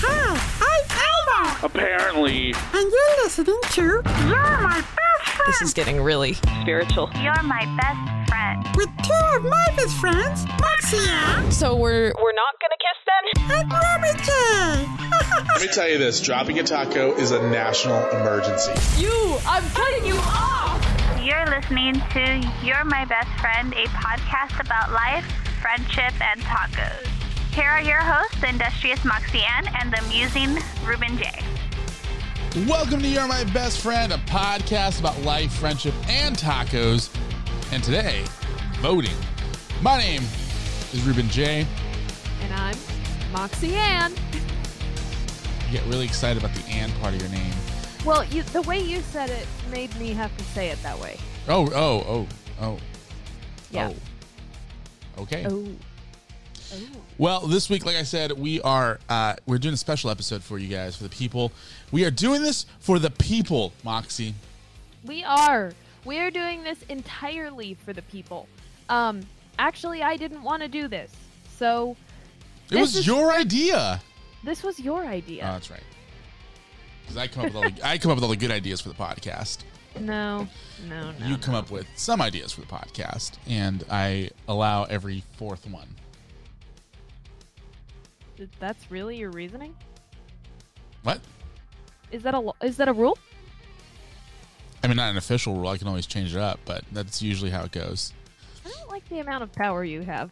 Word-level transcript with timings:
Hi, 0.00 0.40
I'm 0.62 1.44
Elmo, 1.44 1.58
Apparently, 1.66 2.52
and 2.72 2.92
you're 2.92 3.24
listening 3.24 3.58
to 3.72 3.82
You're 3.82 4.02
My 4.62 4.80
Best 4.80 4.86
Friend 5.36 5.46
This 5.48 5.60
is 5.60 5.74
getting 5.74 6.00
really 6.00 6.32
spiritual. 6.32 7.10
You're 7.20 7.42
my 7.42 7.66
best 7.76 8.30
friend. 8.30 8.64
with 8.74 8.88
two 9.04 9.36
of 9.36 9.44
my 9.44 9.66
best 9.76 9.94
friends, 9.98 10.46
Moxia 10.58 11.52
So 11.52 11.76
we're 11.76 12.14
we're 12.18 12.32
not 12.32 12.54
gonna 12.58 12.78
kiss 12.80 12.98
then? 13.04 13.60
and 13.60 13.70
Ruby 13.70 14.12
J. 14.24 14.32
let 15.52 15.60
me 15.60 15.68
tell 15.68 15.90
you 15.90 15.98
this 15.98 16.22
dropping 16.22 16.58
a 16.58 16.62
taco 16.62 17.12
is 17.16 17.32
a 17.32 17.42
national 17.50 18.08
emergency. 18.12 18.72
You, 18.98 19.36
I'm 19.46 19.62
cutting 19.74 20.06
you 20.06 20.16
off. 20.16 21.20
You're 21.22 21.44
listening 21.46 22.00
to 22.12 22.50
You're 22.64 22.84
My 22.84 23.04
Best 23.04 23.28
Friend, 23.40 23.74
a 23.74 23.84
podcast 23.88 24.58
about 24.64 24.90
life, 24.92 25.26
friendship, 25.58 26.14
and 26.20 26.40
tacos. 26.42 27.06
Here 27.52 27.68
are 27.68 27.82
your 27.82 27.98
hosts, 27.98 28.40
the 28.40 28.48
industrious 28.48 29.04
Moxie 29.04 29.42
Ann 29.42 29.66
and 29.80 29.92
the 29.92 29.98
amusing 30.04 30.56
Ruben 30.84 31.18
J. 31.18 31.30
Welcome 32.68 33.00
to 33.00 33.08
You're 33.08 33.26
My 33.26 33.42
Best 33.52 33.80
Friend, 33.80 34.12
a 34.12 34.18
podcast 34.18 35.00
about 35.00 35.20
life, 35.22 35.52
friendship, 35.52 35.94
and 36.08 36.36
tacos. 36.36 37.10
And 37.72 37.82
today, 37.82 38.24
voting. 38.80 39.16
My 39.82 39.98
name 39.98 40.22
is 40.92 41.02
Ruben 41.02 41.28
J. 41.28 41.66
And 42.42 42.54
I'm 42.54 42.76
Moxie 43.32 43.74
Ann. 43.74 44.12
You 45.66 45.72
get 45.72 45.84
really 45.86 46.04
excited 46.04 46.42
about 46.42 46.56
the 46.56 46.64
and 46.70 46.92
part 47.00 47.14
of 47.14 47.20
your 47.20 47.30
name. 47.30 47.52
Well, 48.04 48.24
you, 48.24 48.44
the 48.44 48.62
way 48.62 48.78
you 48.78 49.00
said 49.00 49.28
it 49.30 49.46
made 49.72 49.94
me 49.98 50.12
have 50.12 50.34
to 50.36 50.44
say 50.44 50.68
it 50.68 50.80
that 50.84 50.98
way. 51.00 51.18
Oh, 51.48 51.68
oh, 51.74 52.04
oh, 52.08 52.26
oh. 52.60 52.78
Yeah. 53.72 53.88
Oh. 53.88 53.94
Okay. 55.18 55.46
Oh. 55.48 55.66
Well, 57.16 57.40
this 57.46 57.70
week, 57.70 57.86
like 57.86 57.96
I 57.96 58.02
said, 58.02 58.32
we 58.32 58.60
are 58.60 59.00
uh, 59.08 59.36
we're 59.46 59.58
doing 59.58 59.74
a 59.74 59.78
special 59.78 60.10
episode 60.10 60.42
for 60.42 60.58
you 60.58 60.68
guys, 60.68 60.96
for 60.96 61.02
the 61.04 61.08
people. 61.08 61.50
We 61.90 62.04
are 62.04 62.10
doing 62.10 62.42
this 62.42 62.66
for 62.78 62.98
the 62.98 63.10
people, 63.10 63.72
Moxie. 63.84 64.34
We 65.04 65.24
are. 65.24 65.72
We 66.04 66.18
are 66.18 66.30
doing 66.30 66.62
this 66.62 66.82
entirely 66.88 67.74
for 67.74 67.92
the 67.92 68.02
people. 68.02 68.48
Um, 68.88 69.22
actually, 69.58 70.02
I 70.02 70.16
didn't 70.16 70.42
want 70.42 70.62
to 70.62 70.68
do 70.68 70.88
this. 70.88 71.10
So, 71.56 71.96
It 72.70 72.76
was 72.76 72.96
is- 72.96 73.06
your 73.06 73.32
idea. 73.32 74.00
this 74.44 74.62
was 74.62 74.78
your 74.78 75.04
Oh, 75.04 75.08
idea. 75.08 75.42
that's 75.42 75.70
right. 75.70 75.82
Because 77.02 77.16
I 77.16 77.26
come 77.28 77.46
up 77.46 77.54
with 77.54 77.56
all 77.64 77.70
the, 77.70 77.86
I 77.86 77.98
come 77.98 78.10
up 78.10 78.16
with 78.18 78.24
all 78.24 78.30
the 78.30 78.36
good 78.36 78.50
ideas 78.50 78.80
for 78.82 78.90
the 78.90 78.94
podcast. 78.94 79.58
No, 79.98 80.48
no, 80.88 81.12
no. 81.12 81.26
you 81.26 81.36
come 81.36 81.54
up 81.54 81.70
with 81.70 81.86
some 81.96 82.20
ideas 82.20 82.52
for 82.52 82.60
the 82.60 82.66
podcast, 82.66 83.32
and 83.48 83.84
I 83.90 84.30
allow 84.46 84.84
every 84.84 85.22
fourth 85.36 85.66
one. 85.66 85.88
That's 88.60 88.90
really 88.90 89.16
your 89.16 89.30
reasoning? 89.30 89.74
What? 91.02 91.20
Is 92.12 92.22
that 92.22 92.34
a 92.34 92.52
is 92.62 92.76
that 92.76 92.88
a 92.88 92.92
rule? 92.92 93.18
I 94.82 94.86
mean, 94.86 94.96
not 94.96 95.10
an 95.10 95.16
official 95.16 95.56
rule. 95.56 95.68
I 95.68 95.76
can 95.76 95.88
always 95.88 96.06
change 96.06 96.34
it 96.34 96.40
up, 96.40 96.60
but 96.64 96.84
that's 96.92 97.20
usually 97.20 97.50
how 97.50 97.64
it 97.64 97.72
goes. 97.72 98.12
I 98.64 98.70
don't 98.70 98.88
like 98.88 99.08
the 99.08 99.18
amount 99.18 99.42
of 99.42 99.52
power 99.52 99.84
you 99.84 100.02
have. 100.02 100.30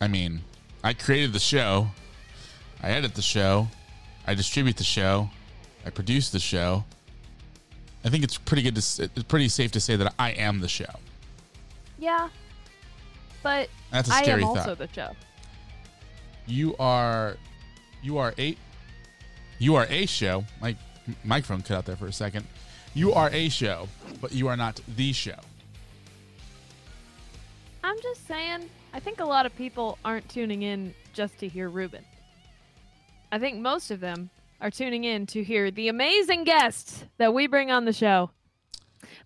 I 0.00 0.08
mean, 0.08 0.42
I 0.82 0.92
created 0.92 1.32
the 1.32 1.38
show, 1.38 1.88
I 2.82 2.90
edit 2.90 3.14
the 3.14 3.22
show, 3.22 3.68
I 4.26 4.34
distribute 4.34 4.76
the 4.76 4.84
show, 4.84 5.30
I 5.84 5.90
produce 5.90 6.30
the 6.30 6.38
show. 6.38 6.84
I 8.06 8.08
think 8.08 8.22
it's 8.22 8.38
pretty 8.38 8.62
good 8.62 8.76
to, 8.76 9.02
it's 9.02 9.22
pretty 9.24 9.48
safe 9.48 9.72
to 9.72 9.80
say 9.80 9.96
that 9.96 10.14
I 10.16 10.30
am 10.30 10.60
the 10.60 10.68
show. 10.68 10.84
Yeah. 11.98 12.28
But 13.42 13.68
That's 13.90 14.08
a 14.08 14.14
I 14.14 14.22
scary 14.22 14.44
I 14.44 14.46
am 14.46 14.54
thought. 14.54 14.68
also 14.68 14.74
the 14.76 14.88
show. 14.92 15.10
You 16.46 16.76
are, 16.78 17.36
you 18.02 18.18
are 18.18 18.32
a, 18.38 18.56
you 19.58 19.74
are 19.74 19.86
a 19.90 20.06
show. 20.06 20.44
My 20.60 20.76
microphone 21.24 21.62
cut 21.62 21.78
out 21.78 21.84
there 21.84 21.96
for 21.96 22.06
a 22.06 22.12
second. 22.12 22.46
You 22.94 23.12
are 23.12 23.28
a 23.32 23.48
show, 23.48 23.88
but 24.20 24.30
you 24.30 24.46
are 24.46 24.56
not 24.56 24.80
the 24.96 25.12
show. 25.12 25.38
I'm 27.82 28.00
just 28.00 28.24
saying, 28.28 28.70
I 28.94 29.00
think 29.00 29.18
a 29.18 29.24
lot 29.24 29.46
of 29.46 29.56
people 29.56 29.98
aren't 30.04 30.28
tuning 30.28 30.62
in 30.62 30.94
just 31.12 31.38
to 31.38 31.48
hear 31.48 31.68
Ruben. 31.68 32.04
I 33.32 33.40
think 33.40 33.58
most 33.58 33.90
of 33.90 33.98
them 33.98 34.30
are 34.60 34.70
tuning 34.70 35.04
in 35.04 35.26
to 35.26 35.42
hear 35.42 35.70
the 35.70 35.88
amazing 35.88 36.44
guests 36.44 37.04
that 37.18 37.34
we 37.34 37.46
bring 37.46 37.70
on 37.70 37.84
the 37.84 37.92
show. 37.92 38.30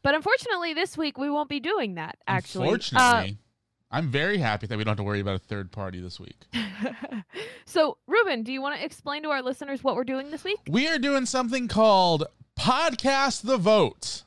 But 0.03 0.15
unfortunately, 0.15 0.75
this 0.75 0.97
week 0.97 1.19
we 1.19 1.31
won't 1.31 1.49
be 1.49 1.61
doing 1.61 1.95
that, 1.95 2.19
actually. 2.27 2.69
Uh, 2.69 2.73
Unfortunately, 2.73 3.39
I'm 3.91 4.09
very 4.09 4.39
happy 4.39 4.67
that 4.67 4.79
we 4.79 4.85
don't 4.85 4.93
have 4.93 4.99
to 4.99 5.03
worry 5.03 5.21
about 5.21 5.37
a 5.37 5.41
third 5.41 5.73
party 5.73 6.01
this 6.01 6.21
week. 6.21 6.37
so, 7.65 7.99
Ruben, 8.07 8.43
do 8.43 8.53
you 8.53 8.63
want 8.63 8.79
to 8.79 8.85
explain 8.85 9.23
to 9.25 9.31
our 9.31 9.43
listeners 9.43 9.83
what 9.83 9.97
we're 9.97 10.05
doing 10.05 10.31
this 10.31 10.45
week? 10.45 10.59
We 10.69 10.89
are 10.89 10.99
doing 10.99 11.27
something 11.27 11.69
called 11.69 12.25
Podcast 12.59 13.43
the 13.43 13.57
Vote. 13.57 14.23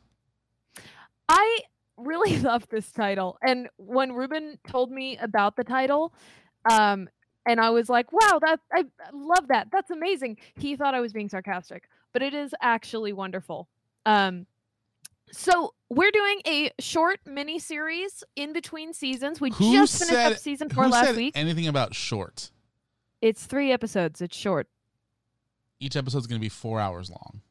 I 1.30 1.60
really 1.98 2.38
love 2.42 2.68
this 2.70 2.92
title. 2.92 3.38
And 3.42 3.70
when 3.78 4.12
Ruben 4.14 4.60
told 4.68 4.92
me 4.92 5.18
about 5.18 5.56
the 5.56 5.64
title, 5.64 6.14
um, 6.70 7.10
and 7.46 7.60
I 7.60 7.70
was 7.72 7.90
like, 7.90 8.12
wow, 8.12 8.40
that 8.42 8.60
I 8.72 8.80
I 9.02 9.10
love 9.14 9.48
that. 9.50 9.68
That's 9.72 9.90
amazing. 9.92 10.38
He 10.56 10.76
thought 10.76 10.94
I 10.96 11.00
was 11.02 11.14
being 11.14 11.30
sarcastic, 11.30 11.90
but 12.14 12.22
it 12.22 12.34
is 12.34 12.54
actually 12.62 13.14
wonderful. 13.14 13.68
Um, 14.06 14.46
so 15.32 15.74
we're 15.90 16.12
doing 16.12 16.42
a 16.46 16.72
short 16.80 17.20
mini 17.26 17.58
series 17.60 18.24
in 18.36 18.54
between 18.54 18.94
seasons. 18.94 19.42
We 19.42 19.50
Who 19.52 19.74
just 19.74 19.98
finished 20.00 20.14
said, 20.14 20.32
up 20.34 20.38
season 20.38 20.70
four 20.70 20.86
who 20.86 20.90
last 20.92 21.08
said 21.08 21.16
week. 21.16 21.34
anything 21.36 21.68
about 21.68 21.96
short? 21.96 22.52
It's 23.22 23.46
three 23.46 23.72
episodes. 23.72 24.22
It's 24.22 24.36
short. 24.36 24.68
Each 25.80 25.96
episode's 25.96 26.28
going 26.28 26.40
to 26.40 26.44
be 26.44 26.50
four 26.50 26.80
hours 26.80 27.10
long. 27.10 27.42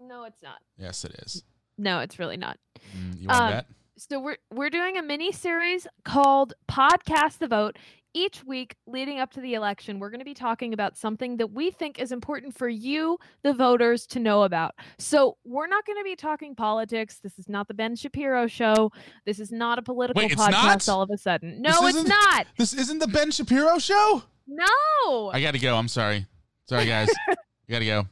No, 0.00 0.24
it's 0.24 0.42
not. 0.42 0.58
Yes, 0.78 1.04
it 1.04 1.14
is. 1.26 1.42
No, 1.78 2.00
it's 2.00 2.18
really 2.18 2.36
not. 2.36 2.58
Mm, 2.96 3.20
you 3.20 3.28
want 3.28 3.40
Um, 3.40 3.48
to 3.50 3.56
bet? 3.56 3.66
so 3.96 4.20
we're 4.20 4.36
we're 4.52 4.70
doing 4.70 4.96
a 4.96 5.02
mini 5.02 5.32
series 5.32 5.86
called 6.04 6.54
Podcast 6.70 7.38
the 7.38 7.48
Vote. 7.48 7.76
Each 8.16 8.42
week 8.44 8.76
leading 8.86 9.20
up 9.20 9.30
to 9.32 9.42
the 9.42 9.52
election, 9.52 9.98
we're 9.98 10.08
going 10.08 10.20
to 10.20 10.24
be 10.24 10.32
talking 10.32 10.72
about 10.72 10.96
something 10.96 11.36
that 11.36 11.52
we 11.52 11.70
think 11.70 11.98
is 11.98 12.12
important 12.12 12.56
for 12.56 12.66
you, 12.66 13.18
the 13.42 13.52
voters, 13.52 14.06
to 14.06 14.18
know 14.20 14.44
about. 14.44 14.74
So 14.98 15.36
we're 15.44 15.66
not 15.66 15.84
going 15.84 15.98
to 15.98 16.02
be 16.04 16.16
talking 16.16 16.54
politics. 16.54 17.20
This 17.22 17.38
is 17.38 17.46
not 17.46 17.68
the 17.68 17.74
Ben 17.74 17.94
Shapiro 17.94 18.46
show. 18.46 18.90
This 19.26 19.38
is 19.38 19.52
not 19.52 19.78
a 19.78 19.82
political 19.82 20.22
Wait, 20.22 20.32
podcast 20.32 20.50
not? 20.50 20.88
all 20.88 21.02
of 21.02 21.10
a 21.10 21.18
sudden. 21.18 21.60
No, 21.60 21.72
This 21.82 21.96
it's 21.96 22.08
isn't- 22.08 22.46
This 22.56 22.72
isn't 22.72 22.98
the 23.00 23.08
Ben 23.08 23.30
Shapiro 23.30 23.78
show? 23.78 24.22
No. 24.46 25.30
I 25.34 25.42
got 25.42 25.52
to 25.52 25.58
go. 25.58 25.76
I'm 25.76 25.88
sorry. 25.88 26.24
Sorry, 26.70 26.86
guys. 26.86 27.10
I 27.28 27.34
got 27.68 27.80
to 27.80 27.84
go. 27.84 28.06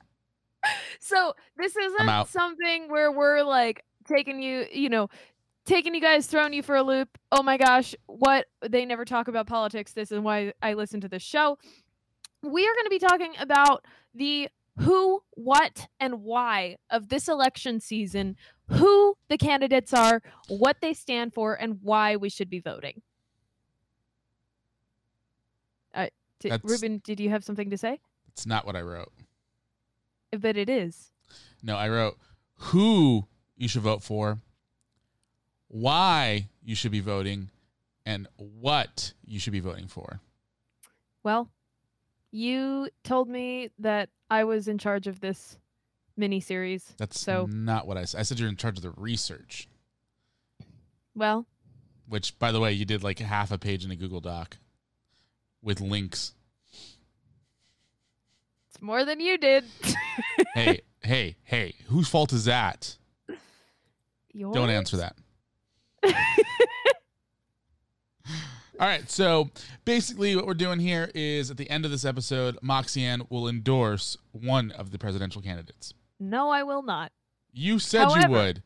So 1.00 1.32
this 1.56 1.74
isn't 1.76 2.28
something 2.28 2.88
where 2.90 3.10
we're 3.10 3.42
like 3.42 3.84
taking 4.06 4.42
you, 4.42 4.66
you 4.70 4.90
know, 4.90 5.08
taking 5.64 5.94
you 5.94 6.00
guys, 6.00 6.26
throwing 6.26 6.52
you 6.52 6.62
for 6.62 6.76
a 6.76 6.82
loop. 6.82 7.18
Oh 7.32 7.42
my 7.42 7.56
gosh, 7.56 7.94
what 8.06 8.46
they 8.66 8.84
never 8.84 9.04
talk 9.04 9.28
about 9.28 9.46
politics. 9.46 9.92
This 9.92 10.12
is 10.12 10.20
why 10.20 10.52
I 10.62 10.74
listen 10.74 11.00
to 11.00 11.08
this 11.08 11.22
show. 11.22 11.58
We 12.42 12.66
are 12.66 12.74
going 12.74 12.84
to 12.84 12.90
be 12.90 12.98
talking 12.98 13.32
about 13.38 13.84
the 14.14 14.48
who, 14.80 15.22
what, 15.30 15.86
and 16.00 16.22
why 16.22 16.76
of 16.90 17.08
this 17.08 17.28
election 17.28 17.80
season, 17.80 18.36
who 18.68 19.16
the 19.28 19.38
candidates 19.38 19.94
are, 19.94 20.20
what 20.48 20.78
they 20.80 20.92
stand 20.92 21.32
for, 21.32 21.54
and 21.54 21.78
why 21.82 22.16
we 22.16 22.28
should 22.28 22.50
be 22.50 22.60
voting. 22.60 23.02
Uh, 25.94 26.08
Ruben, 26.62 27.00
did 27.04 27.20
you 27.20 27.30
have 27.30 27.44
something 27.44 27.70
to 27.70 27.78
say? 27.78 28.00
It's 28.28 28.46
not 28.46 28.66
what 28.66 28.74
I 28.74 28.82
wrote. 28.82 29.12
But 30.36 30.56
it 30.56 30.68
is. 30.68 31.12
No, 31.62 31.76
I 31.76 31.88
wrote 31.88 32.18
who 32.56 33.28
you 33.56 33.68
should 33.68 33.82
vote 33.82 34.02
for, 34.02 34.40
why 35.74 36.46
you 36.62 36.76
should 36.76 36.92
be 36.92 37.00
voting, 37.00 37.50
and 38.06 38.28
what 38.36 39.12
you 39.26 39.40
should 39.40 39.52
be 39.52 39.58
voting 39.60 39.88
for. 39.88 40.20
Well, 41.24 41.50
you 42.30 42.88
told 43.02 43.28
me 43.28 43.70
that 43.80 44.08
I 44.30 44.44
was 44.44 44.68
in 44.68 44.78
charge 44.78 45.08
of 45.08 45.18
this 45.18 45.58
mini 46.16 46.38
series. 46.38 46.94
That's 46.96 47.18
So- 47.18 47.46
not 47.46 47.88
what 47.88 47.96
I 47.96 48.04
said. 48.04 48.20
I 48.20 48.22
said 48.22 48.38
you're 48.38 48.48
in 48.48 48.56
charge 48.56 48.76
of 48.76 48.82
the 48.84 48.90
research, 48.92 49.68
Well, 51.12 51.46
which, 52.06 52.38
by 52.38 52.52
the 52.52 52.60
way, 52.60 52.72
you 52.72 52.84
did 52.84 53.02
like 53.02 53.18
half 53.18 53.50
a 53.50 53.58
page 53.58 53.84
in 53.84 53.90
a 53.90 53.96
Google 53.96 54.20
Doc. 54.20 54.58
with 55.60 55.80
links. 55.80 56.34
It's 58.68 58.80
more 58.82 59.04
than 59.04 59.18
you 59.18 59.38
did. 59.38 59.64
Hey, 60.54 60.82
hey, 61.02 61.36
hey, 61.42 61.74
whose 61.86 62.06
fault 62.08 62.32
is 62.32 62.44
that? 62.44 62.96
Don't 64.38 64.68
answer 64.70 64.98
that. 64.98 65.16
All 68.80 68.88
right, 68.88 69.08
so 69.08 69.50
basically, 69.84 70.34
what 70.34 70.46
we're 70.46 70.54
doing 70.54 70.80
here 70.80 71.10
is 71.14 71.50
at 71.50 71.56
the 71.56 71.70
end 71.70 71.84
of 71.84 71.92
this 71.92 72.04
episode, 72.04 72.58
Moxie 72.60 73.04
Ann 73.04 73.22
will 73.28 73.46
endorse 73.46 74.16
one 74.32 74.72
of 74.72 74.90
the 74.90 74.98
presidential 74.98 75.40
candidates. 75.40 75.94
No, 76.18 76.50
I 76.50 76.64
will 76.64 76.82
not. 76.82 77.12
You 77.52 77.78
said 77.78 78.08
you 78.10 78.28
would. 78.28 78.62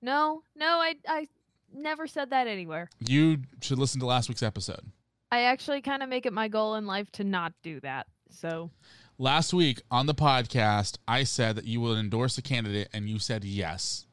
No, 0.00 0.42
no, 0.54 0.66
I 0.66 0.94
I 1.06 1.28
never 1.74 2.06
said 2.06 2.30
that 2.30 2.46
anywhere. 2.46 2.88
You 2.98 3.42
should 3.60 3.78
listen 3.78 4.00
to 4.00 4.06
last 4.06 4.30
week's 4.30 4.42
episode. 4.42 4.90
I 5.30 5.42
actually 5.42 5.82
kind 5.82 6.02
of 6.02 6.08
make 6.08 6.24
it 6.24 6.32
my 6.32 6.48
goal 6.48 6.76
in 6.76 6.86
life 6.86 7.10
to 7.12 7.24
not 7.24 7.52
do 7.62 7.80
that. 7.80 8.06
So 8.30 8.70
Last 9.18 9.54
week 9.54 9.80
on 9.90 10.04
the 10.04 10.14
podcast, 10.14 10.98
I 11.08 11.24
said 11.24 11.56
that 11.56 11.64
you 11.64 11.80
would 11.80 11.96
endorse 11.96 12.36
a 12.36 12.42
candidate, 12.42 12.88
and 12.92 13.08
you 13.08 13.18
said 13.18 13.44
yes. 13.44 14.06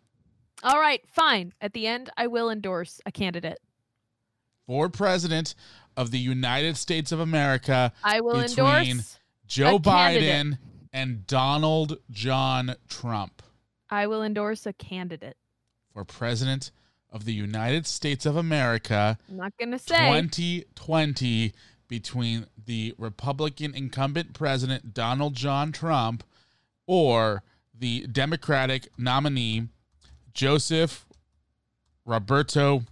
All 0.63 0.79
right, 0.79 1.01
fine. 1.11 1.53
At 1.59 1.73
the 1.73 1.87
end, 1.87 2.09
I 2.15 2.27
will 2.27 2.49
endorse 2.49 3.01
a 3.05 3.11
candidate. 3.11 3.59
For 4.65 4.87
president 4.87 5.55
of 5.97 6.11
the 6.11 6.19
United 6.19 6.77
States 6.77 7.11
of 7.11 7.19
America, 7.19 7.91
I 8.03 8.21
will 8.21 8.41
Between 8.41 8.65
endorse. 8.89 9.19
Joe 9.45 9.75
A 9.75 9.79
candidate. 9.79 10.23
Biden 10.29 10.57
and 10.93 11.27
Donald 11.27 11.97
John 12.09 12.75
Trump. 12.87 13.43
I 13.89 14.07
will 14.07 14.23
endorse 14.23 14.65
a 14.65 14.73
candidate. 14.73 15.37
For 15.93 16.05
president 16.05 16.71
of 17.11 17.25
the 17.25 17.33
United 17.33 17.85
States 17.85 18.25
of 18.25 18.37
America, 18.37 19.19
I'm 19.29 19.37
not 19.37 19.53
gonna 19.59 19.77
say 19.77 19.95
2020 19.95 21.53
between 21.87 22.47
the 22.65 22.95
Republican 22.97 23.75
incumbent 23.75 24.33
president 24.33 24.93
Donald 24.93 25.35
John 25.35 25.71
Trump 25.71 26.23
or 26.87 27.43
the 27.77 28.07
Democratic 28.07 28.87
nominee 28.97 29.67
Joseph 30.33 31.05
Roberto 32.05 32.83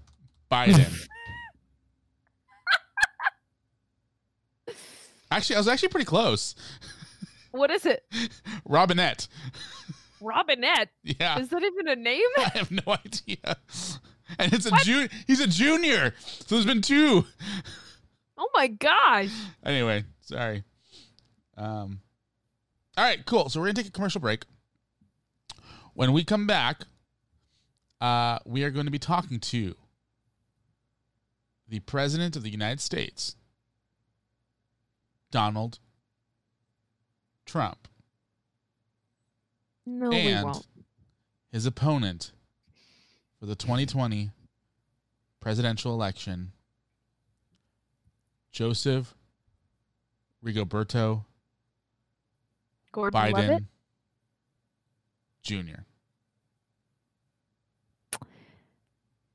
Biden. 0.51 1.07
actually, 5.31 5.55
I 5.55 5.59
was 5.59 5.67
actually 5.67 5.89
pretty 5.89 6.05
close. 6.05 6.55
what 7.51 7.71
is 7.71 7.85
it? 7.85 8.03
Robinette. 8.65 9.27
Robinette. 10.21 10.89
Yeah. 11.03 11.39
Is 11.39 11.49
that 11.49 11.63
even 11.63 11.87
a 11.87 11.95
name? 11.95 12.21
I 12.37 12.51
have 12.55 12.71
no 12.71 12.83
idea. 12.87 13.57
And 14.37 14.53
it's 14.53 14.65
a 14.65 14.71
ju- 14.83 15.09
he's 15.27 15.39
a 15.41 15.47
junior. 15.47 16.13
So 16.45 16.55
there's 16.55 16.65
been 16.65 16.81
two. 16.81 17.25
Oh 18.37 18.49
my 18.53 18.67
gosh. 18.67 19.31
Anyway, 19.65 20.03
sorry. 20.21 20.63
Um, 21.57 22.01
all 22.97 23.03
right, 23.03 23.25
cool. 23.25 23.49
So 23.49 23.59
we're 23.59 23.67
gonna 23.67 23.75
take 23.75 23.87
a 23.87 23.91
commercial 23.91 24.21
break. 24.21 24.45
When 25.93 26.13
we 26.13 26.23
come 26.23 26.47
back, 26.47 26.83
uh, 28.01 28.39
we 28.45 28.63
are 28.63 28.71
going 28.71 28.85
to 28.85 28.91
be 28.91 28.99
talking 28.99 29.39
to 29.39 29.75
the 31.67 31.79
President 31.79 32.35
of 32.35 32.43
the 32.43 32.49
United 32.49 32.81
States, 32.81 33.35
Donald 35.31 35.79
Trump, 37.45 37.87
No, 39.85 40.09
we 40.09 40.17
and 40.27 40.45
won't. 40.45 40.65
his 41.51 41.65
opponent 41.65 42.31
for 43.39 43.45
the 43.45 43.55
2020 43.55 44.31
presidential 45.39 45.93
election, 45.93 46.51
Joseph 48.51 49.15
Rigoberto 50.43 51.23
Gordon 52.91 53.19
Biden 53.19 53.33
Levitt. 53.33 53.63
Jr. 55.43 55.81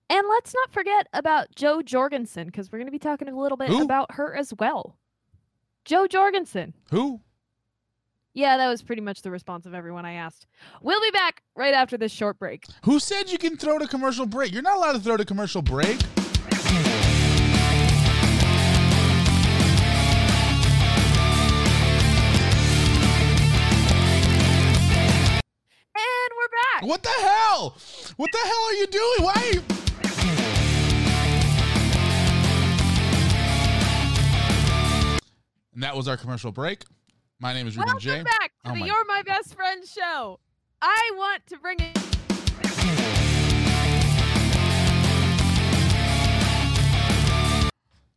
And 0.09 0.27
let's 0.29 0.55
not 0.55 0.73
forget 0.73 1.09
about 1.13 1.55
Jo 1.55 1.83
Jorgensen 1.83 2.47
because 2.47 2.71
we're 2.71 2.79
going 2.79 2.87
to 2.87 2.93
be 2.93 2.99
talking 2.99 3.29
a 3.29 3.39
little 3.39 3.57
bit 3.57 3.69
Who? 3.69 3.83
about 3.83 4.13
her 4.13 4.37
as 4.37 4.55
well. 4.59 4.97
Jo 5.85 6.07
Jorgensen. 6.07 6.75
Who? 6.91 7.21
Yeah, 8.33 8.57
that 8.59 8.69
was 8.69 8.83
pretty 8.83 9.03
much 9.03 9.23
the 9.23 9.31
response 9.31 9.67
of 9.67 9.75
everyone 9.75 10.05
I 10.05 10.13
asked. 10.13 10.47
We'll 10.83 11.01
be 11.01 11.11
back 11.11 11.43
right 11.57 11.75
after 11.75 11.97
this 11.97 12.13
short 12.13 12.39
break. 12.39 12.67
Who 12.85 12.99
said 13.01 13.31
you 13.31 13.39
can 13.39 13.57
throw 13.57 13.79
to 13.79 13.89
commercial 13.89 14.27
break? 14.27 14.53
You're 14.53 14.63
not 14.63 14.77
allowed 14.77 14.93
to 14.93 15.01
throw 15.01 15.17
to 15.17 15.25
commercial 15.25 15.63
break. 15.63 15.99
And 25.99 26.31
we're 26.37 26.53
back. 26.75 26.83
What 26.83 27.03
the 27.03 27.09
hell? 27.09 27.77
What 28.17 28.31
the 28.33 28.39
hell 28.39 28.65
are 28.69 28.75
you 28.75 28.87
doing? 28.87 29.23
Why? 29.23 29.33
Are 29.35 29.55
you... 29.55 29.76
And 35.77 35.83
that 35.83 35.95
was 35.95 36.09
our 36.09 36.17
commercial 36.17 36.51
break. 36.53 36.85
My 37.39 37.53
name 37.53 37.69
is 37.69 37.77
Ruben 37.77 37.99
J. 37.99 38.09
Welcome 38.09 38.25
J. 38.25 38.39
back 38.39 38.53
to 38.65 38.71
Oh 38.71 38.73
the 38.73 38.81
my- 38.81 38.87
You're 38.87 39.05
My 39.05 39.23
Best 39.23 39.55
Friend 39.55 39.87
show. 39.87 40.41
I 40.81 41.13
want 41.17 41.47
to 41.49 41.59
bring 41.59 41.77
it. 41.81 41.99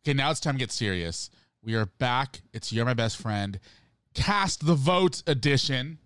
Okay, 0.06 0.14
now 0.14 0.32
it's 0.32 0.40
time 0.40 0.56
to 0.56 0.60
get 0.60 0.72
serious. 0.72 1.30
We 1.62 1.76
are 1.76 1.86
back. 1.86 2.44
It's 2.54 2.72
You're 2.72 2.86
My 2.86 2.94
Best 2.94 3.18
Friend. 3.18 3.60
Cast 4.14 4.66
the 4.66 4.76
Vote 4.76 5.22
edition. 5.28 5.98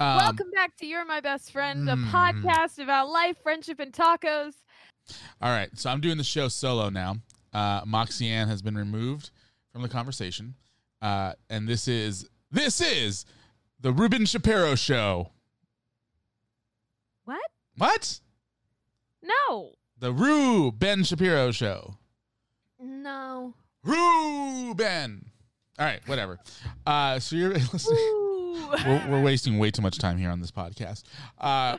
Um, 0.00 0.16
Welcome 0.16 0.50
back 0.52 0.74
to 0.78 0.86
You're 0.86 1.04
My 1.04 1.20
Best 1.20 1.52
Friend, 1.52 1.86
a 1.86 1.96
mm. 1.96 2.10
podcast 2.10 2.82
about 2.82 3.10
life, 3.10 3.36
friendship, 3.42 3.78
and 3.78 3.92
tacos. 3.92 4.54
All 5.42 5.50
right, 5.50 5.68
so 5.74 5.90
I'm 5.90 6.00
doing 6.00 6.16
the 6.16 6.24
show 6.24 6.48
solo 6.48 6.88
now. 6.88 7.16
Uh, 7.52 7.82
Moxie 7.84 8.30
Ann 8.30 8.48
has 8.48 8.62
been 8.62 8.78
removed 8.78 9.28
from 9.72 9.82
the 9.82 9.88
conversation, 9.88 10.54
uh, 11.02 11.34
and 11.48 11.68
this 11.68 11.88
is 11.88 12.28
this 12.50 12.80
is 12.80 13.24
the 13.80 13.92
Ruben 13.92 14.26
Shapiro 14.26 14.74
show. 14.74 15.30
What? 17.24 17.50
What? 17.76 18.20
No. 19.22 19.72
The 19.98 20.12
Ruben 20.12 21.04
Shapiro 21.04 21.50
show. 21.52 21.96
No. 22.78 23.54
Ruben. 23.84 25.26
All 25.78 25.86
right, 25.86 26.00
whatever. 26.06 26.38
Uh, 26.86 27.18
so 27.18 27.36
you're 27.36 27.50
listening. 27.72 27.98
We're, 28.86 29.06
we're 29.08 29.22
wasting 29.22 29.58
way 29.58 29.70
too 29.70 29.82
much 29.82 29.98
time 29.98 30.18
here 30.18 30.30
on 30.30 30.40
this 30.40 30.50
podcast. 30.50 31.04
Uh, 31.38 31.78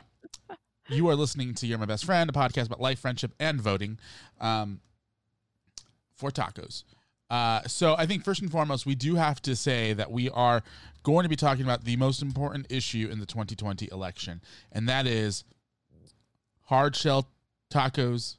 you 0.88 1.08
are 1.08 1.14
listening 1.14 1.54
to 1.54 1.66
You're 1.66 1.78
My 1.78 1.86
Best 1.86 2.04
Friend, 2.04 2.28
a 2.28 2.32
podcast 2.32 2.66
about 2.66 2.80
life, 2.80 2.98
friendship, 2.98 3.32
and 3.38 3.60
voting 3.60 3.98
um, 4.40 4.80
for 6.14 6.30
tacos. 6.30 6.84
Uh, 7.32 7.62
so 7.66 7.94
I 7.96 8.04
think 8.04 8.24
first 8.24 8.42
and 8.42 8.50
foremost, 8.52 8.84
we 8.84 8.94
do 8.94 9.14
have 9.14 9.40
to 9.42 9.56
say 9.56 9.94
that 9.94 10.10
we 10.12 10.28
are 10.28 10.62
going 11.02 11.22
to 11.22 11.30
be 11.30 11.36
talking 11.36 11.64
about 11.64 11.84
the 11.84 11.96
most 11.96 12.20
important 12.20 12.66
issue 12.70 13.08
in 13.10 13.20
the 13.20 13.24
2020 13.26 13.88
election, 13.90 14.42
and 14.70 14.86
that 14.86 15.06
is 15.06 15.42
hard 16.64 16.94
shell 16.94 17.28
tacos 17.72 18.36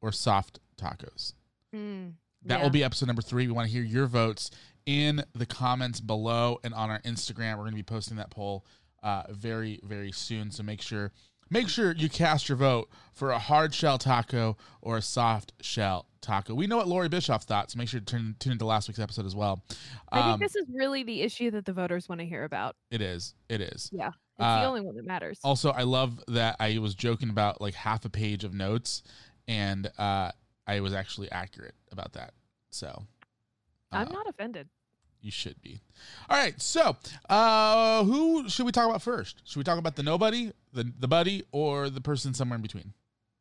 or 0.00 0.10
soft 0.10 0.58
tacos. 0.80 1.34
Mm, 1.74 2.12
That 2.46 2.58
yeah. 2.58 2.62
will 2.62 2.70
be 2.70 2.82
episode 2.82 3.06
number 3.08 3.20
three. 3.22 3.46
We 3.46 3.52
want 3.52 3.66
to 3.68 3.72
hear 3.72 3.82
your 3.84 4.06
votes 4.06 4.50
in 4.86 5.22
the 5.34 5.44
comments 5.46 6.00
below 6.00 6.58
and 6.64 6.72
on 6.72 6.90
our 6.90 7.00
Instagram. 7.00 7.52
We're 7.52 7.64
going 7.64 7.72
to 7.72 7.76
be 7.76 7.82
posting 7.82 8.16
that 8.16 8.30
poll 8.30 8.64
uh, 9.02 9.24
very, 9.30 9.80
very 9.84 10.12
soon. 10.12 10.50
So 10.50 10.62
make 10.62 10.80
sure 10.80 11.12
make 11.50 11.68
sure 11.68 11.92
you 11.92 12.08
cast 12.08 12.48
your 12.48 12.56
vote 12.56 12.88
for 13.12 13.32
a 13.32 13.38
hard 13.38 13.74
shell 13.74 13.98
taco 13.98 14.56
or 14.80 14.96
a 14.96 15.02
soft 15.02 15.52
shell 15.60 16.06
taco. 16.26 16.54
We 16.54 16.66
know 16.66 16.76
what 16.76 16.88
Lori 16.88 17.08
Bischoff 17.08 17.44
thought, 17.44 17.70
so 17.70 17.78
make 17.78 17.88
sure 17.88 18.00
to 18.00 18.04
tune, 18.06 18.36
tune 18.38 18.52
into 18.52 18.66
last 18.66 18.88
week's 18.88 18.98
episode 18.98 19.24
as 19.26 19.34
well. 19.36 19.62
I 20.10 20.20
Um, 20.20 20.38
think 20.38 20.52
this 20.52 20.56
is 20.56 20.66
really 20.74 21.02
the 21.04 21.22
issue 21.22 21.50
that 21.52 21.64
the 21.64 21.72
voters 21.72 22.08
want 22.08 22.20
to 22.20 22.26
hear 22.26 22.44
about. 22.44 22.76
it 22.90 23.00
is. 23.00 23.34
It 23.48 23.60
is. 23.60 23.90
Yeah. 23.92 24.08
It's 24.08 24.14
Uh, 24.44 24.60
the 24.60 24.66
only 24.66 24.80
one 24.82 24.96
that 24.96 25.06
matters. 25.06 25.38
Also, 25.42 25.70
I 25.70 25.82
love 25.82 26.22
that 26.28 26.56
I 26.60 26.78
was 26.78 26.94
joking 26.94 27.30
about 27.30 27.60
like 27.60 27.74
half 27.74 28.04
a 28.04 28.10
page 28.10 28.44
of 28.44 28.52
notes, 28.52 29.02
and 29.48 29.90
uh, 29.98 30.32
I 30.66 30.80
was 30.80 30.92
actually 30.92 31.30
accurate 31.30 31.74
about 31.90 32.12
that. 32.14 32.34
So 32.70 33.06
I'm 33.92 34.08
uh, 34.08 34.12
not 34.12 34.28
offended. 34.28 34.68
You 35.22 35.30
should 35.30 35.60
be. 35.62 35.80
All 36.28 36.36
right. 36.36 36.60
So, 36.60 36.96
uh, 37.30 38.04
who 38.04 38.48
should 38.48 38.66
we 38.66 38.72
talk 38.72 38.86
about 38.88 39.00
first? 39.02 39.40
Should 39.44 39.58
we 39.58 39.64
talk 39.64 39.78
about 39.78 39.96
the 39.96 40.02
nobody, 40.02 40.52
the 40.72 40.92
the 40.98 41.08
buddy, 41.08 41.42
or 41.52 41.88
the 41.90 42.00
person 42.02 42.34
somewhere 42.34 42.56
in 42.56 42.62
between? 42.62 42.92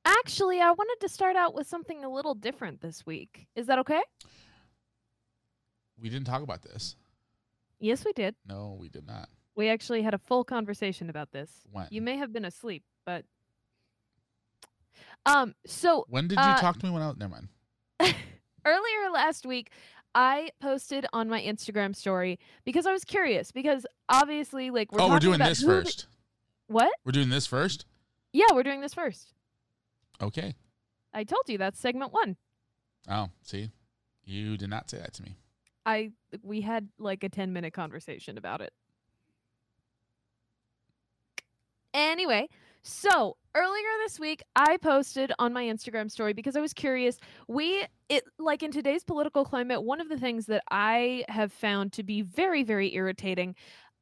Actually, 0.05 0.62
I 0.62 0.71
wanted 0.71 0.97
to 1.01 1.09
start 1.09 1.35
out 1.35 1.55
with 1.55 1.67
something 1.67 2.03
a 2.03 2.09
little 2.09 2.35
different 2.35 2.81
this 2.81 3.05
week. 3.05 3.47
Is 3.55 3.65
that 3.67 3.79
okay? 3.79 4.01
We 6.00 6.09
didn't 6.09 6.27
talk 6.27 6.43
about 6.43 6.62
this. 6.62 6.95
Yes, 7.79 8.05
we 8.05 8.13
did. 8.13 8.35
No, 8.47 8.77
we 8.79 8.89
did 8.89 9.07
not. 9.07 9.29
We 9.55 9.69
actually 9.69 10.03
had 10.03 10.13
a 10.13 10.17
full 10.17 10.43
conversation 10.43 11.09
about 11.09 11.31
this. 11.31 11.50
When? 11.71 11.88
You 11.89 12.01
may 12.01 12.17
have 12.17 12.31
been 12.31 12.45
asleep, 12.45 12.83
but 13.05 13.25
um 15.25 15.55
so 15.65 16.05
When 16.09 16.27
did 16.27 16.35
you 16.35 16.43
uh, 16.43 16.59
talk 16.59 16.77
to 16.79 16.85
me 16.85 16.91
when 16.91 17.01
I 17.01 17.07
was? 17.07 17.17
Never 17.17 17.31
mind. 17.31 17.47
earlier 18.65 19.09
last 19.12 19.45
week, 19.45 19.71
I 20.13 20.50
posted 20.62 21.05
on 21.13 21.29
my 21.29 21.41
Instagram 21.41 21.95
story 21.95 22.39
because 22.63 22.85
I 22.85 22.91
was 22.91 23.03
curious. 23.03 23.51
Because 23.51 23.85
obviously, 24.09 24.69
like 24.69 24.91
we're 24.91 25.01
oh, 25.01 25.09
we're 25.09 25.19
doing 25.19 25.39
this 25.39 25.62
who 25.62 25.67
the- 25.67 25.81
first. 25.83 26.07
what? 26.67 26.91
We're 27.05 27.12
doing 27.12 27.29
this 27.29 27.47
first. 27.47 27.85
Yeah, 28.33 28.47
we're 28.53 28.63
doing 28.63 28.81
this 28.81 28.93
first. 28.93 29.33
Okay. 30.22 30.55
I 31.13 31.24
told 31.24 31.43
you 31.48 31.57
that's 31.57 31.79
segment 31.79 32.13
one. 32.13 32.36
Oh, 33.10 33.29
see, 33.41 33.72
you 34.24 34.57
did 34.57 34.69
not 34.69 34.89
say 34.89 34.98
that 34.98 35.13
to 35.13 35.24
me. 35.24 35.38
I 35.86 36.12
we 36.41 36.62
had 36.62 36.89
like 36.98 37.24
a 37.24 37.29
10 37.29 37.53
minute 37.53 37.74
conversation 37.74 38.38
about 38.38 38.62
it. 38.62 38.74
Anyway, 41.93 42.48
so 42.81 43.38
earlier 43.55 43.88
this 44.03 44.19
week 44.19 44.41
I 44.55 44.77
posted 44.77 45.31
on 45.39 45.53
my 45.53 45.63
Instagram 45.63 46.12
story 46.12 46.34
because 46.34 46.55
I 46.55 46.62
was 46.62 46.74
curious. 46.74 47.17
We 47.48 47.86
it 48.10 48.24
like 48.38 48.63
in 48.63 48.72
today's 48.72 49.03
political 49.03 49.45
climate, 49.45 49.84
one 49.84 50.01
of 50.01 50.10
the 50.10 50.17
things 50.17 50.48
that 50.48 50.63
I 50.69 51.24
have 51.29 51.53
found 51.53 51.93
to 51.93 52.03
be 52.03 52.22
very 52.22 52.63
very 52.63 52.93
irritating 52.95 53.55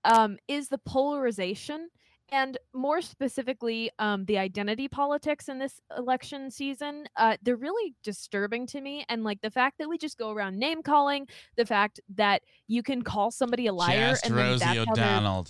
um 0.05 0.37
is 0.47 0.69
the 0.69 0.79
polarization 0.79 1.89
and 2.31 2.57
more 2.73 3.01
specifically 3.01 3.91
um, 3.99 4.25
the 4.25 4.37
identity 4.37 4.87
politics 4.87 5.49
in 5.49 5.59
this 5.59 5.79
election 5.97 6.49
season 6.49 7.05
uh, 7.17 7.37
they're 7.43 7.55
really 7.55 7.93
disturbing 8.03 8.65
to 8.67 8.81
me 8.81 9.05
and 9.09 9.23
like 9.23 9.41
the 9.41 9.51
fact 9.51 9.77
that 9.77 9.89
we 9.89 9.97
just 9.97 10.17
go 10.17 10.31
around 10.31 10.57
name 10.57 10.81
calling 10.81 11.27
the 11.57 11.65
fact 11.65 11.99
that 12.15 12.41
you 12.67 12.81
can 12.81 13.01
call 13.01 13.31
somebody 13.31 13.67
a 13.67 13.73
liar 13.73 14.11
Just 14.11 14.25
and 14.25 14.37
then 14.37 14.45
Rosie 14.45 14.65
that's 14.65 14.79
O'Donnell. 14.79 15.47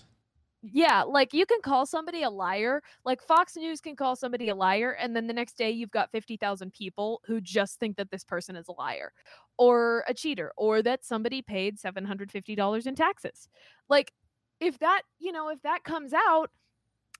yeah, 0.61 1.03
like 1.03 1.33
you 1.33 1.45
can 1.45 1.61
call 1.61 1.85
somebody 1.85 2.23
a 2.23 2.29
liar. 2.29 2.81
Like 3.03 3.21
Fox 3.21 3.57
News 3.57 3.81
can 3.81 3.95
call 3.97 4.15
somebody 4.15 4.47
a 4.49 4.55
liar, 4.55 4.91
and 4.91 5.13
then 5.13 5.27
the 5.27 5.33
next 5.33 5.57
day 5.57 5.71
you've 5.71 5.91
got 5.91 6.09
50,000 6.11 6.71
people 6.73 7.21
who 7.25 7.41
just 7.41 7.79
think 7.79 7.97
that 7.97 8.09
this 8.11 8.23
person 8.23 8.55
is 8.55 8.67
a 8.69 8.71
liar 8.71 9.11
or 9.57 10.05
a 10.07 10.13
cheater 10.13 10.53
or 10.55 10.81
that 10.81 11.03
somebody 11.03 11.41
paid 11.41 11.77
$750 11.77 12.87
in 12.87 12.95
taxes. 12.95 13.49
Like, 13.89 14.13
if 14.61 14.79
that, 14.79 15.01
you 15.19 15.33
know, 15.33 15.49
if 15.49 15.61
that 15.63 15.83
comes 15.83 16.13
out, 16.13 16.49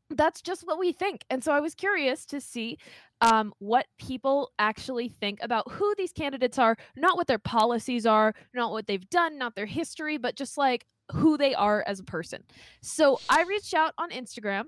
that's 0.10 0.42
just 0.42 0.66
what 0.66 0.80
we 0.80 0.92
think. 0.92 1.24
And 1.30 1.44
so 1.44 1.52
I 1.52 1.60
was 1.60 1.76
curious 1.76 2.26
to 2.28 2.42
see 2.42 2.78
um, 3.22 3.54
what 3.60 3.86
people 3.98 4.52
actually 4.60 5.08
think 5.08 5.40
about 5.42 5.72
who 5.72 5.94
these 5.98 6.12
candidates 6.12 6.60
are, 6.60 6.76
not 6.96 7.18
what 7.18 7.28
their 7.28 7.40
policies 7.40 8.06
are, 8.06 8.34
not 8.54 8.72
what 8.72 8.88
they've 8.88 9.10
done, 9.10 9.38
not 9.38 9.56
their 9.56 9.66
history, 9.66 10.18
but 10.18 10.36
just 10.36 10.58
like 10.58 10.86
who 11.12 11.38
they 11.38 11.54
are 11.56 11.84
as 11.88 12.00
a 12.00 12.04
person. 12.04 12.44
So 12.82 13.20
I 13.30 13.44
reached 13.44 13.74
out 13.74 13.94
on 13.98 14.10
Instagram 14.10 14.66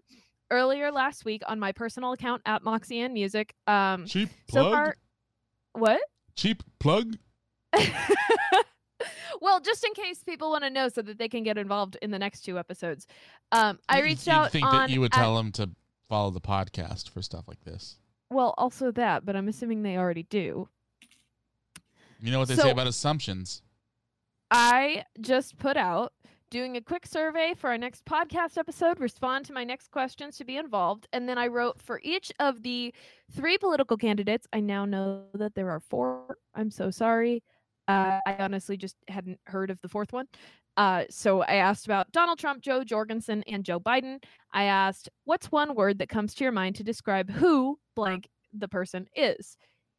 earlier 0.51 0.91
last 0.91 1.25
week 1.25 1.41
on 1.47 1.59
my 1.59 1.71
personal 1.71 2.13
account 2.13 2.41
at 2.45 2.63
Moxie 2.63 3.01
and 3.01 3.13
Music. 3.13 3.53
Um, 3.67 4.05
Cheap 4.05 4.29
so 4.49 4.61
plug. 4.61 4.73
far, 4.73 4.95
what? 5.73 6.01
Cheap 6.35 6.63
plug. 6.79 7.17
well, 9.41 9.59
just 9.59 9.83
in 9.85 9.93
case 9.93 10.23
people 10.23 10.49
want 10.49 10.63
to 10.63 10.69
know, 10.69 10.89
so 10.89 11.01
that 11.01 11.17
they 11.17 11.29
can 11.29 11.43
get 11.43 11.57
involved 11.57 11.97
in 12.01 12.11
the 12.11 12.19
next 12.19 12.41
two 12.41 12.57
episodes, 12.59 13.07
um, 13.51 13.79
I 13.89 14.01
reached 14.01 14.27
out 14.27 14.51
think 14.51 14.65
that 14.69 14.89
you 14.89 15.01
would 15.01 15.13
at- 15.13 15.17
tell 15.19 15.35
them 15.37 15.51
to 15.53 15.69
follow 16.09 16.29
the 16.31 16.41
podcast 16.41 17.09
for 17.09 17.21
stuff 17.21 17.47
like 17.47 17.63
this. 17.63 17.97
well, 18.29 18.53
also 18.57 18.91
that, 18.91 19.25
but 19.25 19.35
I'm 19.35 19.47
assuming 19.47 19.83
they 19.83 19.97
already 19.97 20.23
do. 20.23 20.67
You 22.19 22.31
know 22.31 22.39
what 22.39 22.47
they 22.47 22.55
So- 22.55 22.63
say 22.63 22.71
about 22.71 22.87
assumptions. 22.87 23.61
I 24.51 25.05
just 25.21 25.57
put 25.57 25.77
out 25.77 26.13
doing 26.51 26.77
a 26.77 26.81
quick 26.81 27.05
survey 27.05 27.53
for 27.57 27.69
our 27.71 27.77
next 27.77 28.05
podcast 28.05 28.57
episode, 28.57 28.99
respond 28.99 29.45
to 29.45 29.53
my 29.53 29.63
next 29.63 29.89
questions 29.91 30.37
to 30.37 30.45
be 30.45 30.55
involved. 30.57 31.07
And 31.11 31.27
then 31.27 31.37
I 31.37 31.47
wrote 31.47 31.81
for 31.81 31.99
each 32.03 32.31
of 32.39 32.61
the 32.63 32.93
three 33.31 33.57
political 33.57 33.97
candidates. 33.97 34.47
I 34.53 34.59
now 34.61 34.85
know 34.85 35.25
that 35.33 35.55
there 35.55 35.69
are 35.71 35.79
four. 35.79 36.37
I'm 36.53 36.71
so 36.71 36.91
sorry. 36.91 37.43
Uh, 37.87 38.19
I 38.25 38.35
honestly 38.39 38.77
just 38.77 38.95
hadn't 39.07 39.39
heard 39.45 39.69
of 39.69 39.79
the 39.81 39.89
fourth 39.89 40.11
one. 40.11 40.27
Uh, 40.77 41.03
so 41.09 41.41
I 41.41 41.55
asked 41.55 41.85
about 41.85 42.11
Donald 42.11 42.39
Trump, 42.39 42.61
Jo 42.61 42.83
Jorgensen, 42.83 43.43
and 43.47 43.63
Joe 43.63 43.79
Biden. 43.79 44.21
I 44.51 44.65
asked, 44.65 45.09
what's 45.23 45.51
one 45.51 45.75
word 45.75 45.99
that 45.99 46.09
comes 46.09 46.33
to 46.35 46.43
your 46.43 46.51
mind 46.51 46.75
to 46.75 46.83
describe 46.83 47.29
who 47.29 47.79
blank 47.95 48.27
the 48.53 48.67
person 48.67 49.07
is? 49.15 49.57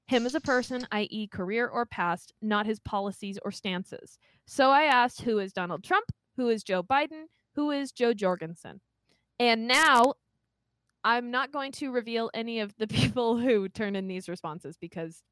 Him 0.09 0.27
as 0.27 0.35
a 0.35 0.41
person, 0.41 0.87
i.e., 0.93 1.29
career 1.29 1.67
or 1.67 1.87
past, 1.87 2.33
not 2.43 2.67
his 2.67 2.79
policies 2.81 3.39
or 3.45 3.51
stances. 3.51 4.19
So 4.47 4.71
I 4.71 4.85
asked, 4.85 5.23
who 5.23 5.39
is 5.39 5.53
Donald 5.53 5.83
Trump? 5.83 6.07
Who 6.37 6.49
is 6.49 6.63
Joe 6.63 6.83
Biden? 6.83 7.25
Who 7.55 7.71
is 7.71 7.91
Jo 7.91 8.13
Jorgensen? 8.13 8.81
And 9.41 9.67
now 9.67 10.15
I'm 11.03 11.31
not 11.31 11.53
going 11.53 11.73
to 11.73 11.91
reveal 11.91 12.31
any 12.35 12.61
of 12.61 12.75
the 12.79 12.87
people 12.89 13.39
who 13.39 13.69
turn 13.69 13.97
in 13.97 14.09
these 14.09 14.29
responses 14.29 14.77
because 14.77 15.23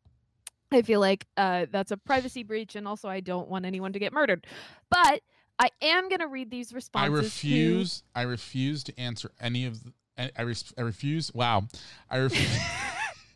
I 0.72 0.82
feel 0.82 1.00
like 1.00 1.26
uh, 1.36 1.66
that's 1.70 1.90
a 1.92 1.96
privacy 1.96 2.42
breach, 2.42 2.74
and 2.76 2.88
also 2.88 3.08
I 3.08 3.20
don't 3.20 3.48
want 3.48 3.64
anyone 3.64 3.92
to 3.92 3.98
get 3.98 4.12
murdered. 4.12 4.46
But 4.90 5.20
I 5.58 5.68
am 5.82 6.08
going 6.08 6.20
to 6.20 6.26
read 6.26 6.50
these 6.50 6.72
I 6.72 6.76
responses. 6.76 7.18
to- 7.20 7.24
refuse. 7.24 8.02
I 8.14 8.22
refuse 8.22 8.82
to 8.84 8.98
answer 9.00 9.30
any 9.40 9.66
of. 9.66 9.82
The, 9.84 9.92
I, 10.18 10.30
I, 10.38 10.42
res- 10.42 10.72
I 10.78 10.82
refuse. 10.82 11.32
Wow. 11.34 11.64
I 12.10 12.16
refuse. 12.18 12.58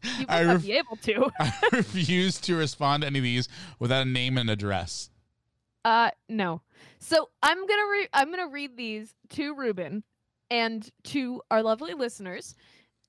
you 0.19 0.27
I 0.29 0.43
not 0.45 0.53
ref- 0.55 0.63
be 0.63 0.73
able 0.73 0.97
to. 0.97 1.31
I 1.41 1.53
refuse 1.73 2.41
to 2.43 2.57
respond 2.57 3.03
to 3.03 3.07
any 3.09 3.19
of 3.19 3.23
these 3.25 3.49
without 3.79 4.03
a 4.07 4.09
name 4.11 4.39
and 4.39 4.49
address. 4.51 5.11
Uh, 5.85 6.11
no. 6.29 6.61
So 6.99 7.31
I'm 7.43 7.67
gonna 7.67 7.91
re- 7.91 8.09
I'm 8.13 8.31
gonna 8.31 8.49
read 8.49 8.77
these 8.77 9.15
to 9.31 9.55
Ruben 9.55 10.03
and 10.51 10.89
to 11.05 11.41
our 11.51 11.63
lovely 11.63 11.95
listeners, 11.95 12.55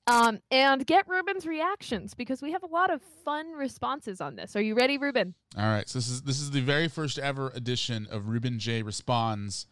um, 0.09 0.39
and 0.49 0.85
get 0.85 1.07
Ruben's 1.07 1.45
reactions 1.45 2.13
because 2.13 2.41
we 2.41 2.51
have 2.51 2.63
a 2.63 2.67
lot 2.67 2.89
of 2.91 3.01
fun 3.23 3.51
responses 3.53 4.19
on 4.21 4.35
this. 4.35 4.55
Are 4.55 4.61
you 4.61 4.73
ready, 4.75 4.97
Ruben? 4.97 5.35
All 5.57 5.63
right. 5.65 5.87
So 5.87 5.99
this 5.99 6.09
is 6.09 6.23
this 6.23 6.39
is 6.39 6.51
the 6.51 6.61
very 6.61 6.87
first 6.87 7.19
ever 7.19 7.51
edition 7.53 8.07
of 8.09 8.27
Ruben 8.29 8.59
J 8.59 8.81
responds 8.81 9.67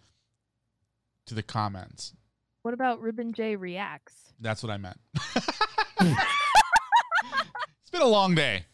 to 1.25 1.33
the 1.33 1.43
comments. 1.43 2.13
What 2.61 2.73
about 2.73 3.01
Ruben 3.01 3.33
J 3.33 3.55
reacts? 3.55 4.33
That's 4.39 4.61
what 4.61 4.71
I 4.71 4.77
meant. 4.77 4.99
it's 5.99 7.89
been 7.91 8.01
a 8.01 8.05
long 8.05 8.35
day. 8.35 8.65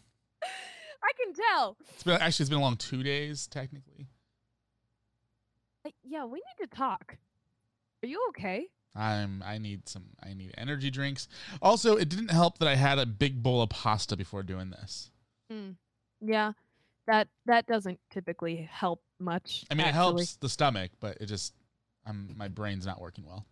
I 0.44 1.12
can 1.24 1.34
tell. 1.34 1.78
It's 1.94 2.04
been 2.04 2.20
actually 2.20 2.44
it's 2.44 2.50
been 2.50 2.60
a 2.60 2.62
long 2.64 2.76
two 2.78 3.04
days 3.04 3.48
technically. 3.48 4.08
Uh, 5.86 5.92
Yeah, 6.04 6.26
we 6.26 6.40
need 6.40 6.68
to 6.68 6.76
talk. 6.76 7.18
Are 8.04 8.08
you 8.08 8.26
okay? 8.30 8.68
I'm 8.96 9.44
I 9.46 9.58
need 9.58 9.88
some 9.90 10.04
I 10.24 10.34
need 10.34 10.54
energy 10.58 10.92
drinks. 10.92 11.28
Also, 11.62 11.96
it 11.96 12.10
didn't 12.10 12.30
help 12.32 12.60
that 12.60 12.68
I 12.68 12.76
had 12.76 13.00
a 13.00 13.06
big 13.06 13.42
bowl 13.42 13.62
of 13.62 13.70
pasta 13.70 14.16
before 14.16 14.44
doing 14.44 14.70
this. 14.70 15.10
Yeah, 16.22 16.54
that 17.08 17.28
that 17.46 17.66
doesn't 17.68 18.00
typically 18.12 18.68
help 18.72 19.02
much. 19.20 19.66
I 19.70 19.76
mean, 19.76 19.88
it 19.88 19.94
helps 19.94 20.36
the 20.38 20.50
stomach, 20.50 20.92
but 21.00 21.18
it 21.20 21.26
just 21.26 21.54
I'm 22.06 22.34
my 22.38 22.48
brain's 22.48 22.86
not 22.86 23.02
working 23.02 23.26
well. 23.26 23.46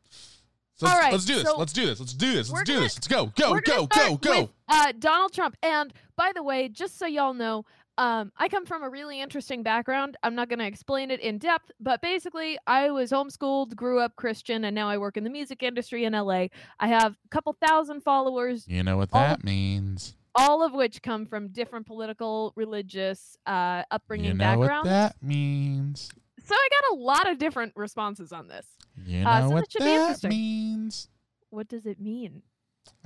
So 0.75 0.87
All 0.87 0.93
let's, 0.93 1.03
right, 1.03 1.11
let's 1.13 1.25
do 1.25 1.35
this. 1.35 1.43
so 1.43 1.57
let's 1.57 1.73
do 1.73 1.85
this. 1.85 1.99
Let's 1.99 2.13
do 2.13 2.33
this. 2.33 2.49
Let's 2.49 2.63
do 2.63 2.73
gonna- 2.73 2.85
this. 2.85 2.95
Let's 2.95 3.07
go. 3.07 3.25
Go. 3.35 3.59
Go. 3.59 3.85
Go. 3.85 4.17
Go. 4.17 4.39
with, 4.41 4.49
uh, 4.67 4.93
Donald 4.97 5.31
Trump. 5.31 5.55
And 5.61 5.93
by 6.15 6.31
the 6.33 6.41
way, 6.41 6.69
just 6.69 6.97
so 6.97 7.05
y'all 7.05 7.35
know, 7.35 7.65
um, 8.01 8.31
I 8.37 8.47
come 8.49 8.65
from 8.65 8.81
a 8.83 8.89
really 8.89 9.21
interesting 9.21 9.61
background. 9.63 10.17
I'm 10.23 10.33
not 10.35 10.49
going 10.49 10.59
to 10.59 10.65
explain 10.65 11.11
it 11.11 11.19
in 11.19 11.37
depth, 11.37 11.71
but 11.79 12.01
basically, 12.01 12.57
I 12.65 12.89
was 12.89 13.11
homeschooled, 13.11 13.75
grew 13.75 13.99
up 13.99 14.15
Christian, 14.15 14.63
and 14.65 14.73
now 14.73 14.89
I 14.89 14.97
work 14.97 15.17
in 15.17 15.23
the 15.23 15.29
music 15.29 15.61
industry 15.61 16.05
in 16.05 16.13
LA. 16.13 16.47
I 16.79 16.87
have 16.87 17.13
a 17.23 17.27
couple 17.29 17.55
thousand 17.65 18.01
followers, 18.01 18.65
You 18.67 18.83
know 18.83 18.97
what 18.97 19.09
All 19.13 19.21
that 19.21 19.43
means. 19.43 20.15
all 20.35 20.63
of 20.63 20.73
which 20.73 21.01
come 21.03 21.25
from 21.27 21.49
different 21.49 21.85
political, 21.85 22.53
religious, 22.55 23.37
uh, 23.45 23.83
upbringing 23.91 24.25
You 24.27 24.33
know 24.33 24.43
backgrounds. 24.45 24.85
what 24.87 24.91
that 24.91 25.15
means. 25.21 26.09
So 26.43 26.55
I 26.55 26.69
got 26.81 26.97
a 26.97 26.99
lot 26.99 27.29
of 27.29 27.37
different 27.37 27.73
responses 27.75 28.31
on 28.33 28.47
this. 28.47 28.65
You 29.05 29.23
Uh, 29.25 29.41
know 29.41 29.47
so 29.49 29.53
what 29.55 29.69
that 29.79 30.19
that 30.21 30.29
means. 30.29 31.07
What 31.51 31.67
does 31.67 31.85
it 31.85 31.99
mean? 32.01 32.41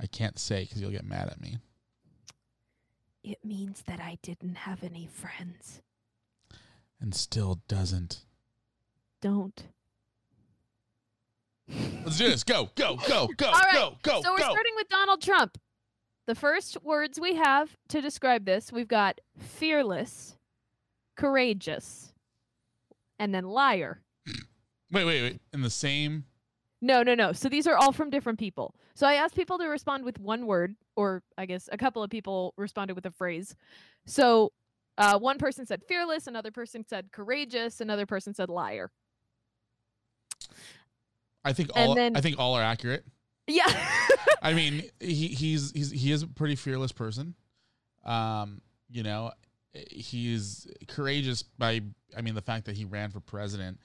I 0.00 0.06
can't 0.06 0.38
say 0.38 0.62
because 0.64 0.80
you'll 0.80 0.90
get 0.90 1.04
mad 1.04 1.28
at 1.28 1.40
me. 1.40 1.58
It 3.26 3.44
means 3.44 3.82
that 3.88 3.98
I 3.98 4.18
didn't 4.22 4.54
have 4.54 4.84
any 4.84 5.08
friends. 5.12 5.82
And 7.00 7.12
still 7.12 7.60
doesn't. 7.66 8.24
Don't. 9.20 9.64
Let's 12.04 12.18
do 12.18 12.28
this. 12.28 12.44
Go. 12.44 12.70
Go. 12.76 12.94
Go. 13.08 13.26
Go. 13.36 13.50
Right, 13.50 13.72
Go. 13.72 13.96
Go. 14.02 14.22
so 14.22 14.30
we're 14.30 14.38
go. 14.38 14.44
starting 14.44 14.74
with 14.76 14.88
Donald 14.88 15.20
Trump. 15.20 15.58
The 16.28 16.36
first 16.36 16.80
words 16.84 17.18
we 17.18 17.34
have 17.34 17.76
to 17.88 18.00
describe 18.00 18.44
this, 18.44 18.70
we've 18.70 18.86
got 18.86 19.20
fearless, 19.36 20.36
courageous, 21.16 22.12
and 23.18 23.34
then 23.34 23.44
liar. 23.44 24.02
Wait. 24.92 25.04
Wait. 25.04 25.22
Wait. 25.22 25.40
In 25.52 25.62
the 25.62 25.70
same. 25.70 26.26
No, 26.82 27.02
no, 27.02 27.14
no. 27.14 27.32
So 27.32 27.48
these 27.48 27.66
are 27.66 27.76
all 27.76 27.92
from 27.92 28.10
different 28.10 28.38
people. 28.38 28.74
So 28.94 29.06
I 29.06 29.14
asked 29.14 29.34
people 29.34 29.58
to 29.58 29.64
respond 29.66 30.04
with 30.04 30.18
one 30.20 30.46
word, 30.46 30.76
or 30.94 31.22
I 31.38 31.46
guess 31.46 31.68
a 31.72 31.78
couple 31.78 32.02
of 32.02 32.10
people 32.10 32.52
responded 32.56 32.94
with 32.94 33.06
a 33.06 33.10
phrase. 33.10 33.56
So 34.04 34.52
uh, 34.98 35.18
one 35.18 35.38
person 35.38 35.66
said 35.66 35.82
fearless, 35.88 36.26
another 36.26 36.50
person 36.50 36.84
said 36.86 37.12
courageous, 37.12 37.80
another 37.80 38.04
person 38.06 38.34
said 38.34 38.50
liar. 38.50 38.90
I 41.44 41.52
think 41.52 41.70
all. 41.74 41.94
then- 41.94 42.16
I 42.16 42.20
think 42.20 42.38
all 42.38 42.54
are 42.54 42.62
accurate. 42.62 43.04
Yeah. 43.46 43.64
I 44.42 44.52
mean, 44.52 44.82
he 45.00 45.28
he's 45.28 45.70
he's 45.72 45.90
he 45.90 46.10
is 46.12 46.22
a 46.22 46.26
pretty 46.26 46.56
fearless 46.56 46.92
person. 46.92 47.34
Um, 48.04 48.60
you 48.90 49.02
know, 49.02 49.32
he's 49.72 50.66
courageous 50.88 51.42
by 51.42 51.80
I 52.16 52.22
mean 52.22 52.34
the 52.34 52.42
fact 52.42 52.66
that 52.66 52.76
he 52.76 52.84
ran 52.84 53.10
for 53.10 53.20
president 53.20 53.78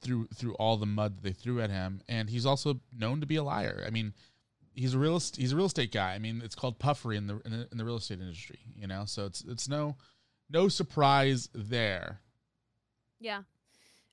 through 0.00 0.28
through 0.34 0.54
all 0.54 0.76
the 0.76 0.86
mud 0.86 1.16
that 1.16 1.22
they 1.22 1.32
threw 1.32 1.60
at 1.60 1.70
him, 1.70 2.00
and 2.08 2.30
he's 2.30 2.46
also 2.46 2.80
known 2.96 3.20
to 3.20 3.26
be 3.26 3.36
a 3.36 3.42
liar. 3.42 3.82
I 3.86 3.90
mean, 3.90 4.14
he's 4.74 4.94
a 4.94 4.98
real 4.98 5.18
he's 5.18 5.52
a 5.52 5.56
real 5.56 5.66
estate 5.66 5.92
guy. 5.92 6.14
I 6.14 6.18
mean, 6.18 6.40
it's 6.44 6.54
called 6.54 6.78
puffery 6.78 7.16
in 7.16 7.26
the 7.26 7.40
in 7.44 7.50
the, 7.52 7.68
in 7.72 7.78
the 7.78 7.84
real 7.84 7.96
estate 7.96 8.20
industry, 8.20 8.60
you 8.76 8.86
know. 8.86 9.04
So 9.06 9.26
it's 9.26 9.42
it's 9.46 9.68
no 9.68 9.96
no 10.50 10.68
surprise 10.68 11.48
there. 11.54 12.20
Yeah. 13.20 13.42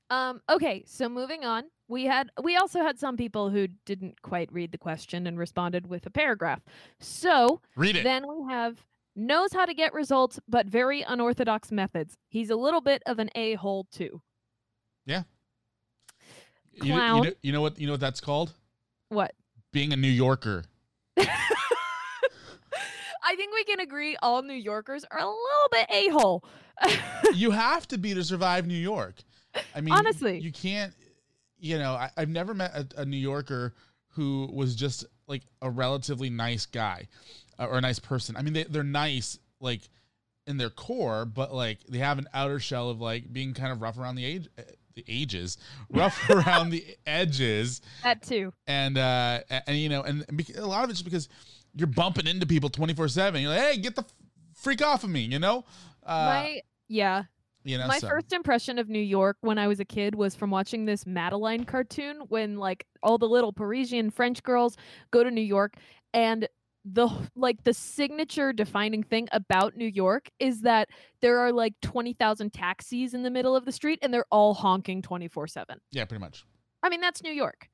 Um, 0.10 0.42
okay, 0.50 0.84
so 0.86 1.10
moving 1.10 1.44
on. 1.46 1.64
We 1.88 2.06
had 2.06 2.30
we 2.42 2.58
also 2.58 2.82
had 2.82 3.00
some 3.00 3.18
people 3.18 3.50
who 3.50 3.68
didn't 3.86 4.22
quite 4.22 4.52
read 4.52 4.72
the 4.72 4.78
question 4.78 5.28
and 5.28 5.38
responded 5.38 5.88
with 5.88 6.06
a 6.06 6.12
paragraph. 6.12 6.62
So 7.00 7.62
Read 7.76 7.96
it. 7.96 8.04
then 8.04 8.24
we 8.28 8.52
have 8.52 8.84
knows 9.16 9.54
how 9.54 9.66
to 9.66 9.74
get 9.74 9.94
results, 9.94 10.40
but 10.48 10.68
very 10.68 11.02
unorthodox 11.04 11.72
methods. 11.72 12.18
He's 12.28 12.50
a 12.50 12.56
little 12.56 12.82
bit 12.82 13.02
of 13.06 13.18
an 13.20 13.30
a-hole 13.36 13.88
too. 13.92 14.22
you, 15.06 15.24
know, 16.80 16.86
you 16.86 16.94
clown. 16.94 17.24
know 17.24 17.32
you 17.42 17.52
know 17.52 17.62
what 17.62 17.80
you 17.80 17.88
know 17.88 17.94
what 17.94 18.00
that's 18.00 18.22
called? 18.22 18.54
What? 19.10 19.34
Being 19.72 19.94
a 19.94 19.98
New 19.98 20.08
Yorker. 20.08 20.64
I 21.18 21.26
think 23.36 23.54
we 23.54 23.64
can 23.64 23.80
agree 23.80 24.16
all 24.22 24.44
New 24.44 24.54
Yorkers 24.54 25.06
are 25.10 25.20
a 25.20 25.26
little 25.26 25.70
bit 25.72 25.88
a-hole. 25.90 26.44
you 27.34 27.52
have 27.52 27.88
to 27.88 27.98
be 27.98 28.14
to 28.14 28.24
survive 28.24 28.68
New 28.68 28.74
York. 28.76 29.16
I 29.74 29.82
mean, 29.82 29.94
Honestly. 29.94 30.40
you 30.40 30.52
can't. 30.52 30.94
You 31.58 31.80
know, 31.80 31.94
I, 31.94 32.12
I've 32.18 32.30
never 32.30 32.54
met 32.54 32.76
a, 32.76 33.02
a 33.02 33.06
New 33.06 33.18
Yorker 33.18 33.74
who 34.10 34.50
was 34.54 34.76
just 34.76 35.06
like 35.28 35.44
a 35.62 35.70
relatively 35.70 36.30
nice 36.30 36.66
guy 36.66 37.08
uh, 37.58 37.66
or 37.66 37.78
a 37.78 37.82
nice 37.82 38.00
person. 38.00 38.36
I 38.38 38.42
mean, 38.42 38.54
they 38.54 38.64
they're 38.64 38.84
nice 38.84 39.40
like 39.60 39.82
in 40.48 40.58
their 40.58 40.70
core, 40.70 41.26
but 41.26 41.54
like 41.54 41.80
they 41.90 42.00
have 42.00 42.20
an 42.20 42.28
outer 42.34 42.60
shell 42.60 42.90
of 42.90 43.02
like 43.02 43.32
being 43.32 43.54
kind 43.54 43.72
of 43.72 43.82
rough 43.82 43.98
around 43.98 44.16
the 44.16 44.26
age, 44.26 44.48
uh, 44.58 44.62
the 44.96 45.06
ages, 45.08 45.58
rough 45.90 46.30
around 46.30 46.70
the 46.70 46.84
edges, 47.06 47.82
that 48.04 48.22
too. 48.22 48.54
and 48.68 48.98
uh 48.98 49.40
and 49.68 49.78
you 49.78 49.90
know, 49.90 50.02
and 50.02 50.26
a 50.58 50.66
lot 50.66 50.84
of 50.84 50.90
it's 50.90 51.00
just 51.00 51.06
because 51.06 51.30
you're 51.76 51.88
bumping 51.88 52.28
into 52.28 52.46
people 52.46 52.70
twenty 52.70 52.94
four 52.94 53.08
seven. 53.08 53.42
You're 53.42 53.52
like, 53.52 53.60
hey, 53.62 53.78
get 53.78 53.96
the 53.96 54.06
freak 54.54 54.82
off 54.82 55.04
of 55.04 55.10
me, 55.10 55.22
you 55.22 55.40
know. 55.40 55.66
Uh, 56.06 56.08
My 56.08 56.62
yeah. 56.88 57.24
you 57.64 57.78
know, 57.78 57.88
My 57.88 58.00
so. 58.00 58.08
first 58.08 58.32
impression 58.32 58.80
of 58.80 58.88
New 58.90 59.00
York 59.00 59.38
when 59.42 59.58
I 59.58 59.68
was 59.68 59.80
a 59.80 59.86
kid 59.86 60.16
was 60.16 60.36
from 60.36 60.50
watching 60.52 60.86
this 60.86 61.06
Madeline 61.06 61.66
cartoon 61.66 62.22
when 62.30 62.58
like 62.58 62.86
all 63.04 63.18
the 63.18 63.28
little 63.28 63.52
Parisian 63.52 64.10
French 64.12 64.42
girls 64.44 64.78
go 65.12 65.24
to 65.24 65.30
New 65.32 65.42
York 65.42 65.76
and 66.14 66.48
the 66.88 67.10
like 67.36 67.64
the 67.64 67.74
signature 67.74 68.54
defining 68.54 69.02
thing 69.02 69.28
about 69.32 69.76
New 69.76 69.88
York 69.88 70.30
is 70.40 70.62
that 70.62 70.88
there 71.22 71.40
are 71.40 71.52
like 71.52 71.74
20,000 71.82 72.54
taxis 72.54 73.14
in 73.16 73.24
the 73.24 73.32
middle 73.32 73.56
of 73.56 73.66
the 73.66 73.72
street 73.72 73.98
and 74.04 74.14
they're 74.14 74.26
all 74.32 74.54
honking 74.54 75.02
24/7. 75.02 75.66
Yeah, 75.92 76.06
pretty 76.06 76.22
much. 76.22 76.46
I 76.84 76.90
mean, 76.90 77.02
that's 77.02 77.24
New 77.24 77.32
York. 77.32 77.70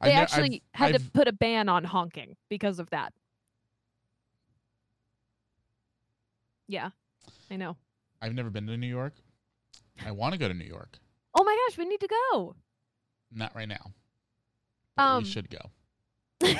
I've 0.00 0.06
They 0.08 0.14
ne- 0.14 0.20
actually 0.20 0.44
I've- 0.44 0.62
had 0.74 0.88
to 0.88 0.94
I've- 0.96 1.10
put 1.14 1.26
a 1.28 1.32
ban 1.32 1.68
on 1.70 1.84
honking 1.84 2.36
because 2.50 2.78
of 2.78 2.90
that. 2.90 3.12
Yeah. 6.68 6.90
I 7.50 7.56
know. 7.56 7.76
I've 8.22 8.34
never 8.34 8.50
been 8.50 8.66
to 8.66 8.76
New 8.76 8.86
York. 8.86 9.14
I 10.04 10.10
want 10.12 10.32
to 10.34 10.38
go 10.38 10.48
to 10.48 10.54
New 10.54 10.64
York. 10.66 10.98
Oh 11.34 11.44
my 11.44 11.56
gosh, 11.68 11.78
we 11.78 11.84
need 11.86 12.00
to 12.00 12.08
go. 12.32 12.54
Not 13.32 13.54
right 13.54 13.68
now. 13.68 13.92
But 14.96 15.02
Um, 15.02 15.22
we 15.24 15.28
should 15.30 15.48
go. 15.50 15.70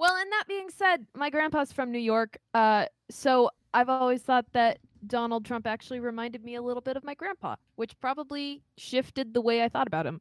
well, 0.00 0.16
and 0.16 0.32
that 0.32 0.44
being 0.48 0.70
said, 0.70 1.06
my 1.14 1.28
grandpa's 1.30 1.72
from 1.72 1.92
New 1.92 1.98
York, 1.98 2.38
uh, 2.54 2.86
so 3.10 3.50
I've 3.74 3.88
always 3.90 4.22
thought 4.22 4.46
that 4.52 4.78
Donald 5.06 5.44
Trump 5.44 5.66
actually 5.66 6.00
reminded 6.00 6.42
me 6.42 6.54
a 6.54 6.62
little 6.62 6.80
bit 6.80 6.96
of 6.96 7.04
my 7.04 7.14
grandpa, 7.14 7.56
which 7.76 7.98
probably 8.00 8.62
shifted 8.78 9.34
the 9.34 9.40
way 9.40 9.62
I 9.62 9.68
thought 9.68 9.86
about 9.86 10.06
him. 10.06 10.20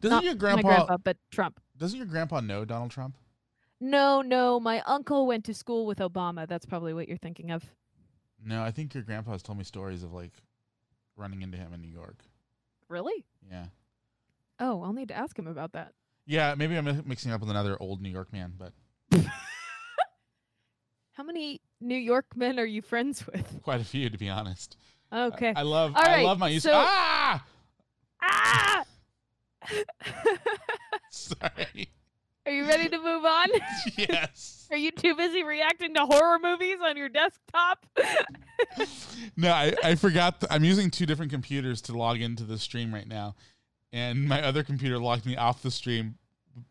Doesn't 0.00 0.16
Not 0.16 0.24
your 0.24 0.34
my 0.34 0.38
grandpa, 0.38 0.68
grandpa, 0.68 0.96
but 0.98 1.16
Trump. 1.30 1.60
doesn't 1.76 1.96
your 1.96 2.06
grandpa 2.06 2.40
know 2.40 2.64
Donald 2.64 2.90
Trump? 2.90 3.16
No, 3.80 4.20
no, 4.20 4.58
my 4.58 4.82
uncle 4.86 5.26
went 5.26 5.44
to 5.44 5.54
school 5.54 5.86
with 5.86 5.98
Obama. 5.98 6.46
That's 6.48 6.66
probably 6.66 6.92
what 6.92 7.08
you're 7.08 7.16
thinking 7.18 7.50
of. 7.50 7.64
No, 8.44 8.62
I 8.62 8.70
think 8.70 8.94
your 8.94 9.02
grandpa 9.04 9.32
has 9.32 9.42
told 9.42 9.58
me 9.58 9.64
stories 9.64 10.02
of 10.02 10.12
like 10.12 10.32
running 11.16 11.42
into 11.42 11.56
him 11.56 11.72
in 11.72 11.80
New 11.80 11.88
York. 11.88 12.18
Really? 12.88 13.24
Yeah. 13.48 13.66
Oh, 14.60 14.82
I'll 14.82 14.92
need 14.92 15.08
to 15.08 15.16
ask 15.16 15.38
him 15.38 15.46
about 15.46 15.72
that. 15.72 15.92
Yeah, 16.26 16.54
maybe 16.56 16.76
I'm 16.76 16.84
mi- 16.84 17.02
mixing 17.04 17.32
up 17.32 17.40
with 17.40 17.50
another 17.50 17.76
old 17.80 18.00
New 18.00 18.08
York 18.08 18.32
man, 18.32 18.54
but 18.58 18.72
How 21.12 21.22
many 21.22 21.60
New 21.80 21.96
York 21.96 22.26
men 22.36 22.58
are 22.58 22.64
you 22.64 22.82
friends 22.82 23.24
with? 23.26 23.60
quite 23.62 23.80
a 23.80 23.84
few 23.84 24.10
to 24.10 24.18
be 24.18 24.28
honest. 24.28 24.76
Okay. 25.12 25.52
I, 25.54 25.62
love 25.62 25.92
All 25.94 26.02
I 26.02 26.06
right, 26.08 26.24
love 26.24 26.38
my 26.38 26.48
use. 26.48 26.64
so- 26.64 26.72
ah! 26.74 27.44
ah! 28.22 28.84
Sorry. 31.10 31.88
are 32.46 32.52
you 32.52 32.66
ready 32.66 32.88
to 32.88 32.98
move 32.98 33.24
on? 33.24 33.46
yes. 33.96 34.66
Are 34.70 34.76
you 34.76 34.90
too 34.90 35.14
busy 35.14 35.44
reacting 35.44 35.94
to 35.94 36.04
horror 36.04 36.38
movies 36.42 36.78
on 36.82 36.96
your 36.96 37.08
desktop? 37.08 37.86
No, 39.36 39.52
I, 39.52 39.72
I 39.82 39.94
forgot. 39.94 40.40
th- 40.40 40.50
I'm 40.52 40.64
using 40.64 40.90
two 40.90 41.06
different 41.06 41.30
computers 41.30 41.80
to 41.82 41.96
log 41.96 42.20
into 42.20 42.42
the 42.44 42.58
stream 42.58 42.92
right 42.92 43.06
now, 43.06 43.36
and 43.92 44.26
my 44.28 44.42
other 44.42 44.62
computer 44.64 44.98
logged 44.98 45.26
me 45.26 45.36
off 45.36 45.62
the 45.62 45.70
stream. 45.70 46.16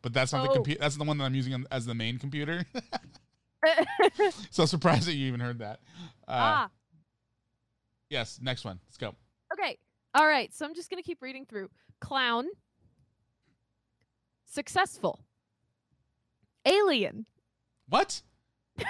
But 0.02 0.13
that's 0.13 0.32
not 0.34 0.43
the 0.43 0.50
Oh. 0.50 0.54
computer. 0.56 0.80
That's 0.80 0.96
the 0.98 1.04
one 1.04 1.17
that 1.17 1.26
I'm 1.26 1.36
using 1.36 1.65
as 1.72 1.86
the 1.86 1.93
main 1.93 2.17
computer. 2.19 2.65
so 4.52 4.65
surprised 4.65 5.08
that 5.08 5.13
you 5.13 5.28
even 5.28 5.39
heard 5.39 5.60
that. 5.60 5.80
Uh, 6.28 6.32
ah, 6.32 6.69
Yes. 8.10 8.39
Next 8.41 8.63
one. 8.65 8.80
Let's 8.88 8.98
go. 8.98 9.15
okay. 9.54 9.78
All 10.13 10.26
right. 10.28 10.54
So 10.54 10.65
I'm 10.65 10.76
just 10.76 10.89
going 10.89 11.02
to 11.02 11.06
keep 11.06 11.22
reading 11.22 11.46
through. 11.46 11.69
Clown. 12.00 12.46
Successful. 14.46 15.19
Alien. 16.65 17.26
What? 17.89 18.22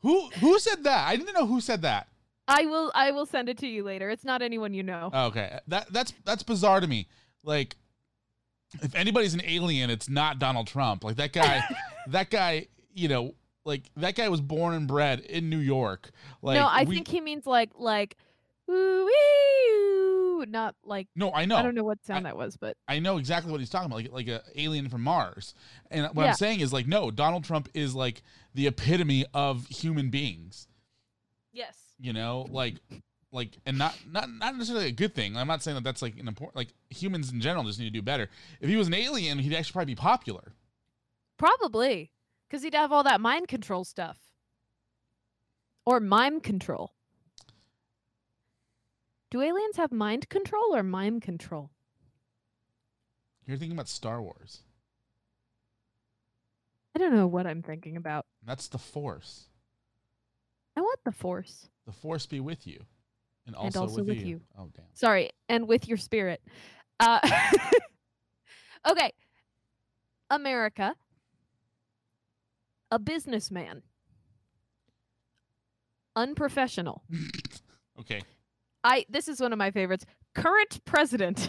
who 0.00 0.28
who 0.40 0.58
said 0.58 0.84
that? 0.84 1.08
I 1.08 1.16
didn't 1.16 1.34
know 1.34 1.46
who 1.46 1.60
said 1.60 1.82
that. 1.82 2.08
I 2.46 2.66
will 2.66 2.92
I 2.94 3.10
will 3.12 3.26
send 3.26 3.48
it 3.48 3.58
to 3.58 3.66
you 3.66 3.82
later. 3.84 4.10
It's 4.10 4.24
not 4.24 4.42
anyone 4.42 4.74
you 4.74 4.82
know. 4.82 5.10
Okay, 5.14 5.58
that 5.68 5.92
that's 5.92 6.12
that's 6.24 6.42
bizarre 6.42 6.80
to 6.80 6.86
me. 6.86 7.08
Like, 7.42 7.76
if 8.82 8.94
anybody's 8.94 9.34
an 9.34 9.42
alien, 9.44 9.90
it's 9.90 10.08
not 10.08 10.38
Donald 10.38 10.66
Trump. 10.66 11.04
Like 11.04 11.16
that 11.16 11.32
guy, 11.32 11.62
that 12.08 12.30
guy, 12.30 12.66
you 12.94 13.08
know, 13.08 13.34
like 13.64 13.90
that 13.96 14.14
guy 14.14 14.28
was 14.28 14.40
born 14.40 14.74
and 14.74 14.86
bred 14.88 15.20
in 15.20 15.48
New 15.50 15.58
York. 15.58 16.10
Like, 16.42 16.56
no, 16.58 16.66
I 16.66 16.84
we- 16.84 16.94
think 16.96 17.08
he 17.08 17.20
means 17.20 17.46
like 17.46 17.70
like 17.76 18.16
ooh, 18.70 19.08
ooh, 19.08 20.44
not 20.48 20.74
like 20.84 21.08
No, 21.16 21.32
I 21.32 21.44
know. 21.44 21.56
I 21.56 21.62
don't 21.62 21.74
know 21.74 21.84
what 21.84 22.04
sound 22.04 22.26
that 22.26 22.36
was, 22.36 22.56
but 22.56 22.76
I 22.88 22.98
know 22.98 23.16
exactly 23.18 23.50
what 23.50 23.60
he's 23.60 23.70
talking 23.70 23.86
about, 23.86 23.96
like 23.96 24.12
like 24.12 24.28
a 24.28 24.42
alien 24.56 24.88
from 24.88 25.02
Mars. 25.02 25.54
And 25.90 26.06
what 26.14 26.24
Yeah. 26.24 26.30
I'm 26.30 26.34
saying 26.36 26.60
is 26.60 26.72
like, 26.72 26.86
no, 26.86 27.10
Donald 27.10 27.44
Trump 27.44 27.68
is 27.74 27.94
like 27.94 28.22
the 28.54 28.66
epitome 28.66 29.24
of 29.34 29.66
human 29.68 30.10
beings. 30.10 30.68
yes. 31.52 31.76
You 31.98 32.12
know, 32.12 32.46
like 32.50 32.74
like 33.34 33.58
and 33.66 33.76
not 33.76 33.96
not 34.10 34.30
not 34.30 34.56
necessarily 34.56 34.86
a 34.86 34.92
good 34.92 35.14
thing. 35.14 35.36
I'm 35.36 35.46
not 35.46 35.62
saying 35.62 35.74
that 35.74 35.84
that's 35.84 36.02
like 36.02 36.18
an 36.18 36.28
important 36.28 36.56
like 36.56 36.68
humans 36.88 37.32
in 37.32 37.40
general 37.40 37.64
just 37.64 37.78
need 37.78 37.86
to 37.86 37.90
do 37.90 38.02
better. 38.02 38.30
If 38.60 38.68
he 38.68 38.76
was 38.76 38.86
an 38.86 38.94
alien, 38.94 39.38
he'd 39.38 39.54
actually 39.54 39.72
probably 39.72 39.94
be 39.94 40.00
popular. 40.00 40.52
Probably. 41.36 42.12
Cuz 42.50 42.62
he'd 42.62 42.74
have 42.74 42.92
all 42.92 43.02
that 43.02 43.20
mind 43.20 43.48
control 43.48 43.84
stuff. 43.84 44.18
Or 45.84 46.00
mime 46.00 46.40
control. 46.40 46.94
Do 49.30 49.42
aliens 49.42 49.76
have 49.76 49.90
mind 49.90 50.28
control 50.28 50.74
or 50.74 50.82
mime 50.82 51.20
control? 51.20 51.70
You're 53.46 53.58
thinking 53.58 53.76
about 53.76 53.88
Star 53.88 54.22
Wars. 54.22 54.60
I 56.94 57.00
don't 57.00 57.14
know 57.14 57.26
what 57.26 57.46
I'm 57.46 57.60
thinking 57.60 57.96
about. 57.96 58.24
That's 58.44 58.68
the 58.68 58.78
Force. 58.78 59.48
I 60.76 60.80
want 60.80 61.00
the 61.04 61.12
force. 61.12 61.68
The 61.86 61.92
Force 61.92 62.26
be 62.26 62.40
with 62.40 62.66
you, 62.66 62.84
and 63.46 63.54
also, 63.54 63.80
also 63.80 63.96
with, 63.96 64.08
with 64.08 64.18
you. 64.20 64.26
you. 64.26 64.40
Oh 64.58 64.68
damn. 64.74 64.84
Sorry, 64.94 65.30
and 65.48 65.68
with 65.68 65.88
your 65.88 65.98
spirit. 65.98 66.40
Uh, 67.00 67.20
okay. 68.90 69.12
America. 70.30 70.94
A 72.90 72.98
businessman. 72.98 73.82
Unprofessional. 76.16 77.02
Okay, 77.96 78.22
I 78.82 79.06
this 79.08 79.28
is 79.28 79.40
one 79.40 79.52
of 79.52 79.58
my 79.58 79.70
favorites. 79.70 80.04
Current 80.34 80.84
president. 80.84 81.48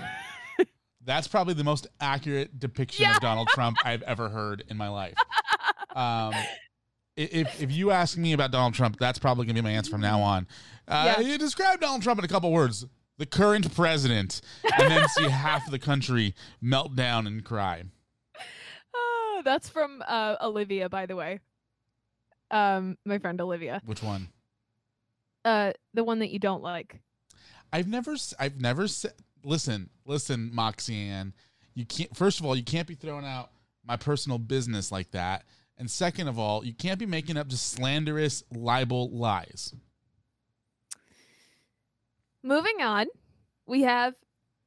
that's 1.04 1.28
probably 1.28 1.56
the 1.56 1.64
most 1.64 1.88
accurate 2.00 2.60
depiction 2.60 3.02
Yeah. 3.02 3.16
of 3.16 3.20
Donald 3.20 3.48
Trump 3.48 3.78
I've 3.84 4.04
ever 4.04 4.30
heard 4.30 4.64
in 4.70 4.78
my 4.78 4.90
life. 4.90 5.16
Um, 5.96 6.34
if 7.16 7.62
if 7.62 7.72
you 7.72 7.92
ask 7.92 8.18
me 8.18 8.34
about 8.34 8.52
Donald 8.52 8.74
Trump, 8.74 8.98
that's 9.00 9.20
probably 9.20 9.46
gonna 9.46 9.56
be 9.56 9.62
my 9.62 9.72
answer 9.72 9.92
from 9.92 10.02
now 10.02 10.22
on. 10.22 10.48
Uh, 10.88 11.16
Yeah. 11.18 11.20
You 11.22 11.38
describe 11.38 11.80
Donald 11.82 12.02
Trump 12.04 12.20
in 12.20 12.26
a 12.26 12.28
couple 12.28 12.52
words. 12.52 12.86
The 13.18 13.26
current 13.26 13.74
president, 13.74 14.42
and 14.78 14.92
then 14.92 15.08
see 15.08 15.24
half 15.30 15.70
the 15.72 15.80
country 15.80 16.36
melt 16.62 16.96
down 16.98 17.28
and 17.28 17.46
cry. 17.46 17.84
Ah, 18.94 19.42
that's 19.46 19.70
from 19.70 20.04
uh, 20.06 20.36
Olivia, 20.42 20.90
by 20.90 21.06
the 21.06 21.16
way. 21.16 21.40
Um, 22.52 22.98
my 23.06 23.18
friend 23.20 23.40
Olivia. 23.40 23.82
Which 23.86 24.04
one? 24.04 24.30
uh 25.46 25.72
the 25.94 26.04
one 26.04 26.20
that 26.20 26.32
you 26.32 26.40
don't 26.40 26.64
like? 26.64 27.00
I've 27.72 27.88
never, 27.88 28.16
I've 28.40 28.60
never 28.60 28.88
said. 28.88 29.14
Listen, 29.44 29.90
listen, 30.06 30.50
Moxie 30.54 30.96
Ann. 31.08 31.34
You 31.74 31.86
can't. 31.86 32.16
First 32.18 32.40
of 32.40 32.46
all, 32.46 32.56
you 32.56 32.64
can't 32.64 32.88
be 32.88 32.96
throwing 32.96 33.26
out 33.26 33.52
my 33.86 33.96
personal 33.96 34.40
business 34.40 34.92
like 34.92 35.12
that. 35.12 35.46
And 35.78 35.92
second 35.92 36.28
of 36.30 36.40
all, 36.40 36.66
you 36.66 36.74
can't 36.74 37.00
be 37.00 37.06
making 37.06 37.36
up 37.38 37.48
just 37.48 37.72
slanderous 37.72 38.44
libel 38.52 39.10
lies. 39.10 39.74
Moving 42.44 42.82
on, 42.82 43.08
we 43.66 43.82
have 43.82 44.14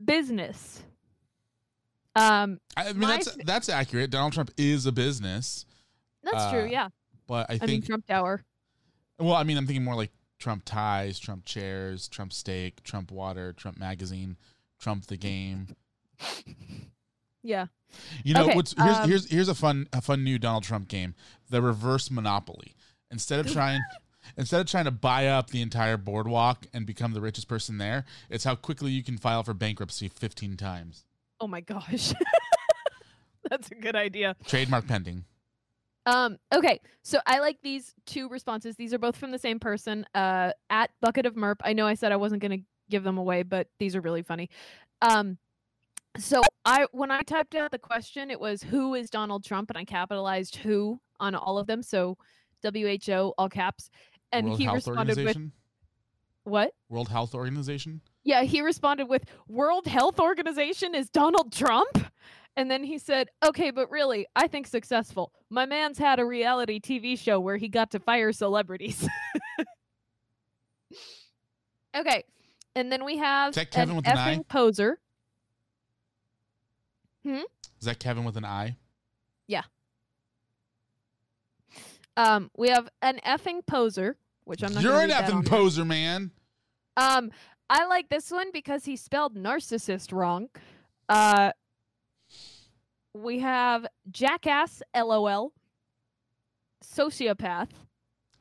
business. 0.04 0.82
Um, 2.16 2.58
I 2.76 2.92
mean, 2.92 3.08
that's 3.08 3.28
f- 3.28 3.36
that's 3.44 3.68
accurate. 3.68 4.10
Donald 4.10 4.32
Trump 4.32 4.50
is 4.56 4.86
a 4.86 4.92
business, 4.92 5.64
that's 6.24 6.36
Uh, 6.36 6.50
true. 6.52 6.66
Yeah, 6.68 6.88
but 7.28 7.48
I 7.48 7.54
I, 7.54 7.58
think. 7.58 7.70
mean 7.70 7.82
Trump 7.82 8.06
Tower. 8.06 8.42
well, 9.20 9.34
I 9.34 9.44
mean, 9.44 9.56
I'm 9.56 9.66
thinking 9.66 9.84
more 9.84 9.94
like 9.94 10.10
Trump 10.40 10.64
ties, 10.64 11.18
Trump 11.20 11.44
chairs, 11.44 12.08
Trump 12.08 12.32
steak, 12.32 12.82
Trump 12.82 13.12
water, 13.12 13.52
Trump 13.52 13.78
magazine, 13.78 14.36
Trump 14.80 15.06
the 15.06 15.16
game. 15.16 15.68
Yeah. 17.42 17.66
You 18.22 18.34
know, 18.34 18.44
Okay, 18.44 18.54
what's 18.54 18.74
here's 18.76 18.96
um, 18.96 19.08
here's 19.08 19.30
here's 19.30 19.48
a 19.48 19.54
fun 19.54 19.88
a 19.92 20.00
fun 20.00 20.24
new 20.24 20.38
Donald 20.38 20.64
Trump 20.64 20.88
game: 20.88 21.14
the 21.48 21.62
reverse 21.62 22.10
monopoly. 22.10 22.74
Instead 23.10 23.40
of 23.40 23.50
trying. 23.52 23.80
Instead 24.36 24.60
of 24.60 24.66
trying 24.66 24.84
to 24.84 24.90
buy 24.90 25.26
up 25.28 25.48
the 25.48 25.62
entire 25.62 25.96
boardwalk 25.96 26.66
and 26.74 26.84
become 26.84 27.14
the 27.14 27.20
richest 27.20 27.48
person 27.48 27.78
there, 27.78 28.04
it's 28.28 28.44
how 28.44 28.54
quickly 28.54 28.90
you 28.90 29.02
can 29.02 29.16
file 29.16 29.42
for 29.42 29.54
bankruptcy 29.54 30.06
15 30.06 30.54
times. 30.58 31.04
Oh 31.40 31.46
my 31.46 31.62
gosh. 31.62 32.12
That's 33.50 33.70
a 33.70 33.74
good 33.74 33.96
idea. 33.96 34.36
Trademark 34.46 34.86
pending. 34.86 35.24
Um, 36.04 36.38
okay, 36.54 36.80
so 37.02 37.20
I 37.26 37.38
like 37.38 37.62
these 37.62 37.94
two 38.04 38.28
responses. 38.28 38.76
These 38.76 38.92
are 38.92 38.98
both 38.98 39.16
from 39.16 39.30
the 39.30 39.38
same 39.38 39.58
person. 39.58 40.04
Uh, 40.14 40.52
at 40.68 40.90
Bucket 41.00 41.24
of 41.24 41.34
Merp. 41.34 41.56
I 41.62 41.72
know 41.72 41.86
I 41.86 41.94
said 41.94 42.12
I 42.12 42.16
wasn't 42.16 42.42
gonna 42.42 42.58
give 42.90 43.04
them 43.04 43.16
away, 43.18 43.44
but 43.44 43.68
these 43.78 43.96
are 43.96 44.00
really 44.00 44.22
funny. 44.22 44.50
Um, 45.00 45.38
so 46.18 46.42
I 46.68 46.86
when 46.92 47.10
I 47.10 47.22
typed 47.22 47.54
out 47.54 47.70
the 47.70 47.78
question, 47.78 48.30
it 48.30 48.38
was 48.38 48.62
who 48.62 48.94
is 48.94 49.08
Donald 49.08 49.42
Trump, 49.42 49.70
and 49.70 49.78
I 49.78 49.84
capitalized 49.84 50.56
who 50.56 51.00
on 51.18 51.34
all 51.34 51.58
of 51.58 51.66
them. 51.66 51.82
So 51.82 52.18
WHO 52.62 53.32
all 53.38 53.48
caps, 53.48 53.88
and 54.32 54.48
World 54.48 54.58
he 54.58 54.64
Health 54.64 54.74
responded 54.76 55.16
with 55.16 55.18
Organization. 55.18 55.52
what? 56.44 56.74
World 56.90 57.08
Health 57.08 57.34
Organization. 57.34 58.02
Yeah, 58.22 58.42
he 58.42 58.60
responded 58.60 59.06
with 59.06 59.24
World 59.48 59.86
Health 59.86 60.20
Organization 60.20 60.94
is 60.94 61.08
Donald 61.08 61.54
Trump. 61.54 62.06
And 62.56 62.70
then 62.70 62.82
he 62.82 62.98
said, 62.98 63.28
okay, 63.46 63.70
but 63.70 63.88
really, 63.88 64.26
I 64.34 64.48
think 64.48 64.66
successful. 64.66 65.32
My 65.48 65.64
man's 65.64 65.96
had 65.96 66.18
a 66.18 66.24
reality 66.24 66.80
TV 66.80 67.16
show 67.16 67.38
where 67.38 67.56
he 67.56 67.68
got 67.68 67.92
to 67.92 68.00
fire 68.00 68.32
celebrities. 68.32 69.08
okay. 71.96 72.24
And 72.74 72.90
then 72.90 73.04
we 73.04 73.16
have 73.18 73.54
Kevin 73.54 73.98
an 73.98 74.02
effing 74.02 74.40
I? 74.40 74.44
Poser. 77.24 77.42
Is 77.78 77.84
that 77.84 77.98
Kevin 77.98 78.24
with 78.24 78.36
an 78.36 78.44
I? 78.44 78.76
Yeah. 79.46 79.62
Um, 82.16 82.50
we 82.56 82.68
have 82.70 82.88
an 83.02 83.20
effing 83.24 83.64
poser, 83.66 84.16
which 84.44 84.62
I'm 84.64 84.74
not 84.74 84.82
You're 84.82 84.94
an 84.94 84.98
read 85.00 85.10
that 85.10 85.32
on 85.32 85.42
effing 85.42 85.46
poser, 85.48 85.84
man. 85.84 86.32
Um, 86.96 87.30
I 87.70 87.86
like 87.86 88.08
this 88.08 88.30
one 88.30 88.50
because 88.52 88.84
he 88.84 88.96
spelled 88.96 89.36
narcissist 89.36 90.12
wrong. 90.12 90.48
Uh, 91.08 91.52
we 93.14 93.38
have 93.38 93.86
jackass, 94.10 94.82
lol, 94.94 95.52
sociopath, 96.84 97.68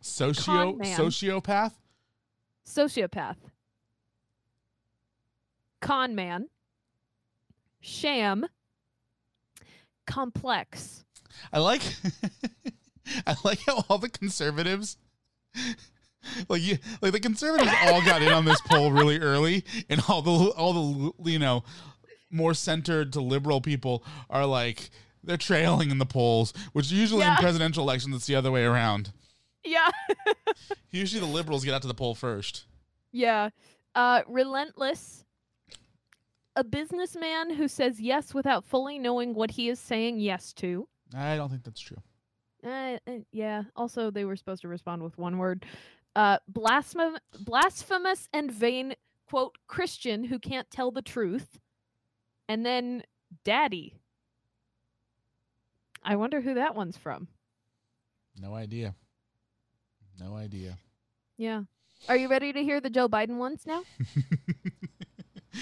Socio 0.02 0.78
sociopath. 0.78 1.74
sociopath, 2.66 3.38
con 5.82 6.16
man, 6.16 6.48
sham, 7.80 8.46
complex. 10.08 11.04
I 11.54 11.60
like 11.60 11.84
I 13.28 13.36
like 13.44 13.60
how 13.68 13.84
all 13.90 14.00
the 14.00 14.10
conservatives 14.10 14.98
like 16.50 16.62
you 16.62 16.78
like 17.02 17.12
the 17.12 17.20
conservatives 17.20 17.72
all 17.86 18.02
got 18.04 18.22
in 18.22 18.32
on 18.32 18.46
this 18.46 18.62
poll 18.62 18.92
really 18.92 19.20
early 19.20 19.64
and 19.90 20.02
all 20.08 20.22
the 20.22 20.32
all 20.52 20.74
the 20.74 21.32
you 21.32 21.40
know 21.40 21.64
more 22.32 22.54
centered 22.54 23.14
to 23.14 23.22
liberal 23.22 23.62
people 23.62 24.04
are 24.30 24.46
like 24.46 24.90
they're 25.24 25.38
trailing 25.38 25.92
in 25.92 25.98
the 25.98 26.06
polls, 26.06 26.54
which 26.74 26.92
usually 26.92 27.26
in 27.26 27.36
presidential 27.36 27.84
elections 27.84 28.16
it's 28.16 28.28
the 28.28 28.36
other 28.36 28.52
way 28.52 28.64
around. 28.64 29.12
Yeah. 29.64 29.90
Usually 30.92 31.20
the 31.20 31.28
liberals 31.28 31.66
get 31.66 31.74
out 31.74 31.82
to 31.82 31.88
the 31.88 31.94
poll 31.94 32.16
first. 32.16 32.66
Yeah. 33.12 33.50
Uh, 33.94 34.22
relentless. 34.28 35.26
A 36.58 36.64
businessman 36.64 37.54
who 37.54 37.68
says 37.68 38.00
yes 38.00 38.34
without 38.34 38.66
fully 38.66 38.98
knowing 38.98 39.36
what 39.36 39.52
he 39.52 39.70
is 39.70 39.80
saying 39.80 40.20
yes 40.20 40.54
to. 40.54 40.88
I 41.16 41.36
don't 41.36 41.50
think 41.50 41.64
that's 41.64 41.80
true. 41.80 42.02
Uh, 42.66 42.98
uh, 43.08 43.20
yeah. 43.32 43.64
Also, 43.76 44.10
they 44.10 44.26
were 44.26 44.36
supposed 44.36 44.64
to 44.64 44.68
respond 44.68 45.04
with 45.04 45.20
one 45.20 45.38
word. 45.38 45.68
Uh, 46.16 46.40
blasphemous, 46.48 47.20
blasphemous 47.42 48.28
and 48.34 48.52
vain 48.52 48.96
quote 49.30 49.56
Christian 49.68 50.24
who 50.24 50.40
can't 50.40 50.70
tell 50.72 50.90
the 50.90 51.04
truth, 51.04 51.60
and 52.50 52.66
then 52.66 53.04
daddy. 53.44 53.94
I 56.04 56.16
wonder 56.16 56.42
who 56.42 56.56
that 56.56 56.74
one's 56.74 56.98
from. 56.98 57.28
No 58.42 58.56
idea. 58.56 58.96
No 60.20 60.36
idea. 60.36 60.80
Yeah. 61.38 61.64
Are 62.10 62.18
you 62.18 62.30
ready 62.30 62.52
to 62.52 62.64
hear 62.64 62.82
the 62.82 62.90
Joe 62.90 63.08
Biden 63.08 63.38
ones 63.38 63.66
now? 63.68 63.84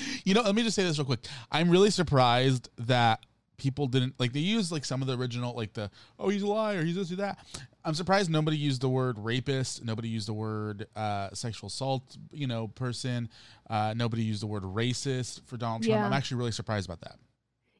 you 0.23 0.33
know, 0.33 0.41
let 0.41 0.55
me 0.55 0.63
just 0.63 0.75
say 0.75 0.83
this 0.83 0.97
real 0.97 1.05
quick. 1.05 1.25
I'm 1.51 1.69
really 1.69 1.89
surprised 1.89 2.69
that 2.77 3.25
people 3.57 3.87
didn't 3.87 4.13
like 4.19 4.33
they 4.33 4.39
used 4.41 4.69
like 4.71 4.83
some 4.83 5.01
of 5.01 5.07
the 5.07 5.17
original 5.17 5.53
like 5.55 5.71
the 5.71 5.89
oh 6.19 6.27
he's 6.27 6.41
a 6.41 6.47
liar 6.47 6.83
he's 6.83 6.95
this 6.95 7.09
he's 7.09 7.17
that. 7.17 7.37
I'm 7.85 7.93
surprised 7.93 8.29
nobody 8.29 8.57
used 8.57 8.81
the 8.81 8.89
word 8.89 9.17
rapist. 9.19 9.83
Nobody 9.85 10.09
used 10.09 10.27
the 10.27 10.33
word 10.33 10.87
uh, 10.95 11.29
sexual 11.33 11.67
assault. 11.67 12.17
You 12.31 12.47
know, 12.47 12.67
person. 12.67 13.29
Uh, 13.69 13.93
nobody 13.95 14.23
used 14.23 14.41
the 14.41 14.47
word 14.47 14.63
racist 14.63 15.41
for 15.45 15.57
Donald 15.57 15.83
Trump. 15.83 15.99
Yeah. 15.99 16.05
I'm 16.05 16.13
actually 16.13 16.37
really 16.37 16.51
surprised 16.51 16.87
about 16.89 17.01
that. 17.01 17.17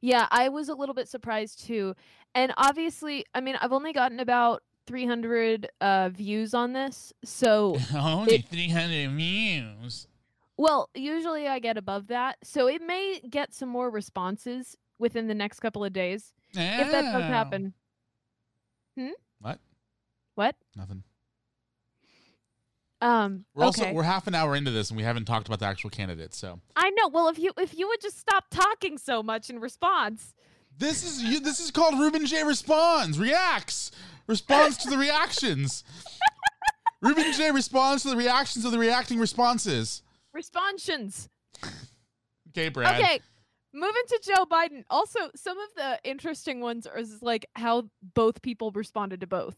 Yeah, 0.01 0.27
I 0.29 0.49
was 0.49 0.69
a 0.69 0.75
little 0.75 0.93
bit 0.93 1.07
surprised 1.07 1.65
too. 1.65 1.95
And 2.35 2.53
obviously, 2.57 3.25
I 3.33 3.41
mean, 3.41 3.55
I've 3.59 3.71
only 3.73 3.93
gotten 3.93 4.19
about 4.19 4.61
300 4.85 5.69
uh, 5.81 6.09
views 6.09 6.53
on 6.53 6.73
this. 6.73 7.11
So, 7.23 7.77
Only 7.95 8.35
It- 8.35 8.47
300 8.47 9.09
views. 9.11 10.07
Well, 10.57 10.89
usually 10.93 11.47
I 11.47 11.59
get 11.59 11.77
above 11.77 12.07
that. 12.07 12.37
So 12.43 12.67
it 12.67 12.81
may 12.81 13.21
get 13.29 13.53
some 13.53 13.69
more 13.69 13.89
responses 13.89 14.77
within 14.99 15.27
the 15.27 15.35
next 15.35 15.59
couple 15.59 15.83
of 15.83 15.93
days 15.93 16.33
if 16.51 16.91
that 16.91 17.01
does 17.01 17.23
happen. 17.23 17.73
What? 19.39 19.59
What? 20.35 20.55
Nothing. 20.75 21.03
Um, 23.01 23.45
We're 23.53 23.65
okay. 23.65 23.81
also 23.83 23.93
we're 23.93 24.03
half 24.03 24.25
an 24.27 24.35
hour 24.35 24.55
into 24.55 24.71
this 24.71 24.89
and 24.89 24.97
we 24.97 25.03
haven't 25.03 25.25
talked 25.25 25.47
about 25.47 25.59
the 25.59 25.65
actual 25.65 25.89
candidates. 25.89 26.37
So 26.37 26.59
I 26.75 26.89
know. 26.91 27.09
Well, 27.09 27.27
if 27.27 27.37
you 27.37 27.51
if 27.57 27.77
you 27.77 27.87
would 27.87 28.01
just 28.01 28.17
stop 28.17 28.45
talking 28.49 28.97
so 28.97 29.21
much 29.21 29.49
in 29.49 29.59
response. 29.59 30.33
This 30.77 31.03
is 31.03 31.21
you, 31.21 31.39
this 31.39 31.59
is 31.59 31.71
called 31.71 31.99
Ruben 31.99 32.25
J 32.25 32.43
responds, 32.43 33.19
reacts, 33.19 33.91
responds 34.27 34.77
to 34.77 34.89
the 34.89 34.97
reactions. 34.97 35.83
Ruben 37.01 37.31
J 37.33 37.51
responds 37.51 38.03
to 38.03 38.09
the 38.09 38.15
reactions 38.17 38.65
of 38.65 38.71
the 38.71 38.79
reacting 38.79 39.19
responses. 39.19 40.01
Responsions. 40.35 41.29
Okay, 42.49 42.67
Brad. 42.67 42.99
Okay. 43.01 43.21
Moving 43.73 44.03
to 44.09 44.19
Joe 44.21 44.45
Biden. 44.45 44.83
Also, 44.89 45.19
some 45.35 45.57
of 45.57 45.69
the 45.75 45.99
interesting 46.03 46.59
ones 46.59 46.85
are 46.85 46.99
like 47.21 47.45
how 47.55 47.83
both 48.13 48.41
people 48.41 48.71
responded 48.71 49.21
to 49.21 49.27
both, 49.27 49.55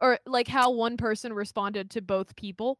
or 0.00 0.18
like 0.26 0.46
how 0.46 0.70
one 0.72 0.98
person 0.98 1.32
responded 1.32 1.90
to 1.92 2.02
both 2.02 2.36
people. 2.36 2.78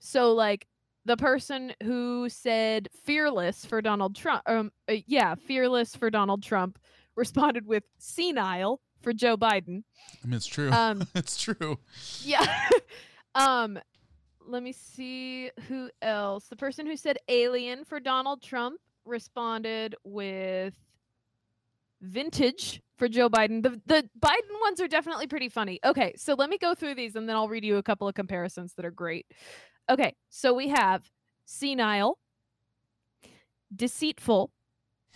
So, 0.00 0.32
like 0.32 0.66
the 1.06 1.16
person 1.16 1.72
who 1.82 2.28
said 2.28 2.88
"fearless" 3.04 3.64
for 3.64 3.80
Donald 3.80 4.14
Trump, 4.14 4.42
um, 4.46 4.70
uh, 4.88 4.96
yeah, 5.06 5.34
"fearless" 5.34 5.96
for 5.96 6.10
Donald 6.10 6.42
Trump, 6.42 6.78
responded 7.16 7.66
with 7.66 7.84
"senile" 7.98 8.80
for 9.00 9.14
Joe 9.14 9.38
Biden. 9.38 9.84
I 10.22 10.26
mean, 10.26 10.34
it's 10.34 10.46
true. 10.46 10.70
Um, 10.70 11.06
it's 11.14 11.40
true. 11.40 11.78
yeah. 12.22 12.68
um, 13.34 13.78
let 14.46 14.62
me 14.62 14.72
see 14.72 15.50
who 15.68 15.90
else. 16.00 16.48
The 16.48 16.56
person 16.56 16.86
who 16.86 16.96
said 16.96 17.18
alien 17.28 17.84
for 17.84 18.00
Donald 18.00 18.42
Trump 18.42 18.80
responded 19.04 19.94
with 20.04 20.74
vintage 22.00 22.80
for 22.96 23.08
Joe 23.08 23.28
Biden. 23.28 23.62
The 23.62 23.80
the 23.86 24.08
Biden 24.20 24.60
ones 24.62 24.80
are 24.80 24.88
definitely 24.88 25.26
pretty 25.26 25.48
funny. 25.48 25.78
Okay, 25.84 26.14
so 26.16 26.34
let 26.34 26.50
me 26.50 26.58
go 26.58 26.74
through 26.74 26.94
these 26.94 27.16
and 27.16 27.28
then 27.28 27.36
I'll 27.36 27.48
read 27.48 27.64
you 27.64 27.76
a 27.76 27.82
couple 27.82 28.08
of 28.08 28.14
comparisons 28.14 28.74
that 28.74 28.84
are 28.84 28.90
great. 28.90 29.26
Okay, 29.88 30.14
so 30.28 30.52
we 30.54 30.68
have 30.68 31.10
senile, 31.44 32.18
deceitful, 33.74 34.52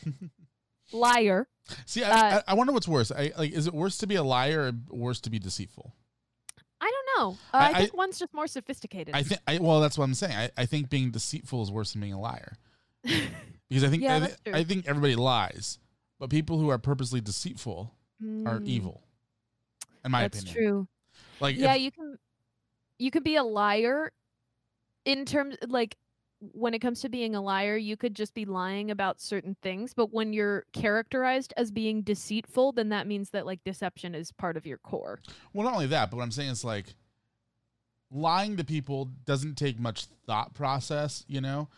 liar. 0.92 1.48
See, 1.84 2.04
I, 2.04 2.10
Uh, 2.10 2.40
I, 2.46 2.52
I 2.52 2.54
wonder 2.54 2.72
what's 2.72 2.88
worse. 2.88 3.10
I 3.10 3.32
like. 3.38 3.52
Is 3.52 3.66
it 3.66 3.74
worse 3.74 3.98
to 3.98 4.06
be 4.06 4.14
a 4.14 4.22
liar 4.22 4.72
or 4.90 4.96
worse 4.96 5.20
to 5.22 5.30
be 5.30 5.38
deceitful? 5.38 5.94
I 7.16 7.20
know. 7.20 7.30
Uh, 7.52 7.56
I, 7.56 7.70
I- 7.70 7.74
think 7.80 7.96
one's 7.96 8.18
just 8.18 8.32
more 8.34 8.46
sophisticated. 8.46 9.14
I 9.14 9.22
think. 9.22 9.40
I, 9.46 9.58
well, 9.58 9.80
that's 9.80 9.96
what 9.98 10.04
I'm 10.04 10.14
saying. 10.14 10.36
I, 10.36 10.50
I 10.56 10.66
think 10.66 10.90
being 10.90 11.10
deceitful 11.10 11.62
is 11.62 11.70
worse 11.70 11.92
than 11.92 12.00
being 12.00 12.12
a 12.12 12.20
liar. 12.20 12.56
Because 13.68 13.82
I 13.82 13.88
think 13.88 14.04
Yeah, 14.04 14.28
I. 14.46 14.58
I 14.58 14.62
think 14.64 14.86
everybody 14.86 15.16
lies, 15.16 15.80
but 16.20 16.30
people 16.30 16.58
who 16.60 16.68
are 16.68 16.78
purposely 16.78 17.20
deceitful 17.20 17.92
are 18.46 18.60
Mm, 18.60 18.66
evil. 18.66 19.02
In 20.04 20.12
my 20.12 20.22
That's 20.22 20.38
opinion, 20.38 20.54
that's 20.54 20.64
true. 20.64 20.88
like 21.40 21.56
yeah, 21.56 21.74
if- 21.74 21.82
you 21.82 21.90
can 21.90 22.16
you 23.00 23.10
can 23.10 23.24
be 23.24 23.34
a 23.34 23.42
liar 23.42 24.12
in 25.04 25.24
terms 25.24 25.56
like 25.66 25.96
when 26.52 26.74
it 26.74 26.78
comes 26.78 27.00
to 27.00 27.08
being 27.08 27.34
a 27.34 27.40
liar, 27.40 27.76
you 27.76 27.96
could 27.96 28.14
just 28.14 28.34
be 28.34 28.44
lying 28.44 28.90
about 28.92 29.20
certain 29.20 29.56
things, 29.62 29.92
but 29.94 30.12
when 30.12 30.32
you're 30.32 30.64
characterized 30.72 31.52
as 31.56 31.72
being 31.72 32.02
deceitful, 32.02 32.70
then 32.72 32.90
that 32.90 33.06
means 33.08 33.30
that 33.30 33.46
like 33.46 33.64
deception 33.64 34.14
is 34.14 34.30
part 34.30 34.56
of 34.56 34.64
your 34.64 34.78
core. 34.78 35.18
Well, 35.52 35.64
not 35.64 35.74
only 35.74 35.86
that, 35.88 36.10
but 36.10 36.18
what 36.18 36.22
I'm 36.22 36.30
saying 36.30 36.50
is 36.50 36.62
like 36.64 36.94
lying 38.10 38.56
to 38.56 38.64
people 38.64 39.06
doesn't 39.24 39.56
take 39.56 39.78
much 39.78 40.06
thought 40.26 40.54
process. 40.54 41.24
You 41.28 41.40
know, 41.40 41.68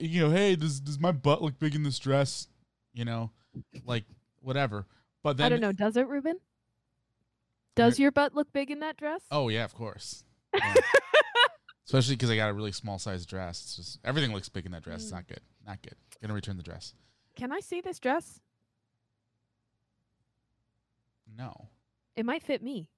you 0.00 0.22
know, 0.22 0.30
hey, 0.30 0.56
does 0.56 0.80
does 0.80 0.98
my 0.98 1.12
butt 1.12 1.42
look 1.42 1.58
big 1.58 1.74
in 1.74 1.82
this 1.82 1.98
dress? 1.98 2.48
You 2.92 3.04
know, 3.04 3.30
like 3.84 4.04
whatever. 4.40 4.86
But 5.22 5.36
then 5.36 5.46
I 5.46 5.48
don't 5.48 5.60
know, 5.60 5.72
does 5.72 5.96
it, 5.96 6.06
Ruben? 6.06 6.38
Does 7.76 7.98
your 7.98 8.12
butt 8.12 8.34
look 8.34 8.52
big 8.52 8.70
in 8.70 8.80
that 8.80 8.96
dress? 8.96 9.22
Oh 9.30 9.48
yeah, 9.48 9.64
of 9.64 9.74
course. 9.74 10.24
Yeah. 10.56 10.74
Especially 11.86 12.14
because 12.14 12.30
I 12.30 12.36
got 12.36 12.48
a 12.48 12.54
really 12.54 12.72
small 12.72 12.98
size 12.98 13.26
dress. 13.26 13.60
It's 13.62 13.76
just 13.76 13.98
everything 14.04 14.32
looks 14.32 14.48
big 14.48 14.64
in 14.64 14.72
that 14.72 14.82
dress. 14.82 15.02
It's 15.02 15.10
Mm. 15.10 15.14
not 15.16 15.26
good. 15.26 15.40
Not 15.66 15.82
good. 15.82 15.94
Gonna 16.22 16.32
return 16.32 16.56
the 16.56 16.62
dress. 16.62 16.94
Can 17.36 17.52
I 17.52 17.60
see 17.60 17.80
this 17.82 17.98
dress? 17.98 18.40
No, 21.36 21.68
It 22.16 22.24
might 22.24 22.42
fit 22.42 22.62
me. 22.62 22.88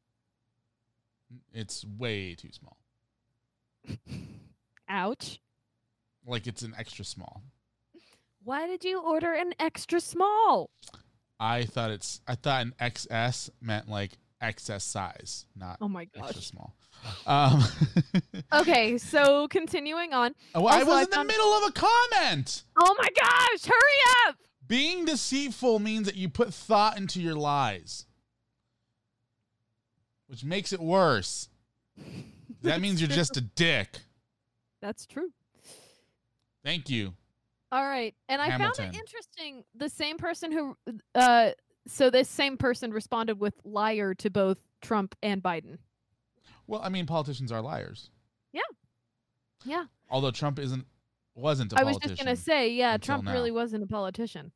It's 1.52 1.84
way 1.84 2.34
too 2.34 2.50
small. 2.52 2.76
Ouch. 4.88 5.40
Like 6.26 6.46
it's 6.46 6.62
an 6.62 6.74
extra 6.78 7.04
small. 7.04 7.42
Why 8.42 8.66
did 8.66 8.84
you 8.84 9.00
order 9.00 9.32
an 9.32 9.52
extra 9.58 10.00
small? 10.00 10.70
I 11.38 11.64
thought 11.64 11.90
it's. 11.90 12.20
I 12.26 12.34
thought 12.36 12.62
an 12.62 12.74
XS 12.80 13.50
meant 13.60 13.88
like 13.88 14.12
excess 14.40 14.84
size, 14.84 15.46
not 15.56 15.78
Oh 15.80 15.88
my 15.88 16.04
gosh. 16.06 16.24
extra 16.24 16.42
small. 16.42 16.74
Um, 17.26 17.62
Okay, 18.52 18.96
so 18.98 19.46
continuing 19.48 20.12
on. 20.14 20.34
oh, 20.54 20.66
I 20.66 20.76
Also, 20.80 20.86
was 20.86 20.96
I 20.98 21.02
in 21.02 21.10
the 21.10 21.16
found- 21.16 21.28
middle 21.28 21.52
of 21.52 21.68
a 21.68 21.72
comment. 21.72 22.64
Oh 22.76 22.94
my 22.98 23.08
gosh, 23.20 23.64
hurry 23.66 24.28
up! 24.28 24.36
Being 24.66 25.04
deceitful 25.04 25.78
means 25.78 26.06
that 26.06 26.16
you 26.16 26.28
put 26.28 26.52
thought 26.54 26.96
into 26.96 27.20
your 27.20 27.34
lies, 27.36 28.06
which 30.26 30.44
makes 30.44 30.72
it 30.72 30.80
worse. 30.80 31.48
That 32.62 32.80
means 32.80 33.00
you're 33.00 33.08
just 33.08 33.36
a 33.36 33.40
dick. 33.56 33.98
That's 34.80 35.06
true. 35.06 35.30
Thank 36.64 36.90
you. 36.90 37.14
All 37.72 37.84
right. 37.84 38.14
And 38.28 38.40
I 38.40 38.56
found 38.56 38.78
it 38.78 38.94
interesting. 38.94 39.64
The 39.74 39.88
same 39.88 40.18
person 40.18 40.52
who, 40.52 40.76
uh, 41.14 41.50
so 41.86 42.10
this 42.10 42.28
same 42.28 42.56
person 42.56 42.92
responded 42.92 43.38
with 43.40 43.54
liar 43.64 44.14
to 44.14 44.30
both 44.30 44.58
Trump 44.80 45.14
and 45.22 45.42
Biden. 45.42 45.78
Well, 46.66 46.80
I 46.82 46.88
mean, 46.88 47.06
politicians 47.06 47.52
are 47.52 47.60
liars. 47.60 48.10
Yeah. 48.52 48.60
Yeah. 49.64 49.84
Although 50.10 50.30
Trump 50.30 50.58
isn't, 50.58 50.86
wasn't 51.34 51.72
a 51.72 51.78
I 51.78 51.84
was 51.84 51.98
just 51.98 52.16
going 52.16 52.34
to 52.34 52.40
say, 52.40 52.72
yeah, 52.72 52.96
Trump 52.96 53.24
now. 53.24 53.32
really 53.32 53.50
wasn't 53.50 53.82
a 53.84 53.86
politician. 53.86 54.52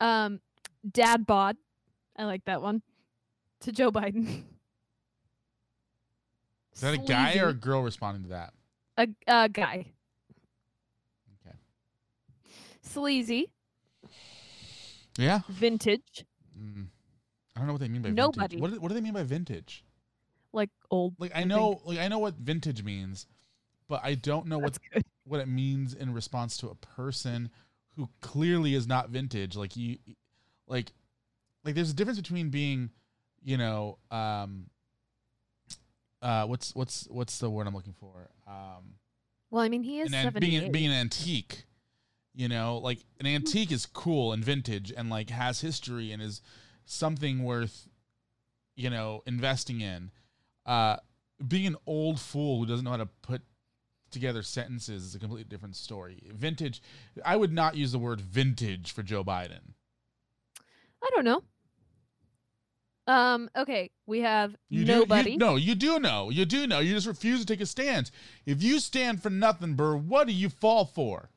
Um, 0.00 0.40
Dad 0.90 1.26
bod. 1.26 1.56
I 2.16 2.24
like 2.24 2.44
that 2.46 2.62
one. 2.62 2.82
To 3.60 3.72
Joe 3.72 3.90
Biden. 3.90 4.42
Is 6.80 6.82
that 6.82 6.94
a 6.94 6.98
guy 6.98 7.36
or 7.38 7.48
a 7.48 7.54
girl 7.54 7.82
responding 7.82 8.22
to 8.22 8.28
that? 8.30 8.54
a, 8.96 9.08
a 9.26 9.48
guy? 9.50 9.92
Okay. 11.46 11.56
Sleazy. 12.80 13.50
Yeah. 15.18 15.40
Vintage. 15.50 16.24
Mm. 16.58 16.86
I 17.54 17.60
don't 17.60 17.66
know 17.66 17.74
what 17.74 17.82
they 17.82 17.88
mean 17.88 18.00
by 18.00 18.10
Nobody. 18.10 18.56
vintage. 18.56 18.60
What 18.60 18.72
do, 18.72 18.80
what 18.80 18.88
do 18.88 18.94
they 18.94 19.02
mean 19.02 19.12
by 19.12 19.24
vintage? 19.24 19.84
Like 20.54 20.70
old. 20.90 21.14
Like 21.18 21.32
I 21.32 21.40
think. 21.40 21.48
know, 21.48 21.82
like 21.84 21.98
I 21.98 22.08
know 22.08 22.18
what 22.18 22.36
vintage 22.36 22.82
means, 22.82 23.26
but 23.86 24.00
I 24.02 24.14
don't 24.14 24.46
know 24.46 24.58
what 24.58 24.78
what 25.24 25.40
it 25.40 25.48
means 25.48 25.92
in 25.92 26.14
response 26.14 26.56
to 26.58 26.68
a 26.68 26.74
person 26.74 27.50
who 27.96 28.08
clearly 28.22 28.74
is 28.74 28.86
not 28.86 29.10
vintage. 29.10 29.54
Like 29.54 29.76
you, 29.76 29.98
like, 30.66 30.92
like 31.62 31.74
there's 31.74 31.90
a 31.90 31.94
difference 31.94 32.18
between 32.18 32.48
being, 32.48 32.88
you 33.42 33.58
know, 33.58 33.98
um, 34.10 34.69
uh, 36.22 36.46
what's 36.46 36.74
what's 36.74 37.06
what's 37.10 37.38
the 37.38 37.50
word 37.50 37.66
I'm 37.66 37.74
looking 37.74 37.94
for? 37.94 38.28
Um, 38.46 38.94
Well, 39.50 39.62
I 39.62 39.68
mean, 39.68 39.82
he 39.82 40.00
is 40.00 40.08
an, 40.08 40.14
an- 40.14 40.24
78. 40.24 40.40
being 40.60 40.72
being 40.72 40.86
an 40.90 40.96
antique. 40.96 41.64
You 42.34 42.48
know, 42.48 42.78
like 42.78 43.00
an 43.18 43.26
antique 43.26 43.72
is 43.72 43.86
cool 43.86 44.32
and 44.32 44.44
vintage 44.44 44.92
and 44.96 45.10
like 45.10 45.30
has 45.30 45.60
history 45.60 46.12
and 46.12 46.22
is 46.22 46.40
something 46.84 47.42
worth, 47.42 47.88
you 48.76 48.88
know, 48.88 49.22
investing 49.26 49.80
in. 49.80 50.10
Uh, 50.64 50.96
being 51.46 51.66
an 51.66 51.76
old 51.86 52.20
fool 52.20 52.58
who 52.60 52.66
doesn't 52.66 52.84
know 52.84 52.92
how 52.92 52.96
to 52.98 53.08
put 53.22 53.42
together 54.12 54.42
sentences 54.42 55.04
is 55.04 55.14
a 55.14 55.18
completely 55.18 55.44
different 55.48 55.74
story. 55.74 56.22
Vintage, 56.32 56.80
I 57.24 57.36
would 57.36 57.52
not 57.52 57.76
use 57.76 57.90
the 57.92 57.98
word 57.98 58.20
vintage 58.20 58.92
for 58.92 59.02
Joe 59.02 59.24
Biden. 59.24 59.74
I 61.02 61.08
don't 61.14 61.24
know. 61.24 61.42
Um. 63.06 63.50
Okay, 63.56 63.90
we 64.06 64.20
have 64.20 64.54
You 64.68 64.84
do, 64.84 64.92
nobody. 65.00 65.32
You, 65.32 65.38
no, 65.38 65.56
you 65.56 65.74
do 65.74 65.98
know. 65.98 66.30
You 66.30 66.44
do 66.44 66.66
know. 66.66 66.78
You 66.80 66.94
just 66.94 67.06
refuse 67.06 67.40
to 67.40 67.46
take 67.46 67.60
a 67.60 67.66
stance. 67.66 68.10
If 68.46 68.62
you 68.62 68.78
stand 68.78 69.22
for 69.22 69.30
nothing, 69.30 69.74
Burr, 69.74 69.96
what 69.96 70.26
do 70.26 70.32
you 70.32 70.48
fall 70.48 70.84
for? 70.84 71.30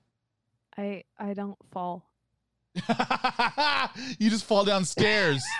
I 0.78 1.04
I 1.18 1.34
don't 1.34 1.58
fall. 1.72 2.10
you 4.20 4.30
just 4.30 4.46
fall 4.46 4.66
downstairs. 4.66 5.44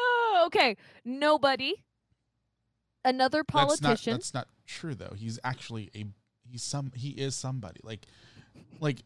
Oh, 0.00 0.44
okay. 0.46 0.76
Nobody. 1.04 1.74
Another 3.04 3.44
That's 3.46 3.54
not, 3.54 3.68
politician. 3.82 4.12
that's 4.12 4.34
not 4.34 4.48
true 4.66 4.94
though. 4.94 5.14
He's 5.16 5.38
actually 5.42 5.90
a 5.94 6.04
he's 6.48 6.62
some 6.62 6.92
he 6.94 7.10
is 7.10 7.34
somebody. 7.34 7.80
Like 7.82 8.06
like 8.80 9.02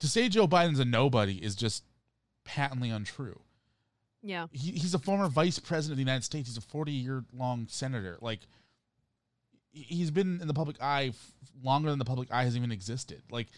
to 0.00 0.08
say 0.08 0.28
Joe 0.28 0.46
Biden's 0.46 0.78
a 0.78 0.84
nobody 0.84 1.34
is 1.34 1.54
just 1.54 1.84
patently 2.44 2.90
untrue. 2.90 3.40
yeah. 4.22 4.46
He, 4.52 4.72
he's 4.72 4.94
a 4.94 4.98
former 4.98 5.28
vice 5.28 5.58
president 5.58 5.92
of 5.92 5.96
the 5.96 6.02
United 6.10 6.24
States. 6.24 6.48
He's 6.48 6.56
a 6.56 6.60
40 6.60 6.92
year 6.92 7.24
long 7.32 7.66
senator. 7.68 8.18
Like 8.20 8.40
he- 9.72 9.82
he's 9.96 10.10
been 10.10 10.40
in 10.40 10.48
the 10.48 10.54
public 10.54 10.76
eye 10.82 11.08
f- 11.08 11.32
longer 11.62 11.90
than 11.90 11.98
the 11.98 12.04
public 12.04 12.30
eye 12.32 12.44
has 12.44 12.56
even 12.56 12.70
existed. 12.72 13.22
Like 13.30 13.48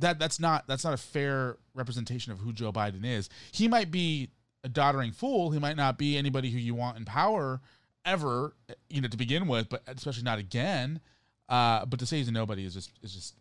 that 0.00 0.18
that's 0.18 0.40
not 0.40 0.66
that's 0.66 0.84
not 0.84 0.94
a 0.94 0.98
fair 0.98 1.56
representation 1.74 2.32
of 2.32 2.38
who 2.38 2.52
Joe 2.52 2.72
Biden 2.72 3.04
is. 3.04 3.28
He 3.52 3.68
might 3.68 3.90
be 3.90 4.30
a 4.64 4.68
doddering 4.68 5.12
fool. 5.12 5.50
He 5.50 5.58
might 5.58 5.76
not 5.76 5.98
be 5.98 6.16
anybody 6.16 6.50
who 6.50 6.58
you 6.58 6.74
want 6.74 6.96
in 6.96 7.04
power 7.04 7.60
ever, 8.04 8.54
you 8.88 9.00
know, 9.00 9.08
to 9.08 9.16
begin 9.16 9.46
with, 9.46 9.68
but 9.68 9.82
especially 9.86 10.22
not 10.24 10.38
again. 10.38 11.00
Uh, 11.48 11.84
but 11.86 11.98
to 12.00 12.06
say 12.06 12.18
he's 12.18 12.28
a 12.28 12.32
nobody 12.32 12.64
is 12.64 12.74
just 12.74 12.90
is 13.02 13.12
just 13.14 13.34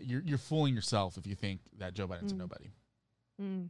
you're 0.00 0.22
you're 0.24 0.38
fooling 0.38 0.74
yourself 0.74 1.16
if 1.18 1.26
you 1.26 1.34
think 1.34 1.60
that 1.78 1.94
Joe 1.94 2.08
Biden's 2.08 2.32
a 2.32 2.34
Mm. 2.34 2.38
nobody. 2.38 2.70
Mm. 3.40 3.68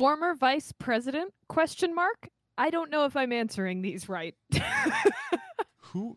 Former 0.00 0.34
vice 0.34 0.72
president? 0.72 1.34
Question 1.46 1.94
mark. 1.94 2.30
I 2.56 2.70
don't 2.70 2.90
know 2.90 3.04
if 3.04 3.16
I'm 3.16 3.32
answering 3.32 3.82
these 3.82 4.08
right. 4.08 4.34
Who? 5.92 6.16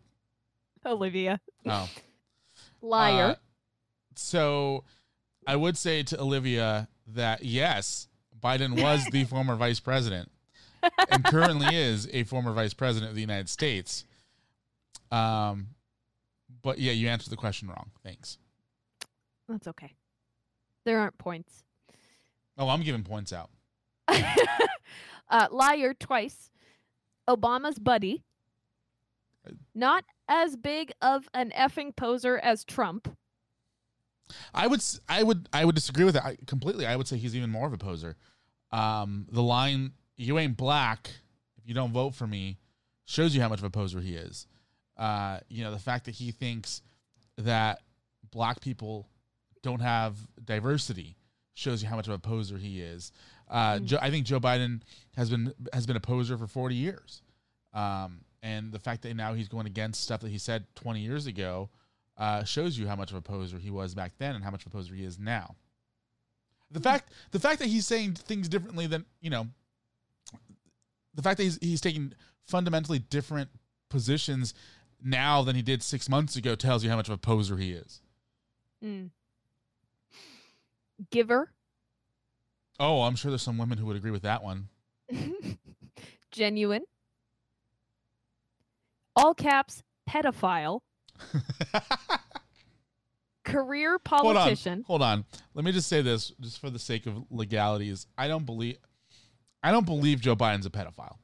Olivia. 0.86 1.41
Oh. 1.65 1.89
Liar. 2.82 3.32
Uh, 3.32 3.36
so 4.15 4.86
I 5.46 5.58
would 5.58 5.78
say 5.78 6.02
to 6.02 6.22
Olivia 6.22 6.88
that 7.08 7.43
yes, 7.43 8.08
Biden 8.41 8.82
was 8.82 9.06
the 9.12 9.26
former 9.26 9.58
vice 9.58 9.82
president 9.82 10.32
and 11.10 11.26
currently 11.26 11.76
is 11.76 12.08
a 12.13 12.24
former 12.24 12.54
vice 12.54 12.74
president 12.74 13.10
of 13.10 13.15
the 13.15 13.22
United 13.22 13.50
States. 13.50 14.06
Um, 15.12 15.67
but 16.62 16.80
yeah, 16.80 16.93
you 16.93 17.10
answered 17.10 17.32
the 17.32 17.36
question 17.36 17.67
wrong. 17.67 17.91
Thanks. 18.02 18.38
That's 19.50 19.67
okay. 19.67 19.91
There 20.86 21.00
aren't 21.00 21.17
points. 21.17 21.65
Oh, 22.58 22.69
I'm 22.69 22.82
giving 22.84 23.04
points 23.04 23.34
out. 23.34 23.50
uh, 25.30 25.48
liar 25.52 25.94
twice. 25.94 26.52
Obama's 27.28 27.80
buddy. 27.80 28.24
Not 29.76 30.06
as 30.28 30.56
big 30.56 30.92
of 31.02 31.28
an 31.34 31.52
effing 31.58 31.96
poser 31.96 32.38
as 32.38 32.63
Trump. 32.63 33.16
I 34.54 34.68
would, 34.68 34.84
I 35.10 35.24
would, 35.24 35.50
I 35.52 35.66
would 35.66 35.76
disagree 35.76 36.06
with 36.06 36.13
that 36.16 36.26
I, 36.26 36.38
completely. 36.48 36.86
I 36.86 36.96
would 36.96 37.08
say 37.08 37.18
he's 37.18 37.36
even 37.36 37.50
more 37.50 37.68
of 37.68 37.74
a 37.74 37.78
poser. 37.78 38.16
Um, 38.72 39.28
the 39.32 39.44
line 39.44 39.92
"You 40.16 40.39
ain't 40.39 40.58
black 40.58 41.10
if 41.58 41.68
you 41.68 41.74
don't 41.74 41.92
vote 41.92 42.16
for 42.16 42.26
me" 42.26 42.58
shows 43.06 43.36
you 43.36 43.42
how 43.42 43.50
much 43.50 43.60
of 43.60 43.66
a 43.66 43.70
poser 43.70 44.00
he 44.00 44.16
is. 44.16 44.48
Uh, 44.98 45.39
you 45.50 45.63
know, 45.63 45.72
the 45.72 45.80
fact 45.80 46.06
that 46.06 46.16
he 46.16 46.32
thinks 46.32 46.82
that 47.38 47.82
black 48.32 48.62
people 48.62 49.10
don't 49.62 49.82
have 49.82 50.18
diversity 50.44 51.16
shows 51.56 51.84
you 51.84 51.89
how 51.89 51.96
much 51.96 52.08
of 52.08 52.13
a 52.13 52.20
poser 52.20 52.58
he 52.58 52.82
is. 52.82 53.12
Uh, 53.54 53.78
Joe, 53.78 54.00
I 54.02 54.10
think 54.10 54.26
Joe 54.26 54.39
Biden 54.39 54.82
has 55.16 55.30
been 55.30 55.54
has 55.72 55.86
been 55.86 55.96
a 55.96 56.02
poser 56.02 56.38
for 56.39 56.48
40 56.48 56.74
years, 56.74 57.22
um, 57.72 58.22
and 58.42 58.72
the 58.72 58.80
fact 58.80 59.04
that 59.04 59.16
now 59.16 59.36
he's 59.36 59.48
going 59.48 59.68
against 59.68 60.04
stuff 60.04 60.22
that 60.22 60.32
he 60.32 60.39
said 60.39 60.66
20 60.76 61.00
years 61.00 61.28
ago 61.28 61.70
uh, 62.18 62.44
shows 62.44 62.78
you 62.78 62.88
how 62.88 62.96
much 62.96 63.12
of 63.12 63.18
a 63.18 63.22
poser 63.22 63.60
he 63.60 63.70
was 63.70 63.94
back 63.94 64.13
then 64.18 64.34
and 64.34 64.44
how 64.44 64.50
much 64.50 64.66
of 64.66 64.74
a 64.74 64.76
poser 64.76 64.96
he 64.96 65.04
is 65.04 65.20
now. 65.20 65.56
The 66.72 66.80
fact 66.80 67.13
the 67.30 67.39
fact 67.39 67.60
that 67.60 67.68
he's 67.68 67.86
saying 67.86 68.16
things 68.16 68.50
differently 68.50 68.88
than 68.88 69.06
you 69.22 69.30
know, 69.30 69.46
the 71.13 71.22
fact 71.22 71.38
that 71.38 71.44
he's 71.44 71.60
he's 71.62 71.82
taking 71.82 72.13
fundamentally 72.48 72.98
different 72.98 73.50
positions 73.89 74.56
now 75.04 75.44
than 75.44 75.56
he 75.56 75.62
did 75.62 75.84
six 75.84 76.10
months 76.10 76.36
ago 76.36 76.56
tells 76.56 76.84
you 76.84 76.89
how 76.89 76.96
much 76.96 77.08
of 77.08 77.13
a 77.13 77.18
poser 77.20 77.58
he 77.58 77.74
is. 77.74 78.02
Mm. 78.84 79.12
Giver, 81.12 81.52
Oh, 82.80 83.04
I'm 83.04 83.16
sure 83.16 83.32
there's 83.32 83.42
some 83.42 83.58
women 83.58 83.78
who 83.78 83.86
would 83.86 83.96
agree 83.96 84.12
with 84.12 84.24
that 84.24 84.44
one. 84.44 84.68
genuine, 86.32 86.84
all 89.16 89.34
caps, 89.34 89.84
pedophile, 90.10 90.82
career 93.44 94.00
politician. 94.00 94.84
hold 94.88 95.02
on, 95.02 95.10
hold 95.10 95.26
on. 95.34 95.40
Let 95.54 95.66
me 95.66 95.72
just 95.72 95.88
say 95.88 96.02
this, 96.02 96.32
just 96.42 96.60
for 96.60 96.70
the 96.70 96.80
sake 96.80 97.06
of 97.06 97.24
legalities. 97.30 98.08
I 98.18 98.28
don't 98.28 98.46
believe, 98.46 98.78
I 99.62 99.72
don't 99.72 99.86
believe 99.86 100.22
Joe 100.22 100.36
Biden's 100.36 100.66
a 100.66 100.70
pedophile. 100.70 101.18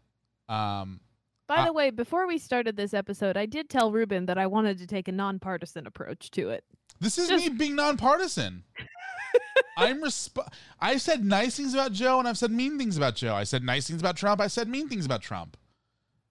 Um, 0.54 1.00
By 1.48 1.66
the 1.66 1.74
way, 1.74 1.90
before 1.90 2.28
we 2.28 2.38
started 2.38 2.76
this 2.76 2.94
episode, 2.94 3.38
I 3.38 3.46
did 3.46 3.70
tell 3.70 3.92
Ruben 3.92 4.26
that 4.28 4.38
I 4.38 4.48
wanted 4.48 4.78
to 4.80 4.88
take 4.88 5.08
a 5.08 5.12
nonpartisan 5.12 5.88
approach 5.88 6.30
to 6.32 6.50
it. 6.50 6.64
This 7.00 7.18
is 7.18 7.30
Just- 7.30 7.44
me 7.44 7.50
being 7.58 7.76
nonpartisan. 7.76 8.64
I'm 9.78 10.02
resp- 10.02 10.48
I 10.80 10.98
said 10.98 11.24
nice 11.24 11.56
things 11.58 11.74
about 11.74 11.91
Joe 11.93 12.19
and 12.19 12.28
I've 12.28 12.38
said 12.38 12.52
mean 12.52 12.78
things 12.78 12.98
about 12.98 13.15
Joe. 13.15 13.34
I 13.36 13.43
said 13.43 13.63
nice 13.63 13.88
things 13.88 14.02
about 14.02 14.15
Trump. 14.17 14.41
I 14.41 14.48
said 14.48 14.67
mean 14.67 14.88
things 14.89 15.06
about 15.06 15.22
Trump. 15.22 15.58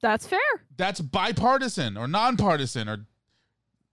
That's 0.00 0.26
fair. 0.26 0.38
That's 0.76 1.00
bipartisan 1.00 1.96
or 1.96 2.06
nonpartisan 2.06 2.88
or 2.88 3.06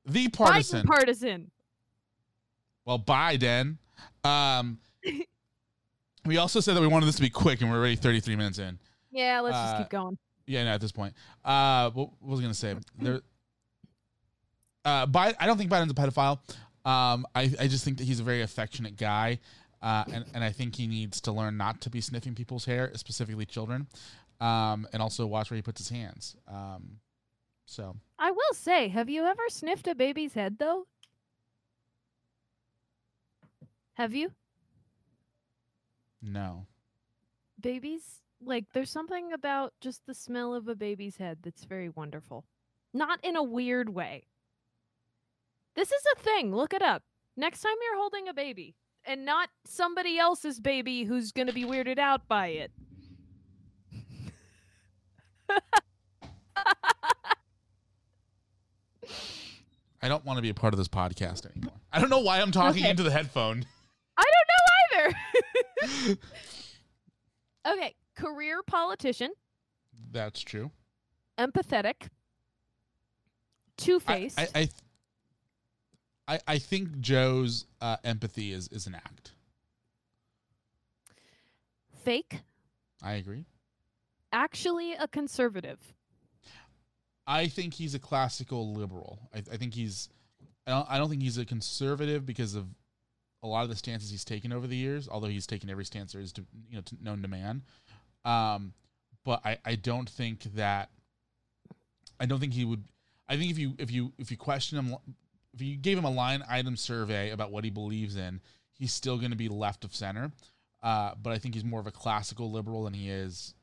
the 0.06 0.28
partisan. 0.30 0.84
Biden 0.84 0.88
partisan. 0.88 1.52
well, 2.86 3.00
Biden. 3.00 3.78
Um, 4.24 4.80
we 6.26 6.38
also 6.38 6.60
said 6.60 6.76
that 6.76 6.82
we 6.82 6.88
wanted 6.88 7.08
this 7.08 7.16
to 7.16 7.22
be 7.22 7.30
quick 7.30 7.62
and 7.62 7.72
we're 7.72 7.78
already 7.78 7.96
33 7.96 8.36
minutes 8.36 8.60
in. 8.60 8.78
Yeah, 9.12 9.40
let's 9.42 9.56
just 9.56 9.76
Uh, 9.76 9.78
keep 9.80 9.90
going. 9.90 10.18
Yeah, 10.46 10.64
no, 10.66 10.72
at 10.72 10.82
this 10.82 10.92
point. 10.92 11.14
Uh, 11.44 11.90
what, 11.92 12.10
what 12.20 12.30
was 12.30 12.40
I 12.40 12.44
going 12.44 12.54
to 12.54 12.60
say? 12.60 12.76
There. 13.00 13.22
Uh, 14.84 15.08
Bi- 15.08 15.34
I 15.40 15.48
don't 15.48 15.58
think 15.58 15.72
Biden's 15.72 15.92
a 15.92 15.96
pedophile. 15.96 16.38
Um, 16.86 17.26
I, 17.34 17.52
I 17.60 17.68
just 17.68 17.84
think 17.84 17.98
that 17.98 18.04
he's 18.04 18.20
a 18.20 18.24
very 18.24 18.42
affectionate 18.42 18.96
guy, 18.96 19.40
uh, 19.82 20.04
and 20.12 20.26
and 20.34 20.44
I 20.44 20.52
think 20.52 20.76
he 20.76 20.88
needs 20.88 21.20
to 21.22 21.32
learn 21.32 21.58
not 21.58 21.82
to 21.82 21.90
be 21.90 22.00
sniffing 22.00 22.36
people's 22.36 22.66
hair, 22.66 22.92
specifically 22.96 23.46
children, 23.46 23.88
um, 24.40 24.88
and 24.94 25.02
also 25.02 25.26
watch 25.26 25.50
where 25.50 25.56
he 25.56 25.62
puts 25.62 25.80
his 25.80 25.90
hands. 25.90 26.36
Um, 26.48 27.00
so 27.66 27.96
I 28.20 28.32
will 28.32 28.54
say, 28.54 28.88
have 28.90 29.10
you 29.10 29.26
ever 29.26 29.44
sniffed 29.50 29.88
a 29.88 29.96
baby's 29.96 30.34
head 30.34 30.58
though? 30.60 30.86
Have 33.96 34.14
you? 34.14 34.32
no, 36.22 36.66
Babies 37.60 38.22
like 38.44 38.66
there's 38.74 38.92
something 38.92 39.34
about 39.34 39.74
just 39.82 40.06
the 40.06 40.14
smell 40.14 40.54
of 40.54 40.68
a 40.68 40.76
baby's 40.76 41.18
head 41.18 41.40
that's 41.44 41.66
very 41.66 41.90
wonderful. 41.90 42.46
Not 42.94 43.20
in 43.24 43.36
a 43.36 43.44
weird 43.44 43.90
way. 43.90 44.28
This 45.76 45.92
is 45.92 46.02
a 46.16 46.20
thing. 46.20 46.56
Look 46.56 46.74
it 46.74 46.82
up. 46.82 47.04
Next 47.38 47.62
time 47.62 47.76
you're 47.84 47.98
holding 48.00 48.28
a 48.28 48.34
baby 48.34 48.76
and 49.06 49.26
not 49.26 49.50
somebody 49.66 50.18
else's 50.18 50.60
baby 50.60 51.04
who's 51.04 51.32
going 51.32 51.48
to 51.48 51.54
be 51.54 51.64
weirded 51.66 52.00
out 52.00 52.28
by 52.28 52.48
it. 52.48 52.72
I 60.02 60.08
don't 60.08 60.24
want 60.26 60.38
to 60.38 60.42
be 60.42 60.50
a 60.50 60.54
part 60.54 60.74
of 60.74 60.78
this 60.78 60.88
podcast 60.88 61.46
anymore. 61.50 61.74
I 61.92 62.00
don't 62.00 62.10
know 62.10 62.20
why 62.20 62.40
I'm 62.40 62.52
talking 62.52 62.84
Okay. 62.84 62.90
into 62.92 63.04
the 63.04 63.12
headphone. 63.12 63.66
I 64.18 64.24
don't 64.94 65.06
know 65.08 66.14
either. 66.14 66.18
okay, 67.74 67.96
career 68.16 68.62
politician, 68.64 69.32
That's 70.12 70.42
true. 70.42 70.72
empathetic, 71.40 72.08
two-faced. 73.78 74.40
I, 74.40 74.44
I, 74.44 74.60
I, 74.62 74.70
I 76.28 76.40
I 76.48 76.58
think 76.58 77.00
Joe's 77.00 77.66
uh, 77.82 77.98
empathy 78.04 78.52
is 78.52 78.68
is 78.70 78.88
an 78.88 78.96
act. 78.96 79.32
fake, 82.04 82.42
I 83.02 83.14
agree. 83.14 83.46
actually 84.32 84.94
a 84.94 85.08
conservative. 85.08 85.80
I 87.28 87.48
think 87.48 87.74
he's 87.74 87.96
a 87.96 88.00
classical 88.00 88.74
liberal. 88.74 89.18
I, 89.34 89.40
I 89.52 89.58
think 89.58 89.74
he's. 89.74 90.10
I 90.68 90.72
don't, 90.72 90.88
I 90.90 90.98
don't 90.98 91.10
think 91.10 91.22
he's 91.22 91.38
a 91.38 91.46
conservative 91.46 92.26
because 92.26 92.56
of 92.56 92.66
a 93.44 93.48
lot 93.48 93.64
of 93.64 93.70
the 93.70 93.76
stances 93.76 94.10
he's 94.10 94.26
taken 94.26 94.52
over 94.54 94.68
the 94.68 94.76
years. 94.76 95.08
Although 95.10 95.28
he's 95.28 95.48
taken 95.48 95.70
every 95.70 95.86
stance 95.86 96.14
there 96.14 96.22
is 96.22 96.32
to 96.34 96.46
you 96.70 96.78
know 96.78 96.82
to, 96.82 96.96
known 97.02 97.22
to 97.22 97.28
man. 97.28 97.64
Um, 98.24 98.74
but 99.24 99.42
I, 99.46 99.58
I 99.66 99.76
don't 99.76 100.10
think 100.10 100.44
that. 100.56 100.90
I 102.20 102.26
don't 102.26 102.40
think 102.40 102.54
he 102.54 102.66
would. 102.66 102.84
I 103.28 103.38
think 103.38 103.52
if 103.52 103.58
you 103.58 103.76
if 103.80 103.92
you 103.92 104.14
if 104.18 104.30
you 104.30 104.38
question 104.38 104.78
him, 104.78 104.96
if 105.56 105.62
you 105.62 105.78
gave 105.78 105.98
him 105.98 106.04
a 106.06 106.12
line 106.12 106.44
item 106.50 106.76
survey 106.76 107.32
about 107.32 107.52
what 107.52 107.64
he 107.64 107.70
believes 107.70 108.18
in, 108.18 108.42
he's 108.78 108.94
still 108.94 109.18
going 109.18 109.32
to 109.32 109.38
be 109.38 109.50
left 109.50 109.84
of 109.86 109.96
center. 109.96 110.32
Uh, 110.84 111.14
but 111.20 111.32
I 111.32 111.40
think 111.40 111.56
he's 111.56 111.64
more 111.64 111.80
of 111.80 111.88
a 111.88 111.92
classical 111.92 112.52
liberal 112.52 112.84
than 112.84 112.94
he 112.94 113.10
is 113.10 113.56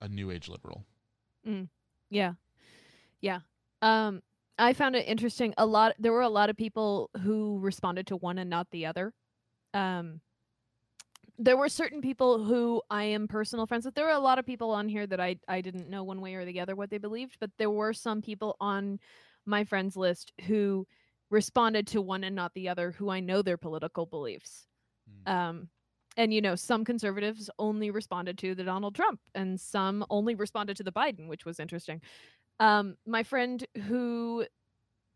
a 0.00 0.08
new 0.08 0.30
age 0.30 0.48
liberal. 0.48 0.84
Yeah. 2.10 2.34
Yeah. 3.20 3.40
Um 3.82 4.22
I 4.58 4.72
found 4.72 4.96
it 4.96 5.06
interesting. 5.06 5.54
A 5.56 5.64
lot 5.64 5.94
there 5.98 6.12
were 6.12 6.22
a 6.22 6.28
lot 6.28 6.50
of 6.50 6.56
people 6.56 7.10
who 7.22 7.58
responded 7.60 8.08
to 8.08 8.16
one 8.16 8.38
and 8.38 8.50
not 8.50 8.68
the 8.70 8.86
other. 8.86 9.12
Um 9.72 10.20
there 11.38 11.56
were 11.56 11.68
certain 11.68 12.00
people 12.00 12.44
who 12.44 12.82
I 12.90 13.04
am 13.04 13.28
personal 13.28 13.66
friends 13.66 13.84
with. 13.84 13.94
There 13.94 14.06
were 14.06 14.10
a 14.10 14.18
lot 14.18 14.40
of 14.40 14.46
people 14.46 14.70
on 14.70 14.88
here 14.88 15.06
that 15.06 15.20
I 15.20 15.36
I 15.48 15.60
didn't 15.60 15.88
know 15.88 16.04
one 16.04 16.20
way 16.20 16.34
or 16.34 16.44
the 16.44 16.60
other 16.60 16.74
what 16.74 16.90
they 16.90 16.98
believed, 16.98 17.36
but 17.40 17.50
there 17.58 17.70
were 17.70 17.92
some 17.92 18.20
people 18.20 18.56
on 18.60 18.98
my 19.46 19.64
friends 19.64 19.96
list 19.96 20.32
who 20.46 20.86
responded 21.30 21.86
to 21.88 22.00
one 22.00 22.24
and 22.24 22.34
not 22.34 22.54
the 22.54 22.68
other 22.68 22.92
who 22.92 23.10
I 23.10 23.20
know 23.20 23.42
their 23.42 23.56
political 23.56 24.06
beliefs. 24.06 24.66
Mm. 25.26 25.32
Um 25.32 25.68
and 26.16 26.34
you 26.34 26.40
know, 26.40 26.56
some 26.56 26.84
conservatives 26.84 27.48
only 27.60 27.92
responded 27.92 28.36
to 28.38 28.54
the 28.56 28.64
Donald 28.64 28.96
Trump 28.96 29.20
and 29.36 29.58
some 29.58 30.04
only 30.10 30.34
responded 30.34 30.76
to 30.78 30.82
the 30.82 30.90
Biden, 30.90 31.28
which 31.28 31.44
was 31.44 31.60
interesting. 31.60 32.00
Um, 32.58 32.96
my 33.06 33.22
friend 33.22 33.64
who 33.86 34.44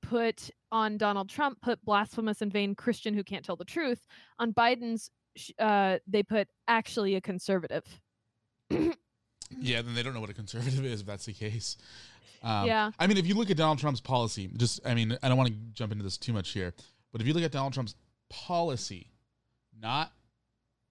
put 0.00 0.50
on 0.70 0.96
Donald 0.98 1.28
Trump 1.28 1.60
put 1.60 1.84
blasphemous 1.84 2.40
and 2.40 2.52
vain 2.52 2.74
Christian 2.74 3.14
who 3.14 3.24
can't 3.24 3.44
tell 3.44 3.56
the 3.56 3.64
truth. 3.64 4.06
On 4.38 4.52
Biden's, 4.52 5.10
uh, 5.58 5.98
they 6.06 6.22
put 6.22 6.48
actually 6.68 7.16
a 7.16 7.20
conservative. 7.20 7.84
Yeah, 9.60 9.82
then 9.82 9.94
they 9.94 10.02
don't 10.02 10.14
know 10.14 10.20
what 10.20 10.30
a 10.30 10.34
conservative 10.34 10.84
is 10.84 11.00
if 11.00 11.06
that's 11.06 11.26
the 11.26 11.32
case. 11.32 11.76
Um, 12.42 12.66
Yeah. 12.66 12.90
I 12.98 13.06
mean, 13.06 13.16
if 13.18 13.26
you 13.26 13.34
look 13.34 13.50
at 13.50 13.56
Donald 13.56 13.78
Trump's 13.78 14.00
policy, 14.00 14.50
just, 14.56 14.80
I 14.86 14.94
mean, 14.94 15.16
I 15.22 15.28
don't 15.28 15.36
want 15.36 15.50
to 15.50 15.54
jump 15.72 15.92
into 15.92 16.04
this 16.04 16.16
too 16.16 16.32
much 16.32 16.50
here, 16.50 16.74
but 17.12 17.20
if 17.20 17.26
you 17.26 17.34
look 17.34 17.44
at 17.44 17.52
Donald 17.52 17.72
Trump's 17.72 17.94
policy, 18.28 19.08
not 19.80 20.12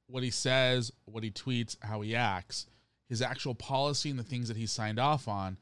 what 0.07 0.23
he 0.23 0.29
says, 0.29 0.91
what 1.05 1.23
he 1.23 1.31
tweets, 1.31 1.77
how 1.81 2.01
he 2.01 2.15
acts, 2.15 2.67
his 3.07 3.21
actual 3.21 3.55
policy 3.55 4.09
and 4.09 4.19
the 4.19 4.23
things 4.23 4.47
that 4.47 4.57
he 4.57 4.65
signed 4.65 4.99
off 4.99 5.27
on, 5.27 5.57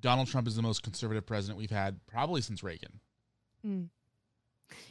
Donald 0.00 0.28
Trump 0.28 0.46
is 0.46 0.56
the 0.56 0.62
most 0.62 0.82
conservative 0.82 1.24
president 1.26 1.58
we've 1.58 1.70
had 1.70 1.98
probably 2.06 2.40
since 2.40 2.62
Reagan. 2.62 3.00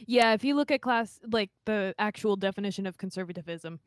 Yeah, 0.06 0.32
if 0.34 0.44
you 0.44 0.54
look 0.56 0.70
at 0.70 0.80
class 0.80 1.20
like 1.30 1.50
the 1.66 1.94
actual 1.98 2.36
definition 2.36 2.86
of 2.86 2.98
conservatism. 2.98 3.80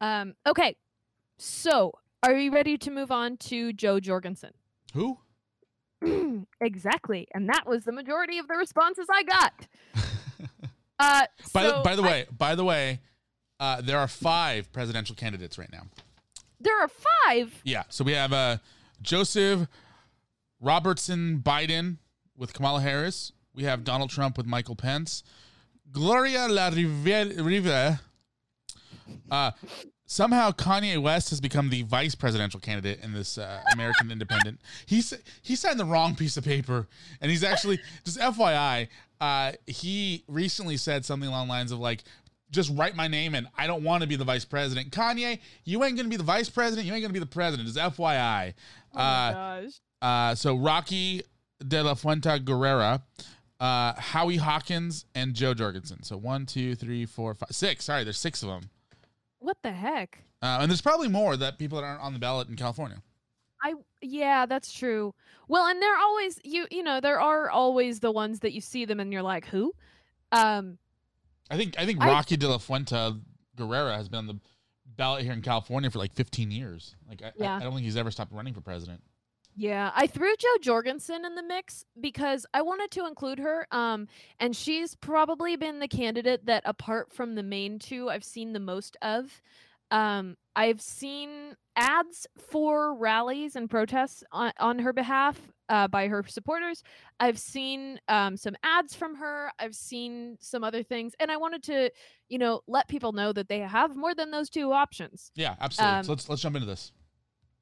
Um, 0.00 0.34
okay. 0.46 0.76
So, 1.38 1.92
are 2.26 2.36
you 2.36 2.50
ready 2.52 2.76
to 2.78 2.90
move 2.90 3.10
on 3.10 3.36
to 3.38 3.72
Jo 3.72 4.00
Jorgensen? 4.00 4.50
Who? 4.94 5.18
exactly. 6.60 7.26
And 7.34 7.48
that 7.48 7.64
was 7.66 7.84
the 7.84 7.92
majority 7.92 8.38
of 8.38 8.48
the 8.48 8.54
responses 8.56 9.06
I 9.10 9.22
got. 9.22 9.52
Uh 10.98 11.26
by, 11.52 11.62
so 11.62 11.68
the, 11.76 11.82
by 11.84 11.94
the 11.94 12.02
I- 12.02 12.06
way, 12.06 12.26
by 12.38 12.54
the 12.54 12.64
way, 12.64 13.00
uh, 13.60 13.82
there 13.82 13.98
are 13.98 14.08
five 14.08 14.72
presidential 14.72 15.14
candidates 15.14 15.58
right 15.58 15.70
now. 15.70 15.82
there 16.58 16.78
are 16.82 16.88
five. 16.88 17.60
Yeah. 17.64 17.82
So 17.90 18.02
we 18.02 18.12
have 18.12 18.32
uh, 18.32 18.56
Joseph 19.02 19.68
Robertson 20.58 21.42
Biden 21.44 21.98
with 22.34 22.54
Kamala 22.54 22.80
Harris. 22.80 23.32
We 23.54 23.64
have 23.64 23.84
Donald 23.84 24.08
Trump 24.08 24.38
with 24.38 24.46
Michael 24.46 24.74
Pence. 24.74 25.22
Gloria 25.92 26.48
La 26.48 26.68
Riviera. 26.68 27.42
Riva. 27.42 28.00
Uh, 29.30 29.50
somehow 30.06 30.50
Kanye 30.52 31.00
West 31.00 31.30
has 31.30 31.40
become 31.40 31.68
the 31.70 31.82
vice 31.82 32.14
presidential 32.14 32.60
candidate 32.60 33.00
in 33.02 33.12
this 33.12 33.38
uh, 33.38 33.60
American 33.72 34.10
Independent. 34.12 34.60
He's 34.86 35.12
he 35.42 35.56
signed 35.56 35.78
the 35.78 35.84
wrong 35.84 36.14
piece 36.14 36.36
of 36.36 36.44
paper, 36.44 36.86
and 37.20 37.30
he's 37.30 37.44
actually 37.44 37.80
just 38.04 38.18
FYI. 38.18 38.88
Uh, 39.20 39.52
he 39.66 40.24
recently 40.28 40.76
said 40.76 41.04
something 41.04 41.28
along 41.28 41.48
the 41.48 41.52
lines 41.52 41.72
of 41.72 41.78
like, 41.78 42.04
just 42.50 42.70
write 42.74 42.94
my 42.94 43.08
name 43.08 43.34
and 43.34 43.48
I 43.56 43.66
don't 43.66 43.82
want 43.82 44.02
to 44.02 44.08
be 44.08 44.16
the 44.16 44.24
vice 44.24 44.44
president. 44.44 44.90
Kanye, 44.90 45.40
you 45.64 45.82
ain't 45.84 45.96
gonna 45.96 46.08
be 46.08 46.16
the 46.16 46.22
vice 46.22 46.48
president. 46.48 46.86
You 46.86 46.92
ain't 46.92 47.02
gonna 47.02 47.12
be 47.12 47.18
the 47.18 47.26
president. 47.26 47.68
Just 47.68 47.78
FYI. 47.78 48.54
Oh 48.94 48.98
my 48.98 49.02
uh, 49.02 49.32
gosh. 49.32 49.72
uh, 50.02 50.34
so 50.34 50.56
Rocky 50.56 51.22
de 51.66 51.82
la 51.82 51.94
Fuente 51.94 52.38
Guerrera, 52.38 53.02
uh, 53.58 53.94
Howie 53.94 54.36
Hawkins, 54.36 55.06
and 55.14 55.34
Jo 55.34 55.54
Jorgensen. 55.54 56.02
So 56.02 56.16
one, 56.16 56.46
two, 56.46 56.74
three, 56.74 57.06
four, 57.06 57.34
five, 57.34 57.48
six. 57.50 57.86
Sorry, 57.86 58.04
there's 58.04 58.18
six 58.18 58.42
of 58.42 58.48
them. 58.48 58.70
What 59.38 59.58
the 59.62 59.72
heck? 59.72 60.18
Uh, 60.42 60.58
and 60.60 60.70
there's 60.70 60.80
probably 60.82 61.08
more 61.08 61.36
that 61.36 61.58
people 61.58 61.78
that 61.78 61.84
aren't 61.84 62.02
on 62.02 62.12
the 62.12 62.18
ballot 62.18 62.48
in 62.48 62.56
California. 62.56 63.02
I 63.62 63.74
yeah, 64.02 64.46
that's 64.46 64.72
true. 64.72 65.14
Well, 65.48 65.66
and 65.66 65.80
they're 65.80 65.96
always 65.96 66.38
you 66.44 66.66
you 66.70 66.82
know, 66.82 67.00
there 67.00 67.20
are 67.20 67.48
always 67.50 68.00
the 68.00 68.10
ones 68.12 68.40
that 68.40 68.52
you 68.52 68.60
see 68.60 68.84
them 68.84 69.00
and 69.00 69.12
you're 69.12 69.22
like, 69.22 69.46
"Who?" 69.46 69.72
Um 70.32 70.78
I 71.50 71.56
think 71.56 71.74
I 71.78 71.86
think 71.86 72.02
I- 72.02 72.08
Rocky 72.08 72.36
de 72.36 72.48
la 72.48 72.58
Fuente 72.58 73.14
Guerrera 73.56 73.96
has 73.96 74.08
been 74.08 74.18
on 74.18 74.26
the 74.26 74.38
ballot 74.96 75.22
here 75.22 75.32
in 75.32 75.42
California 75.42 75.90
for 75.90 75.98
like 75.98 76.14
15 76.14 76.50
years. 76.50 76.94
Like 77.08 77.22
I, 77.22 77.28
I- 77.28 77.32
Yeah. 77.38 77.56
I 77.56 77.60
don't 77.60 77.72
think 77.72 77.84
he's 77.84 77.96
ever 77.96 78.10
stopped 78.10 78.32
running 78.32 78.52
for 78.54 78.60
president. 78.60 79.02
Yeah, 79.56 79.90
I 79.94 80.06
threw 80.06 80.36
Jo 80.36 80.48
Jorgensen 80.60 81.24
in 81.24 81.34
the 81.34 81.42
mix 81.42 81.84
because 81.98 82.44
I 82.52 82.60
wanted 82.60 82.90
to 82.92 83.06
include 83.06 83.38
her. 83.38 83.66
Um, 83.70 84.06
and 84.38 84.54
she's 84.54 84.94
probably 84.94 85.56
been 85.56 85.78
the 85.78 85.88
candidate 85.88 86.44
that, 86.44 86.62
apart 86.66 87.12
from 87.12 87.34
the 87.34 87.42
main 87.42 87.78
two, 87.78 88.10
I've 88.10 88.24
seen 88.24 88.52
the 88.52 88.60
most 88.60 88.98
of. 89.00 89.40
Um, 89.90 90.36
I've 90.54 90.80
seen 90.82 91.56
ads 91.74 92.26
for 92.50 92.94
rallies 92.94 93.56
and 93.56 93.70
protests 93.70 94.22
on, 94.30 94.52
on 94.58 94.78
her 94.80 94.92
behalf 94.92 95.40
uh, 95.68 95.88
by 95.88 96.08
her 96.08 96.22
supporters. 96.26 96.82
I've 97.18 97.38
seen 97.38 97.98
um, 98.08 98.36
some 98.36 98.56
ads 98.62 98.94
from 98.94 99.16
her. 99.16 99.50
I've 99.58 99.74
seen 99.74 100.36
some 100.40 100.64
other 100.64 100.82
things, 100.82 101.14
and 101.18 101.30
I 101.30 101.36
wanted 101.38 101.62
to, 101.64 101.90
you 102.28 102.38
know, 102.38 102.60
let 102.66 102.88
people 102.88 103.12
know 103.12 103.32
that 103.32 103.48
they 103.48 103.60
have 103.60 103.96
more 103.96 104.14
than 104.14 104.30
those 104.30 104.50
two 104.50 104.72
options. 104.72 105.30
Yeah, 105.34 105.54
absolutely. 105.60 105.96
Um, 105.96 106.04
so 106.04 106.12
let's 106.12 106.28
let's 106.28 106.42
jump 106.42 106.56
into 106.56 106.66
this. 106.66 106.92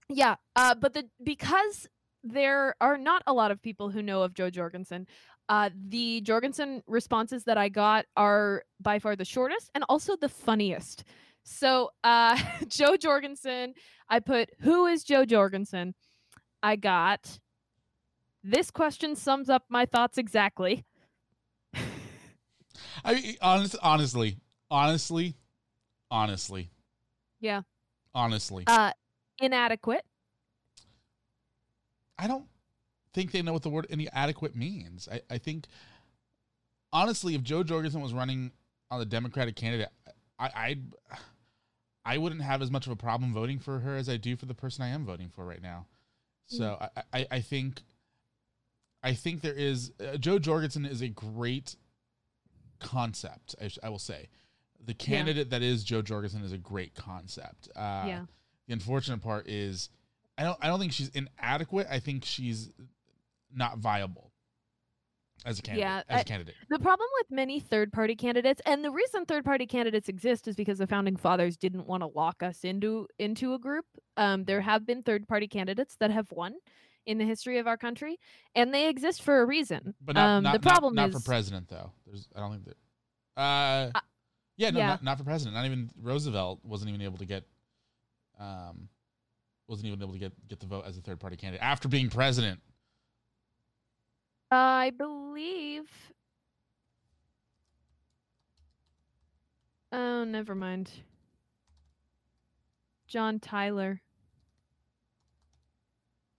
Yeah, 0.09 0.37
uh, 0.55 0.75
but 0.75 0.93
the 0.93 1.09
because 1.23 1.89
there 2.23 2.75
are 2.81 2.97
not 2.99 3.23
a 3.27 3.33
lot 3.33 3.51
of 3.51 3.61
people 3.63 3.91
who 3.91 4.03
know 4.03 4.23
of 4.23 4.35
Jo 4.35 4.51
Jorgensen, 4.51 5.07
uh, 5.49 5.71
the 5.89 6.21
Jorgensen 6.23 6.83
responses 6.87 7.45
that 7.45 7.59
I 7.59 7.69
got 7.69 8.07
are 8.17 8.65
by 8.81 8.99
far 8.99 9.17
the 9.17 9.25
shortest 9.25 9.71
and 9.75 9.85
also 9.89 10.17
the 10.17 10.29
funniest. 10.29 11.05
So, 11.43 11.91
uh, 12.03 12.39
Jo 12.69 12.97
Jorgensen, 12.97 13.75
I 14.09 14.21
put, 14.21 14.51
"Who 14.61 14.87
is 14.87 15.05
Jo 15.05 15.25
Jorgensen?" 15.25 15.95
I 16.63 16.77
got. 16.77 17.39
This 18.43 18.71
question 18.71 19.17
sums 19.17 19.49
up 19.49 19.65
my 19.71 19.87
thoughts 19.87 20.19
exactly. 20.19 20.85
I 23.05 23.37
honest, 23.41 23.77
honestly, 23.83 24.39
honestly, 24.71 25.35
honestly, 26.11 26.71
Yeah. 27.41 27.63
honestly, 28.15 28.65
Uh, 28.67 28.93
inadequate. 29.41 30.05
I 32.19 32.27
don't 32.27 32.47
think 33.13 33.33
they 33.33 33.43
know 33.43 33.53
what 33.53 33.63
the 33.63 33.69
word 33.71 33.87
inadequate 33.91 34.55
means. 34.57 35.09
I, 35.11 35.21
I 35.31 35.39
think 35.39 35.67
honestly, 36.93 37.35
if 37.35 37.43
Jo 37.43 37.63
Jorgensen 37.63 38.01
was 38.01 38.15
running 38.15 38.53
on 38.91 38.99
the 39.01 39.07
Democratic 39.07 39.57
candidate, 39.57 39.89
I 40.39 40.47
I 40.55 40.77
I 42.05 42.19
wouldn't 42.19 42.43
have 42.43 42.63
as 42.63 42.71
much 42.71 42.87
of 42.87 42.93
a 42.93 42.97
problem 42.97 43.33
voting 43.33 43.59
for 43.59 43.81
her 43.81 43.97
as 43.97 44.09
I 44.09 44.17
do 44.17 44.37
for 44.37 44.47
the 44.47 44.55
person 44.55 44.85
I 44.85 44.89
am 44.89 45.05
voting 45.05 45.31
for 45.35 45.45
right 45.45 45.63
now. 45.63 45.87
So 46.47 46.77
I, 46.97 47.03
I, 47.13 47.27
I 47.33 47.41
think 47.41 47.81
I 49.03 49.15
think 49.15 49.41
there 49.41 49.55
is 49.55 49.93
uh, 50.01 50.17
Jo 50.19 50.39
Jorgensen 50.39 50.85
is 50.85 51.01
a 51.03 51.09
great 51.09 51.77
concept. 52.79 53.55
I, 53.61 53.69
sh- 53.69 53.79
I 53.83 53.89
will 53.89 53.99
say 53.99 54.29
the 54.85 54.95
candidate 54.95 55.51
that 55.51 55.63
is 55.63 55.83
Jo 55.85 56.03
Jorgensen 56.03 56.43
is 56.43 56.53
a 56.53 56.59
great 56.59 56.95
concept. 56.95 57.69
Uh, 57.75 58.05
Yeah. 58.07 58.25
The 58.67 58.73
unfortunate 58.73 59.23
part 59.23 59.49
is 59.49 59.91
I 60.39 60.45
don't 60.45 60.59
I 60.61 60.69
don't 60.69 60.81
think 60.81 60.93
she's 60.93 61.11
inadequate. 61.11 61.87
I 61.91 61.99
think 61.99 62.25
she's 62.25 62.71
not 63.55 63.79
viable 63.79 64.33
as 65.45 65.59
a 65.59 65.63
candidate. 65.63 65.87
Yeah, 65.87 66.03
as 66.09 66.23
a 66.23 66.25
candidate. 66.25 66.55
The 66.71 66.79
problem 66.79 67.09
with 67.19 67.31
many 67.31 67.61
third 67.61 67.93
party 67.93 68.17
candidates, 68.17 68.61
and 68.67 68.85
the 68.85 68.91
reason 68.91 69.27
third 69.27 69.45
party 69.45 69.67
candidates 69.67 70.09
exist 70.09 70.49
is 70.49 70.57
because 70.57 70.79
the 70.79 70.87
founding 70.87 71.17
fathers 71.17 71.57
didn't 71.57 71.87
want 71.87 72.03
to 72.03 72.07
lock 72.07 72.43
us 72.43 72.65
into 72.65 73.07
into 73.19 73.55
a 73.55 73.59
group. 73.59 73.87
Um, 74.17 74.45
there 74.45 74.61
have 74.61 74.87
been 74.87 75.03
third 75.03 75.29
party 75.29 75.49
candidates 75.49 75.97
that 76.01 76.11
have 76.11 76.31
won 76.33 76.55
in 77.07 77.19
the 77.19 77.25
history 77.25 77.59
of 77.59 77.67
our 77.67 77.77
country, 77.77 78.19
and 78.55 78.73
they 78.73 78.89
exist 78.89 79.23
for 79.23 79.43
a 79.43 79.45
reason. 79.45 79.95
But 80.01 80.15
not, 80.15 80.29
um, 80.29 80.45
not, 80.45 80.53
the 80.55 80.61
problem 80.61 80.95
not, 80.95 81.11
is 81.11 81.15
not 81.15 81.23
for 81.23 81.27
president 81.27 81.69
though. 81.69 81.93
There's 82.07 82.29
I 82.35 82.41
don't 82.41 82.53
think 82.53 82.65
that. 82.65 82.77
Uh, 83.41 83.91
yeah, 84.57 84.71
no, 84.71 84.79
yeah. 84.79 84.87
Not, 84.87 85.03
not 85.03 85.19
for 85.19 85.25
president. 85.25 85.57
Not 85.57 85.67
even 85.67 85.91
Roosevelt 86.01 86.61
wasn't 86.63 86.91
even 86.91 87.03
able 87.03 87.19
to 87.19 87.27
get, 87.27 87.45
um, 88.45 88.89
wasn't 89.69 89.87
even 89.87 90.03
able 90.03 90.13
to 90.13 90.19
get 90.19 90.33
get 90.49 90.61
the 90.61 90.67
vote 90.67 90.85
as 90.87 90.99
a 90.99 91.01
third 91.01 91.21
party 91.21 91.37
candidate 91.37 91.65
after 91.65 91.89
being 91.89 92.11
president. 92.11 92.61
I 94.51 94.93
believe. 94.97 95.91
Oh, 99.91 100.25
never 100.25 100.55
mind. 100.55 100.91
John 103.07 103.39
Tyler. 103.39 104.01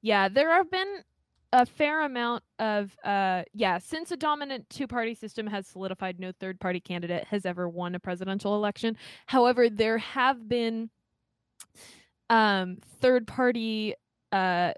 Yeah, 0.01 0.30
there 0.30 0.51
have 0.51 0.70
been 0.70 1.03
a 1.53 1.66
fair 1.66 2.03
amount 2.03 2.43
of 2.60 2.95
uh 3.03 3.43
yeah, 3.53 3.78
since 3.80 4.12
a 4.12 4.18
dominant 4.18 4.70
two-party 4.70 5.16
system 5.16 5.47
has 5.47 5.68
solidified 5.68 6.20
no 6.20 6.32
third-party 6.39 6.82
candidate 6.82 7.26
has 7.26 7.45
ever 7.45 7.68
won 7.68 7.95
a 7.95 7.99
presidential 7.99 8.56
election. 8.56 8.97
However, 9.26 9.70
there 9.70 9.97
have 9.97 10.47
been 10.47 10.89
um 12.30 12.78
third-party 13.02 13.94
uh 14.32 14.74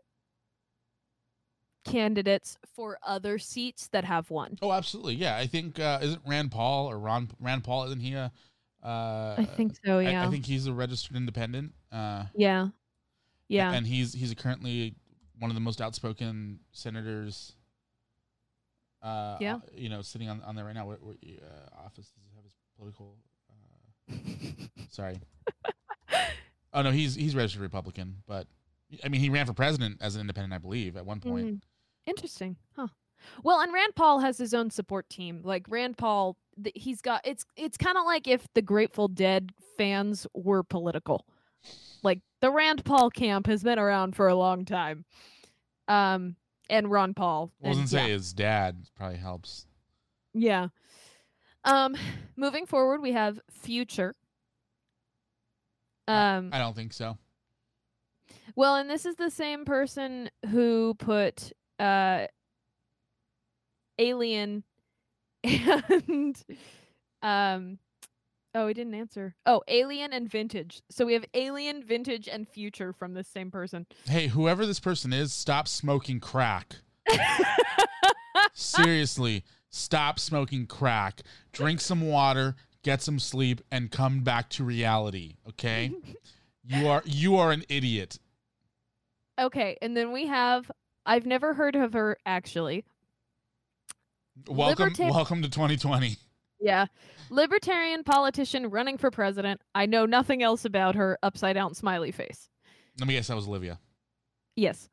candidates 1.87 2.57
for 2.75 2.99
other 3.01 3.39
seats 3.39 3.87
that 3.89 4.03
have 4.03 4.29
won. 4.29 4.57
Oh, 4.61 4.71
absolutely. 4.71 5.15
Yeah, 5.15 5.37
I 5.37 5.47
think 5.47 5.79
uh, 5.79 5.99
isn't 6.01 6.21
Rand 6.25 6.51
Paul 6.51 6.87
or 6.89 6.99
Ron 6.99 7.29
Rand 7.39 7.63
Paul? 7.63 7.85
Isn't 7.85 8.01
he 8.01 8.13
a? 8.13 8.31
Uh, 8.83 9.35
I 9.39 9.45
think 9.55 9.73
so, 9.83 9.99
yeah. 9.99 10.25
I, 10.25 10.29
think 10.29 10.45
he's 10.45 10.67
a 10.67 10.73
registered 10.73 11.15
independent. 11.15 11.73
Uh, 11.91 12.25
Yeah. 12.35 12.67
Yeah. 13.47 13.71
and 13.71 13.87
he's 13.87 14.13
he's 14.13 14.33
currently 14.33 14.95
one 15.39 15.49
of 15.49 15.55
the 15.55 15.61
most 15.61 15.81
outspoken 15.81 16.59
senators. 16.71 17.55
Uh, 19.01 19.37
Yeah. 19.39 19.59
you 19.73 19.89
know, 19.89 20.01
sitting 20.01 20.29
on 20.29 20.41
on 20.43 20.55
there 20.55 20.65
right 20.65 20.75
now. 20.75 20.85
What, 20.85 21.01
what 21.01 21.17
uh, 21.23 21.85
office 21.85 22.11
does 22.11 22.23
he 22.23 22.35
have 22.35 22.43
his 22.43 22.53
political? 22.75 23.17
Uh, 23.49 24.13
sorry. 24.89 25.19
oh 26.77 26.81
no, 26.83 26.91
he's 26.91 27.15
he's 27.15 27.35
registered 27.35 27.61
Republican, 27.61 28.17
but 28.27 28.47
I 29.03 29.09
mean, 29.09 29.19
he 29.19 29.29
ran 29.29 29.45
for 29.45 29.53
president 29.53 29.97
as 30.01 30.15
an 30.15 30.21
independent, 30.21 30.53
I 30.53 30.59
believe, 30.59 30.95
at 30.95 31.05
one 31.05 31.19
point. 31.19 31.45
Mm, 31.45 31.61
Interesting. 32.05 32.55
Huh. 32.75 32.87
Well, 33.43 33.59
and 33.59 33.73
Rand 33.73 33.95
Paul 33.95 34.19
has 34.19 34.37
his 34.37 34.53
own 34.53 34.69
support 34.69 35.09
team. 35.09 35.41
Like 35.43 35.65
Rand 35.67 35.97
Paul, 35.97 36.37
th- 36.63 36.75
he's 36.77 37.01
got 37.01 37.21
it's 37.25 37.45
it's 37.55 37.77
kind 37.77 37.97
of 37.97 38.05
like 38.05 38.27
if 38.27 38.47
the 38.53 38.61
Grateful 38.61 39.07
Dead 39.07 39.51
fans 39.77 40.27
were 40.33 40.63
political. 40.63 41.25
Like 42.03 42.21
the 42.39 42.51
Rand 42.51 42.85
Paul 42.85 43.09
camp 43.09 43.47
has 43.47 43.63
been 43.63 43.79
around 43.79 44.15
for 44.15 44.27
a 44.27 44.35
long 44.35 44.65
time. 44.65 45.03
Um 45.87 46.35
and 46.69 46.91
Ron 46.91 47.13
Paul. 47.13 47.51
I 47.63 47.69
wasn't 47.69 47.89
say 47.89 48.07
yeah. 48.07 48.13
his 48.13 48.33
dad 48.33 48.85
probably 48.95 49.17
helps. 49.17 49.65
Yeah. 50.33 50.67
Um 51.65 51.97
moving 52.35 52.65
forward, 52.65 53.01
we 53.01 53.13
have 53.13 53.39
Future. 53.49 54.13
Um 56.07 56.49
I 56.53 56.59
don't 56.59 56.75
think 56.75 56.93
so. 56.93 57.17
Well, 58.55 58.75
and 58.75 58.89
this 58.89 59.05
is 59.05 59.15
the 59.15 59.29
same 59.29 59.65
person 59.65 60.29
who 60.49 60.95
put 60.95 61.51
uh 61.79 62.27
Alien 63.99 64.63
and 65.43 66.43
um 67.21 67.79
oh, 68.57 68.67
he 68.67 68.73
didn't 68.73 68.95
answer. 68.95 69.35
Oh, 69.45 69.61
Alien 69.67 70.13
and 70.13 70.29
Vintage. 70.29 70.81
So 70.89 71.05
we 71.05 71.13
have 71.13 71.25
Alien, 71.33 71.83
Vintage 71.83 72.27
and 72.27 72.47
Future 72.47 72.91
from 72.91 73.13
the 73.13 73.23
same 73.23 73.51
person. 73.51 73.85
Hey, 74.05 74.27
whoever 74.27 74.65
this 74.65 74.79
person 74.79 75.13
is, 75.13 75.31
stop 75.31 75.67
smoking 75.67 76.19
crack. 76.19 76.77
Seriously, 78.53 79.43
stop 79.69 80.19
smoking 80.19 80.65
crack. 80.65 81.21
Drink 81.53 81.79
some 81.79 82.01
water, 82.01 82.55
get 82.87 83.01
some 83.01 83.19
sleep, 83.19 83.59
and 83.69 83.91
come 83.91 84.21
back 84.21 84.49
to 84.49 84.63
reality. 84.63 85.35
Okay? 85.49 85.91
You 86.69 86.89
are 86.89 87.01
you 87.05 87.37
are 87.37 87.53
an 87.53 87.63
idiot. 87.69 88.19
okay, 89.39 89.77
and 89.81 89.95
then 89.95 90.11
we 90.11 90.27
have 90.27 90.69
I've 91.05 91.25
never 91.25 91.53
heard 91.53 91.77
of 91.77 91.93
her 91.93 92.17
actually. 92.25 92.83
Welcome 94.49 94.89
Liberta- 94.89 95.09
welcome 95.09 95.41
to 95.43 95.49
2020. 95.49 96.17
Yeah. 96.59 96.87
Libertarian 97.29 98.03
politician 98.03 98.69
running 98.69 98.97
for 98.97 99.09
president. 99.11 99.61
I 99.73 99.85
know 99.85 100.05
nothing 100.05 100.43
else 100.43 100.65
about 100.65 100.95
her. 100.95 101.17
Upside 101.23 101.55
down 101.55 101.73
smiley 101.73 102.11
face. 102.11 102.49
Let 102.99 103.07
me 103.07 103.13
guess 103.13 103.27
that 103.27 103.35
was 103.37 103.47
Olivia. 103.47 103.79
Yes. 104.57 104.89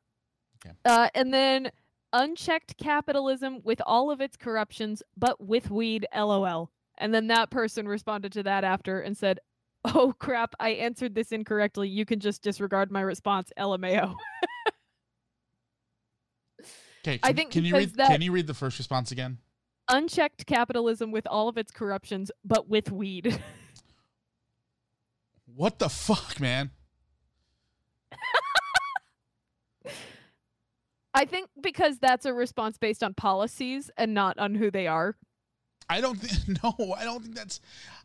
Okay. 0.64 0.76
Uh, 0.84 1.08
and 1.12 1.34
then 1.34 1.72
unchecked 2.12 2.76
capitalism 2.76 3.62
with 3.64 3.82
all 3.84 4.12
of 4.12 4.20
its 4.20 4.36
corruptions, 4.36 5.02
but 5.16 5.44
with 5.44 5.72
weed. 5.72 6.06
LOL. 6.14 6.70
And 6.98 7.12
then 7.12 7.26
that 7.28 7.50
person 7.50 7.88
responded 7.88 8.32
to 8.32 8.42
that 8.44 8.64
after 8.64 9.00
and 9.00 9.16
said, 9.16 9.40
"Oh 9.84 10.14
crap, 10.18 10.54
I 10.60 10.70
answered 10.70 11.14
this 11.14 11.32
incorrectly. 11.32 11.88
You 11.88 12.04
can 12.04 12.20
just 12.20 12.42
disregard 12.42 12.90
my 12.90 13.00
response, 13.00 13.52
LMAO." 13.58 14.14
Okay, 17.06 17.20
I 17.22 17.34
think 17.34 17.52
can 17.52 17.66
you 17.66 17.76
read 17.76 17.94
can 17.94 18.22
you 18.22 18.32
read 18.32 18.46
the 18.46 18.54
first 18.54 18.78
response 18.78 19.12
again? 19.12 19.36
Unchecked 19.90 20.46
capitalism 20.46 21.10
with 21.12 21.26
all 21.26 21.48
of 21.50 21.58
its 21.58 21.70
corruptions, 21.70 22.30
but 22.44 22.68
with 22.68 22.90
weed. 22.90 23.42
What 25.56 25.78
the 25.78 25.88
fuck, 25.88 26.40
man? 26.40 26.72
I 31.14 31.24
think 31.26 31.48
because 31.60 31.98
that's 31.98 32.26
a 32.26 32.34
response 32.34 32.76
based 32.76 33.04
on 33.04 33.14
policies 33.14 33.88
and 33.96 34.14
not 34.14 34.36
on 34.38 34.56
who 34.56 34.72
they 34.72 34.88
are. 34.88 35.16
I 35.88 36.00
don't 36.00 36.16
think 36.16 36.62
no, 36.62 36.94
I 36.98 37.04
don't 37.04 37.22
think 37.22 37.34
that's 37.34 37.60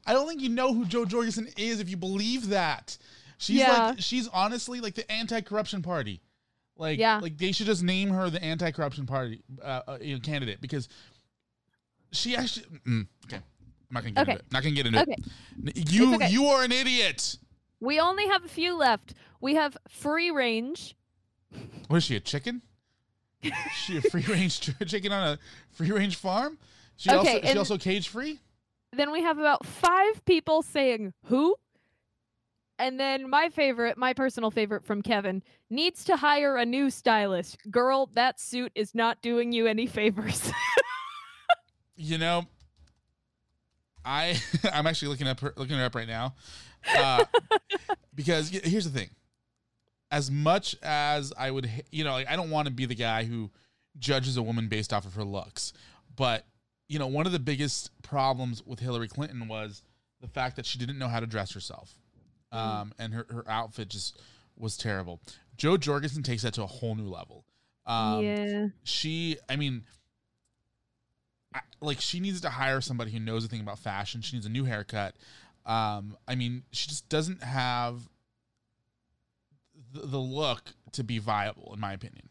I 0.06 0.14
don't 0.14 0.28
think 0.28 0.42
you 0.42 0.50
know 0.50 0.74
who 0.74 0.86
Jo 0.86 1.06
Jorgensen 1.06 1.48
is 1.58 1.80
if 1.80 1.90
you 1.90 1.98
believe 1.98 2.50
that. 2.50 2.98
She's 3.38 3.58
Yeah. 3.60 3.88
like 3.90 4.00
she's 4.02 4.28
honestly 4.30 4.82
like 4.82 4.96
the 4.96 5.10
anti-corruption 5.12 5.82
party. 5.82 6.22
Like 6.78 7.00
Yeah. 7.00 7.20
like 7.20 7.38
they 7.38 7.52
should 7.52 7.66
just 7.68 7.84
name 7.84 8.10
her 8.10 8.30
the 8.30 8.44
anti-corruption 8.44 9.06
party 9.06 9.42
uh, 9.64 9.82
uh, 9.88 9.98
you 10.02 10.16
know, 10.16 10.20
candidate 10.22 10.62
because 10.62 10.88
she 12.12 12.36
actually 12.36 12.66
mm, 12.88 13.08
okay. 13.26 13.38
I'm 13.38 13.94
not 13.94 14.04
gonna 14.04 14.14
get 14.14 14.22
Okay. 14.22 14.32
into 14.34 14.44
it. 14.44 14.52
Not 14.52 14.64
gonna 14.64 14.76
get 14.76 14.86
into 14.88 15.02
Okay. 15.02 15.16
it. 15.76 15.92
You 15.92 16.16
okay. 16.16 16.30
you 16.30 16.46
are 16.46 16.64
an 16.64 16.72
idiot. 16.72 17.38
We 17.80 18.00
only 18.00 18.28
have 18.28 18.44
a 18.44 18.50
few 18.50 18.76
left. 18.78 19.14
We 19.42 19.56
have 19.56 19.78
free 19.88 20.32
range. 20.32 20.96
What 21.88 21.98
is 21.98 22.04
she? 22.04 22.16
A 22.16 22.20
chicken? 22.20 22.62
Is 23.42 23.54
she 23.86 23.98
a 23.98 24.02
free 24.02 24.24
range 24.28 24.60
ch- 24.60 24.72
chicken 24.88 25.12
on 25.14 25.24
a 25.30 25.40
free 25.72 25.92
range 25.92 26.18
farm? 26.18 26.58
She 27.00 27.10
Okay, 27.10 27.36
also 27.40 27.48
she 27.48 27.58
also 27.58 27.78
cage 27.78 28.10
free? 28.10 28.40
Then 28.92 29.12
we 29.12 29.22
have 29.22 29.38
about 29.40 29.66
five 29.66 30.26
people 30.26 30.62
saying 30.62 31.14
who. 31.28 31.56
And 32.78 33.00
then 33.00 33.30
my 33.30 33.48
favorite, 33.50 33.98
my 33.98 34.14
personal 34.14 34.52
favorite 34.52 34.86
from 34.86 35.02
Kevin, 35.02 35.42
needs 35.70 36.04
to 36.06 36.18
hire 36.18 36.58
a 36.58 36.66
new 36.66 36.90
stylist. 36.90 37.58
Girl, 37.72 38.10
that 38.14 38.38
suit 38.40 38.74
is 38.76 38.94
not 38.94 39.22
doing 39.22 39.54
you 39.54 39.66
any 39.66 39.88
favors. 39.88 40.52
You 42.02 42.18
know, 42.18 42.46
I 44.06 44.42
I'm 44.74 44.88
actually 44.88 45.10
looking 45.10 45.28
up 45.28 45.42
her, 45.42 45.54
looking 45.58 45.76
her 45.76 45.84
up 45.84 45.96
right 45.96 46.08
now, 46.08 46.34
uh, 46.98 47.26
because 48.16 48.48
here's 48.48 48.90
the 48.90 48.98
thing. 48.98 49.10
As 50.10 50.32
much 50.32 50.78
as 50.82 51.34
I 51.38 51.52
would, 51.52 51.70
you 51.92 52.06
know, 52.06 52.14
like, 52.14 52.30
I 52.30 52.38
don't 52.38 52.52
want 52.52 52.70
to 52.70 52.74
be 52.74 52.86
the 52.86 52.96
guy 52.96 53.26
who 53.26 53.52
judges 53.98 54.38
a 54.38 54.42
woman 54.42 54.70
based 54.70 54.94
off 54.94 55.06
of 55.06 55.16
her 55.16 55.26
looks, 55.26 55.74
but 56.16 56.46
you 56.90 57.00
know, 57.00 57.08
one 57.08 57.26
of 57.26 57.32
the 57.32 57.40
biggest 57.40 57.92
problems 58.02 58.62
with 58.66 58.80
Hillary 58.80 59.08
Clinton 59.08 59.48
was 59.48 59.84
the 60.20 60.28
fact 60.28 60.58
that 60.58 60.66
she 60.66 60.78
didn't 60.78 60.98
know 61.00 61.08
how 61.08 61.22
to 61.22 61.28
dress 61.28 61.54
herself, 61.54 61.94
um, 62.52 62.92
and 63.00 63.14
her 63.14 63.26
her 63.30 63.46
outfit 63.48 63.88
just 63.88 64.20
was 64.58 64.76
terrible. 64.76 65.22
Jo 65.56 65.78
Jorgensen 65.78 66.24
takes 66.24 66.42
that 66.42 66.54
to 66.56 66.64
a 66.64 66.68
whole 66.68 66.96
new 66.96 67.08
level. 67.08 67.46
Um, 67.86 68.24
yeah. 68.24 68.68
she 68.84 69.38
i 69.50 69.56
mean 69.56 69.84
I, 71.56 71.62
like 71.82 72.00
she 72.00 72.20
needs 72.20 72.40
to 72.42 72.50
hire 72.50 72.82
somebody 72.82 73.10
who 73.10 73.20
knows 73.20 73.44
a 73.44 73.48
thing 73.48 73.62
about 73.62 73.80
fashion 73.80 74.22
she 74.22 74.36
needs 74.36 74.46
a 74.46 74.50
new 74.50 74.64
haircut 74.64 75.16
um 75.66 76.16
i 76.28 76.36
mean 76.36 76.62
she 76.72 76.88
just 76.88 77.10
doesn't 77.10 77.42
have 77.42 78.08
the, 79.92 80.02
the 80.02 80.20
look 80.20 80.74
to 80.92 81.04
be 81.04 81.18
viable 81.18 81.72
in 81.74 81.80
my 81.80 81.94
opinion 81.94 82.30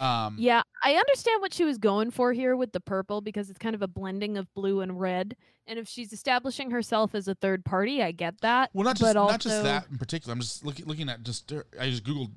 um 0.00 0.36
Yeah, 0.38 0.62
I 0.82 0.94
understand 0.94 1.40
what 1.40 1.52
she 1.52 1.64
was 1.64 1.78
going 1.78 2.10
for 2.10 2.32
here 2.32 2.56
with 2.56 2.72
the 2.72 2.80
purple 2.80 3.20
because 3.20 3.50
it's 3.50 3.58
kind 3.58 3.74
of 3.74 3.82
a 3.82 3.88
blending 3.88 4.36
of 4.36 4.52
blue 4.54 4.80
and 4.80 4.98
red. 5.00 5.36
And 5.66 5.78
if 5.78 5.86
she's 5.88 6.12
establishing 6.12 6.70
herself 6.72 7.14
as 7.14 7.28
a 7.28 7.34
third 7.34 7.64
party, 7.64 8.02
I 8.02 8.12
get 8.12 8.40
that. 8.40 8.70
well 8.72 8.84
not 8.84 8.96
just 8.96 9.14
but 9.14 9.28
not 9.28 9.40
just 9.40 9.62
that 9.62 9.86
in 9.90 9.98
particular 9.98 10.32
i'm 10.32 10.40
just 10.40 10.64
looking 10.64 10.86
looking 10.86 11.08
at 11.08 11.22
just 11.22 11.50
her- 11.50 11.66
i 11.80 11.88
just 11.90 12.04
googled 12.04 12.30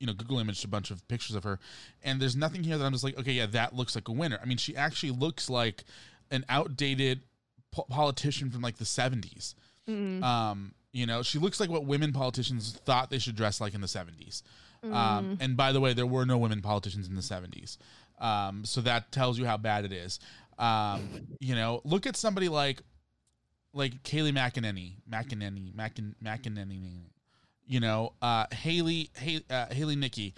you 0.00 0.06
know 0.06 0.12
google 0.14 0.38
imaged 0.38 0.64
a 0.64 0.68
bunch 0.68 0.90
of 0.90 1.06
pictures 1.08 1.36
of 1.36 1.44
her 1.44 1.58
and 2.02 2.20
there's 2.20 2.34
nothing 2.36 2.64
here 2.64 2.76
that 2.78 2.84
i'm 2.84 2.92
just 2.92 3.04
like 3.04 3.16
okay 3.18 3.32
yeah 3.32 3.46
that 3.46 3.74
looks 3.74 3.94
like 3.94 4.08
a 4.08 4.12
winner 4.12 4.38
i 4.42 4.44
mean 4.44 4.56
she 4.58 4.74
actually 4.76 5.12
looks 5.12 5.48
like 5.48 5.84
an 6.30 6.44
outdated 6.48 7.22
po- 7.70 7.84
politician 7.88 8.50
from 8.50 8.60
like 8.62 8.76
the 8.76 8.84
70s 8.84 9.54
Mm, 9.88 10.22
Um, 10.22 10.74
you 10.92 11.04
know, 11.04 11.22
she 11.22 11.38
looks 11.38 11.60
like 11.60 11.68
what 11.68 11.84
women 11.84 12.10
politicians 12.14 12.72
thought 12.86 13.10
they 13.10 13.18
should 13.18 13.36
dress 13.36 13.60
like 13.60 13.74
in 13.74 13.82
the 13.82 13.86
70s. 13.86 14.42
Mm. 14.84 14.94
Um, 14.94 15.38
and 15.40 15.56
by 15.56 15.72
the 15.72 15.80
way, 15.80 15.94
there 15.94 16.06
were 16.06 16.26
no 16.26 16.38
women 16.38 16.60
politicians 16.60 17.08
in 17.08 17.14
the 17.14 17.22
70s. 17.22 17.78
Um, 18.18 18.64
so 18.64 18.80
that 18.82 19.12
tells 19.12 19.38
you 19.38 19.44
how 19.44 19.56
bad 19.56 19.84
it 19.84 19.92
is. 19.92 20.20
Um, 20.58 21.26
you 21.40 21.54
know, 21.54 21.80
look 21.84 22.06
at 22.06 22.16
somebody 22.16 22.48
like 22.48 22.82
like 23.72 24.02
Kayleigh 24.04 24.32
McEnany, 24.32 24.94
McEnany, 25.10 25.74
Mackin, 25.74 26.14
McEnany. 26.22 27.06
You 27.66 27.80
know, 27.80 28.12
uh, 28.22 28.46
Haley, 28.52 29.10
Haley, 29.16 29.44
uh, 29.50 29.66
Haley 29.72 29.96
Nikki 29.96 30.34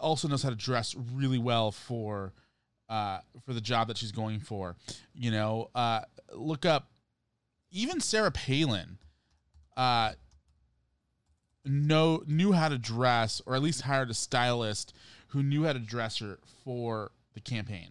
also 0.00 0.28
knows 0.28 0.42
how 0.42 0.50
to 0.50 0.56
dress 0.56 0.94
really 1.12 1.38
well 1.38 1.72
for 1.72 2.32
uh, 2.88 3.18
for 3.44 3.52
the 3.52 3.60
job 3.60 3.88
that 3.88 3.98
she's 3.98 4.12
going 4.12 4.40
for. 4.40 4.76
You 5.14 5.30
know, 5.30 5.70
uh, 5.74 6.02
look 6.32 6.64
up 6.64 6.90
even 7.70 8.00
Sarah 8.00 8.30
Palin. 8.30 8.98
Uh, 9.76 10.12
know 11.68 12.22
knew 12.26 12.52
how 12.52 12.68
to 12.68 12.78
dress, 12.78 13.40
or 13.46 13.54
at 13.54 13.62
least 13.62 13.82
hired 13.82 14.10
a 14.10 14.14
stylist 14.14 14.94
who 15.28 15.42
knew 15.42 15.64
how 15.64 15.72
to 15.72 15.78
dress 15.78 16.18
her 16.18 16.38
for 16.64 17.12
the 17.34 17.40
campaign. 17.40 17.90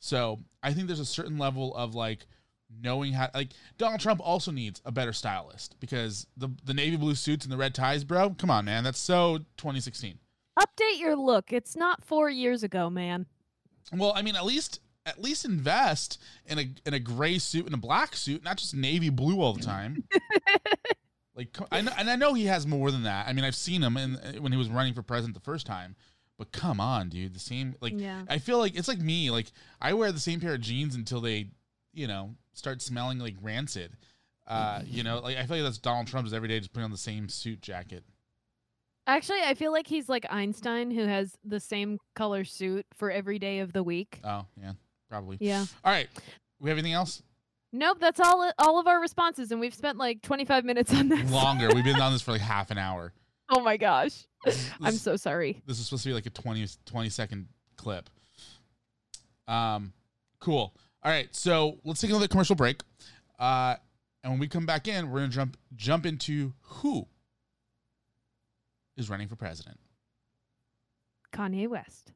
So 0.00 0.40
I 0.62 0.72
think 0.72 0.86
there's 0.86 1.00
a 1.00 1.04
certain 1.04 1.38
level 1.38 1.74
of 1.76 1.94
like 1.94 2.26
knowing 2.82 3.12
how 3.12 3.30
like 3.34 3.50
Donald 3.78 4.00
Trump 4.00 4.20
also 4.22 4.50
needs 4.50 4.80
a 4.84 4.92
better 4.92 5.12
stylist 5.12 5.76
because 5.80 6.26
the 6.36 6.48
the 6.64 6.74
navy 6.74 6.96
blue 6.96 7.14
suits 7.14 7.44
and 7.44 7.52
the 7.52 7.56
red 7.56 7.74
ties, 7.74 8.04
bro. 8.04 8.30
Come 8.30 8.50
on, 8.50 8.64
man. 8.64 8.84
That's 8.84 8.98
so 8.98 9.38
2016. 9.56 10.18
Update 10.58 10.98
your 10.98 11.16
look. 11.16 11.52
It's 11.52 11.76
not 11.76 12.04
four 12.04 12.28
years 12.28 12.62
ago, 12.62 12.90
man. 12.90 13.26
Well, 13.92 14.12
I 14.14 14.22
mean, 14.22 14.36
at 14.36 14.44
least 14.44 14.80
at 15.06 15.20
least 15.20 15.44
invest 15.44 16.20
in 16.46 16.58
a 16.58 16.68
in 16.84 16.94
a 16.94 16.98
gray 16.98 17.38
suit 17.38 17.66
and 17.66 17.74
a 17.74 17.78
black 17.78 18.14
suit, 18.16 18.44
not 18.44 18.58
just 18.58 18.74
navy 18.74 19.08
blue 19.08 19.40
all 19.40 19.54
the 19.54 19.62
time. 19.62 20.04
like 21.38 21.56
I 21.70 21.80
know, 21.80 21.92
and 21.96 22.10
I 22.10 22.16
know 22.16 22.34
he 22.34 22.46
has 22.46 22.66
more 22.66 22.90
than 22.90 23.04
that. 23.04 23.28
I 23.28 23.32
mean, 23.32 23.44
I've 23.44 23.54
seen 23.54 23.80
him 23.80 23.96
in, 23.96 24.14
when 24.42 24.50
he 24.50 24.58
was 24.58 24.68
running 24.68 24.92
for 24.92 25.02
president 25.02 25.34
the 25.34 25.40
first 25.40 25.66
time. 25.66 25.94
But 26.36 26.52
come 26.52 26.80
on, 26.80 27.08
dude, 27.08 27.32
the 27.32 27.40
same 27.40 27.76
like 27.80 27.94
Yeah. 27.96 28.22
I 28.28 28.38
feel 28.38 28.58
like 28.58 28.76
it's 28.76 28.88
like 28.88 28.98
me. 28.98 29.30
Like 29.30 29.46
I 29.80 29.94
wear 29.94 30.10
the 30.10 30.20
same 30.20 30.40
pair 30.40 30.54
of 30.54 30.60
jeans 30.60 30.96
until 30.96 31.20
they, 31.20 31.46
you 31.94 32.08
know, 32.08 32.34
start 32.54 32.82
smelling 32.82 33.20
like 33.20 33.36
rancid. 33.40 33.92
Uh, 34.48 34.80
you 34.84 35.02
know, 35.02 35.20
like 35.20 35.36
I 35.36 35.46
feel 35.46 35.58
like 35.58 35.64
that's 35.64 35.78
Donald 35.78 36.08
Trump's 36.08 36.32
every 36.32 36.48
day 36.48 36.58
just 36.58 36.72
putting 36.72 36.84
on 36.84 36.90
the 36.90 36.98
same 36.98 37.28
suit 37.28 37.60
jacket. 37.62 38.02
Actually, 39.06 39.40
I 39.44 39.54
feel 39.54 39.72
like 39.72 39.86
he's 39.86 40.08
like 40.08 40.26
Einstein, 40.30 40.90
who 40.90 41.06
has 41.06 41.36
the 41.44 41.60
same 41.60 41.98
color 42.16 42.44
suit 42.44 42.84
for 42.94 43.10
every 43.10 43.38
day 43.38 43.60
of 43.60 43.72
the 43.72 43.82
week. 43.82 44.20
Oh 44.24 44.44
yeah, 44.60 44.72
probably. 45.08 45.38
Yeah. 45.40 45.64
All 45.84 45.92
right. 45.92 46.08
We 46.60 46.70
have 46.70 46.78
anything 46.78 46.94
else? 46.94 47.22
Nope, 47.72 47.98
that's 48.00 48.20
all. 48.20 48.50
All 48.58 48.78
of 48.78 48.86
our 48.86 49.00
responses, 49.00 49.50
and 49.52 49.60
we've 49.60 49.74
spent 49.74 49.98
like 49.98 50.22
25 50.22 50.64
minutes 50.64 50.94
on 50.94 51.08
this. 51.08 51.30
Longer. 51.30 51.68
We've 51.74 51.84
been 51.84 52.00
on 52.00 52.12
this 52.12 52.22
for 52.22 52.32
like 52.32 52.40
half 52.56 52.70
an 52.70 52.78
hour. 52.78 53.12
oh 53.50 53.60
my 53.60 53.76
gosh, 53.76 54.26
I'm 54.80 54.94
so 54.94 55.16
sorry. 55.16 55.62
This 55.66 55.78
is 55.78 55.86
supposed 55.86 56.02
to 56.04 56.10
be 56.10 56.14
like 56.14 56.26
a 56.26 56.30
20, 56.30 56.66
20 56.86 57.08
second 57.10 57.48
clip. 57.76 58.08
Um, 59.46 59.92
cool. 60.40 60.74
All 61.02 61.12
right, 61.12 61.28
so 61.34 61.78
let's 61.84 62.00
take 62.00 62.10
another 62.10 62.28
commercial 62.28 62.56
break. 62.56 62.82
Uh, 63.38 63.76
and 64.24 64.32
when 64.32 64.40
we 64.40 64.48
come 64.48 64.66
back 64.66 64.88
in, 64.88 65.10
we're 65.10 65.20
gonna 65.20 65.28
jump 65.30 65.56
jump 65.76 66.06
into 66.06 66.52
who 66.60 67.06
is 68.96 69.08
running 69.08 69.28
for 69.28 69.36
president. 69.36 69.78
Kanye 71.32 71.68
West. 71.68 72.12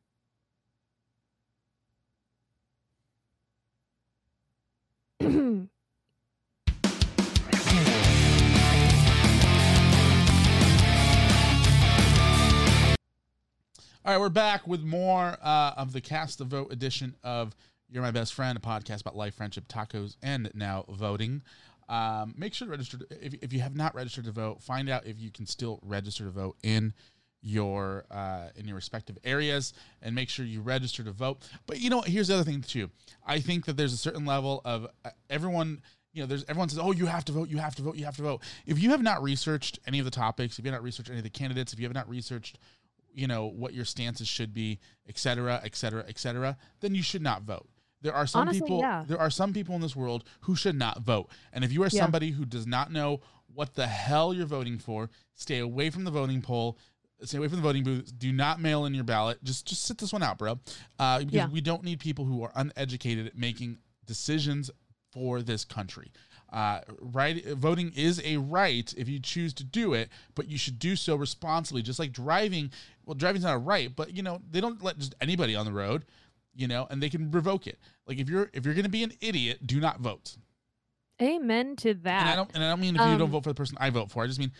All 14.04 14.12
right, 14.12 14.20
we're 14.20 14.30
back 14.30 14.66
with 14.66 14.82
more 14.82 15.36
uh, 15.40 15.74
of 15.76 15.92
the 15.92 16.00
Cast 16.00 16.38
the 16.38 16.44
Vote 16.44 16.72
edition 16.72 17.14
of 17.22 17.54
You're 17.88 18.02
My 18.02 18.10
Best 18.10 18.34
Friend, 18.34 18.58
a 18.58 18.60
podcast 18.60 19.02
about 19.02 19.14
life, 19.14 19.36
friendship, 19.36 19.68
tacos, 19.68 20.16
and 20.20 20.50
now 20.54 20.84
voting. 20.88 21.40
Um, 21.88 22.34
make 22.36 22.52
sure 22.52 22.66
to 22.66 22.72
register. 22.72 22.98
To, 22.98 23.06
if, 23.24 23.34
if 23.40 23.52
you 23.52 23.60
have 23.60 23.76
not 23.76 23.94
registered 23.94 24.24
to 24.24 24.32
vote, 24.32 24.60
find 24.60 24.90
out 24.90 25.06
if 25.06 25.20
you 25.20 25.30
can 25.30 25.46
still 25.46 25.78
register 25.84 26.24
to 26.24 26.30
vote 26.30 26.56
in 26.64 26.94
your 27.42 28.04
uh, 28.10 28.48
in 28.56 28.66
your 28.66 28.74
respective 28.74 29.18
areas, 29.22 29.72
and 30.02 30.16
make 30.16 30.28
sure 30.28 30.44
you 30.44 30.62
register 30.62 31.04
to 31.04 31.12
vote. 31.12 31.48
But 31.68 31.78
you 31.78 31.88
know, 31.88 32.00
here's 32.00 32.26
the 32.26 32.34
other 32.34 32.42
thing 32.42 32.62
too. 32.62 32.90
I 33.24 33.38
think 33.38 33.66
that 33.66 33.76
there's 33.76 33.92
a 33.92 33.98
certain 33.98 34.24
level 34.26 34.62
of 34.64 34.88
uh, 35.04 35.10
everyone. 35.30 35.80
You 36.12 36.22
know, 36.22 36.26
there's 36.26 36.44
everyone 36.48 36.70
says, 36.70 36.80
"Oh, 36.80 36.90
you 36.90 37.06
have 37.06 37.24
to 37.26 37.32
vote, 37.32 37.48
you 37.50 37.58
have 37.58 37.76
to 37.76 37.82
vote, 37.82 37.94
you 37.94 38.04
have 38.04 38.16
to 38.16 38.22
vote." 38.22 38.42
If 38.66 38.82
you 38.82 38.90
have 38.90 39.02
not 39.02 39.22
researched 39.22 39.78
any 39.86 40.00
of 40.00 40.04
the 40.04 40.10
topics, 40.10 40.58
if 40.58 40.64
you 40.64 40.72
have 40.72 40.80
not 40.80 40.84
researched 40.84 41.08
any 41.08 41.18
of 41.18 41.24
the 41.24 41.30
candidates, 41.30 41.72
if 41.72 41.78
you 41.78 41.86
have 41.86 41.94
not 41.94 42.08
researched 42.08 42.58
you 43.14 43.26
know 43.26 43.46
what 43.46 43.74
your 43.74 43.84
stances 43.84 44.26
should 44.28 44.52
be 44.54 44.78
et 45.08 45.18
cetera 45.18 45.60
et 45.64 45.74
cetera 45.76 46.04
et 46.08 46.18
cetera 46.18 46.56
then 46.80 46.94
you 46.94 47.02
should 47.02 47.22
not 47.22 47.42
vote 47.42 47.68
There 48.02 48.14
are 48.14 48.26
some 48.26 48.42
Honestly, 48.42 48.60
people 48.62 48.80
yeah. 48.80 49.04
there 49.06 49.20
are 49.20 49.30
some 49.30 49.52
people 49.52 49.74
in 49.76 49.80
this 49.80 49.94
world 49.94 50.24
who 50.40 50.56
should 50.56 50.76
not 50.76 51.02
vote. 51.02 51.28
And 51.52 51.62
if 51.64 51.70
you 51.72 51.82
are 51.84 51.88
Yeah. 51.92 52.02
somebody 52.02 52.30
who 52.32 52.44
does 52.44 52.66
not 52.66 52.90
know 52.90 53.20
what 53.54 53.74
the 53.74 53.86
hell 53.86 54.34
you're 54.34 54.46
voting 54.58 54.78
for, 54.80 55.08
stay 55.34 55.58
away 55.60 55.90
from 55.90 56.02
the 56.04 56.10
voting 56.10 56.42
poll. 56.42 56.78
Stay 57.22 57.38
away 57.38 57.46
from 57.46 57.58
the 57.58 57.62
voting 57.62 57.84
booth. 57.84 58.12
Do 58.18 58.32
not 58.32 58.58
mail 58.60 58.84
in 58.86 58.94
your 58.94 59.04
ballot. 59.04 59.38
Just 59.44 59.66
just 59.68 59.84
sit 59.84 59.98
this 59.98 60.12
one 60.12 60.24
out, 60.24 60.36
bro. 60.38 60.58
Uh, 60.98 61.18
because 61.20 61.32
Yeah. 61.32 61.48
we 61.48 61.60
don't 61.60 61.84
need 61.84 62.00
people 62.00 62.24
who 62.24 62.42
are 62.42 62.50
uneducated 62.56 63.26
at 63.28 63.36
making 63.38 63.78
decisions 64.04 64.68
for 65.12 65.40
this 65.42 65.64
country. 65.64 66.10
Uh, 66.52 66.80
right, 67.00 67.46
voting 67.46 67.90
is 67.96 68.20
a 68.24 68.36
right 68.36 68.92
if 68.98 69.08
you 69.08 69.18
choose 69.18 69.54
to 69.54 69.64
do 69.64 69.94
it, 69.94 70.10
but 70.34 70.48
you 70.48 70.58
should 70.58 70.78
do 70.78 70.94
so 70.96 71.16
responsibly. 71.16 71.80
Just 71.80 71.98
like 71.98 72.12
driving, 72.12 72.70
well, 73.06 73.14
driving's 73.14 73.44
not 73.44 73.54
a 73.54 73.58
right, 73.58 73.94
but 73.96 74.14
you 74.14 74.22
know 74.22 74.42
they 74.50 74.60
don't 74.60 74.82
let 74.82 74.98
just 74.98 75.14
anybody 75.22 75.56
on 75.56 75.64
the 75.64 75.72
road, 75.72 76.04
you 76.54 76.68
know, 76.68 76.86
and 76.90 77.02
they 77.02 77.08
can 77.08 77.30
revoke 77.30 77.66
it. 77.66 77.78
Like 78.06 78.18
if 78.18 78.28
you're 78.28 78.50
if 78.52 78.66
you're 78.66 78.74
going 78.74 78.84
to 78.84 78.90
be 78.90 79.02
an 79.02 79.12
idiot, 79.22 79.66
do 79.66 79.80
not 79.80 80.00
vote. 80.00 80.36
Amen 81.22 81.76
to 81.76 81.94
that. 81.94 82.20
And 82.20 82.28
I 82.28 82.36
don't 82.36 82.50
and 82.54 82.62
I 82.64 82.68
don't 82.68 82.80
mean 82.80 82.96
if 82.96 83.00
you 83.00 83.06
Um, 83.06 83.18
don't 83.18 83.30
vote 83.30 83.44
for 83.44 83.50
the 83.50 83.54
person 83.54 83.78
I 83.80 83.88
vote 83.90 84.10
for. 84.10 84.22
I 84.22 84.26
just 84.26 84.38
mean 84.38 84.52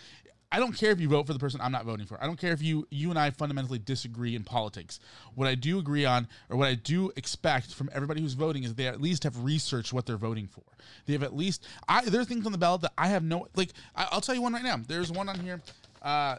I 0.53 0.59
don't 0.59 0.77
care 0.77 0.91
if 0.91 1.01
you 1.01 1.09
vote 1.09 1.27
for 1.27 1.33
the 1.33 1.39
person 1.39 1.61
I'm 1.63 1.73
not 1.73 1.87
voting 1.87 2.07
for. 2.07 2.23
I 2.23 2.27
don't 2.27 2.39
care 2.39 2.53
if 2.53 2.61
you 2.63 2.87
you 2.91 3.09
and 3.09 3.19
I 3.19 3.31
fundamentally 3.31 3.79
disagree 3.79 4.37
in 4.37 4.45
politics. 4.45 5.01
What 5.35 5.49
I 5.49 5.55
do 5.55 5.79
agree 5.79 6.05
on 6.05 6.29
or 6.51 6.59
what 6.59 6.69
I 6.69 6.75
do 6.75 7.11
expect 7.17 7.75
from 7.75 7.89
everybody 7.93 8.21
who's 8.21 8.35
voting 8.35 8.65
is 8.65 8.75
they 8.75 8.87
at 8.87 9.01
least 9.01 9.25
have 9.25 9.43
researched 9.43 9.95
what 9.95 10.05
they're 10.05 10.19
voting 10.19 10.47
for. 10.47 10.63
They 11.07 11.15
have 11.15 11.23
at 11.23 11.35
least 11.35 11.67
I 11.89 12.05
there 12.05 12.21
are 12.21 12.25
things 12.25 12.45
on 12.45 12.53
the 12.53 12.59
ballot 12.59 12.83
that 12.83 12.93
I 12.99 13.09
have 13.09 13.25
no 13.25 13.49
like 13.57 13.71
I, 13.97 14.09
I'll 14.13 14.21
tell 14.21 14.35
you 14.35 14.43
one 14.43 14.53
right 14.53 14.63
now. 14.63 14.79
There's 14.87 15.11
one 15.11 15.29
on 15.31 15.41
here 15.41 15.61
uh 16.03 16.37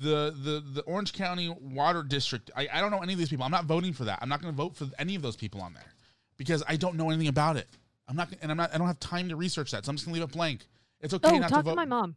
the, 0.00 0.32
the 0.44 0.62
the 0.74 0.82
Orange 0.82 1.12
County 1.12 1.54
Water 1.60 2.04
District. 2.04 2.52
I, 2.56 2.68
I 2.72 2.80
don't 2.80 2.92
know 2.92 3.00
any 3.00 3.14
of 3.14 3.18
these 3.18 3.28
people. 3.28 3.44
I'm 3.44 3.50
not 3.50 3.64
voting 3.64 3.92
for 3.92 4.04
that. 4.04 4.20
I'm 4.22 4.28
not 4.28 4.40
going 4.40 4.52
to 4.52 4.56
vote 4.56 4.76
for 4.76 4.86
any 4.96 5.16
of 5.16 5.22
those 5.22 5.34
people 5.34 5.60
on 5.60 5.74
there 5.74 5.92
because 6.36 6.62
I 6.68 6.76
don't 6.76 6.94
know 6.94 7.08
anything 7.10 7.26
about 7.26 7.56
it. 7.56 7.66
I'm 8.06 8.14
not 8.14 8.28
and 8.40 8.52
I'm 8.52 8.56
not 8.56 8.72
I 8.72 8.78
don't 8.78 8.86
have 8.86 9.00
time 9.00 9.28
to 9.30 9.36
research 9.36 9.72
that. 9.72 9.84
So 9.84 9.90
I'm 9.90 9.96
just 9.96 10.06
going 10.06 10.14
to 10.14 10.20
leave 10.20 10.28
it 10.28 10.32
blank. 10.32 10.66
It's 11.00 11.14
okay 11.14 11.30
oh, 11.30 11.38
not 11.38 11.50
talk 11.50 11.58
to 11.58 11.62
vote. 11.64 11.70
to 11.70 11.76
my 11.76 11.84
mom. 11.84 12.14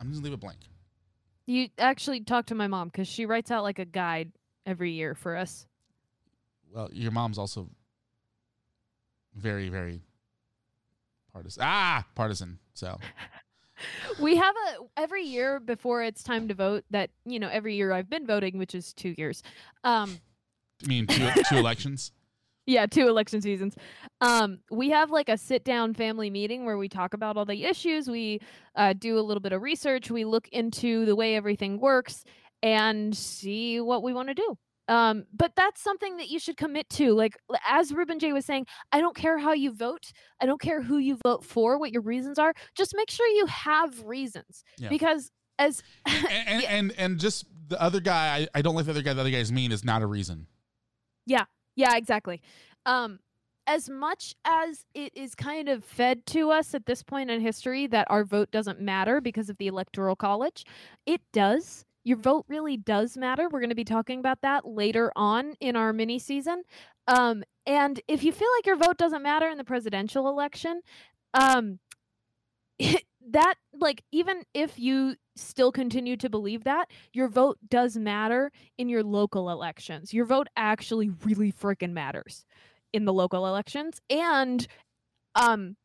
I'm 0.00 0.08
just 0.08 0.20
gonna 0.20 0.30
leave 0.30 0.34
it 0.34 0.40
blank. 0.40 0.58
You 1.46 1.68
actually 1.78 2.20
talk 2.20 2.46
to 2.46 2.54
my 2.54 2.66
mom 2.66 2.88
because 2.88 3.08
she 3.08 3.24
writes 3.26 3.50
out 3.50 3.62
like 3.62 3.78
a 3.78 3.84
guide 3.84 4.32
every 4.64 4.92
year 4.92 5.14
for 5.14 5.36
us. 5.36 5.66
Well, 6.72 6.88
your 6.92 7.12
mom's 7.12 7.38
also 7.38 7.68
very, 9.34 9.68
very 9.68 10.02
partisan. 11.32 11.62
Ah, 11.64 12.04
partisan. 12.14 12.58
So 12.74 12.98
we 14.20 14.36
have 14.36 14.54
a 14.56 15.00
every 15.00 15.22
year 15.22 15.60
before 15.60 16.02
it's 16.02 16.22
time 16.22 16.48
to 16.48 16.54
vote 16.54 16.84
that 16.90 17.10
you 17.24 17.38
know 17.38 17.48
every 17.48 17.76
year 17.76 17.92
I've 17.92 18.10
been 18.10 18.26
voting, 18.26 18.58
which 18.58 18.74
is 18.74 18.92
two 18.92 19.14
years. 19.16 19.42
Um, 19.84 20.18
I 20.82 20.88
mean, 20.88 21.06
two, 21.06 21.28
two 21.48 21.56
elections. 21.56 22.12
Yeah, 22.66 22.86
two 22.86 23.08
election 23.08 23.40
seasons. 23.40 23.76
Um, 24.20 24.58
we 24.70 24.90
have 24.90 25.10
like 25.10 25.28
a 25.28 25.38
sit 25.38 25.64
down 25.64 25.94
family 25.94 26.30
meeting 26.30 26.64
where 26.64 26.76
we 26.76 26.88
talk 26.88 27.14
about 27.14 27.36
all 27.36 27.44
the 27.44 27.64
issues. 27.64 28.08
We 28.08 28.40
uh, 28.74 28.92
do 28.92 29.18
a 29.18 29.22
little 29.22 29.40
bit 29.40 29.52
of 29.52 29.62
research. 29.62 30.10
We 30.10 30.24
look 30.24 30.48
into 30.48 31.06
the 31.06 31.14
way 31.14 31.36
everything 31.36 31.80
works 31.80 32.24
and 32.62 33.16
see 33.16 33.80
what 33.80 34.02
we 34.02 34.12
want 34.12 34.28
to 34.28 34.34
do. 34.34 34.56
Um, 34.88 35.24
but 35.32 35.52
that's 35.56 35.82
something 35.82 36.16
that 36.18 36.28
you 36.28 36.38
should 36.38 36.56
commit 36.56 36.88
to. 36.90 37.12
Like 37.12 37.36
as 37.68 37.92
Ruben 37.92 38.18
J 38.18 38.32
was 38.32 38.44
saying, 38.44 38.66
I 38.92 39.00
don't 39.00 39.16
care 39.16 39.38
how 39.38 39.52
you 39.52 39.72
vote. 39.72 40.12
I 40.40 40.46
don't 40.46 40.60
care 40.60 40.82
who 40.82 40.98
you 40.98 41.18
vote 41.24 41.44
for, 41.44 41.78
what 41.78 41.92
your 41.92 42.02
reasons 42.02 42.38
are. 42.38 42.52
Just 42.76 42.94
make 42.96 43.10
sure 43.10 43.26
you 43.28 43.46
have 43.46 44.04
reasons. 44.04 44.64
Yeah. 44.78 44.88
Because 44.88 45.30
as 45.58 45.82
And 46.06 46.26
and, 46.28 46.64
and 46.68 46.94
and 46.98 47.20
just 47.20 47.46
the 47.68 47.80
other 47.80 48.00
guy, 48.00 48.36
I, 48.36 48.58
I 48.58 48.62
don't 48.62 48.74
like 48.74 48.84
the 48.84 48.92
other 48.92 49.02
guy. 49.02 49.12
The 49.12 49.22
other 49.22 49.30
guy's 49.30 49.50
mean 49.50 49.72
is 49.72 49.84
not 49.84 50.02
a 50.02 50.06
reason. 50.06 50.46
Yeah, 51.28 51.46
exactly. 51.94 52.42
Um, 52.84 53.20
as 53.66 53.90
much 53.90 54.34
as 54.44 54.84
it 54.94 55.12
is 55.16 55.34
kind 55.34 55.68
of 55.68 55.84
fed 55.84 56.24
to 56.26 56.50
us 56.50 56.74
at 56.74 56.86
this 56.86 57.02
point 57.02 57.30
in 57.30 57.40
history 57.40 57.86
that 57.88 58.06
our 58.10 58.24
vote 58.24 58.50
doesn't 58.50 58.80
matter 58.80 59.20
because 59.20 59.50
of 59.50 59.56
the 59.58 59.66
electoral 59.66 60.16
college, 60.16 60.64
it 61.04 61.20
does. 61.32 61.84
Your 62.04 62.16
vote 62.16 62.44
really 62.48 62.76
does 62.76 63.16
matter. 63.16 63.48
We're 63.48 63.60
going 63.60 63.70
to 63.70 63.76
be 63.76 63.84
talking 63.84 64.20
about 64.20 64.40
that 64.42 64.66
later 64.66 65.10
on 65.16 65.54
in 65.60 65.74
our 65.74 65.92
mini 65.92 66.20
season. 66.20 66.62
Um, 67.08 67.42
and 67.66 68.00
if 68.06 68.22
you 68.22 68.30
feel 68.30 68.48
like 68.56 68.66
your 68.66 68.76
vote 68.76 68.96
doesn't 68.96 69.22
matter 69.22 69.48
in 69.48 69.58
the 69.58 69.64
presidential 69.64 70.28
election, 70.28 70.82
um, 71.34 71.80
that 73.30 73.54
like 73.78 74.04
even 74.12 74.44
if 74.54 74.78
you 74.78 75.16
still 75.36 75.72
continue 75.72 76.16
to 76.16 76.28
believe 76.30 76.64
that, 76.64 76.90
your 77.12 77.28
vote 77.28 77.58
does 77.68 77.96
matter 77.96 78.50
in 78.78 78.88
your 78.88 79.02
local 79.02 79.50
elections. 79.50 80.12
Your 80.12 80.24
vote 80.24 80.48
actually 80.56 81.10
really 81.10 81.52
freaking 81.52 81.92
matters 81.92 82.44
in 82.92 83.04
the 83.04 83.12
local 83.12 83.46
elections 83.46 84.00
and 84.08 84.66
um 85.34 85.76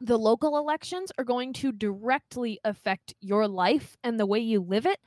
the 0.00 0.18
local 0.18 0.56
elections 0.56 1.12
are 1.18 1.24
going 1.24 1.52
to 1.52 1.72
directly 1.72 2.58
affect 2.64 3.14
your 3.20 3.46
life 3.46 3.96
and 4.02 4.18
the 4.18 4.26
way 4.26 4.38
you 4.38 4.60
live 4.60 4.86
it. 4.86 4.98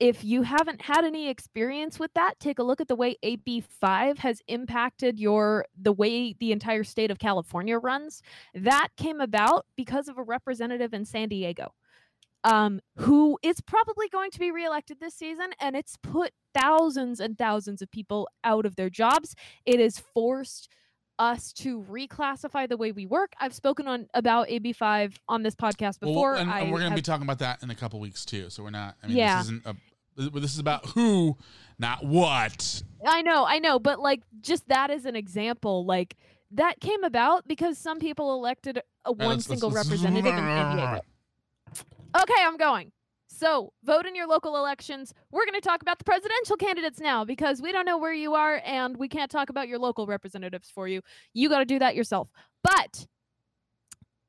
If 0.00 0.24
you 0.24 0.42
haven't 0.42 0.82
had 0.82 1.04
any 1.04 1.28
experience 1.28 2.00
with 2.00 2.12
that, 2.14 2.40
take 2.40 2.58
a 2.58 2.64
look 2.64 2.80
at 2.80 2.88
the 2.88 2.96
way 2.96 3.16
AB5 3.22 4.18
has 4.18 4.42
impacted 4.48 5.20
your 5.20 5.66
the 5.80 5.92
way 5.92 6.34
the 6.40 6.50
entire 6.50 6.82
state 6.82 7.12
of 7.12 7.20
California 7.20 7.78
runs. 7.78 8.20
That 8.52 8.88
came 8.96 9.20
about 9.20 9.66
because 9.76 10.08
of 10.08 10.18
a 10.18 10.24
representative 10.24 10.92
in 10.92 11.04
San 11.04 11.28
Diego 11.28 11.72
um, 12.44 12.80
who 12.96 13.38
is 13.42 13.60
probably 13.60 14.08
going 14.08 14.30
to 14.32 14.38
be 14.38 14.50
reelected 14.50 14.98
this 15.00 15.14
season, 15.14 15.50
and 15.60 15.76
it's 15.76 15.96
put 16.02 16.32
thousands 16.54 17.20
and 17.20 17.38
thousands 17.38 17.82
of 17.82 17.90
people 17.90 18.28
out 18.44 18.66
of 18.66 18.76
their 18.76 18.90
jobs. 18.90 19.34
It 19.64 19.78
has 19.80 19.98
forced 20.14 20.68
us 21.18 21.52
to 21.52 21.82
reclassify 21.82 22.68
the 22.68 22.76
way 22.76 22.90
we 22.90 23.06
work. 23.06 23.32
I've 23.38 23.54
spoken 23.54 23.86
on 23.86 24.06
about 24.14 24.48
AB5 24.48 25.14
on 25.28 25.42
this 25.42 25.54
podcast 25.54 25.98
Well, 26.00 26.12
before. 26.12 26.34
and, 26.36 26.50
and 26.50 26.72
we're 26.72 26.80
going 26.80 26.90
to 26.90 26.96
be 26.96 27.02
talking 27.02 27.22
about 27.24 27.38
that 27.40 27.62
in 27.62 27.70
a 27.70 27.74
couple 27.74 28.00
weeks 28.00 28.24
too. 28.24 28.50
So 28.50 28.62
we're 28.62 28.70
not. 28.70 28.96
I 29.02 29.06
mean, 29.06 29.16
Yeah. 29.18 29.36
this 29.38 29.44
isn't 29.46 29.66
a. 29.66 29.76
This 30.14 30.52
is 30.52 30.58
about 30.58 30.84
who, 30.86 31.38
not 31.78 32.04
what. 32.04 32.82
I 33.06 33.22
know, 33.22 33.46
I 33.46 33.60
know, 33.60 33.78
but 33.78 33.98
like 33.98 34.22
just 34.42 34.68
that 34.68 34.90
as 34.90 35.06
an 35.06 35.16
example, 35.16 35.86
like 35.86 36.16
that 36.50 36.80
came 36.80 37.02
about 37.02 37.48
because 37.48 37.78
some 37.78 37.98
people 37.98 38.34
elected 38.34 38.82
a 39.06 39.12
one 39.12 39.28
let's- 39.28 39.46
single 39.46 39.70
let's- 39.70 39.86
representative 39.88 40.26
in 40.34 40.38
San 40.38 40.76
Diego. 40.76 41.00
Okay, 42.20 42.42
I'm 42.42 42.56
going. 42.56 42.92
So, 43.28 43.72
vote 43.82 44.04
in 44.04 44.14
your 44.14 44.26
local 44.26 44.56
elections. 44.56 45.14
We're 45.30 45.46
going 45.46 45.60
to 45.60 45.66
talk 45.66 45.80
about 45.80 45.98
the 45.98 46.04
presidential 46.04 46.56
candidates 46.56 47.00
now 47.00 47.24
because 47.24 47.62
we 47.62 47.72
don't 47.72 47.86
know 47.86 47.96
where 47.96 48.12
you 48.12 48.34
are 48.34 48.60
and 48.64 48.96
we 48.96 49.08
can't 49.08 49.30
talk 49.30 49.48
about 49.48 49.68
your 49.68 49.78
local 49.78 50.06
representatives 50.06 50.70
for 50.70 50.86
you. 50.86 51.00
You 51.32 51.48
got 51.48 51.60
to 51.60 51.64
do 51.64 51.78
that 51.78 51.96
yourself. 51.96 52.28
But, 52.62 53.06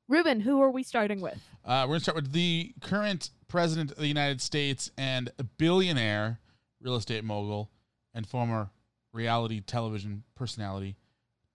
Ruben, 0.08 0.40
who 0.40 0.62
are 0.62 0.72
we 0.72 0.84
starting 0.84 1.20
with? 1.20 1.38
Uh, 1.66 1.84
we're 1.84 1.88
going 1.88 2.00
to 2.00 2.04
start 2.04 2.16
with 2.16 2.32
the 2.32 2.74
current 2.82 3.32
president 3.50 3.92
of 3.92 3.98
the 3.98 4.08
United 4.08 4.40
States 4.40 4.90
and 4.98 5.32
billionaire 5.58 6.40
real 6.80 6.96
estate 6.96 7.24
mogul 7.24 7.72
and 8.14 8.28
former 8.28 8.70
reality 9.12 9.60
television 9.60 10.24
personality, 10.36 10.96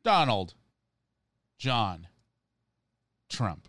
Donald 0.05 0.55
John 1.59 2.09
Trump. 3.29 3.69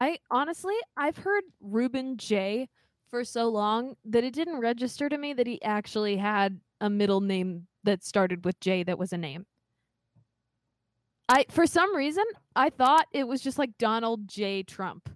I 0.00 0.18
honestly, 0.30 0.74
I've 0.96 1.16
heard 1.16 1.44
Ruben 1.60 2.16
J 2.16 2.68
for 3.10 3.24
so 3.24 3.48
long 3.48 3.94
that 4.04 4.24
it 4.24 4.34
didn't 4.34 4.60
register 4.60 5.08
to 5.08 5.16
me 5.16 5.32
that 5.34 5.46
he 5.46 5.62
actually 5.62 6.16
had 6.16 6.60
a 6.80 6.90
middle 6.90 7.20
name 7.20 7.66
that 7.84 8.04
started 8.04 8.44
with 8.44 8.58
J 8.60 8.82
that 8.82 8.98
was 8.98 9.12
a 9.12 9.18
name. 9.18 9.46
I 11.28 11.46
for 11.48 11.66
some 11.66 11.94
reason 11.94 12.24
I 12.54 12.70
thought 12.70 13.06
it 13.12 13.26
was 13.28 13.40
just 13.40 13.58
like 13.58 13.78
Donald 13.78 14.28
J 14.28 14.62
Trump. 14.62 15.08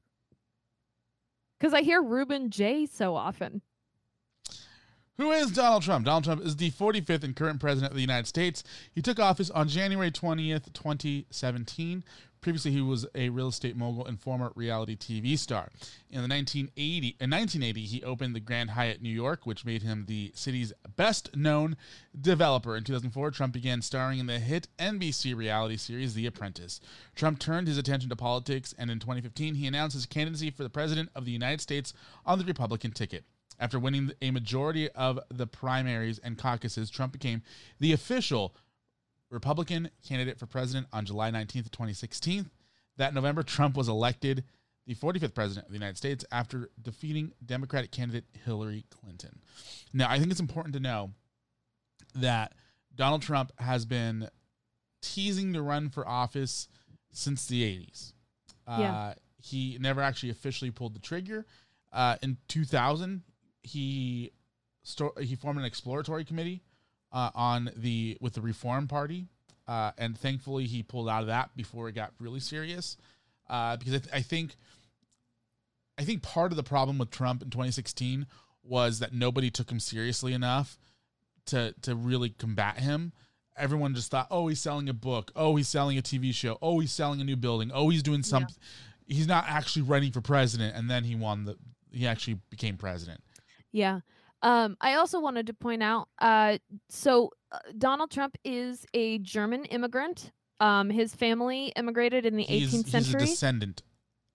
Cuz 1.61 1.74
I 1.74 1.83
hear 1.83 2.01
Ruben 2.01 2.51
J 2.51 2.87
so 2.87 3.16
often. 3.16 3.62
Who 5.16 5.33
is 5.33 5.51
Donald 5.51 5.83
Trump? 5.83 6.05
Donald 6.05 6.22
Trump 6.22 6.45
is 6.45 6.55
the 6.55 6.70
45th 6.70 7.24
and 7.24 7.35
current 7.35 7.59
president 7.59 7.91
of 7.91 7.97
the 7.97 8.01
United 8.01 8.29
States. 8.29 8.62
He 8.93 9.03
took 9.03 9.18
office 9.18 9.51
on 9.51 9.66
January 9.66 10.12
20th, 10.12 10.72
2017. 10.72 12.05
Previously, 12.41 12.70
he 12.70 12.80
was 12.80 13.07
a 13.14 13.28
real 13.30 13.49
estate 13.49 13.76
mogul 13.76 14.07
and 14.07 14.20
former 14.20 14.53
reality 14.55 14.97
TV 14.97 15.39
star. 15.39 15.70
In 16.11 16.22
the 16.22 16.28
1980, 16.28 17.16
in 17.20 17.30
1980, 17.30 17.80
he 17.82 18.03
opened 18.05 18.34
the 18.34 18.41
Grand 18.41 18.70
Hyatt 18.70 19.03
New 19.03 19.09
York, 19.09 19.45
which 19.45 19.64
made 19.64 19.82
him 19.82 20.05
the 20.07 20.32
city's 20.34 20.72
best-known 20.97 21.76
developer. 22.18 22.76
In 22.76 22.84
2004, 22.84 23.30
Trump 23.32 23.53
began 23.53 23.82
starring 23.82 24.18
in 24.20 24.26
the 24.26 24.39
hit 24.39 24.68
NBC 24.78 25.34
reality 25.36 25.76
series 25.76 26.14
The 26.14 26.26
Apprentice. 26.26 26.80
Trump 27.14 27.39
turned 27.39 27.66
his 27.66 27.78
attention 27.78 28.09
to 28.11 28.16
politics, 28.16 28.74
and 28.78 28.91
in 28.91 29.01
2015, 29.01 29.57
he 29.57 29.66
announced 29.66 29.95
his 29.95 30.07
candidacy 30.07 30.51
for 30.51 30.62
the 30.62 30.70
president 30.70 31.11
of 31.14 31.24
the 31.24 31.32
United 31.32 31.61
States 31.61 31.93
on 32.24 32.39
the 32.39 32.45
Republican 32.45 32.93
ticket. 32.93 33.24
After 33.61 33.78
winning 33.80 34.12
a 34.22 34.30
majority 34.30 34.89
of 34.91 35.18
the 35.28 35.49
primaries 35.49 36.20
and 36.20 36.39
caucuses, 36.39 36.91
Trump 36.91 37.12
became 37.12 37.43
the 37.80 37.93
official 37.93 38.55
Republican 39.31 39.91
candidate 40.07 40.39
for 40.39 40.47
president 40.47 40.87
on 40.93 41.05
July 41.05 41.31
19th, 41.31 41.70
2016. 41.70 42.51
That 42.97 43.14
November, 43.14 43.43
Trump 43.43 43.76
was 43.76 43.89
elected 43.89 44.45
the 44.87 44.95
45th 44.95 45.35
president 45.35 45.66
of 45.66 45.72
the 45.72 45.76
United 45.79 45.97
States 45.99 46.24
after 46.33 46.70
defeating 46.81 47.33
Democratic 47.45 47.91
candidate 47.91 48.24
Hillary 48.45 48.85
Clinton. 48.91 49.41
Now, 49.93 50.09
I 50.11 50.18
think 50.18 50.31
it's 50.31 50.41
important 50.41 50.74
to 50.74 50.81
know 50.81 51.11
that 52.14 52.55
Donald 52.95 53.22
Trump 53.22 53.53
has 53.59 53.85
been 53.85 54.29
teasing 55.03 55.53
to 55.53 55.62
run 55.62 55.91
for 55.91 56.09
office 56.09 56.68
since 57.12 57.47
the 57.47 57.62
80s. 57.62 58.12
Uh, 58.66 58.76
Yeah. 58.81 59.14
He 59.41 59.79
never 59.81 60.01
actually 60.03 60.31
officially 60.31 60.70
pulled 60.72 60.95
the 60.95 60.99
trigger. 61.01 61.47
Uh, 61.93 62.16
in 62.22 62.39
2000, 62.49 63.22
he 63.62 64.33
sto- 64.83 65.14
he 65.20 65.37
formed 65.37 65.61
an 65.61 65.64
exploratory 65.64 66.24
committee 66.24 66.62
uh, 67.12 67.30
on 67.34 67.70
the 67.76 68.16
with 68.20 68.34
the 68.34 68.40
Reform 68.40 68.86
Party, 68.88 69.26
uh, 69.66 69.92
and 69.98 70.16
thankfully 70.18 70.66
he 70.66 70.82
pulled 70.82 71.09
out 71.09 71.22
of 71.22 71.26
that 71.28 71.56
before 71.56 71.88
it 71.88 71.94
got 71.94 72.12
really 72.18 72.40
serious. 72.40 72.96
Uh, 73.48 73.76
because 73.76 73.94
I, 73.94 73.98
th- 73.98 74.14
I 74.14 74.20
think 74.20 74.56
I 75.98 76.04
think 76.04 76.22
part 76.22 76.52
of 76.52 76.56
the 76.56 76.62
problem 76.62 76.98
with 76.98 77.11
Trump 77.11 77.42
in 77.42 77.50
2016 77.50 78.26
was 78.62 78.98
that 78.98 79.12
nobody 79.12 79.50
took 79.50 79.70
him 79.70 79.80
seriously 79.80 80.32
enough 80.32 80.78
to 81.46 81.74
to 81.82 81.94
really 81.94 82.30
combat 82.30 82.78
him. 82.78 83.12
Everyone 83.56 83.94
just 83.94 84.11
thought, 84.11 84.28
"Oh, 84.30 84.46
he's 84.46 84.61
selling 84.61 84.88
a 84.88 84.92
book. 84.94 85.32
Oh, 85.34 85.56
he's 85.56 85.68
selling 85.68 85.98
a 85.98 86.02
TV 86.02 86.32
show. 86.32 86.59
Oh, 86.62 86.78
he's 86.78 86.92
selling 86.92 87.20
a 87.20 87.24
new 87.24 87.36
building. 87.36 87.70
Oh, 87.74 87.88
he's 87.88 88.02
doing 88.02 88.22
something. 88.22 88.54
He's 89.06 89.26
not 89.26 89.44
actually 89.48 89.82
running 89.82 90.12
for 90.12 90.20
president." 90.20 90.76
And 90.76 90.88
then 90.88 91.04
he 91.04 91.16
won 91.16 91.44
the. 91.44 91.56
He 91.90 92.06
actually 92.06 92.38
became 92.50 92.76
president. 92.76 93.20
Yeah. 93.72 94.00
Um, 94.43 94.76
I 94.80 94.95
also 94.95 95.20
wanted 95.20 95.47
to 95.49 95.55
point 95.55 95.82
out 95.82 96.09
uh, 96.20 96.59
so 96.89 97.30
uh, 97.51 97.59
Donald 97.76 98.11
Trump 98.11 98.36
is 98.45 98.86
a 98.95 99.18
German 99.18 99.64
immigrant. 99.64 100.32
Um, 100.61 100.91
his 100.91 101.14
family 101.14 101.72
immigrated 101.76 102.26
in 102.26 102.36
the 102.36 102.45
He's, 102.45 102.72
18th 102.72 102.95
he's 102.95 103.14
a 103.14 103.18
descendant 103.18 103.82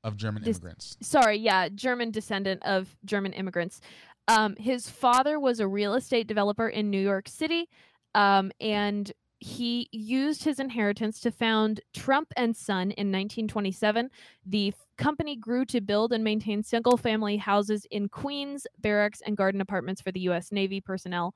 of 0.03 0.17
German 0.17 0.43
Dis- 0.43 0.57
immigrants. 0.57 0.97
Sorry, 1.01 1.37
yeah, 1.37 1.69
German 1.69 2.11
descendant 2.11 2.63
of 2.63 2.95
German 3.05 3.33
immigrants. 3.33 3.81
Um, 4.27 4.55
his 4.55 4.89
father 4.89 5.39
was 5.39 5.59
a 5.59 5.67
real 5.67 5.95
estate 5.95 6.27
developer 6.27 6.67
in 6.67 6.89
New 6.89 7.01
York 7.01 7.27
City, 7.27 7.67
um, 8.15 8.51
and 8.61 9.11
he 9.43 9.89
used 9.91 10.45
his 10.45 10.59
inheritance 10.59 11.19
to 11.19 11.29
found 11.29 11.81
Trump 11.93 12.31
and 12.37 12.55
Son 12.55 12.91
in 12.91 13.11
1927. 13.11 14.09
The 14.45 14.73
company 14.97 15.35
grew 15.35 15.65
to 15.65 15.81
build 15.81 16.13
and 16.13 16.23
maintain 16.23 16.63
single-family 16.63 17.35
houses 17.35 17.85
in 17.91 18.07
Queens, 18.07 18.65
barracks, 18.79 19.21
and 19.25 19.35
garden 19.35 19.59
apartments 19.59 19.99
for 19.99 20.13
the 20.13 20.21
U.S. 20.21 20.53
Navy 20.53 20.79
personnel. 20.79 21.35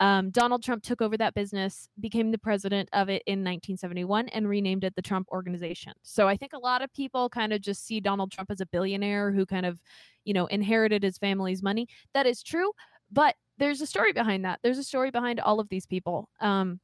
Um, 0.00 0.28
Donald 0.28 0.62
Trump 0.62 0.82
took 0.82 1.00
over 1.00 1.16
that 1.16 1.32
business, 1.32 1.88
became 1.98 2.30
the 2.30 2.36
president 2.36 2.90
of 2.92 3.08
it 3.08 3.22
in 3.24 3.38
1971, 3.38 4.28
and 4.28 4.46
renamed 4.46 4.84
it 4.84 4.94
the 4.94 5.00
Trump 5.00 5.26
Organization. 5.30 5.94
So 6.02 6.28
I 6.28 6.36
think 6.36 6.52
a 6.52 6.58
lot 6.58 6.82
of 6.82 6.92
people 6.92 7.30
kind 7.30 7.54
of 7.54 7.62
just 7.62 7.86
see 7.86 8.00
Donald 8.00 8.32
Trump 8.32 8.50
as 8.50 8.60
a 8.60 8.66
billionaire 8.66 9.32
who 9.32 9.46
kind 9.46 9.64
of, 9.64 9.80
you 10.24 10.34
know, 10.34 10.44
inherited 10.48 11.02
his 11.02 11.16
family's 11.16 11.62
money. 11.62 11.88
That 12.12 12.26
is 12.26 12.42
true, 12.42 12.72
but 13.10 13.34
there's 13.56 13.80
a 13.80 13.86
story 13.86 14.12
behind 14.12 14.44
that. 14.44 14.60
There's 14.62 14.76
a 14.76 14.84
story 14.84 15.10
behind 15.10 15.40
all 15.40 15.58
of 15.58 15.70
these 15.70 15.86
people. 15.86 16.28
Um, 16.40 16.80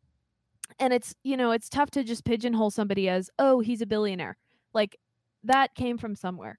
and 0.79 0.93
it's 0.93 1.15
you 1.23 1.37
know 1.37 1.51
it's 1.53 1.69
tough 1.69 1.91
to 1.93 2.05
just 2.05 2.25
pigeonhole 2.25 2.71
somebody 2.71 3.09
as 3.09 3.31
oh 3.39 3.61
he's 3.61 3.83
a 3.83 3.87
billionaire. 3.87 4.37
Like 4.75 4.97
that 5.45 5.75
came 5.75 5.99
from 5.99 6.15
somewhere. 6.15 6.59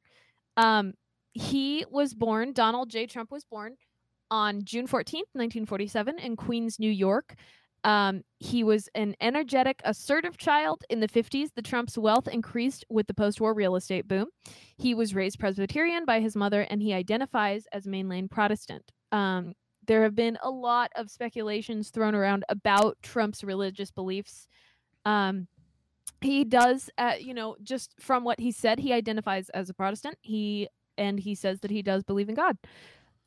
Um 0.57 0.93
he 1.33 1.85
was 1.89 2.13
born 2.13 2.53
donald 2.53 2.89
j. 2.89 3.07
Trump 3.07 3.31
was 3.31 3.43
born 3.45 3.75
on 4.29 4.63
june 4.63 4.87
14th 4.87 5.29
1947 5.33 6.19
in 6.19 6.35
queens 6.35 6.79
new 6.79 6.91
york. 6.91 7.35
Um, 7.85 8.21
he 8.39 8.63
was 8.63 8.87
an 8.95 9.13
energetic 9.19 9.81
assertive 9.83 10.37
child 10.37 10.83
in 10.89 11.01
the 11.01 11.07
50s 11.07 11.49
the 11.53 11.61
trump's 11.61 11.97
wealth 11.97 12.27
increased 12.29 12.85
with 12.89 13.07
the 13.07 13.13
post-war 13.13 13.53
real 13.53 13.75
estate 13.75 14.07
boom. 14.07 14.27
He 14.77 14.93
was 14.93 15.13
raised 15.13 15.39
presbyterian 15.39 16.05
by 16.05 16.21
his 16.21 16.35
mother 16.35 16.61
and 16.61 16.81
he 16.81 16.93
identifies 16.93 17.65
as 17.73 17.85
mainline 17.85 18.31
protestant. 18.31 18.89
Um, 19.11 19.53
there 19.85 20.03
have 20.03 20.15
been 20.15 20.37
a 20.41 20.49
lot 20.49 20.91
of 20.95 21.09
speculations 21.09 21.89
thrown 21.89 22.15
around 22.15 22.43
about 22.49 22.97
Trump's 23.01 23.43
religious 23.43 23.91
beliefs. 23.91 24.47
Um, 25.05 25.47
he 26.21 26.43
does, 26.43 26.89
uh, 26.97 27.13
you 27.19 27.33
know, 27.33 27.55
just 27.63 27.93
from 27.99 28.23
what 28.23 28.39
he 28.39 28.51
said, 28.51 28.79
he 28.79 28.93
identifies 28.93 29.49
as 29.49 29.69
a 29.69 29.73
Protestant. 29.73 30.17
He 30.21 30.67
and 30.97 31.19
he 31.19 31.35
says 31.35 31.59
that 31.61 31.71
he 31.71 31.81
does 31.81 32.03
believe 32.03 32.29
in 32.29 32.35
God. 32.35 32.57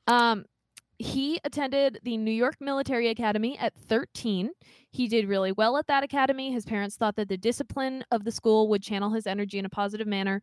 Um, 0.07 0.45
he 0.99 1.39
attended 1.45 2.01
the 2.05 2.17
New 2.17 2.31
York 2.31 2.57
Military 2.61 3.09
Academy 3.09 3.59
at 3.59 3.75
13. 3.75 4.51
He 4.91 5.09
did 5.09 5.29
really 5.29 5.53
well 5.53 5.77
at 5.77 5.87
that 5.89 6.03
academy. 6.03 6.53
His 6.53 6.65
parents 6.65 6.97
thought 6.97 7.17
that 7.17 7.29
the 7.29 7.37
discipline 7.37 8.05
of 8.11 8.25
the 8.25 8.33
school 8.33 8.69
would 8.69 8.83
channel 8.83 9.11
his 9.11 9.27
energy 9.27 9.59
in 9.59 9.67
a 9.67 9.71
positive 9.71 10.07
manner. 10.07 10.41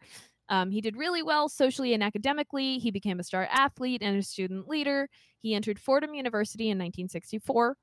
Um, 0.50 0.72
he 0.72 0.82
did 0.82 0.98
really 0.98 1.24
well 1.24 1.50
socially 1.50 1.94
and 1.94 2.04
academically. 2.04 2.78
He 2.78 2.92
became 2.92 3.20
a 3.20 3.24
star 3.24 3.48
athlete 3.52 4.02
and 4.02 4.18
a 4.18 4.24
student 4.24 4.68
leader. 4.68 5.10
He 5.42 5.56
entered 5.56 5.80
Fordham 5.80 6.14
University 6.14 6.66
in 6.66 6.78
1964, 6.78 7.76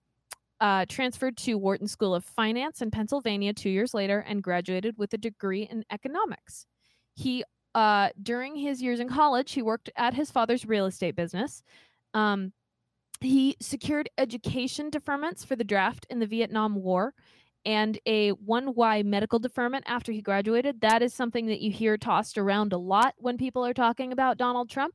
uh, 0.60 0.86
transferred 0.88 1.36
to 1.38 1.54
Wharton 1.54 1.88
School 1.88 2.14
of 2.14 2.24
Finance 2.24 2.82
in 2.82 2.90
Pennsylvania 2.90 3.52
two 3.52 3.70
years 3.70 3.94
later, 3.94 4.20
and 4.20 4.42
graduated 4.42 4.96
with 4.98 5.12
a 5.14 5.18
degree 5.18 5.62
in 5.62 5.84
economics. 5.90 6.66
He, 7.14 7.44
uh, 7.74 8.10
during 8.22 8.56
his 8.56 8.82
years 8.82 9.00
in 9.00 9.08
college, 9.08 9.52
he 9.52 9.62
worked 9.62 9.90
at 9.96 10.14
his 10.14 10.30
father's 10.30 10.66
real 10.66 10.86
estate 10.86 11.16
business. 11.16 11.62
Um, 12.14 12.52
he 13.20 13.56
secured 13.60 14.08
education 14.16 14.90
deferments 14.90 15.44
for 15.44 15.54
the 15.54 15.64
draft 15.64 16.06
in 16.08 16.20
the 16.20 16.26
Vietnam 16.26 16.76
War 16.76 17.14
and 17.66 17.98
a 18.06 18.32
1Y 18.32 19.04
medical 19.04 19.38
deferment 19.38 19.84
after 19.86 20.12
he 20.12 20.22
graduated. 20.22 20.80
That 20.80 21.02
is 21.02 21.12
something 21.12 21.46
that 21.46 21.60
you 21.60 21.70
hear 21.70 21.98
tossed 21.98 22.38
around 22.38 22.72
a 22.72 22.78
lot 22.78 23.14
when 23.18 23.36
people 23.36 23.64
are 23.64 23.74
talking 23.74 24.12
about 24.12 24.38
Donald 24.38 24.70
Trump. 24.70 24.94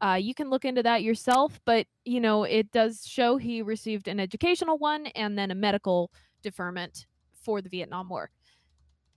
Uh, 0.00 0.18
you 0.20 0.34
can 0.34 0.50
look 0.50 0.64
into 0.64 0.82
that 0.82 1.02
yourself, 1.02 1.60
but 1.64 1.86
you 2.04 2.20
know 2.20 2.44
it 2.44 2.70
does 2.70 3.06
show 3.06 3.36
he 3.36 3.62
received 3.62 4.08
an 4.08 4.20
educational 4.20 4.78
one 4.78 5.06
and 5.08 5.38
then 5.38 5.50
a 5.50 5.54
medical 5.54 6.10
deferment 6.42 7.06
for 7.32 7.60
the 7.60 7.68
Vietnam 7.68 8.08
War. 8.08 8.30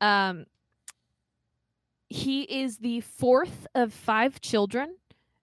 Um, 0.02 0.46
he 2.10 2.44
is 2.44 2.78
the 2.78 3.02
fourth 3.02 3.68
of 3.76 3.94
five 3.94 4.42
children, 4.42 4.96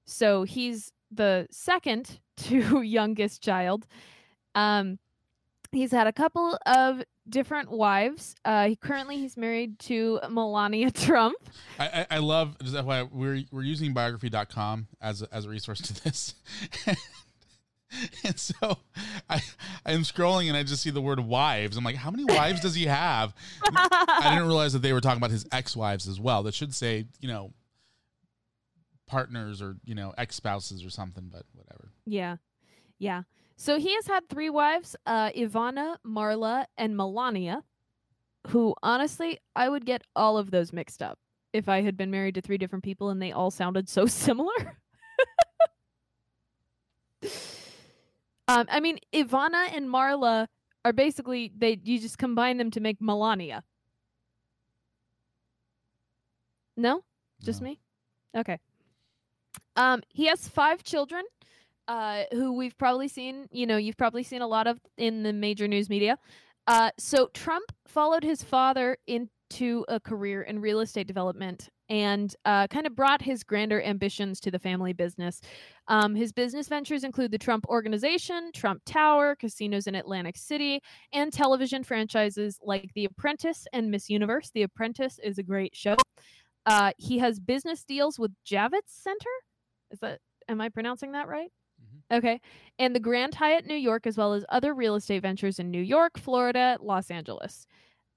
so 0.05 0.43
he's 0.43 0.93
the 1.11 1.47
second 1.51 2.21
to 2.37 2.83
youngest 2.83 3.43
child. 3.43 3.87
Um, 4.55 4.99
he's 5.73 5.93
had 5.93 6.07
a 6.07 6.13
couple 6.13 6.59
of 6.67 7.03
different 7.29 7.71
wives. 7.71 8.35
Uh, 8.45 8.69
he 8.69 8.77
currently 8.77 9.17
he's 9.17 9.37
married 9.37 9.79
to 9.81 10.21
Melania 10.31 10.91
Trump. 10.93 11.37
I, 11.79 11.87
I, 11.87 12.07
I 12.17 12.19
love 12.19 12.57
just 12.63 12.85
why 12.85 13.03
we're 13.03 13.43
we're 13.51 13.63
using 13.63 13.93
biography.com 13.93 14.89
as 15.01 15.23
a, 15.23 15.29
as 15.35 15.45
a 15.45 15.49
resource 15.49 15.81
to 15.83 16.05
this. 16.05 16.35
and 18.25 18.39
so 18.39 18.79
I 19.29 19.43
I'm 19.85 20.01
scrolling 20.01 20.49
and 20.49 20.57
I 20.57 20.63
just 20.63 20.83
see 20.83 20.91
the 20.91 21.01
word 21.01 21.21
wives. 21.21 21.77
I'm 21.77 21.85
like, 21.85 21.97
how 21.97 22.11
many 22.11 22.25
wives 22.25 22.61
does 22.61 22.75
he 22.75 22.87
have? 22.87 23.35
I 23.63 24.31
didn't 24.31 24.47
realize 24.47 24.73
that 24.73 24.83
they 24.83 24.93
were 24.93 25.01
talking 25.01 25.19
about 25.19 25.31
his 25.31 25.47
ex-wives 25.53 26.09
as 26.09 26.21
well. 26.21 26.43
That 26.43 26.55
should 26.55 26.75
say, 26.75 27.07
you 27.21 27.29
know, 27.29 27.53
partners 29.07 29.63
or, 29.63 29.77
you 29.85 29.95
know, 29.95 30.13
ex-spouses 30.19 30.85
or 30.85 30.91
something, 30.91 31.31
but 31.33 31.45
whatever. 31.53 31.93
Yeah, 32.05 32.37
yeah. 32.99 33.23
So 33.57 33.79
he 33.79 33.95
has 33.95 34.07
had 34.07 34.29
three 34.29 34.51
wives: 34.51 34.97
uh, 35.07 35.31
Ivana, 35.31 35.97
Marla, 36.07 36.67
and 36.77 36.97
Melania. 36.97 37.63
Who 38.49 38.75
honestly, 38.83 39.39
I 39.57 39.69
would 39.69 39.85
get 39.85 40.03
all 40.15 40.39
of 40.39 40.53
those 40.53 40.73
mixed 40.73 41.03
up 41.03 41.19
if 41.53 41.69
I 41.69 41.81
had 41.83 41.97
been 41.97 42.11
married 42.11 42.35
to 42.37 42.41
three 42.41 42.59
different 42.59 42.85
people 42.85 43.11
and 43.11 43.21
they 43.21 43.33
all 43.33 43.51
sounded 43.51 43.89
so 43.89 44.07
similar. 44.07 44.55
um, 48.47 48.67
I 48.69 48.79
mean, 48.81 48.99
Ivana 49.13 49.75
and 49.75 49.89
Marla 49.89 50.47
are 50.85 50.93
basically 50.93 51.51
they 51.57 51.81
you 51.83 51.99
just 51.99 52.19
combine 52.19 52.59
them 52.59 52.71
to 52.73 52.81
make 52.81 53.01
Melania. 53.01 53.65
No, 56.77 57.03
just 57.43 57.61
No. 57.63 57.71
me. 57.71 57.81
Okay. 58.37 58.59
Um, 59.75 60.03
he 60.11 60.27
has 60.27 60.47
five 60.49 60.83
children, 60.85 61.25
uh, 61.89 62.25
who 62.33 62.53
we've 62.53 62.77
probably 62.79 63.09
seen. 63.09 63.47
You 63.51 63.67
know, 63.67 63.77
you've 63.77 63.97
probably 63.97 64.23
seen 64.23 64.43
a 64.43 64.47
lot 64.47 64.67
of 64.67 64.81
in 64.97 65.23
the 65.23 65.33
major 65.33 65.69
news 65.69 65.89
media. 65.89 66.19
Uh, 66.67 66.91
so 66.99 67.29
Trump 67.33 67.73
followed 67.87 68.25
his 68.25 68.43
father 68.43 68.97
into 69.07 69.85
a 69.89 70.01
career 70.01 70.43
in 70.43 70.61
real 70.61 70.81
estate 70.81 71.07
development 71.07 71.69
and 71.89 72.35
uh, 72.45 72.67
kind 72.67 72.87
of 72.87 72.97
brought 72.97 73.23
his 73.23 73.45
grander 73.45 73.81
ambitions 73.81 74.41
to 74.41 74.51
the 74.51 74.59
family 74.59 74.93
business. 74.93 75.41
Um, 75.87 76.17
his 76.17 76.33
business 76.33 76.67
ventures 76.67 77.05
include 77.05 77.31
the 77.31 77.39
Trump 77.39 77.65
Organization, 77.69 78.51
Trump 78.53 78.83
Tower, 78.85 79.37
casinos 79.37 79.87
in 79.87 79.95
Atlantic 79.95 80.37
City, 80.37 80.81
and 81.13 81.33
television 81.33 81.85
franchises 81.85 82.59
like 82.63 82.91
The 82.95 83.05
Apprentice 83.05 83.67
and 83.73 83.91
Miss 83.91 84.11
Universe. 84.11 84.51
The 84.53 84.63
Apprentice 84.63 85.21
is 85.23 85.39
a 85.39 85.45
great 85.45 85.77
show. 85.77 85.95
Uh, 86.65 86.91
he 86.99 87.19
has 87.19 87.39
business 87.39 87.85
deals 87.85 88.19
with 88.19 88.33
Javits 88.45 88.89
Center. 88.89 89.31
Is 89.93 90.01
that 90.01 90.19
am 90.49 90.61
I 90.61 90.69
pronouncing 90.69 91.13
that 91.13 91.29
right? 91.29 91.51
Okay. 92.13 92.41
And 92.79 92.95
the 92.95 93.01
Grand 93.01 93.35
Hyatt 93.35 93.67
New 93.67 93.77
York, 93.77 94.07
as 94.07 94.17
well 94.17 94.33
as 94.35 94.45
other 94.49 94.75
real 94.75 94.95
estate 94.95 95.23
ventures 95.23 95.59
in 95.59 95.71
New 95.71 95.81
York, 95.81 96.19
Florida, 96.19 96.79
Los 96.81 97.11
Angeles. 97.11 97.67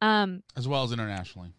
Um, 0.02 0.44
As 0.56 0.68
well 0.68 0.84
as 0.84 0.92
internationally. 0.92 1.52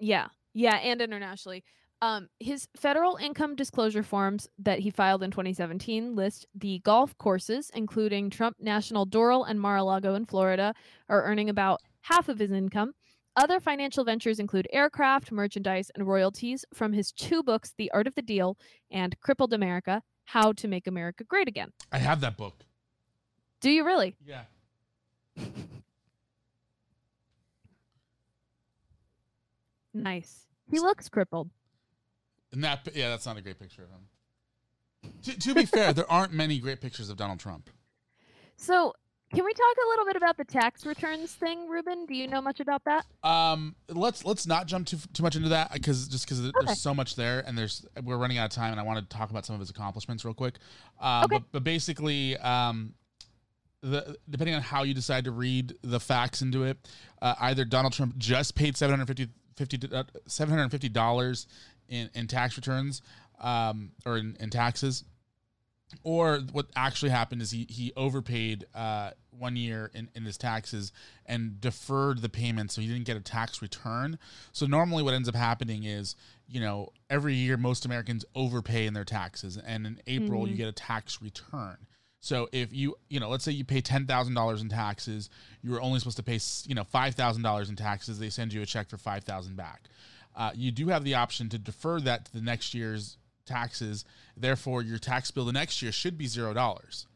yeah, 0.00 0.28
yeah, 0.52 0.76
and 0.76 1.00
internationally. 1.00 1.64
Um, 2.02 2.28
his 2.40 2.68
federal 2.76 3.16
income 3.16 3.56
disclosure 3.56 4.02
forms 4.02 4.48
that 4.58 4.80
he 4.80 4.90
filed 4.90 5.22
in 5.22 5.30
2017 5.30 6.14
list 6.14 6.46
the 6.54 6.80
golf 6.80 7.16
courses, 7.16 7.70
including 7.74 8.28
Trump 8.28 8.56
National 8.60 9.06
Doral 9.06 9.48
and 9.48 9.58
Mar-a-Lago 9.58 10.14
in 10.14 10.26
Florida, 10.26 10.74
are 11.08 11.24
earning 11.24 11.48
about 11.48 11.80
half 12.02 12.28
of 12.28 12.38
his 12.38 12.50
income. 12.50 12.92
Other 13.34 13.60
financial 13.60 14.04
ventures 14.04 14.38
include 14.38 14.68
aircraft, 14.72 15.32
merchandise, 15.32 15.90
and 15.94 16.06
royalties 16.06 16.64
from 16.74 16.92
his 16.92 17.12
two 17.12 17.42
books, 17.42 17.72
The 17.76 17.90
Art 17.92 18.06
of 18.06 18.14
the 18.14 18.22
Deal 18.22 18.58
and 18.90 19.18
Crippled 19.20 19.52
America 19.54 20.02
How 20.26 20.52
to 20.52 20.68
Make 20.68 20.86
America 20.86 21.24
Great 21.24 21.48
Again. 21.48 21.72
I 21.90 21.98
have 21.98 22.20
that 22.20 22.36
book. 22.36 22.64
Do 23.60 23.70
you 23.70 23.84
really? 23.84 24.14
Yeah. 24.24 24.42
Nice. 29.94 30.46
He 30.70 30.78
looks 30.78 31.08
crippled. 31.08 31.50
And 32.52 32.62
that, 32.62 32.86
yeah, 32.94 33.08
that's 33.08 33.26
not 33.26 33.36
a 33.36 33.40
great 33.40 33.58
picture 33.58 33.82
of 33.82 33.90
him. 33.90 35.12
to, 35.22 35.38
to 35.38 35.54
be 35.54 35.64
fair, 35.64 35.92
there 35.92 36.10
aren't 36.10 36.32
many 36.32 36.58
great 36.58 36.80
pictures 36.80 37.08
of 37.08 37.16
Donald 37.16 37.40
Trump. 37.40 37.70
So, 38.56 38.94
can 39.34 39.44
we 39.44 39.52
talk 39.52 39.76
a 39.84 39.88
little 39.88 40.04
bit 40.06 40.16
about 40.16 40.36
the 40.36 40.44
tax 40.44 40.86
returns 40.86 41.32
thing, 41.34 41.68
Ruben? 41.68 42.06
Do 42.06 42.14
you 42.14 42.28
know 42.28 42.40
much 42.40 42.60
about 42.60 42.82
that? 42.84 43.04
Um, 43.22 43.74
let's 43.88 44.24
let's 44.24 44.46
not 44.46 44.66
jump 44.66 44.86
too 44.86 44.98
too 45.12 45.22
much 45.22 45.36
into 45.36 45.48
that 45.50 45.72
because 45.72 46.08
just 46.08 46.24
because 46.26 46.40
Okay. 46.40 46.52
there's 46.64 46.80
so 46.80 46.94
much 46.94 47.16
there 47.16 47.40
and 47.46 47.56
there's 47.58 47.84
we're 48.04 48.16
running 48.18 48.38
out 48.38 48.44
of 48.46 48.50
time 48.52 48.70
and 48.72 48.80
I 48.80 48.84
want 48.84 48.98
to 48.98 49.16
talk 49.16 49.30
about 49.30 49.44
some 49.44 49.54
of 49.54 49.60
his 49.60 49.70
accomplishments 49.70 50.24
real 50.24 50.34
quick. 50.34 50.54
Um, 51.00 51.24
Okay. 51.24 51.38
but, 51.38 51.42
but 51.52 51.64
basically, 51.64 52.36
um, 52.38 52.94
the 53.82 54.16
depending 54.30 54.54
on 54.54 54.62
how 54.62 54.84
you 54.84 54.94
decide 54.94 55.24
to 55.24 55.30
read 55.32 55.74
the 55.82 56.00
facts 56.00 56.40
into 56.42 56.64
it, 56.64 56.78
uh, 57.20 57.34
either 57.40 57.64
Donald 57.64 57.92
Trump 57.92 58.16
just 58.18 58.54
paid 58.54 58.76
750 58.76 59.28
50 59.56 59.94
uh, 59.94 60.04
$750 60.28 61.46
in 61.88 62.10
in 62.14 62.26
tax 62.26 62.56
returns 62.56 63.02
um, 63.40 63.90
or 64.04 64.18
in, 64.18 64.36
in 64.40 64.50
taxes 64.50 65.04
or 66.02 66.40
what 66.52 66.66
actually 66.74 67.10
happened 67.10 67.42
is 67.42 67.50
he 67.50 67.66
he 67.68 67.92
overpaid 67.96 68.66
uh, 68.74 69.10
one 69.30 69.56
year 69.56 69.90
in, 69.94 70.08
in 70.14 70.24
his 70.24 70.36
taxes 70.36 70.92
and 71.26 71.60
deferred 71.60 72.22
the 72.22 72.28
payment 72.28 72.70
so 72.70 72.80
he 72.80 72.88
didn't 72.88 73.04
get 73.04 73.16
a 73.16 73.20
tax 73.20 73.62
return. 73.62 74.18
So 74.52 74.66
normally 74.66 75.02
what 75.02 75.14
ends 75.14 75.28
up 75.28 75.34
happening 75.34 75.84
is 75.84 76.16
you 76.48 76.60
know 76.60 76.90
every 77.10 77.34
year 77.34 77.56
most 77.56 77.84
americans 77.84 78.24
overpay 78.34 78.86
in 78.86 78.94
their 78.94 79.04
taxes 79.04 79.56
and 79.56 79.86
in 79.86 80.00
april 80.06 80.48
you 80.48 80.56
get 80.56 80.68
a 80.68 80.72
tax 80.72 81.22
return. 81.22 81.76
So 82.20 82.48
if 82.50 82.72
you 82.72 82.96
you 83.08 83.20
know 83.20 83.28
let's 83.28 83.44
say 83.44 83.52
you 83.52 83.64
pay 83.64 83.80
$10000 83.80 84.60
in 84.60 84.68
taxes 84.68 85.30
you 85.62 85.70
were 85.70 85.80
only 85.80 86.00
supposed 86.00 86.16
to 86.16 86.22
pay 86.22 86.40
you 86.64 86.74
know 86.74 86.84
$5000 86.84 87.68
in 87.68 87.76
taxes 87.76 88.18
they 88.18 88.30
send 88.30 88.52
you 88.52 88.62
a 88.62 88.66
check 88.66 88.88
for 88.88 88.98
5000 88.98 89.56
back. 89.56 89.82
Uh, 90.34 90.50
you 90.54 90.70
do 90.70 90.88
have 90.88 91.02
the 91.02 91.14
option 91.14 91.48
to 91.48 91.58
defer 91.58 91.98
that 92.00 92.26
to 92.26 92.32
the 92.32 92.42
next 92.42 92.74
year's 92.74 93.16
taxes. 93.46 94.04
Therefore, 94.36 94.82
your 94.82 94.98
tax 94.98 95.30
bill 95.30 95.44
the 95.46 95.52
next 95.52 95.80
year 95.80 95.92
should 95.92 96.18
be 96.18 96.26
zero 96.26 96.52
dollars. 96.52 97.06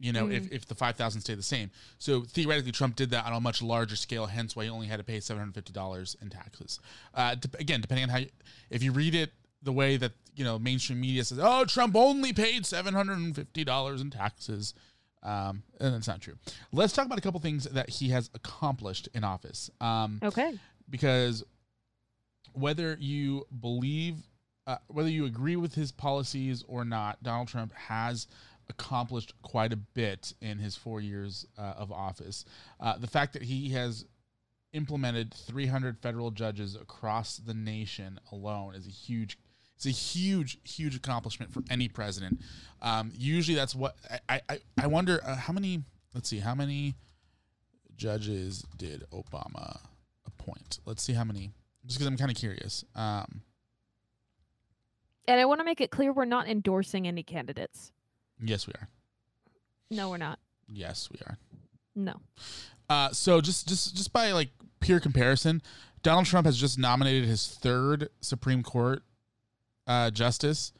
You 0.00 0.12
know, 0.12 0.28
if, 0.28 0.50
if 0.50 0.66
the 0.66 0.74
five 0.74 0.96
thousand 0.96 1.20
stay 1.20 1.34
the 1.34 1.42
same. 1.42 1.70
So 1.98 2.22
theoretically, 2.22 2.72
Trump 2.72 2.96
did 2.96 3.10
that 3.10 3.26
on 3.26 3.32
a 3.32 3.40
much 3.40 3.62
larger 3.62 3.96
scale. 3.96 4.26
Hence, 4.26 4.56
why 4.56 4.64
he 4.64 4.70
only 4.70 4.86
had 4.88 4.96
to 4.98 5.04
pay 5.04 5.20
seven 5.20 5.40
hundred 5.40 5.54
fifty 5.54 5.72
dollars 5.72 6.16
in 6.20 6.30
taxes. 6.30 6.80
Uh, 7.14 7.34
de- 7.36 7.58
again, 7.58 7.80
depending 7.80 8.04
on 8.04 8.08
how, 8.10 8.18
you, 8.18 8.28
if 8.70 8.82
you 8.82 8.92
read 8.92 9.14
it 9.14 9.32
the 9.62 9.72
way 9.72 9.96
that 9.96 10.12
you 10.34 10.44
know 10.44 10.58
mainstream 10.58 11.00
media 11.00 11.24
says, 11.24 11.38
"Oh, 11.40 11.64
Trump 11.64 11.94
only 11.96 12.32
paid 12.32 12.66
seven 12.66 12.92
hundred 12.92 13.18
and 13.18 13.34
fifty 13.34 13.64
dollars 13.64 14.00
in 14.00 14.10
taxes," 14.10 14.74
um, 15.22 15.62
and 15.80 15.94
that's 15.94 16.08
not 16.08 16.20
true. 16.20 16.34
Let's 16.72 16.92
talk 16.92 17.06
about 17.06 17.18
a 17.18 17.22
couple 17.22 17.40
things 17.40 17.64
that 17.64 17.88
he 17.88 18.08
has 18.10 18.28
accomplished 18.34 19.08
in 19.14 19.22
office. 19.24 19.70
Um, 19.80 20.18
Okay. 20.22 20.58
because 20.90 21.44
whether 22.52 22.96
you 23.00 23.46
believe, 23.60 24.16
uh, 24.66 24.76
whether 24.88 25.08
you 25.08 25.24
agree 25.24 25.56
with 25.56 25.74
his 25.74 25.92
policies 25.92 26.64
or 26.66 26.84
not, 26.84 27.22
Donald 27.22 27.48
Trump 27.48 27.72
has 27.74 28.26
accomplished 28.68 29.34
quite 29.42 29.72
a 29.72 29.76
bit 29.76 30.32
in 30.40 30.58
his 30.58 30.76
four 30.76 31.00
years 31.00 31.46
uh, 31.58 31.74
of 31.76 31.92
office. 31.92 32.44
Uh, 32.80 32.96
the 32.96 33.06
fact 33.06 33.34
that 33.34 33.42
he 33.42 33.70
has 33.70 34.06
implemented 34.72 35.32
300 35.32 35.98
federal 35.98 36.30
judges 36.30 36.74
across 36.74 37.36
the 37.36 37.54
nation 37.54 38.18
alone 38.32 38.74
is 38.74 38.86
a 38.86 38.90
huge 38.90 39.38
it's 39.76 39.86
a 39.86 39.90
huge 39.90 40.58
huge 40.64 40.96
accomplishment 40.96 41.52
for 41.52 41.62
any 41.70 41.88
president. 41.88 42.40
Um, 42.82 43.12
usually 43.14 43.54
that's 43.56 43.74
what 43.74 43.96
i 44.28 44.40
i, 44.48 44.58
I 44.78 44.86
wonder 44.86 45.20
uh, 45.24 45.36
how 45.36 45.52
many 45.52 45.82
let's 46.14 46.28
see 46.28 46.38
how 46.38 46.54
many 46.54 46.94
judges 47.96 48.64
did 48.76 49.04
obama 49.12 49.78
appoint? 50.26 50.80
Let's 50.86 51.02
see 51.02 51.12
how 51.12 51.24
many 51.24 51.52
just 51.86 51.98
because 51.98 52.08
i'm 52.08 52.16
kind 52.16 52.30
of 52.30 52.36
curious. 52.36 52.84
Um, 52.96 53.42
And 55.26 55.40
I 55.40 55.44
want 55.46 55.60
to 55.60 55.64
make 55.64 55.80
it 55.80 55.90
clear 55.90 56.12
we're 56.12 56.24
not 56.24 56.48
endorsing 56.48 57.06
any 57.06 57.22
candidates. 57.22 57.92
yes 58.42 58.66
we 58.66 58.72
are 58.74 58.88
No, 59.90 60.10
we're 60.10 60.16
not. 60.18 60.38
yes 60.68 61.08
we 61.12 61.18
are 61.26 61.38
No. 61.94 62.20
Uh, 62.88 63.10
so 63.12 63.40
just 63.40 63.66
just 63.68 63.96
just 63.96 64.12
by 64.12 64.32
like 64.32 64.50
pure 64.80 65.00
comparison, 65.00 65.62
Donald 66.02 66.26
Trump 66.26 66.44
has 66.44 66.58
just 66.58 66.78
nominated 66.78 67.24
his 67.26 67.46
third 67.48 68.10
Supreme 68.20 68.62
Court 68.62 69.02
uh, 69.86 70.10
justice. 70.10 70.72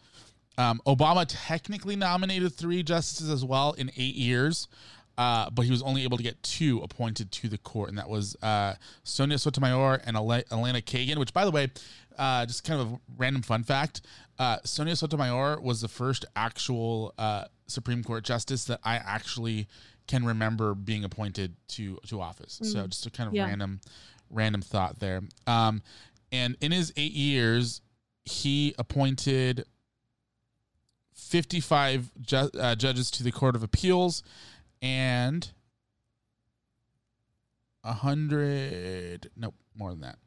Um, 0.58 0.80
Obama 0.86 1.24
technically 1.26 1.96
nominated 1.96 2.52
three 2.52 2.82
justices 2.82 3.30
as 3.30 3.42
well 3.44 3.72
in 3.72 3.90
eight 3.96 4.14
years, 4.16 4.68
uh, 5.16 5.48
but 5.50 5.62
he 5.64 5.70
was 5.70 5.82
only 5.82 6.04
able 6.04 6.16
to 6.18 6.22
get 6.22 6.40
two 6.42 6.80
appointed 6.80 7.32
to 7.32 7.48
the 7.48 7.58
court, 7.58 7.88
and 7.88 7.96
that 7.98 8.08
was 8.10 8.36
uh, 8.42 8.74
Sonia 9.02 9.38
Sotomayor 9.38 10.02
and 10.04 10.14
Ele- 10.16 10.42
Elena 10.52 10.80
Kagan. 10.82 11.16
Which, 11.16 11.32
by 11.32 11.44
the 11.46 11.50
way, 11.50 11.70
uh, 12.18 12.44
just 12.46 12.64
kind 12.64 12.80
of 12.82 12.92
a 12.92 13.00
random 13.16 13.40
fun 13.42 13.64
fact: 13.64 14.02
uh, 14.38 14.58
Sonia 14.64 14.96
Sotomayor 14.96 15.60
was 15.60 15.80
the 15.80 15.88
first 15.88 16.24
actual 16.36 17.14
uh, 17.18 17.44
Supreme 17.66 18.02
Court 18.02 18.24
justice 18.24 18.64
that 18.66 18.80
I 18.84 18.96
actually 18.96 19.68
can 20.06 20.24
remember 20.24 20.74
being 20.74 21.04
appointed 21.04 21.54
to 21.68 21.98
to 22.06 22.20
office. 22.20 22.60
So 22.62 22.86
just 22.86 23.06
a 23.06 23.10
kind 23.10 23.28
of 23.28 23.34
Yeah. 23.34 23.44
random 23.46 23.80
random 24.30 24.60
thought 24.62 24.98
there. 24.98 25.22
Um, 25.46 25.82
and 26.32 26.56
in 26.60 26.72
his 26.72 26.92
eight 26.96 27.12
years, 27.12 27.80
he 28.24 28.74
appointed 28.78 29.64
55 31.14 32.10
ju- 32.20 32.50
uh, 32.58 32.74
judges 32.74 33.10
to 33.12 33.22
the 33.22 33.30
Court 33.30 33.54
of 33.54 33.62
Appeals 33.62 34.22
and 34.82 35.50
100, 37.82 39.30
nope, 39.36 39.54
more 39.76 39.90
than 39.90 40.00
that. 40.00 40.18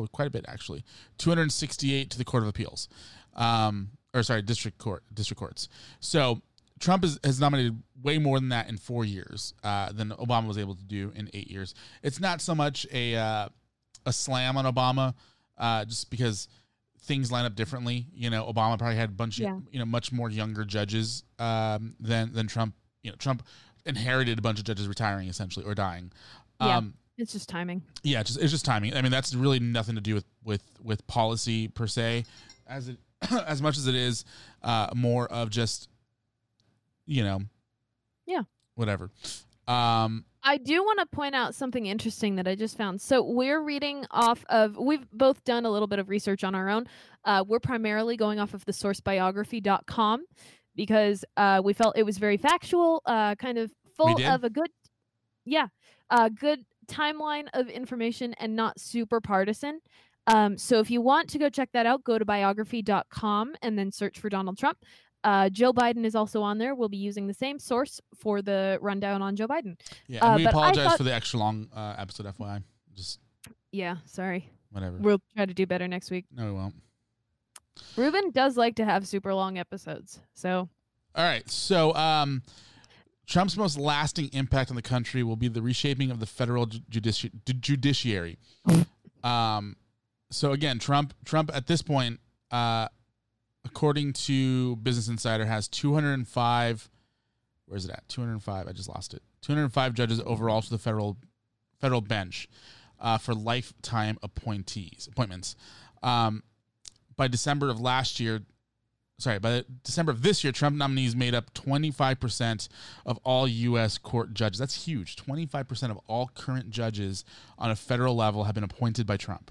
Well, 0.00 0.08
quite 0.08 0.28
a 0.28 0.30
bit 0.30 0.44
actually. 0.48 0.84
268 1.18 2.10
to 2.10 2.18
the 2.18 2.24
Court 2.24 2.42
of 2.42 2.48
Appeals. 2.48 2.88
Um, 3.34 3.90
or 4.14 4.22
sorry, 4.22 4.42
district 4.42 4.78
court, 4.78 5.02
district 5.12 5.38
courts. 5.40 5.68
So 6.00 6.40
Trump 6.78 7.04
is, 7.04 7.18
has 7.24 7.40
nominated 7.40 7.82
way 8.02 8.18
more 8.18 8.38
than 8.38 8.50
that 8.50 8.68
in 8.68 8.76
four 8.76 9.04
years 9.04 9.54
uh, 9.64 9.90
than 9.92 10.10
Obama 10.10 10.46
was 10.46 10.58
able 10.58 10.74
to 10.76 10.84
do 10.84 11.12
in 11.16 11.30
eight 11.34 11.50
years. 11.50 11.74
It's 12.02 12.20
not 12.20 12.40
so 12.40 12.54
much 12.54 12.86
a 12.92 13.16
uh, 13.16 13.48
a 14.06 14.12
slam 14.12 14.56
on 14.56 14.64
Obama, 14.66 15.14
uh, 15.58 15.84
just 15.84 16.10
because 16.10 16.46
things 17.00 17.32
line 17.32 17.44
up 17.44 17.54
differently. 17.56 18.06
You 18.14 18.30
know, 18.30 18.44
Obama 18.44 18.78
probably 18.78 18.96
had 18.96 19.08
a 19.10 19.12
bunch 19.12 19.38
Yeah. 19.38 19.56
of 19.56 19.62
you 19.72 19.78
know 19.78 19.84
much 19.84 20.12
more 20.12 20.30
younger 20.30 20.64
judges 20.64 21.24
um, 21.38 21.96
than 21.98 22.32
than 22.32 22.46
Trump. 22.46 22.74
You 23.02 23.10
know, 23.10 23.16
Trump 23.18 23.42
inherited 23.86 24.38
a 24.38 24.42
bunch 24.42 24.58
of 24.58 24.64
judges 24.64 24.86
retiring 24.88 25.28
essentially 25.28 25.64
or 25.66 25.74
dying. 25.74 26.12
Yeah. 26.60 26.76
Um, 26.78 26.94
It's 27.16 27.32
just 27.32 27.48
timing. 27.48 27.82
yeah, 28.02 28.20
it's 28.20 28.30
just, 28.30 28.42
it's 28.42 28.50
just 28.52 28.64
timing. 28.64 28.94
I 28.94 29.02
mean, 29.02 29.12
that's 29.12 29.34
really 29.34 29.60
nothing 29.60 29.94
to 29.94 30.00
do 30.00 30.14
with 30.14 30.24
with 30.44 30.62
with 30.82 31.06
policy 31.06 31.68
per 31.68 31.86
se, 31.86 32.24
as 32.66 32.88
it 32.88 32.96
as 33.46 33.62
much 33.62 33.76
as 33.78 33.86
it 33.86 33.94
is 33.94 34.24
uh, 34.62 34.88
more 34.94 35.26
of 35.28 35.50
just 35.50 35.88
you 37.06 37.22
know, 37.22 37.40
Yeah. 38.26 38.42
whatever. 38.76 39.10
Um, 39.68 40.24
I 40.42 40.56
do 40.58 40.82
want 40.82 40.98
to 41.00 41.06
point 41.06 41.34
out 41.34 41.54
something 41.54 41.84
interesting 41.86 42.36
that 42.36 42.48
I 42.48 42.54
just 42.54 42.76
found. 42.78 43.00
So 43.00 43.22
we're 43.22 43.60
reading 43.62 44.06
off 44.10 44.44
of, 44.48 44.76
we've 44.78 45.06
both 45.12 45.44
done 45.44 45.64
a 45.66 45.70
little 45.70 45.86
bit 45.86 45.98
of 45.98 46.08
research 46.08 46.44
on 46.44 46.54
our 46.54 46.68
own. 46.70 46.86
Uh, 47.24 47.44
we're 47.46 47.60
primarily 47.60 48.16
going 48.16 48.40
off 48.40 48.54
of 48.54 48.64
the 48.64 48.72
sourcebiography.com 48.72 50.24
because 50.76 51.24
uh, 51.36 51.60
we 51.64 51.72
felt 51.72 51.96
it 51.96 52.02
was 52.04 52.18
very 52.18 52.36
factual, 52.36 53.02
uh, 53.06 53.34
kind 53.36 53.58
of 53.58 53.70
full 53.96 54.22
of 54.26 54.44
a 54.44 54.50
good, 54.50 54.70
yeah, 55.44 55.68
a 56.10 56.28
good 56.30 56.64
timeline 56.84 57.46
of 57.54 57.68
information 57.68 58.34
and 58.34 58.54
not 58.56 58.78
super 58.80 59.20
partisan. 59.20 59.80
Um, 60.26 60.56
so 60.56 60.78
if 60.80 60.90
you 60.90 61.00
want 61.02 61.28
to 61.30 61.38
go 61.38 61.48
check 61.50 61.70
that 61.72 61.84
out, 61.86 62.02
go 62.04 62.18
to 62.18 62.24
biography.com 62.24 63.54
and 63.62 63.78
then 63.78 63.92
search 63.92 64.18
for 64.18 64.28
Donald 64.28 64.56
Trump. 64.58 64.78
Uh, 65.22 65.48
Joe 65.48 65.72
Biden 65.72 66.04
is 66.04 66.14
also 66.14 66.42
on 66.42 66.58
there. 66.58 66.74
We'll 66.74 66.88
be 66.90 66.96
using 66.98 67.26
the 67.26 67.34
same 67.34 67.58
source 67.58 68.00
for 68.14 68.42
the 68.42 68.78
rundown 68.82 69.22
on 69.22 69.36
Joe 69.36 69.46
Biden. 69.48 69.78
yeah, 70.06 70.24
and 70.24 70.34
Uh, 70.34 70.36
we 70.36 70.46
apologize 70.46 70.84
thought- 70.86 70.96
for 70.98 71.02
the 71.04 71.14
extra 71.14 71.38
long 71.40 71.68
uh, 71.74 71.94
episode. 71.98 72.26
FYI, 72.26 72.62
just 72.94 73.20
Yeah, 73.72 73.96
sorry. 74.06 74.50
whatever. 74.70 74.98
We'll 74.98 75.22
try 75.34 75.46
to 75.46 75.54
do 75.54 75.66
better 75.66 75.88
next 75.88 76.10
week. 76.10 76.26
no, 76.30 76.46
we 76.46 76.52
won't. 76.52 76.74
Ruben 77.96 78.30
does 78.30 78.56
like 78.56 78.76
to 78.76 78.84
have 78.84 79.06
super 79.06 79.34
long 79.34 79.58
episodes. 79.58 80.20
So, 80.34 80.68
All 81.16 81.24
right. 81.24 81.48
So, 81.50 81.94
um, 81.94 82.42
Trump's 83.26 83.56
most 83.56 83.78
lasting 83.78 84.30
impact 84.32 84.70
on 84.70 84.76
the 84.76 84.82
country 84.82 85.22
will 85.22 85.36
be 85.36 85.48
the 85.48 85.62
reshaping 85.62 86.10
of 86.10 86.20
the 86.20 86.26
federal 86.26 86.66
judici- 86.66 87.30
judiciary. 87.60 88.38
um, 89.22 89.76
so 90.30 90.52
again, 90.52 90.78
Trump, 90.78 91.14
Trump 91.24 91.50
at 91.54 91.66
this 91.66 91.80
point, 91.82 92.20
uh, 92.50 92.88
according 93.64 94.12
to 94.12 94.76
Business 94.76 95.08
Insider, 95.08 95.46
has 95.46 95.68
205. 95.68 96.90
Where's 97.66 97.84
it 97.84 97.90
at? 97.90 98.06
205. 98.08 98.68
I 98.68 98.72
just 98.72 98.88
lost 98.88 99.14
it. 99.14 99.22
205 99.42 99.94
judges 99.94 100.20
overall 100.24 100.60
to 100.62 100.70
the 100.70 100.78
federal 100.78 101.16
federal 101.80 102.00
bench. 102.00 102.48
uh, 103.00 103.18
for 103.18 103.34
lifetime 103.34 104.16
appointees 104.22 105.08
appointments. 105.10 105.56
Um, 106.02 106.42
by 107.16 107.28
December 107.28 107.68
of 107.68 107.78
last 107.80 108.18
year, 108.20 108.40
sorry, 109.18 109.38
by 109.38 109.64
December 109.84 110.12
of 110.12 110.22
this 110.22 110.42
year, 110.44 110.52
Trump 110.52 110.76
nominees 110.76 111.14
made 111.14 111.34
up 111.34 111.52
25% 111.54 112.68
of 113.06 113.18
all 113.24 113.46
U.S. 113.48 113.98
court 113.98 114.34
judges. 114.34 114.58
That's 114.58 114.86
huge. 114.86 115.16
25% 115.16 115.90
of 115.90 115.98
all 116.06 116.30
current 116.34 116.70
judges 116.70 117.24
on 117.58 117.70
a 117.70 117.76
federal 117.76 118.14
level 118.16 118.44
have 118.44 118.54
been 118.54 118.64
appointed 118.64 119.06
by 119.06 119.16
Trump. 119.16 119.50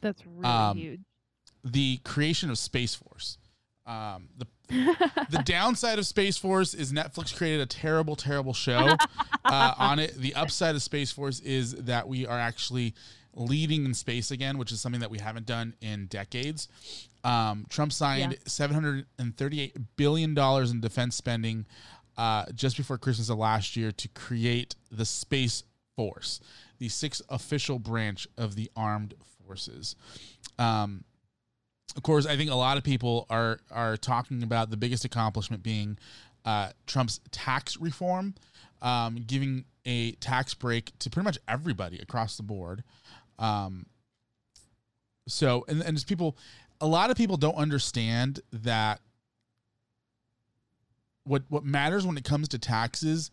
That's 0.00 0.24
really 0.26 0.44
Um, 0.44 0.76
huge. 0.76 1.00
The 1.64 1.98
creation 2.04 2.50
of 2.50 2.58
Space 2.58 2.94
Force. 2.94 3.38
Um, 3.86 4.28
the 4.36 4.46
the 5.30 5.42
downside 5.46 5.98
of 5.98 6.06
Space 6.06 6.36
Force 6.36 6.74
is 6.74 6.92
Netflix 6.92 7.34
created 7.34 7.62
a 7.62 7.66
terrible, 7.66 8.16
terrible 8.16 8.52
show 8.52 8.96
uh, 9.46 9.74
on 9.78 9.98
it. 9.98 10.14
The 10.14 10.34
upside 10.34 10.74
of 10.74 10.82
Space 10.82 11.10
Force 11.10 11.40
is 11.40 11.74
that 11.74 12.06
we 12.06 12.26
are 12.26 12.38
actually 12.38 12.94
leading 13.32 13.86
in 13.86 13.94
space 13.94 14.30
again, 14.30 14.58
which 14.58 14.72
is 14.72 14.80
something 14.82 15.00
that 15.00 15.10
we 15.10 15.18
haven't 15.18 15.46
done 15.46 15.72
in 15.80 16.04
decades. 16.06 16.68
Um, 17.28 17.66
Trump 17.68 17.92
signed 17.92 18.32
Yeah. 18.32 18.38
seven 18.46 18.74
hundred 18.74 19.06
and 19.18 19.36
thirty-eight 19.36 19.76
billion 19.96 20.34
dollars 20.34 20.70
in 20.70 20.80
defense 20.80 21.14
spending 21.16 21.66
uh, 22.16 22.46
just 22.54 22.76
before 22.76 22.98
Christmas 22.98 23.28
of 23.28 23.38
last 23.38 23.76
year 23.76 23.92
to 23.92 24.08
create 24.08 24.74
the 24.90 25.04
Space 25.04 25.62
Force, 25.96 26.40
the 26.78 26.88
sixth 26.88 27.22
official 27.28 27.78
branch 27.78 28.26
of 28.36 28.54
the 28.54 28.70
armed 28.76 29.14
forces. 29.46 29.96
Um, 30.58 31.04
of 31.96 32.02
course, 32.02 32.26
I 32.26 32.36
think 32.36 32.50
a 32.50 32.54
lot 32.54 32.76
of 32.78 32.84
people 32.84 33.26
are 33.28 33.60
are 33.70 33.96
talking 33.96 34.42
about 34.42 34.70
the 34.70 34.76
biggest 34.76 35.04
accomplishment 35.04 35.62
being 35.62 35.98
uh, 36.44 36.70
Trump's 36.86 37.20
tax 37.30 37.76
reform, 37.76 38.34
um, 38.80 39.16
giving 39.26 39.64
a 39.84 40.12
tax 40.12 40.54
break 40.54 40.92
to 41.00 41.10
pretty 41.10 41.24
much 41.24 41.38
everybody 41.48 41.98
across 41.98 42.36
the 42.36 42.42
board. 42.42 42.84
Um, 43.38 43.86
so, 45.26 45.64
and, 45.68 45.82
and 45.82 45.96
just 45.96 46.06
people, 46.06 46.36
a 46.80 46.86
lot 46.86 47.10
of 47.10 47.16
people 47.16 47.36
don't 47.36 47.56
understand 47.56 48.40
that 48.52 49.00
what 51.24 51.42
what 51.48 51.64
matters 51.64 52.06
when 52.06 52.16
it 52.16 52.24
comes 52.24 52.48
to 52.48 52.58
taxes 52.58 53.30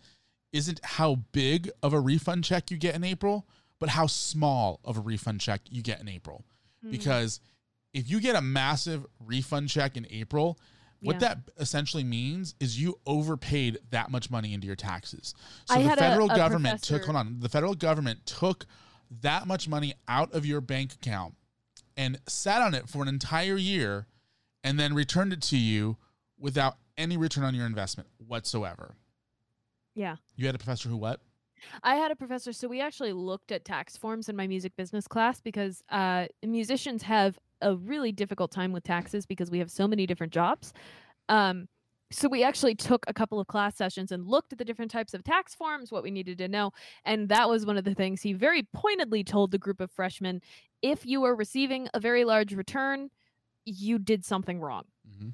isn't 0.51 0.79
how 0.83 1.15
big 1.31 1.69
of 1.83 1.93
a 1.93 1.99
refund 1.99 2.43
check 2.43 2.71
you 2.71 2.77
get 2.77 2.95
in 2.95 3.03
April, 3.03 3.45
but 3.79 3.89
how 3.89 4.07
small 4.07 4.79
of 4.85 4.97
a 4.97 5.01
refund 5.01 5.41
check 5.41 5.61
you 5.69 5.81
get 5.81 5.99
in 5.99 6.07
April. 6.07 6.45
Mm-hmm. 6.83 6.91
Because 6.91 7.39
if 7.93 8.09
you 8.09 8.19
get 8.21 8.35
a 8.35 8.41
massive 8.41 9.05
refund 9.19 9.69
check 9.69 9.97
in 9.97 10.07
April, 10.09 10.57
what 11.01 11.15
Yeah. 11.15 11.19
that 11.19 11.39
essentially 11.57 12.03
means 12.03 12.55
is 12.59 12.79
you 12.79 12.99
overpaid 13.05 13.79
that 13.91 14.11
much 14.11 14.29
money 14.29 14.53
into 14.53 14.65
your 14.67 14.75
taxes. 14.77 15.33
So 15.65 15.75
I 15.75 15.83
the 15.83 15.89
had 15.89 15.97
a- 15.97 16.01
federal 16.01 16.31
a 16.31 16.35
government 16.35 16.81
took 16.83 17.03
hold 17.05 17.17
on, 17.17 17.39
the 17.39 17.49
federal 17.49 17.75
government 17.75 18.25
took 18.25 18.65
that 19.21 19.47
much 19.47 19.67
money 19.67 19.93
out 20.07 20.33
of 20.33 20.45
your 20.45 20.61
bank 20.61 20.93
account 20.93 21.35
and 21.97 22.19
sat 22.27 22.61
on 22.61 22.73
it 22.73 22.89
for 22.89 23.01
an 23.01 23.07
entire 23.07 23.57
year 23.57 24.07
and 24.63 24.79
then 24.79 24.93
returned 24.93 25.33
it 25.33 25.41
to 25.43 25.57
you 25.57 25.97
without 26.37 26.77
any 26.97 27.17
return 27.17 27.43
on 27.43 27.55
your 27.55 27.65
investment 27.65 28.09
whatsoever. 28.17 28.95
Yeah. 29.95 30.17
You 30.35 30.45
had 30.45 30.55
a 30.55 30.57
professor 30.57 30.89
who 30.89 30.97
what? 30.97 31.21
I 31.83 31.95
had 31.95 32.11
a 32.11 32.15
professor, 32.15 32.53
so 32.53 32.67
we 32.67 32.81
actually 32.81 33.13
looked 33.13 33.51
at 33.51 33.65
tax 33.65 33.97
forms 33.97 34.29
in 34.29 34.35
my 34.35 34.47
music 34.47 34.75
business 34.75 35.07
class 35.07 35.41
because 35.41 35.83
uh, 35.89 36.27
musicians 36.43 37.03
have 37.03 37.39
a 37.61 37.75
really 37.75 38.11
difficult 38.11 38.51
time 38.51 38.71
with 38.71 38.83
taxes 38.83 39.25
because 39.25 39.49
we 39.49 39.59
have 39.59 39.71
so 39.71 39.87
many 39.87 40.05
different 40.05 40.33
jobs. 40.33 40.73
Um, 41.29 41.67
so 42.11 42.29
we 42.29 42.43
actually 42.43 42.75
took 42.75 43.03
a 43.07 43.13
couple 43.13 43.39
of 43.39 43.47
class 43.47 43.75
sessions 43.75 44.11
and 44.11 44.27
looked 44.27 44.53
at 44.53 44.59
the 44.59 44.65
different 44.65 44.91
types 44.91 45.13
of 45.13 45.23
tax 45.23 45.55
forms, 45.55 45.91
what 45.91 46.03
we 46.03 46.11
needed 46.11 46.37
to 46.37 46.47
know, 46.47 46.71
and 47.03 47.29
that 47.29 47.49
was 47.49 47.65
one 47.65 47.77
of 47.77 47.83
the 47.83 47.95
things 47.95 48.21
he 48.21 48.33
very 48.33 48.63
pointedly 48.73 49.23
told 49.23 49.51
the 49.51 49.57
group 49.57 49.81
of 49.81 49.91
freshmen: 49.91 50.41
if 50.85 51.05
you 51.05 51.23
are 51.23 51.35
receiving 51.35 51.87
a 51.93 51.99
very 51.99 52.23
large 52.23 52.53
return, 52.53 53.09
you 53.65 53.97
did 53.97 54.23
something 54.23 54.59
wrong 54.59 54.85
Mhm. 55.09 55.33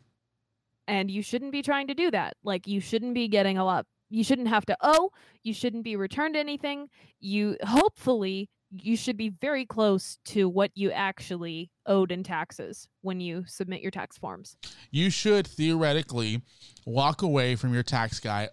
and 0.88 1.12
you 1.12 1.22
shouldn't 1.22 1.52
be 1.52 1.62
trying 1.62 1.88
to 1.88 1.93
do 1.93 2.10
that. 2.12 2.38
Like 2.43 2.68
you 2.68 2.80
shouldn't 2.80 3.14
be 3.14 3.28
getting 3.28 3.58
a 3.58 3.66
lot. 3.66 3.86
You 4.10 4.24
shouldn't 4.24 4.47
have 4.47 4.66
to 4.68 4.78
owe. 4.82 5.12
You 5.43 5.54
shouldn't 5.54 5.84
be 5.84 5.95
returned 5.95 6.36
anything. 6.36 6.89
You 7.20 7.58
hopefully 7.64 8.49
you 8.74 8.95
should 8.95 9.18
be 9.18 9.28
very 9.28 9.66
close 9.66 10.18
to 10.24 10.47
what 10.47 10.72
you 10.76 10.91
actually 10.91 11.70
owed 11.86 12.10
in 12.10 12.24
taxes 12.24 12.88
when 13.02 13.20
you 13.20 13.43
submit 13.45 13.82
your 13.82 13.91
tax 13.91 14.18
forms. 14.18 14.56
You 14.91 15.10
should 15.10 15.45
theoretically 15.45 16.41
walk 16.86 17.22
away 17.22 17.58
from 17.58 17.74
your 17.74 17.84
tax 17.84 18.22
guy. 18.22 18.49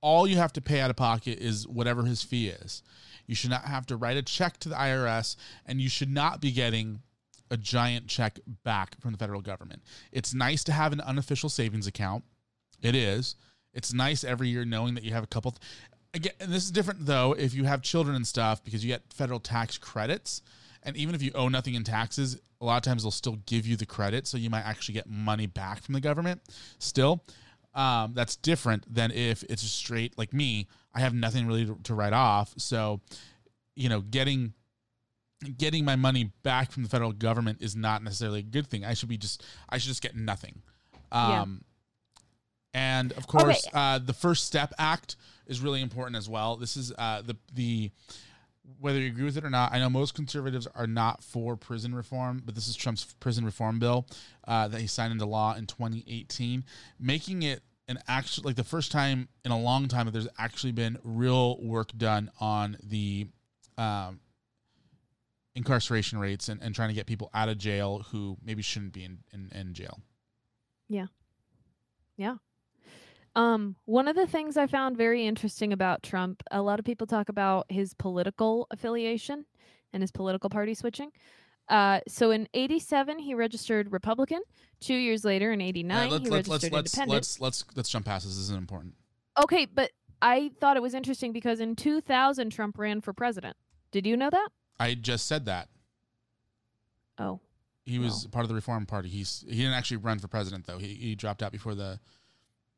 All 0.00 0.26
you 0.26 0.36
have 0.38 0.52
to 0.54 0.60
pay 0.60 0.80
out 0.80 0.90
of 0.90 0.96
pocket 0.96 1.38
is 1.38 1.68
whatever 1.68 2.04
his 2.04 2.24
fee 2.24 2.48
is. 2.48 2.82
You 3.30 3.36
should 3.36 3.50
not 3.50 3.64
have 3.66 3.86
to 3.86 3.96
write 3.96 4.16
a 4.16 4.22
check 4.22 4.58
to 4.58 4.68
the 4.68 4.74
IRS, 4.74 5.36
and 5.64 5.80
you 5.80 5.88
should 5.88 6.10
not 6.10 6.40
be 6.40 6.50
getting 6.50 6.98
a 7.48 7.56
giant 7.56 8.08
check 8.08 8.40
back 8.64 9.00
from 9.00 9.12
the 9.12 9.18
federal 9.18 9.40
government. 9.40 9.82
It's 10.10 10.34
nice 10.34 10.64
to 10.64 10.72
have 10.72 10.92
an 10.92 11.00
unofficial 11.00 11.48
savings 11.48 11.86
account. 11.86 12.24
It 12.82 12.96
is. 12.96 13.36
It's 13.72 13.92
nice 13.92 14.24
every 14.24 14.48
year 14.48 14.64
knowing 14.64 14.94
that 14.94 15.04
you 15.04 15.12
have 15.12 15.22
a 15.22 15.28
couple. 15.28 15.54
Again, 16.12 16.32
and 16.40 16.52
this 16.52 16.64
is 16.64 16.72
different 16.72 17.06
though 17.06 17.36
if 17.38 17.54
you 17.54 17.62
have 17.62 17.82
children 17.82 18.16
and 18.16 18.26
stuff 18.26 18.64
because 18.64 18.84
you 18.84 18.88
get 18.88 19.12
federal 19.12 19.38
tax 19.38 19.78
credits, 19.78 20.42
and 20.82 20.96
even 20.96 21.14
if 21.14 21.22
you 21.22 21.30
owe 21.36 21.48
nothing 21.48 21.74
in 21.74 21.84
taxes, 21.84 22.36
a 22.60 22.64
lot 22.64 22.78
of 22.78 22.82
times 22.82 23.04
they'll 23.04 23.12
still 23.12 23.38
give 23.46 23.64
you 23.64 23.76
the 23.76 23.86
credit, 23.86 24.26
so 24.26 24.38
you 24.38 24.50
might 24.50 24.66
actually 24.66 24.94
get 24.94 25.08
money 25.08 25.46
back 25.46 25.84
from 25.84 25.92
the 25.92 26.00
government. 26.00 26.40
Still, 26.80 27.22
um, 27.76 28.12
that's 28.12 28.34
different 28.34 28.92
than 28.92 29.12
if 29.12 29.44
it's 29.44 29.62
straight 29.62 30.18
like 30.18 30.32
me. 30.32 30.66
I 30.94 31.00
have 31.00 31.14
nothing 31.14 31.46
really 31.46 31.66
to, 31.66 31.78
to 31.84 31.94
write 31.94 32.12
off, 32.12 32.54
so 32.56 33.00
you 33.76 33.88
know, 33.88 34.00
getting 34.00 34.54
getting 35.56 35.84
my 35.84 35.96
money 35.96 36.32
back 36.42 36.70
from 36.70 36.82
the 36.82 36.88
federal 36.88 37.12
government 37.12 37.62
is 37.62 37.74
not 37.74 38.02
necessarily 38.02 38.40
a 38.40 38.42
good 38.42 38.66
thing. 38.66 38.84
I 38.84 38.94
should 38.94 39.08
be 39.08 39.16
just 39.16 39.44
I 39.68 39.78
should 39.78 39.88
just 39.88 40.02
get 40.02 40.14
nothing. 40.14 40.62
Yeah. 41.12 41.42
Um 41.42 41.64
and 42.72 43.12
of 43.12 43.26
course 43.26 43.66
uh 43.72 43.98
the 43.98 44.12
first 44.12 44.44
step 44.44 44.72
act 44.78 45.16
is 45.46 45.60
really 45.60 45.80
important 45.80 46.16
as 46.16 46.28
well. 46.28 46.56
This 46.56 46.76
is 46.76 46.92
uh 46.98 47.22
the 47.22 47.36
the 47.54 47.90
whether 48.78 48.98
you 48.98 49.08
agree 49.08 49.24
with 49.24 49.36
it 49.36 49.44
or 49.44 49.50
not, 49.50 49.72
I 49.72 49.78
know 49.78 49.90
most 49.90 50.14
conservatives 50.14 50.68
are 50.74 50.86
not 50.86 51.24
for 51.24 51.56
prison 51.56 51.94
reform, 51.94 52.42
but 52.44 52.54
this 52.54 52.68
is 52.68 52.76
Trump's 52.76 53.04
prison 53.18 53.44
reform 53.44 53.78
bill 53.78 54.06
uh, 54.46 54.68
that 54.68 54.80
he 54.80 54.86
signed 54.86 55.12
into 55.12 55.26
law 55.26 55.56
in 55.56 55.66
2018, 55.66 56.64
making 56.98 57.42
it 57.42 57.62
an 57.90 57.98
actual 58.06 58.44
like 58.44 58.56
the 58.56 58.64
first 58.64 58.92
time 58.92 59.28
in 59.44 59.50
a 59.50 59.58
long 59.58 59.88
time 59.88 60.06
that 60.06 60.12
there's 60.12 60.28
actually 60.38 60.72
been 60.72 60.96
real 61.02 61.60
work 61.60 61.90
done 61.96 62.30
on 62.40 62.76
the 62.82 63.26
um, 63.76 64.20
incarceration 65.56 66.18
rates 66.18 66.48
and, 66.48 66.62
and 66.62 66.74
trying 66.74 66.88
to 66.88 66.94
get 66.94 67.06
people 67.06 67.30
out 67.34 67.48
of 67.48 67.58
jail 67.58 68.06
who 68.10 68.36
maybe 68.44 68.62
shouldn't 68.62 68.92
be 68.92 69.04
in, 69.04 69.18
in, 69.32 69.50
in 69.52 69.74
jail. 69.74 70.00
Yeah. 70.88 71.06
Yeah. 72.16 72.36
Um, 73.34 73.76
one 73.84 74.08
of 74.08 74.16
the 74.16 74.26
things 74.26 74.56
I 74.56 74.66
found 74.66 74.96
very 74.96 75.26
interesting 75.26 75.72
about 75.72 76.02
Trump, 76.02 76.42
a 76.50 76.62
lot 76.62 76.78
of 76.78 76.84
people 76.84 77.06
talk 77.06 77.28
about 77.28 77.66
his 77.68 77.94
political 77.94 78.66
affiliation 78.70 79.46
and 79.92 80.02
his 80.02 80.12
political 80.12 80.50
party 80.50 80.74
switching. 80.74 81.10
Uh, 81.68 82.00
so 82.08 82.30
in 82.30 82.48
'87 82.54 83.18
he 83.20 83.34
registered 83.34 83.92
Republican. 83.92 84.40
Two 84.80 84.94
years 84.94 85.24
later, 85.24 85.52
in 85.52 85.60
'89, 85.60 85.96
Uh, 85.96 86.02
he 86.04 86.10
let's, 86.10 86.22
let's, 86.30 86.48
registered 86.48 86.50
let's, 86.50 86.72
let's, 86.72 86.94
Independent. 86.94 87.10
let's, 87.14 87.40
let's, 87.40 87.64
let's 87.76 87.88
jump 87.88 88.06
past 88.06 88.24
this. 88.24 88.34
This 88.34 88.44
isn't 88.44 88.58
important. 88.58 88.94
Okay, 89.42 89.66
but 89.66 89.90
I 90.22 90.50
thought 90.60 90.76
it 90.76 90.82
was 90.82 90.94
interesting 90.94 91.32
because 91.32 91.60
in 91.60 91.76
2000 91.76 92.50
Trump 92.50 92.78
ran 92.78 93.00
for 93.00 93.12
president. 93.12 93.56
Did 93.92 94.06
you 94.06 94.16
know 94.16 94.30
that? 94.30 94.48
I 94.78 94.94
just 94.94 95.26
said 95.26 95.44
that. 95.46 95.68
Oh, 97.18 97.40
He 97.84 97.98
was 97.98 98.26
part 98.28 98.44
of 98.44 98.48
the 98.48 98.54
Reform 98.54 98.86
Party. 98.86 99.08
He's 99.08 99.44
he 99.48 99.56
didn't 99.56 99.74
actually 99.74 99.98
run 99.98 100.18
for 100.18 100.28
president 100.28 100.66
though. 100.66 100.78
He 100.78 100.94
he 100.94 101.14
dropped 101.14 101.42
out 101.42 101.52
before 101.52 101.74
the 101.74 102.00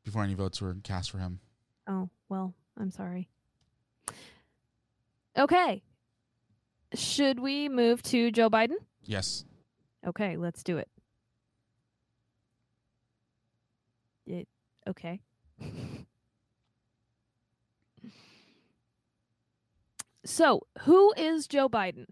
before 0.03 0.23
any 0.23 0.33
votes 0.33 0.61
were 0.61 0.75
cast 0.83 1.09
for 1.11 1.17
him. 1.19 1.39
oh, 1.87 2.09
well, 2.29 2.53
I'm 2.77 2.91
sorry. 2.91 3.29
Okay. 5.37 5.81
Should 6.93 7.39
we 7.39 7.69
move 7.69 8.03
to 8.03 8.31
Joe 8.31 8.49
Biden? 8.49 8.75
Yes. 9.03 9.45
Okay, 10.05 10.37
let's 10.37 10.63
do 10.63 10.77
it. 10.77 10.87
It 14.25 14.47
okay. 14.87 15.19
so, 20.25 20.61
who 20.81 21.13
is 21.17 21.47
Joe 21.47 21.67
Biden? 21.67 22.05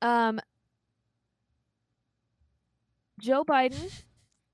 Um 0.00 0.40
Joe 3.20 3.44
Biden 3.44 4.02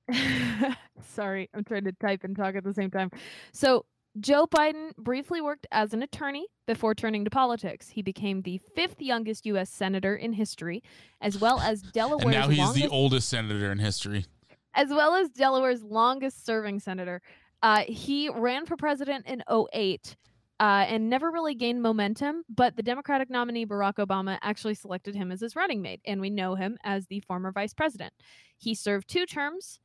Sorry, 1.15 1.49
I'm 1.55 1.65
trying 1.65 1.85
to 1.85 1.93
type 1.93 2.25
and 2.25 2.37
talk 2.37 2.55
at 2.55 2.65
the 2.65 2.73
same 2.73 2.91
time. 2.91 3.11
So, 3.53 3.85
Joe 4.21 4.47
Biden 4.47 4.97
briefly 4.97 5.41
worked 5.41 5.66
as 5.71 5.93
an 5.93 6.03
attorney 6.03 6.47
before 6.66 6.95
turning 6.95 7.25
to 7.25 7.31
politics. 7.31 7.89
He 7.89 8.03
became 8.03 8.43
the 8.43 8.59
fifth 8.75 9.01
youngest 9.01 9.47
U.S. 9.47 9.71
senator 9.71 10.16
in 10.16 10.33
history, 10.33 10.83
as 11.21 11.39
well 11.39 11.61
as 11.61 11.83
Delaware's 11.93 12.25
And 12.25 12.33
now 12.33 12.49
he's 12.49 12.59
longest, 12.59 12.85
the 12.85 12.91
oldest 12.91 13.29
senator 13.29 13.71
in 13.71 13.79
history. 13.79 14.27
as 14.75 14.89
well 14.89 15.14
as 15.14 15.29
Delaware's 15.31 15.83
longest-serving 15.83 16.81
senator. 16.81 17.21
Uh, 17.62 17.83
he 17.87 18.29
ran 18.29 18.66
for 18.66 18.77
president 18.77 19.27
in 19.27 19.43
08, 19.51 20.16
uh, 20.61 20.62
and 20.89 21.09
never 21.11 21.31
really 21.31 21.55
gained 21.55 21.83
momentum. 21.83 22.45
But 22.49 22.77
the 22.77 22.83
Democratic 22.83 23.31
nominee 23.31 23.66
Barack 23.66 23.95
Obama 23.95 24.39
actually 24.43 24.75
selected 24.75 25.14
him 25.14 25.31
as 25.33 25.41
his 25.41 25.57
running 25.57 25.83
mate, 25.83 26.01
and 26.05 26.21
we 26.21 26.31
know 26.31 26.55
him 26.55 26.79
as 26.85 27.07
the 27.07 27.21
former 27.21 27.53
vice 27.53 27.75
president. 27.75 28.12
He 28.57 28.75
served 28.75 29.09
two 29.09 29.27
terms. 29.27 29.81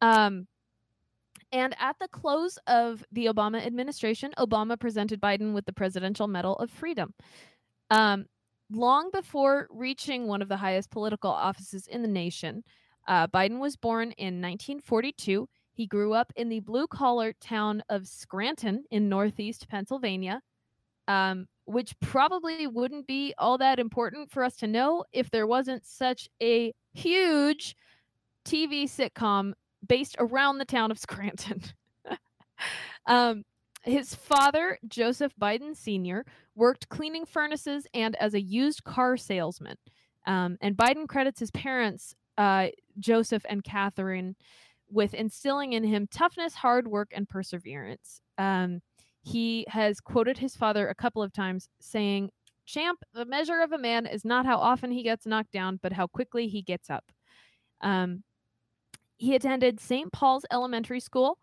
Um, 0.00 0.46
and 1.52 1.74
at 1.78 1.96
the 1.98 2.08
close 2.08 2.58
of 2.66 3.04
the 3.12 3.26
Obama 3.26 3.64
administration, 3.64 4.32
Obama 4.38 4.78
presented 4.78 5.20
Biden 5.20 5.54
with 5.54 5.64
the 5.66 5.72
Presidential 5.72 6.28
Medal 6.28 6.56
of 6.56 6.70
Freedom. 6.70 7.14
Um, 7.90 8.26
long 8.70 9.10
before 9.12 9.68
reaching 9.70 10.26
one 10.26 10.42
of 10.42 10.48
the 10.48 10.56
highest 10.56 10.90
political 10.90 11.30
offices 11.30 11.86
in 11.86 12.02
the 12.02 12.08
nation, 12.08 12.64
uh, 13.06 13.26
Biden 13.28 13.58
was 13.58 13.76
born 13.76 14.12
in 14.12 14.42
1942. 14.42 15.48
He 15.72 15.86
grew 15.86 16.12
up 16.12 16.32
in 16.36 16.48
the 16.48 16.60
blue 16.60 16.86
collar 16.86 17.32
town 17.40 17.82
of 17.88 18.06
Scranton 18.06 18.84
in 18.90 19.08
Northeast 19.08 19.68
Pennsylvania, 19.68 20.42
um, 21.06 21.46
which 21.64 21.98
probably 22.00 22.66
wouldn't 22.66 23.06
be 23.06 23.32
all 23.38 23.56
that 23.58 23.78
important 23.78 24.30
for 24.30 24.44
us 24.44 24.56
to 24.56 24.66
know 24.66 25.04
if 25.12 25.30
there 25.30 25.46
wasn't 25.46 25.86
such 25.86 26.28
a 26.42 26.74
huge 26.92 27.74
TV 28.44 28.84
sitcom 28.84 29.52
based 29.86 30.16
around 30.18 30.58
the 30.58 30.64
town 30.64 30.90
of 30.90 30.98
Scranton. 30.98 31.62
um, 33.06 33.44
his 33.82 34.14
father, 34.14 34.78
Joseph 34.86 35.32
Biden 35.40 35.76
Sr., 35.76 36.24
worked 36.54 36.88
cleaning 36.88 37.24
furnaces 37.24 37.86
and 37.94 38.16
as 38.16 38.34
a 38.34 38.40
used 38.40 38.84
car 38.84 39.16
salesman. 39.16 39.76
Um, 40.26 40.58
and 40.60 40.76
Biden 40.76 41.08
credits 41.08 41.40
his 41.40 41.50
parents, 41.52 42.14
uh, 42.36 42.68
Joseph 42.98 43.46
and 43.48 43.64
Catherine, 43.64 44.36
with 44.90 45.14
instilling 45.14 45.72
in 45.72 45.84
him 45.84 46.06
toughness, 46.10 46.54
hard 46.54 46.88
work, 46.88 47.12
and 47.14 47.28
perseverance. 47.28 48.20
Um, 48.36 48.80
he 49.22 49.64
has 49.68 50.00
quoted 50.00 50.38
his 50.38 50.56
father 50.56 50.88
a 50.88 50.94
couple 50.94 51.22
of 51.22 51.32
times 51.32 51.68
saying, 51.80 52.30
Champ, 52.66 53.02
the 53.14 53.24
measure 53.24 53.60
of 53.60 53.72
a 53.72 53.78
man 53.78 54.06
is 54.06 54.24
not 54.24 54.44
how 54.44 54.58
often 54.58 54.90
he 54.90 55.02
gets 55.02 55.26
knocked 55.26 55.52
down, 55.52 55.78
but 55.82 55.92
how 55.92 56.06
quickly 56.06 56.48
he 56.48 56.60
gets 56.60 56.90
up. 56.90 57.04
Um, 57.80 58.22
he 59.18 59.34
attended 59.34 59.80
St. 59.80 60.10
Paul's 60.12 60.46
Elementary 60.50 61.00
School. 61.00 61.38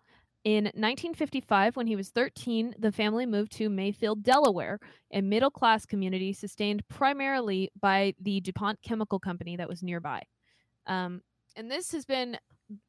In 0.46 0.66
1955, 0.66 1.76
when 1.76 1.88
he 1.88 1.96
was 1.96 2.10
13, 2.10 2.76
the 2.78 2.92
family 2.92 3.26
moved 3.26 3.52
to 3.54 3.68
Mayfield, 3.68 4.24
Delaware, 4.24 4.80
a 5.12 5.22
middle 5.22 5.50
class 5.50 5.86
community 5.86 6.34
sustained 6.34 6.88
primarily 6.88 7.72
by 7.80 8.14
the 8.22 8.40
DuPont 8.42 8.82
Chemical 8.84 9.20
Company 9.20 9.58
that 9.58 9.68
was 9.68 9.82
nearby. 9.82 10.22
Um, 10.86 11.22
and 11.56 11.70
this 11.70 11.92
has 11.92 12.06
been 12.06 12.38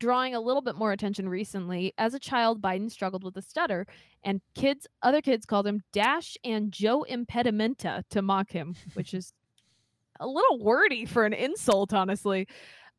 drawing 0.00 0.34
a 0.34 0.40
little 0.40 0.62
bit 0.62 0.76
more 0.76 0.92
attention 0.92 1.28
recently. 1.28 1.92
As 1.98 2.14
a 2.14 2.18
child, 2.18 2.60
Biden 2.60 2.90
struggled 2.90 3.24
with 3.24 3.36
a 3.36 3.42
stutter, 3.42 3.86
and 4.22 4.40
kids, 4.54 4.86
other 5.02 5.20
kids 5.20 5.46
called 5.46 5.66
him 5.66 5.82
Dash 5.92 6.36
and 6.44 6.70
Joe 6.72 7.06
Impedimenta 7.08 8.02
to 8.10 8.22
mock 8.22 8.50
him, 8.50 8.74
which 8.94 9.14
is 9.14 9.32
a 10.20 10.26
little 10.26 10.58
wordy 10.58 11.04
for 11.04 11.24
an 11.24 11.32
insult, 11.32 11.92
honestly. 11.92 12.46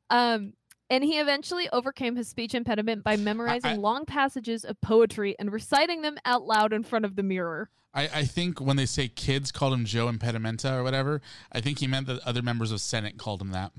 Um, 0.09 0.53
and 0.89 1.03
he 1.03 1.19
eventually 1.19 1.69
overcame 1.71 2.15
his 2.15 2.27
speech 2.27 2.53
impediment 2.53 3.03
by 3.03 3.17
memorizing 3.17 3.71
I- 3.71 3.75
long 3.75 4.05
passages 4.05 4.63
of 4.63 4.79
poetry 4.81 5.35
and 5.39 5.51
reciting 5.51 6.01
them 6.01 6.17
out 6.25 6.43
loud 6.43 6.73
in 6.73 6.83
front 6.83 7.05
of 7.05 7.15
the 7.15 7.23
mirror. 7.23 7.69
I, 7.93 8.09
I 8.13 8.23
think 8.25 8.59
when 8.61 8.77
they 8.77 8.85
say 8.85 9.07
kids 9.07 9.51
called 9.51 9.73
him 9.73 9.85
Joe 9.85 10.07
Impedimenta 10.07 10.71
or 10.71 10.83
whatever, 10.83 11.21
I 11.51 11.61
think 11.61 11.79
he 11.79 11.87
meant 11.87 12.07
that 12.07 12.21
other 12.25 12.41
members 12.41 12.71
of 12.71 12.79
Senate 12.79 13.17
called 13.17 13.41
him 13.41 13.51
that. 13.51 13.71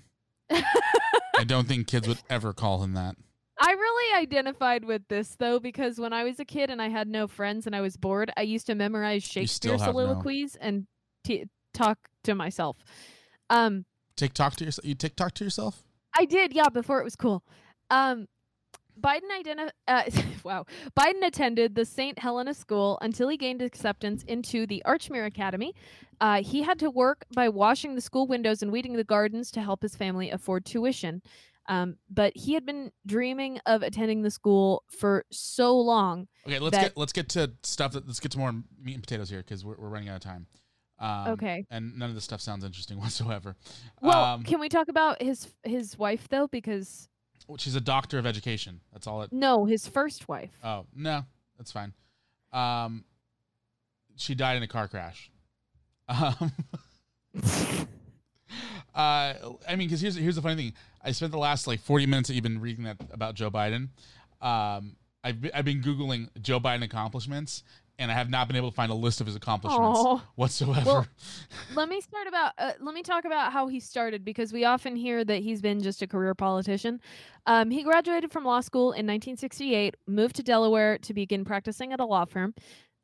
I 0.51 1.45
don't 1.45 1.69
think 1.69 1.87
kids 1.87 2.09
would 2.09 2.19
ever 2.31 2.53
call 2.53 2.83
him 2.83 2.95
that. 2.95 3.17
I 3.61 3.73
really 3.73 4.23
identified 4.23 4.85
with 4.85 5.03
this 5.09 5.37
though 5.39 5.59
because 5.59 5.99
when 5.99 6.13
I 6.13 6.25
was 6.25 6.39
a 6.39 6.45
kid 6.45 6.71
and 6.71 6.81
I 6.81 6.89
had 6.89 7.09
no 7.09 7.27
friends 7.27 7.67
and 7.67 7.75
I 7.75 7.81
was 7.81 7.97
bored, 7.97 8.31
I 8.37 8.43
used 8.43 8.67
to 8.67 8.75
memorize 8.75 9.25
Shakespeare 9.25 9.73
have 9.73 9.81
no. 9.81 9.87
soliloquies 9.87 10.57
and 10.61 10.87
t- 11.25 11.47
talk 11.75 11.99
to 12.25 12.35
myself. 12.35 12.77
Um, 13.51 13.85
TikTok 14.17 14.57
to 14.57 14.65
yourself. 14.65 14.85
You 14.87 14.95
TikTok 14.95 15.35
to 15.35 15.45
yourself? 15.45 15.83
I 16.19 16.25
did, 16.25 16.53
yeah, 16.53 16.69
before 16.69 17.01
it 17.01 17.05
was 17.05 17.15
cool. 17.15 17.45
Um, 17.91 18.27
Biden 19.01 19.31
identi- 19.41 19.71
uh, 19.87 20.03
wow. 20.45 20.67
Biden 20.99 21.25
attended 21.25 21.77
the 21.77 21.85
St. 21.85 22.19
Helena 22.19 22.53
School 22.53 22.99
until 23.01 23.29
he 23.29 23.37
gained 23.37 23.63
acceptance 23.63 24.25
into 24.25 24.67
the 24.67 24.83
Archmere 24.85 25.27
Academy. 25.27 25.75
Uh, 26.21 26.43
he 26.43 26.63
had 26.63 26.81
to 26.81 26.91
work 26.91 27.25
by 27.35 27.49
washing 27.49 27.95
the 27.95 28.01
school 28.01 28.27
windows 28.27 28.63
and 28.63 28.73
weeding 28.73 28.95
the 28.95 29.05
gardens 29.05 29.53
to 29.53 29.63
help 29.63 29.83
his 29.83 29.95
family 29.95 30.31
afford 30.31 30.65
tuition. 30.65 31.23
Um, 31.69 31.97
but 32.11 32.33
he 32.35 32.55
had 32.55 32.67
been 32.67 32.91
dreaming 33.07 33.61
of 33.67 33.83
attending 33.83 34.23
the 34.23 34.31
school 34.31 34.83
for 34.89 35.25
so 35.31 35.79
long. 35.79 36.27
Okay, 36.47 36.59
let's 36.59 36.77
That- 36.77 36.83
get 36.83 36.97
let's 36.97 37.13
get 37.13 37.29
to 37.31 37.53
stuff 37.63 37.93
that 37.93 38.07
let's 38.07 38.21
get 38.21 38.33
to 38.33 38.39
more 38.39 38.53
meat 38.83 38.95
and 38.95 39.03
potatoes 39.03 39.29
here 39.31 39.41
because 39.41 39.65
we're, 39.65 39.77
we're 39.77 39.91
running 39.91 40.09
out 40.09 40.17
of 40.17 40.23
time. 40.23 40.47
Um, 40.99 41.29
Okay. 41.29 41.65
And 41.71 41.97
none 41.99 42.09
of 42.09 42.15
this 42.15 42.25
stuff 42.25 42.41
sounds 42.41 42.65
interesting 42.65 42.99
whatsoever. 43.01 43.57
Well, 44.01 44.25
um, 44.25 44.43
can 44.45 44.61
we 44.61 44.69
talk 44.69 44.89
about 44.89 45.23
his 45.23 45.49
his 45.63 45.99
wife 45.99 46.29
though? 46.29 46.47
Because 46.49 47.09
she's 47.59 47.77
a 47.77 47.81
doctor 47.81 48.19
of 48.19 48.27
education. 48.27 48.81
That's 48.93 49.07
all 49.07 49.23
it. 49.23 49.33
no, 49.33 49.65
his 49.65 49.87
first 49.87 50.29
wife. 50.29 50.51
Oh 50.65 50.87
no, 50.95 51.25
that's 51.57 51.73
fine. 51.73 51.93
Um, 52.53 53.05
she 54.17 54.35
died 54.35 54.57
in 54.57 54.63
a 54.63 54.69
car 54.69 54.89
crash. 54.89 55.31
Um, 56.09 56.53
uh, 58.95 59.35
I 59.69 59.77
mean, 59.77 59.89
because 59.89 60.01
here's 60.01 60.17
here's 60.17 60.37
the 60.37 60.43
funny 60.43 60.57
thing. 60.57 60.73
I 61.03 61.13
spent 61.13 61.33
the 61.33 61.39
last 61.39 61.67
like 61.67 61.81
40 61.81 62.07
minutes 62.07 62.29
that 62.29 62.35
you've 62.35 62.43
been 62.43 62.61
reading 62.61 62.85
that 62.85 62.97
about 63.13 63.35
Joe 63.35 63.51
Biden. 63.51 63.89
Um, 64.41 64.97
I've 65.23 65.41
been, 65.41 65.51
I've 65.55 65.65
been 65.65 65.83
googling 65.83 66.29
Joe 66.41 66.61
Biden 66.61 66.83
accomplishments, 66.83 67.63
and 67.99 68.11
I 68.11 68.15
have 68.15 68.31
not 68.31 68.47
been 68.47 68.57
able 68.57 68.71
to 68.71 68.75
find 68.75 68.93
a 68.93 68.95
list 68.95 69.21
of 69.21 69.27
his 69.27 69.35
accomplishments 69.35 69.99
Aw. 69.99 70.23
whatsoever. 70.37 70.85
Well, 70.85 71.07
let 71.75 71.89
me 71.89 72.01
start 72.01 72.27
about 72.27 72.53
uh, 72.57 72.73
let 72.81 72.95
me 72.95 73.03
talk 73.03 73.25
about 73.25 73.53
how 73.53 73.67
he 73.67 73.81
started 73.81 74.25
because 74.25 74.53
we 74.53 74.65
often 74.65 74.95
hear 74.97 75.25
that 75.25 75.43
he's 75.43 75.61
been 75.61 75.83
just 75.83 76.01
a 76.03 76.07
career 76.07 76.35
politician. 76.35 77.01
Um, 77.47 77.71
he 77.71 77.83
graduated 77.83 78.31
from 78.31 78.45
law 78.45 78.61
school 78.61 78.93
in 78.93 79.07
1968, 79.07 79.97
moved 80.07 80.37
to 80.37 80.43
Delaware 80.43 80.99
to 80.99 81.15
begin 81.15 81.45
practicing 81.45 81.93
at 81.93 82.01
a 82.01 82.05
law 82.05 82.25
firm. 82.25 82.55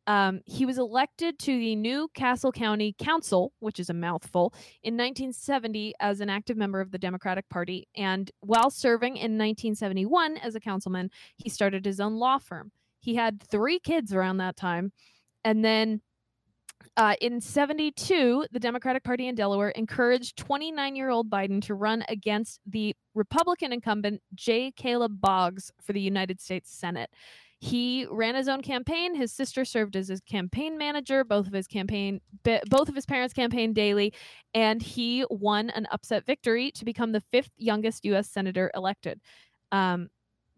Um, 0.06 0.42
he 0.44 0.66
was 0.66 0.76
elected 0.76 1.38
to 1.40 1.58
the 1.58 1.74
new 1.76 2.08
Castle 2.14 2.52
County 2.52 2.94
Council, 2.98 3.52
which 3.60 3.80
is 3.80 3.88
a 3.88 3.94
mouthful, 3.94 4.52
in 4.82 4.94
1970 4.94 5.94
as 5.98 6.20
an 6.20 6.28
active 6.28 6.58
member 6.58 6.80
of 6.80 6.90
the 6.90 6.98
Democratic 6.98 7.48
Party. 7.48 7.88
And 7.96 8.30
while 8.40 8.70
serving 8.70 9.16
in 9.16 9.38
1971 9.38 10.36
as 10.36 10.54
a 10.54 10.60
councilman, 10.60 11.10
he 11.38 11.48
started 11.48 11.86
his 11.86 12.00
own 12.00 12.16
law 12.16 12.38
firm. 12.38 12.70
He 13.04 13.14
had 13.14 13.42
three 13.42 13.78
kids 13.78 14.14
around 14.14 14.38
that 14.38 14.56
time. 14.56 14.90
And 15.44 15.62
then 15.62 16.00
uh, 16.96 17.16
in 17.20 17.38
72, 17.38 18.46
the 18.50 18.58
Democratic 18.58 19.04
Party 19.04 19.28
in 19.28 19.34
Delaware 19.34 19.70
encouraged 19.70 20.38
29 20.38 20.96
year 20.96 21.10
old 21.10 21.28
Biden 21.28 21.60
to 21.66 21.74
run 21.74 22.02
against 22.08 22.60
the 22.66 22.96
Republican 23.14 23.74
incumbent 23.74 24.22
J. 24.34 24.70
Caleb 24.70 25.20
Boggs 25.20 25.70
for 25.82 25.92
the 25.92 26.00
United 26.00 26.40
States 26.40 26.70
Senate. 26.70 27.10
He 27.60 28.06
ran 28.10 28.34
his 28.34 28.48
own 28.48 28.62
campaign. 28.62 29.14
His 29.14 29.32
sister 29.32 29.66
served 29.66 29.96
as 29.96 30.08
his 30.08 30.20
campaign 30.20 30.78
manager. 30.78 31.24
Both 31.24 31.46
of 31.46 31.52
his 31.52 31.66
campaign, 31.66 32.20
both 32.70 32.88
of 32.88 32.94
his 32.94 33.06
parents 33.06 33.34
campaigned 33.34 33.74
daily, 33.74 34.14
and 34.54 34.82
he 34.82 35.24
won 35.28 35.70
an 35.70 35.86
upset 35.90 36.24
victory 36.24 36.70
to 36.72 36.84
become 36.84 37.12
the 37.12 37.22
fifth 37.32 37.52
youngest 37.58 38.04
U.S. 38.06 38.30
senator 38.30 38.70
elected. 38.74 39.20
Um, 39.72 40.08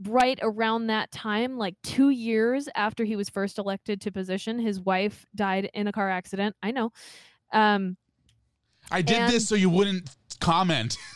right 0.05 0.39
around 0.43 0.89
that 0.89 1.11
time, 1.11 1.57
like 1.57 1.75
two 1.83 2.11
years 2.11 2.69
after 2.75 3.05
he 3.05 3.17
was 3.17 3.29
first 3.29 3.59
elected 3.59 4.01
to 4.03 4.13
position, 4.13 4.59
his 4.59 4.81
wife 4.81 5.25
died 5.35 5.71
in 5.75 5.87
a 5.87 5.93
car 5.93 6.11
accident. 6.11 6.55
I 6.63 6.71
know. 6.71 6.91
Um, 7.53 7.97
I 8.91 9.03
did 9.03 9.17
and- 9.19 9.33
this 9.33 9.49
so 9.49 9.55
you 9.55 9.71
wouldn't 9.71 10.11
comment. 10.41 10.97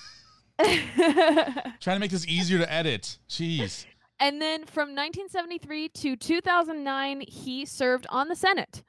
Trying 0.60 1.96
to 1.96 1.98
make 1.98 2.10
this 2.10 2.26
easier 2.26 2.58
to 2.58 2.70
edit. 2.70 3.18
Jeez. 3.30 3.86
and 4.18 4.42
then 4.42 4.66
from 4.66 4.94
1973 4.94 5.88
to 5.88 6.16
2009, 6.16 7.22
he 7.26 7.64
served 7.64 8.06
on 8.10 8.28
the 8.28 8.36
Senate. 8.36 8.82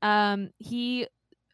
Um, 0.00 0.48
he 0.58 1.06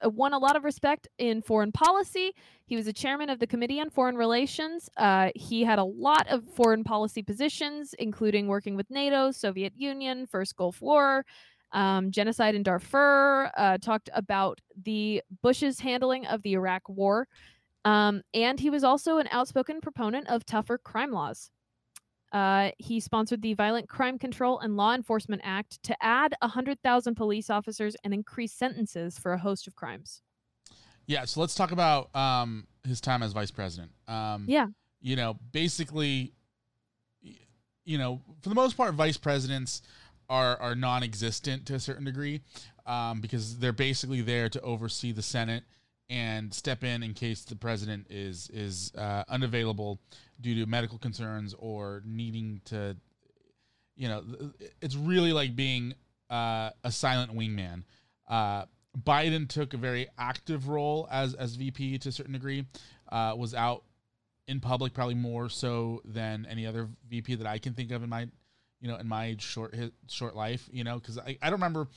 won 0.05 0.32
a 0.32 0.39
lot 0.39 0.56
of 0.56 0.64
respect 0.64 1.09
in 1.18 1.43
foreign 1.43 1.73
policy. 1.73 2.32
He 2.66 2.77
was 2.77 2.86
a 2.86 2.93
chairman 2.93 3.31
of 3.31 3.39
the 3.39 3.47
Committee 3.47 3.81
on 3.81 3.90
Foreign 3.90 4.16
Relations. 4.16 4.89
Uh, 4.97 5.31
he 5.35 5.62
had 5.64 5.78
a 5.78 5.85
lot 5.85 6.27
of 6.28 6.44
foreign 6.55 6.85
policy 6.85 7.23
positions, 7.23 7.94
including 7.98 8.48
working 8.48 8.77
with 8.77 8.90
NATO, 8.90 9.31
Soviet 9.31 9.73
Union, 9.77 10.27
First 10.27 10.56
Gulf 10.56 10.81
War, 10.81 11.24
um, 11.73 12.10
genocide 12.10 12.55
in 12.55 12.62
Darfur. 12.62 13.51
Uh, 13.56 13.78
talked 13.78 14.10
about 14.14 14.60
the 14.85 15.23
Bush's 15.43 15.81
handling 15.81 16.27
of 16.27 16.43
the 16.43 16.55
Iraq 16.55 16.89
War, 16.89 17.28
um, 17.85 18.23
and 18.35 18.59
he 18.59 18.70
was 18.70 18.85
also 18.85 19.18
an 19.18 19.28
outspoken 19.31 19.81
proponent 19.81 20.28
of 20.28 20.44
tougher 20.44 20.78
crime 20.78 21.12
laws. 21.12 21.51
Uh, 22.32 22.70
he 22.78 23.01
sponsored 23.01 23.43
the 23.43 23.55
Violent 23.55 23.89
Crime 23.89 24.19
Control 24.19 24.59
and 24.59 24.77
Law 24.77 24.94
Enforcement 24.94 25.43
Act 25.44 25.82
to 25.85 25.97
add 26.03 26.35
100,000 26.43 27.15
police 27.15 27.51
officers 27.51 27.97
and 28.05 28.12
increase 28.12 28.53
sentences 28.53 29.19
for 29.19 29.32
a 29.32 29.39
host 29.39 29.66
of 29.66 29.77
crimes. 29.77 30.23
Yeah, 31.07 31.24
so 31.24 31.40
let's 31.40 31.55
talk 31.55 31.70
about 31.70 32.15
um, 32.16 32.66
his 32.85 33.01
time 33.01 33.23
as 33.23 33.32
vice 33.32 33.51
president. 33.51 33.93
Um, 34.09 34.44
Yeah. 34.48 34.66
You 35.01 35.15
know, 35.15 35.39
basically, 35.53 36.32
you 37.85 37.98
know, 37.98 38.20
for 38.40 38.48
the 38.48 38.55
most 38.55 38.77
part, 38.77 38.94
vice 38.94 39.16
presidents 39.16 39.82
are 40.28 40.61
are 40.61 40.74
non-existent 40.74 41.66
to 41.66 41.74
a 41.74 41.78
certain 41.78 42.05
degree 42.05 42.40
um, 42.86 43.20
because 43.20 43.59
they're 43.59 43.73
basically 43.73 44.20
there 44.20 44.48
to 44.48 44.61
oversee 44.62 45.12
the 45.12 45.23
Senate 45.23 45.62
and 46.09 46.53
step 46.55 46.85
in 46.85 47.03
in 47.03 47.15
case 47.15 47.44
the 47.44 47.57
president 47.57 48.07
is 48.11 48.51
is 48.51 48.93
uh, 48.97 49.24
unavailable 49.28 50.01
due 50.41 50.65
to 50.65 50.67
medical 50.67 50.99
concerns 50.99 51.55
or 51.59 52.03
needing 52.05 52.61
to, 52.67 52.97
you 53.97 54.09
know, 54.09 54.25
it's 54.81 54.97
really 54.97 55.33
like 55.33 55.57
being 55.57 55.95
uh, 56.31 56.71
a 56.85 56.91
silent 56.91 57.37
wingman. 57.37 57.85
Uh, 58.29 58.65
Biden 58.97 59.49
took 59.49 59.75
a 59.75 59.77
very 59.77 60.09
active 60.19 60.69
role 60.69 61.07
as 61.11 61.35
as 61.35 61.55
VP 61.57 61.99
to 61.99 62.09
a 62.09 62.13
certain 62.13 62.33
degree. 62.33 62.67
Uh, 63.11 63.35
was 63.37 63.55
out 63.55 63.85
in 64.49 64.61
public 64.61 64.95
probably 64.95 65.15
more 65.15 65.49
so 65.49 66.01
than 66.05 66.47
any 66.49 66.67
other 66.67 66.89
VP 67.09 67.37
that 67.37 67.47
I 67.47 67.59
can 67.59 67.75
think 67.75 67.91
of 67.91 68.03
in 68.03 68.09
my, 68.09 68.23
you 68.81 68.89
know, 68.89 68.97
in 68.97 69.07
my 69.07 69.37
short 69.39 69.75
short 70.09 70.35
life. 70.35 70.69
You 70.73 70.85
know, 70.85 70.99
because 70.99 71.19
I, 71.19 71.37
I 71.43 71.51
don't 71.51 71.61
remember. 71.61 71.89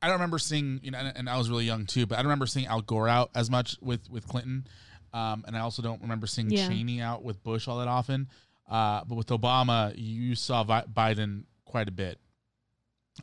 I 0.00 0.06
don't 0.06 0.14
remember 0.14 0.40
seeing, 0.40 0.80
you 0.82 0.90
know, 0.90 0.98
and, 0.98 1.16
and, 1.16 1.30
I 1.30 1.38
was 1.38 1.48
really 1.48 1.64
young 1.64 1.86
too, 1.86 2.06
but 2.06 2.16
I 2.16 2.22
don't 2.22 2.26
remember 2.26 2.46
seeing 2.46 2.66
Al 2.66 2.80
Gore 2.80 3.06
out 3.06 3.30
as 3.36 3.48
much 3.48 3.76
with 3.80 4.10
with 4.10 4.26
Clinton, 4.26 4.66
um, 5.12 5.44
and 5.46 5.56
I 5.56 5.60
also 5.60 5.82
don't 5.82 6.02
remember 6.02 6.26
seeing 6.26 6.50
yeah. 6.50 6.68
Cheney 6.68 7.00
out 7.00 7.22
with 7.22 7.42
Bush 7.42 7.68
all 7.68 7.78
that 7.78 7.88
often. 7.88 8.28
Uh, 8.68 9.02
but 9.06 9.16
with 9.16 9.26
Obama, 9.28 9.92
you 9.96 10.34
saw 10.34 10.64
Vi- 10.64 10.84
Biden 10.92 11.44
quite 11.64 11.88
a 11.88 11.92
bit. 11.92 12.18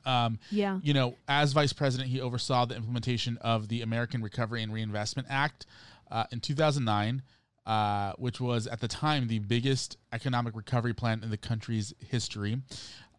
Um, 0.06 0.38
yeah. 0.52 0.80
You 0.84 0.94
know, 0.94 1.16
as 1.28 1.53
vice 1.53 1.74
president, 1.74 2.10
he 2.10 2.22
oversaw 2.22 2.66
the 2.66 2.76
implementation 2.76 3.38
of 3.38 3.68
the 3.68 3.82
American 3.82 4.22
Recovery 4.22 4.61
and 4.61 4.72
Reinvestment 4.72 5.28
Act 5.32 5.66
uh, 6.11 6.26
in 6.32 6.40
2009, 6.40 7.24
uh, 7.66 8.14
which 8.18 8.40
was 8.40 8.68
at 8.68 8.82
the 8.82 8.88
time 8.88 9.28
the 9.28 9.40
biggest 9.40 9.98
economic 10.11 10.56
recovery 10.56 10.94
plan 10.94 11.24
in 11.24 11.30
the 11.30 11.38
country's 11.38 11.94
history. 11.99 12.57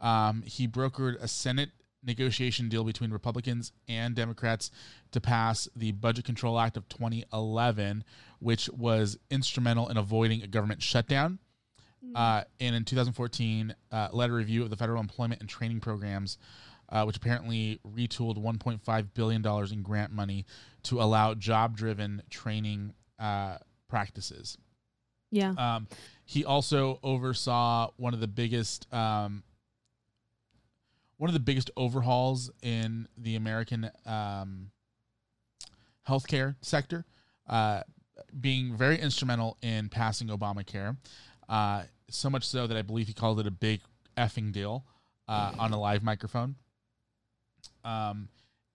Um, 0.00 0.42
he 0.42 0.68
brokered 0.68 1.20
a 1.20 1.28
Senate 1.28 1.70
negotiation 2.02 2.68
deal 2.68 2.84
between 2.84 3.10
Republicans 3.10 3.72
and 3.88 4.14
Democrats 4.14 4.70
to 5.12 5.20
pass 5.20 5.68
the 5.76 5.92
Budget 5.92 6.24
Control 6.24 6.58
Act 6.58 6.76
of 6.76 6.88
2011, 6.88 8.04
which 8.38 8.68
was 8.70 9.18
instrumental 9.30 9.88
in 9.88 9.96
avoiding 9.96 10.42
a 10.42 10.46
government 10.46 10.82
shutdown. 10.82 11.38
Mm. 12.04 12.12
Uh, 12.14 12.44
and 12.60 12.74
in 12.74 12.84
2014, 12.84 13.74
uh, 13.92 14.08
led 14.12 14.30
a 14.30 14.32
review 14.32 14.62
of 14.62 14.70
the 14.70 14.76
federal 14.76 15.00
employment 15.00 15.40
and 15.40 15.48
training 15.48 15.80
programs, 15.80 16.38
uh, 16.88 17.04
which 17.04 17.16
apparently 17.16 17.80
retooled 17.86 18.38
1.5 18.38 19.06
billion 19.14 19.42
dollars 19.42 19.72
in 19.72 19.82
grant 19.82 20.12
money 20.12 20.46
to 20.84 21.00
allow 21.00 21.34
job-driven 21.34 22.22
training 22.30 22.94
uh, 23.18 23.58
practices. 23.88 24.56
Yeah. 25.30 25.52
Um, 25.56 25.86
he 26.24 26.44
also 26.44 26.98
oversaw 27.02 27.90
one 27.96 28.14
of 28.14 28.20
the 28.20 28.26
biggest 28.26 28.92
um, 28.92 29.44
one 31.20 31.28
of 31.28 31.34
the 31.34 31.40
biggest 31.40 31.70
overhauls 31.76 32.50
in 32.62 33.06
the 33.18 33.36
American 33.36 33.90
um, 34.06 34.70
healthcare 36.08 36.54
sector, 36.62 37.04
uh, 37.46 37.82
being 38.40 38.74
very 38.74 38.98
instrumental 38.98 39.58
in 39.60 39.90
passing 39.90 40.28
Obamacare. 40.28 40.96
Uh, 41.46 41.82
so 42.08 42.30
much 42.30 42.48
so 42.48 42.66
that 42.66 42.74
I 42.74 42.80
believe 42.80 43.06
he 43.06 43.12
called 43.12 43.38
it 43.38 43.46
a 43.46 43.50
big 43.50 43.82
effing 44.16 44.50
deal 44.50 44.86
uh, 45.28 45.52
on 45.58 45.72
a 45.74 45.78
live 45.78 46.02
microphone. 46.02 46.54
Um, 47.84 48.30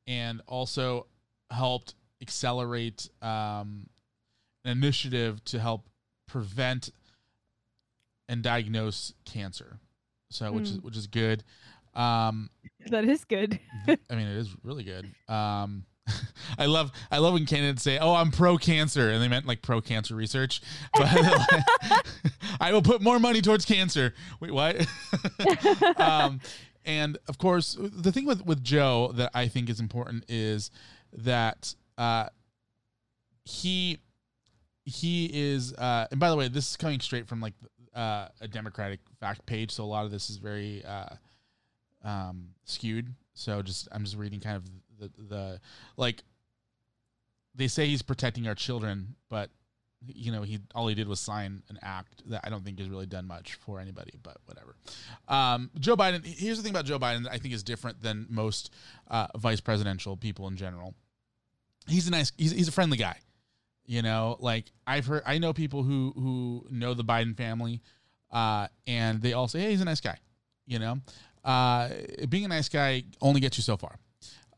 and 0.06 0.40
also 0.46 1.08
helped 1.50 1.96
accelerate 2.22 3.10
um, 3.24 3.90
an 4.64 4.78
initiative 4.78 5.44
to 5.46 5.60
help 5.60 5.90
prevent 6.28 6.92
and 8.30 8.44
diagnose 8.44 9.16
cancer. 9.26 9.80
So, 10.30 10.52
which 10.52 10.66
mm. 10.66 10.72
is 10.74 10.82
which 10.82 10.98
is 10.98 11.08
good. 11.08 11.44
Um, 11.96 12.50
that 12.88 13.06
is 13.06 13.26
good. 13.26 13.60
I 13.88 14.16
mean, 14.16 14.28
it 14.28 14.38
is 14.38 14.50
really 14.64 14.84
good. 14.84 15.10
Um, 15.28 15.86
I 16.58 16.66
love 16.66 16.92
I 17.12 17.18
love 17.18 17.34
when 17.34 17.46
candidates 17.46 17.84
say, 17.84 17.98
"Oh, 17.98 18.14
I'm 18.14 18.32
pro 18.32 18.58
cancer," 18.58 19.10
and 19.10 19.22
they 19.22 19.28
meant 19.28 19.46
like 19.46 19.62
pro 19.62 19.82
cancer 19.82 20.16
research. 20.16 20.62
But 20.94 21.10
I 22.60 22.72
will 22.72 22.82
put 22.82 23.02
more 23.02 23.20
money 23.20 23.42
towards 23.42 23.66
cancer. 23.66 24.14
Wait, 24.40 24.52
what? 24.52 24.86
um, 25.98 26.40
and 26.86 27.18
of 27.28 27.38
course, 27.38 27.78
the 27.80 28.12
thing 28.12 28.26
with 28.26 28.46
with 28.46 28.64
Joe 28.64 29.12
that 29.16 29.32
I 29.34 29.48
think 29.48 29.70
is 29.70 29.80
important 29.80 30.26
is 30.28 30.72
that 31.14 31.74
uh, 31.98 32.28
he 33.44 34.00
he 34.86 35.30
is. 35.34 35.74
Uh, 35.74 36.08
and 36.12 36.20
by 36.20 36.30
the 36.30 36.36
way, 36.36 36.48
this 36.48 36.70
is 36.70 36.78
coming 36.78 37.00
straight 37.00 37.28
from 37.28 37.42
like 37.42 37.54
uh, 37.96 38.28
a 38.42 38.48
Democratic 38.48 39.00
fact 39.20 39.46
page, 39.46 39.72
so 39.72 39.84
a 39.84 39.86
lot 39.86 40.06
of 40.06 40.12
this 40.12 40.30
is 40.30 40.38
very 40.38 40.84
uh, 40.86 41.16
um, 42.06 42.50
skewed. 42.64 43.14
So 43.34 43.62
just 43.62 43.90
I'm 43.92 44.06
just 44.06 44.16
reading 44.16 44.40
kind 44.40 44.56
of 44.56 44.64
the 45.00 45.24
the 45.24 45.62
like 45.98 46.24
they 47.54 47.68
say 47.68 47.88
he's 47.88 48.02
protecting 48.02 48.48
our 48.48 48.56
children, 48.56 49.16
but 49.30 49.50
you 50.08 50.32
know 50.32 50.44
he 50.44 50.60
all 50.74 50.88
he 50.88 50.96
did 50.96 51.08
was 51.08 51.20
sign 51.20 51.64
an 51.70 51.80
act 51.82 52.22
that 52.30 52.42
I 52.44 52.50
don't 52.50 52.64
think 52.64 52.80
has 52.80 52.90
really 52.90 53.06
done 53.06 53.28
much 53.28 53.56
for 53.56 53.80
anybody. 53.80 54.14
But 54.22 54.38
whatever. 54.46 54.76
Um, 55.28 55.72
Joe 55.80 55.98
Biden. 55.98 56.26
Here's 56.26 56.58
the 56.58 56.64
thing 56.64 56.72
about 56.72 56.86
Joe 56.86 57.00
Biden 57.00 57.24
that 57.24 57.34
I 57.34 57.38
think 57.38 57.54
is 57.54 57.64
different 57.64 58.02
than 58.02 58.28
most 58.30 58.72
uh, 59.10 59.28
vice 59.38 59.62
presidential 59.62 60.16
people 60.16 60.48
in 60.48 60.56
general. 60.56 60.94
He's 61.88 62.08
a 62.08 62.12
nice. 62.12 62.32
He's 62.38 62.52
he's 62.52 62.68
a 62.68 62.74
friendly 62.74 62.98
guy. 62.98 63.18
You 63.86 64.02
know, 64.02 64.38
like 64.40 64.66
I've 64.88 65.06
heard. 65.06 65.24
I 65.26 65.38
know 65.38 65.54
people 65.54 65.84
who 65.84 66.14
who 66.16 66.66
know 66.72 66.94
the 66.94 67.04
Biden 67.04 67.36
family, 67.36 67.82
uh, 68.32 68.68
and 68.88 69.22
they 69.22 69.34
all 69.34 69.48
say, 69.48 69.62
"Hey, 69.62 69.72
he's 69.72 69.82
a 69.82 69.86
nice 69.86 70.02
guy." 70.02 70.18
You 70.66 70.80
know, 70.80 71.00
uh, 71.46 71.90
being 72.28 72.44
a 72.44 72.50
nice 72.50 72.68
guy 72.68 73.04
only 73.22 73.40
gets 73.40 73.58
you 73.58 73.64
so 73.64 73.78
far. 73.78 73.98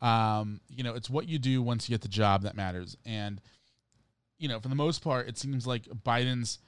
Um, 0.01 0.61
you 0.69 0.83
know, 0.83 0.93
it's 0.95 1.09
what 1.09 1.27
you 1.27 1.37
do 1.37 1.61
once 1.61 1.87
you 1.87 1.93
get 1.93 2.01
the 2.01 2.07
job 2.07 2.43
that 2.43 2.55
matters. 2.55 2.97
And, 3.05 3.41
you 4.37 4.47
know, 4.47 4.59
for 4.59 4.69
the 4.69 4.75
most 4.75 5.03
part, 5.03 5.27
it 5.27 5.37
seems 5.37 5.67
like 5.67 5.83
Biden's 5.83 6.59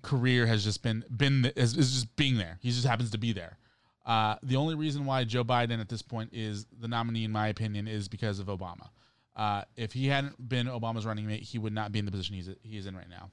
career 0.00 0.46
has 0.46 0.64
just 0.64 0.82
been 0.82 1.04
been 1.14 1.52
is, 1.54 1.74
just 1.74 2.16
being 2.16 2.38
there. 2.38 2.58
He 2.60 2.70
just 2.70 2.86
happens 2.86 3.10
to 3.10 3.18
be 3.18 3.32
there. 3.32 3.58
Uh, 4.06 4.36
the 4.42 4.56
only 4.56 4.74
reason 4.74 5.04
why 5.04 5.24
Joe 5.24 5.44
Biden 5.44 5.80
at 5.80 5.88
this 5.88 6.02
point 6.02 6.30
is 6.32 6.66
the 6.80 6.88
nominee, 6.88 7.24
in 7.24 7.30
my 7.30 7.48
opinion, 7.48 7.86
is 7.86 8.08
because 8.08 8.38
of 8.38 8.46
Obama. 8.46 8.88
Uh, 9.36 9.62
if 9.76 9.92
he 9.92 10.08
hadn't 10.08 10.48
been 10.48 10.66
Obama's 10.66 11.06
running 11.06 11.26
mate, 11.26 11.42
he 11.42 11.58
would 11.58 11.72
not 11.72 11.92
be 11.92 11.98
in 11.98 12.04
the 12.04 12.10
position 12.10 12.36
he's 12.36 12.48
he 12.62 12.78
is 12.78 12.86
in 12.86 12.96
right 12.96 13.08
now. 13.08 13.30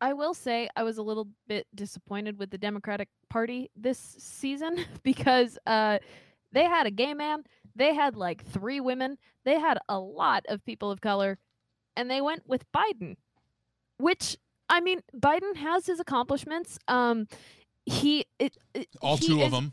I 0.00 0.12
will 0.12 0.34
say 0.34 0.68
I 0.76 0.82
was 0.82 0.98
a 0.98 1.02
little 1.02 1.28
bit 1.48 1.66
disappointed 1.74 2.38
with 2.38 2.50
the 2.50 2.58
Democratic 2.58 3.08
Party 3.28 3.70
this 3.76 3.98
season 3.98 4.84
because 5.02 5.58
uh, 5.66 5.98
they 6.52 6.64
had 6.64 6.86
a 6.86 6.90
gay 6.90 7.14
man, 7.14 7.44
they 7.74 7.94
had 7.94 8.16
like 8.16 8.44
three 8.44 8.80
women, 8.80 9.18
they 9.44 9.58
had 9.58 9.78
a 9.88 9.98
lot 9.98 10.44
of 10.48 10.64
people 10.64 10.90
of 10.90 11.00
color, 11.00 11.38
and 11.96 12.10
they 12.10 12.20
went 12.20 12.42
with 12.46 12.64
Biden, 12.72 13.16
which 13.98 14.36
I 14.68 14.80
mean, 14.80 15.00
Biden 15.16 15.56
has 15.56 15.86
his 15.86 16.00
accomplishments. 16.00 16.78
Um, 16.88 17.28
he 17.84 18.26
it, 18.38 18.56
it 18.74 18.88
all 19.00 19.16
he 19.16 19.28
two 19.28 19.38
is, 19.38 19.46
of 19.46 19.52
them 19.52 19.72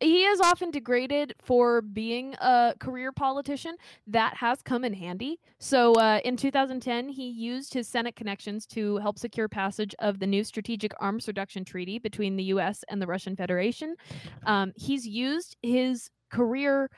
he 0.00 0.24
is 0.24 0.40
often 0.40 0.70
degraded 0.70 1.34
for 1.42 1.80
being 1.80 2.34
a 2.34 2.74
career 2.78 3.12
politician. 3.12 3.76
That 4.06 4.36
has 4.36 4.62
come 4.62 4.84
in 4.84 4.92
handy. 4.92 5.40
So 5.58 5.94
uh, 5.94 6.20
in 6.24 6.36
2010, 6.36 7.08
he 7.08 7.28
used 7.28 7.72
his 7.72 7.88
Senate 7.88 8.16
connections 8.16 8.66
to 8.66 8.98
help 8.98 9.18
secure 9.18 9.48
passage 9.48 9.94
of 9.98 10.18
the 10.18 10.26
new 10.26 10.44
Strategic 10.44 10.92
Arms 11.00 11.26
Reduction 11.26 11.64
Treaty 11.64 11.98
between 11.98 12.36
the 12.36 12.44
U.S. 12.44 12.84
and 12.88 13.00
the 13.00 13.06
Russian 13.06 13.36
Federation. 13.36 13.96
Um, 14.44 14.72
he's 14.76 15.06
used 15.06 15.56
his 15.62 16.10
career 16.30 16.90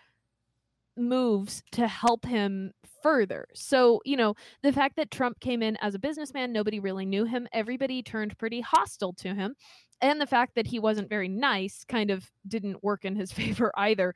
moves 0.96 1.62
to 1.70 1.86
help 1.86 2.24
him 2.24 2.72
further. 3.02 3.46
So, 3.54 4.00
you 4.04 4.16
know, 4.16 4.34
the 4.62 4.72
fact 4.72 4.96
that 4.96 5.10
Trump 5.10 5.38
came 5.38 5.62
in 5.62 5.76
as 5.76 5.94
a 5.94 5.98
businessman, 5.98 6.52
nobody 6.52 6.80
really 6.80 7.06
knew 7.06 7.24
him, 7.24 7.46
everybody 7.52 8.02
turned 8.02 8.36
pretty 8.36 8.60
hostile 8.60 9.12
to 9.14 9.34
him 9.34 9.54
and 10.00 10.20
the 10.20 10.26
fact 10.26 10.54
that 10.54 10.66
he 10.66 10.78
wasn't 10.78 11.08
very 11.08 11.28
nice 11.28 11.84
kind 11.84 12.10
of 12.10 12.30
didn't 12.46 12.82
work 12.82 13.04
in 13.04 13.16
his 13.16 13.32
favor 13.38 13.72
either. 13.76 14.14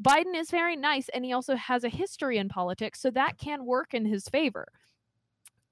Biden 0.00 0.34
is 0.34 0.50
very 0.50 0.76
nice 0.76 1.08
and 1.10 1.24
he 1.24 1.32
also 1.32 1.56
has 1.56 1.84
a 1.84 1.88
history 1.88 2.38
in 2.38 2.48
politics, 2.48 3.00
so 3.00 3.10
that 3.10 3.38
can 3.38 3.64
work 3.64 3.92
in 3.92 4.06
his 4.06 4.28
favor. 4.28 4.66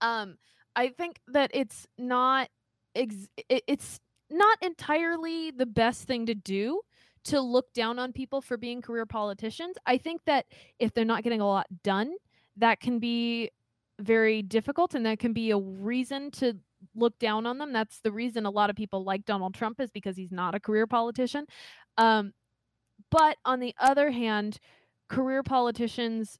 Um, 0.00 0.36
I 0.76 0.88
think 0.88 1.18
that 1.28 1.50
it's 1.54 1.86
not 1.96 2.48
ex- 2.94 3.28
it's 3.48 4.00
not 4.30 4.58
entirely 4.62 5.50
the 5.50 5.66
best 5.66 6.04
thing 6.04 6.26
to 6.26 6.34
do 6.34 6.82
to 7.24 7.40
look 7.40 7.72
down 7.72 7.98
on 7.98 8.12
people 8.12 8.40
for 8.40 8.56
being 8.56 8.80
career 8.82 9.06
politicians. 9.06 9.76
I 9.86 9.98
think 9.98 10.20
that 10.26 10.46
if 10.78 10.92
they're 10.92 11.04
not 11.04 11.24
getting 11.24 11.40
a 11.40 11.46
lot 11.46 11.66
done, 11.82 12.14
that 12.56 12.80
can 12.80 12.98
be 12.98 13.50
very 13.98 14.42
difficult 14.42 14.94
and 14.94 15.04
that 15.06 15.18
can 15.18 15.32
be 15.32 15.50
a 15.50 15.58
reason 15.58 16.30
to 16.30 16.56
look 16.94 17.18
down 17.18 17.46
on 17.46 17.58
them. 17.58 17.72
That's 17.72 18.00
the 18.00 18.12
reason 18.12 18.46
a 18.46 18.50
lot 18.50 18.70
of 18.70 18.76
people 18.76 19.04
like 19.04 19.24
Donald 19.24 19.54
Trump 19.54 19.80
is 19.80 19.90
because 19.90 20.16
he's 20.16 20.32
not 20.32 20.54
a 20.54 20.60
career 20.60 20.86
politician. 20.86 21.46
Um, 21.96 22.32
but 23.10 23.36
on 23.44 23.60
the 23.60 23.74
other 23.78 24.10
hand, 24.10 24.58
career 25.08 25.42
politicians, 25.42 26.38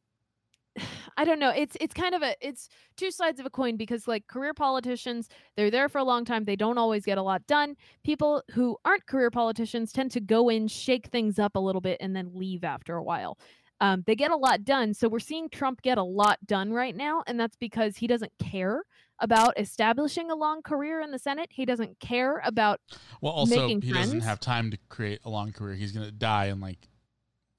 I 1.17 1.25
don't 1.25 1.41
know. 1.41 1.51
It's 1.51 1.77
it's 1.81 1.95
kind 1.95 2.15
of 2.15 2.23
a 2.23 2.35
it's 2.41 2.69
two 2.97 3.11
sides 3.11 3.41
of 3.41 3.47
a 3.47 3.51
coin 3.51 3.77
because 3.77 4.07
like 4.07 4.27
career 4.29 4.55
politicians, 4.55 5.29
they're 5.57 5.71
there 5.71 5.89
for 5.89 5.99
a 5.99 6.05
long 6.05 6.25
time. 6.25 6.45
They 6.45 6.57
don't 6.57 6.79
always 6.79 7.05
get 7.05 7.19
a 7.19 7.23
lot 7.23 7.47
done. 7.47 7.75
People 8.05 8.43
who 8.53 8.77
aren't 8.85 9.07
career 9.07 9.31
politicians 9.31 9.93
tend 9.93 10.11
to 10.13 10.21
go 10.21 10.49
in, 10.49 10.69
shake 10.69 11.09
things 11.09 11.39
up 11.39 11.57
a 11.57 11.61
little 11.61 11.81
bit, 11.81 11.99
and 12.01 12.15
then 12.15 12.31
leave 12.35 12.65
after 12.65 12.97
a 12.97 13.03
while. 13.03 13.39
Um, 13.81 14.03
they 14.07 14.17
get 14.17 14.33
a 14.33 14.37
lot 14.37 14.65
done. 14.65 14.93
So 14.93 15.09
we're 15.09 15.21
seeing 15.21 15.49
Trump 15.49 15.83
get 15.83 15.99
a 15.99 16.03
lot 16.03 16.39
done 16.47 16.73
right 16.73 16.97
now, 16.97 17.23
and 17.27 17.39
that's 17.39 17.57
because 17.57 17.97
he 17.97 18.07
doesn't 18.07 18.33
care 18.41 18.83
about 19.21 19.59
establishing 19.59 20.31
a 20.31 20.35
long 20.35 20.63
career 20.63 21.01
in 21.01 21.11
the 21.11 21.19
Senate. 21.19 21.49
He 21.51 21.65
doesn't 21.65 21.99
care 22.01 22.41
about 22.45 22.81
Well, 23.21 23.33
also 23.33 23.69
he 23.69 23.93
doesn't 23.93 24.21
have 24.21 24.41
time 24.41 24.71
to 24.71 24.79
create 24.89 25.21
a 25.25 25.31
long 25.31 25.53
career. 25.53 25.75
He's 25.75 25.93
gonna 25.93 26.11
die 26.11 26.47
in 26.47 26.61
like 26.61 26.89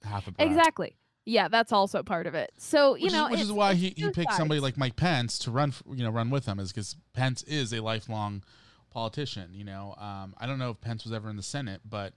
half 0.03 0.27
a 0.27 0.31
breath. 0.31 0.47
exactly. 0.49 0.95
Yeah, 1.25 1.47
that's 1.47 1.71
also 1.71 2.01
part 2.01 2.25
of 2.25 2.33
it. 2.33 2.51
So 2.57 2.95
you 2.95 3.03
which 3.05 3.13
know, 3.13 3.25
is, 3.25 3.31
which 3.31 3.41
is 3.41 3.51
why 3.51 3.75
he, 3.75 3.93
he 3.95 4.09
picked 4.09 4.33
somebody 4.33 4.59
like 4.59 4.77
Mike 4.77 4.95
Pence 4.95 5.37
to 5.39 5.51
run, 5.51 5.69
f 5.69 5.83
you 5.93 6.03
know, 6.03 6.09
run 6.09 6.29
with 6.29 6.45
him, 6.45 6.59
is 6.59 6.71
because 6.71 6.95
Pence 7.13 7.43
is 7.43 7.71
a 7.73 7.81
lifelong 7.81 8.43
politician. 8.89 9.53
You 9.53 9.65
know, 9.65 9.93
um, 9.97 10.33
I 10.39 10.47
don't 10.47 10.57
know 10.57 10.71
if 10.71 10.81
Pence 10.81 11.03
was 11.03 11.13
ever 11.13 11.29
in 11.29 11.35
the 11.35 11.43
Senate, 11.43 11.81
but 11.87 12.13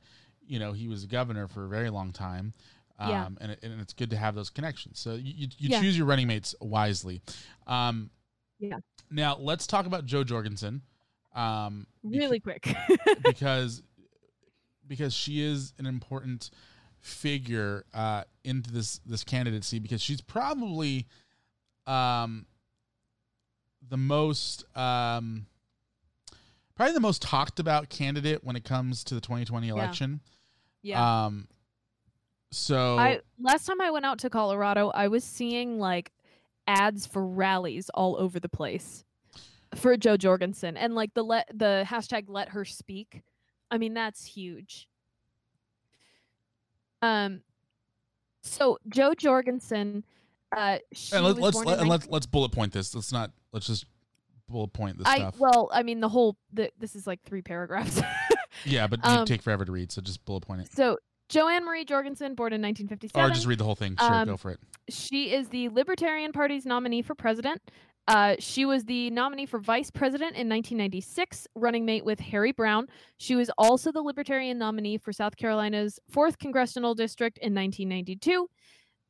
you 0.47 0.59
know, 0.59 0.73
he 0.73 0.89
was 0.89 1.05
a 1.05 1.07
governor 1.07 1.47
for 1.47 1.65
a 1.65 1.69
very 1.69 1.91
long 1.91 2.13
time. 2.13 2.55
Um, 2.99 3.11
Yeah. 3.11 3.27
and, 3.41 3.53
it, 3.53 3.59
and 3.63 3.81
it's 3.81 3.93
good 3.93 4.11
to 4.11 4.17
have 4.17 4.35
those 4.35 4.49
connections. 4.51 4.99
So 5.01 5.15
you, 5.15 5.33
you, 5.37 5.49
you 5.59 5.69
Yeah. 5.71 5.81
choose 5.81 5.97
your 5.99 6.07
running 6.07 6.27
mates 6.29 6.55
wisely. 6.61 7.21
Um, 7.67 8.11
Yeah. 8.59 8.79
Now 9.13 9.37
let's 9.39 9.67
talk 9.67 9.87
about 9.87 10.07
Jo 10.07 10.25
Jorgensen. 10.25 10.83
Um, 11.35 11.87
beca- 12.05 12.19
really 12.19 12.41
quick. 12.41 12.75
because 13.25 13.83
because 14.87 15.15
she 15.15 15.43
is 15.43 15.73
an 15.79 15.87
important 15.87 16.51
figure 17.01 17.85
uh, 17.93 18.25
into 18.45 18.73
this 18.73 19.01
this 19.07 19.25
candidacy 19.25 19.79
because 19.79 20.01
she's 20.01 20.21
probably 20.21 21.07
um, 21.87 22.47
the 23.89 23.97
most 23.97 24.65
um, 24.77 25.47
probably 26.75 26.95
the 26.95 27.01
most 27.01 27.23
talked 27.23 27.61
about 27.61 27.89
candidate 27.89 28.45
when 28.45 28.57
it 28.57 28.65
comes 28.65 29.05
to 29.05 29.15
the 29.15 29.21
2020 29.21 29.69
election. 29.69 30.21
yeah. 30.83 31.25
Um, 31.27 31.49
so 32.51 32.99
I 32.99 33.21
last 33.41 33.67
time 33.67 33.81
I 33.81 33.91
went 33.91 34.05
out 34.05 34.19
to 34.21 34.31
Colorado, 34.31 34.91
I 34.91 35.09
was 35.09 35.25
seeing 35.25 35.79
like 35.79 36.13
ads 36.67 37.07
for 37.07 37.27
rallies 37.27 37.91
all 37.91 38.17
over 38.19 38.39
the 38.39 38.49
place 38.49 39.05
for 39.75 39.97
Jo 39.97 40.17
Jorgensen 40.17 40.77
and 40.77 40.95
like 40.95 41.15
the 41.15 41.23
let 41.23 41.49
the 41.53 41.85
hashtag 41.87 42.25
let 42.29 42.51
her 42.51 42.65
speak. 42.65 43.23
I 43.71 43.79
mean, 43.79 43.95
that's 43.95 44.25
huge. 44.25 44.89
Um 47.01 47.43
so 48.43 48.79
Jo 48.89 49.15
Jorgensen 49.15 50.05
uh 50.57 50.79
and 51.13 51.25
let, 51.25 51.39
let's 51.39 51.57
let, 51.57 51.67
in 51.67 51.81
and 51.81 51.89
19 51.89 51.89
let's 51.89 52.09
let's 52.09 52.27
bullet 52.27 52.53
point 52.53 52.73
this. 52.73 52.95
Let's 52.95 53.13
not 53.13 53.33
let's 53.53 53.67
just 53.67 53.87
bullet 54.49 54.73
point 54.73 54.99
this 54.99 55.07
I 55.07 55.17
stuff. 55.17 55.37
well, 55.39 55.71
I 55.73 55.83
mean 55.83 56.01
the 56.01 56.09
whole 56.09 56.37
the, 56.53 56.71
this 56.79 56.95
is 56.95 57.07
like 57.07 57.23
three 57.25 57.43
paragraphs. 57.43 58.01
yeah, 58.65 58.87
but 58.87 59.01
you 59.05 59.11
um, 59.11 59.27
take 59.27 59.43
forever 59.43 59.65
to 59.65 59.73
read, 59.73 59.91
so 59.91 60.03
just 60.03 60.25
bullet 60.25 60.43
point 60.43 60.63
it. 60.63 60.73
so 60.73 60.99
Joanne 61.33 61.65
Marie 61.65 61.87
Jorgensen, 61.87 62.35
born 62.35 62.53
in 62.53 62.61
1957. 62.61 63.19
Or 63.31 63.33
just 63.33 63.47
read 63.47 63.57
the 63.57 63.65
whole 63.65 63.75
thing. 63.75 63.97
Sure, 63.99 64.13
Um, 64.13 64.29
go 64.29 64.37
for 64.37 64.51
it. 64.51 64.61
She 64.91 65.33
is 65.33 65.49
the 65.49 65.71
Libertarian 65.71 66.31
Party's 66.31 66.67
nominee 66.67 67.01
for 67.01 67.15
president. 67.15 67.63
Uh, 68.07 68.35
she 68.39 68.67
was 68.67 68.85
the 68.85 69.09
nominee 69.11 69.47
for 69.47 69.59
vice 69.59 69.91
president 69.91 70.33
in 70.37 70.47
1996, 70.47 71.47
running 71.55 71.87
mate 71.87 72.05
with 72.05 72.21
Harry 72.21 72.53
Browne. 72.53 72.87
She 73.17 73.35
was 73.35 73.51
also 73.57 73.91
the 73.91 74.03
Libertarian 74.03 74.59
nominee 74.59 74.99
for 74.99 75.11
South 75.13 75.37
Carolina's 75.37 75.99
4th 76.13 76.39
Congressional 76.39 76.95
District 76.95 77.39
in 77.39 77.55
1992. 77.55 78.47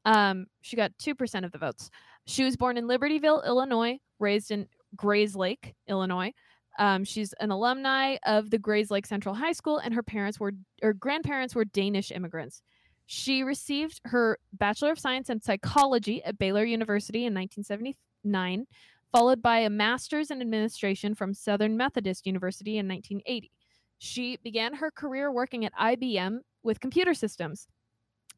Um, 0.05 0.47
she 0.61 0.77
got 0.77 0.93
2% 0.99 1.45
of 1.45 1.51
the 1.51 1.59
votes. 1.59 1.91
She 2.27 2.45
was 2.45 2.57
born 2.57 2.77
in 2.77 2.87
Libertyville, 2.87 3.45
Illinois, 3.45 3.99
raised 4.21 4.53
in 4.53 4.69
Grayslake, 4.97 5.73
Illinois. 5.89 6.33
Um, 6.79 7.05
she's 7.05 7.33
an 7.35 7.51
alumni 7.51 8.17
of 8.25 8.51
the 8.51 8.59
Grayslake 8.59 9.07
Central 9.07 9.35
High 9.35 9.53
School, 9.53 9.79
and 9.79 9.95
her 9.95 10.03
parents 10.03 10.41
were, 10.41 10.53
or 10.83 10.93
grandparents 10.93 11.55
were 11.55 11.65
Danish 11.65 12.11
immigrants. 12.11 12.63
She 13.07 13.43
received 13.43 14.01
her 14.05 14.39
Bachelor 14.53 14.93
of 14.93 14.99
Science 14.99 15.29
in 15.29 15.43
Psychology 15.43 16.25
at 16.25 16.39
Baylor 16.39 16.65
University 16.65 17.27
in 17.27 17.35
1979, 17.35 18.67
followed 19.13 19.43
by 19.43 19.59
a 19.59 19.71
Master's 19.71 20.31
in 20.31 20.41
Administration 20.41 21.15
from 21.15 21.35
Southern 21.35 21.77
Methodist 21.77 22.27
University 22.27 22.79
in 22.79 22.89
1980. 22.89 23.51
She 23.99 24.39
began 24.43 24.75
her 24.75 24.91
career 24.91 25.31
working 25.31 25.65
at 25.65 25.75
IBM 25.75 26.39
with 26.63 26.81
computer 26.81 27.13
systems. 27.13 27.69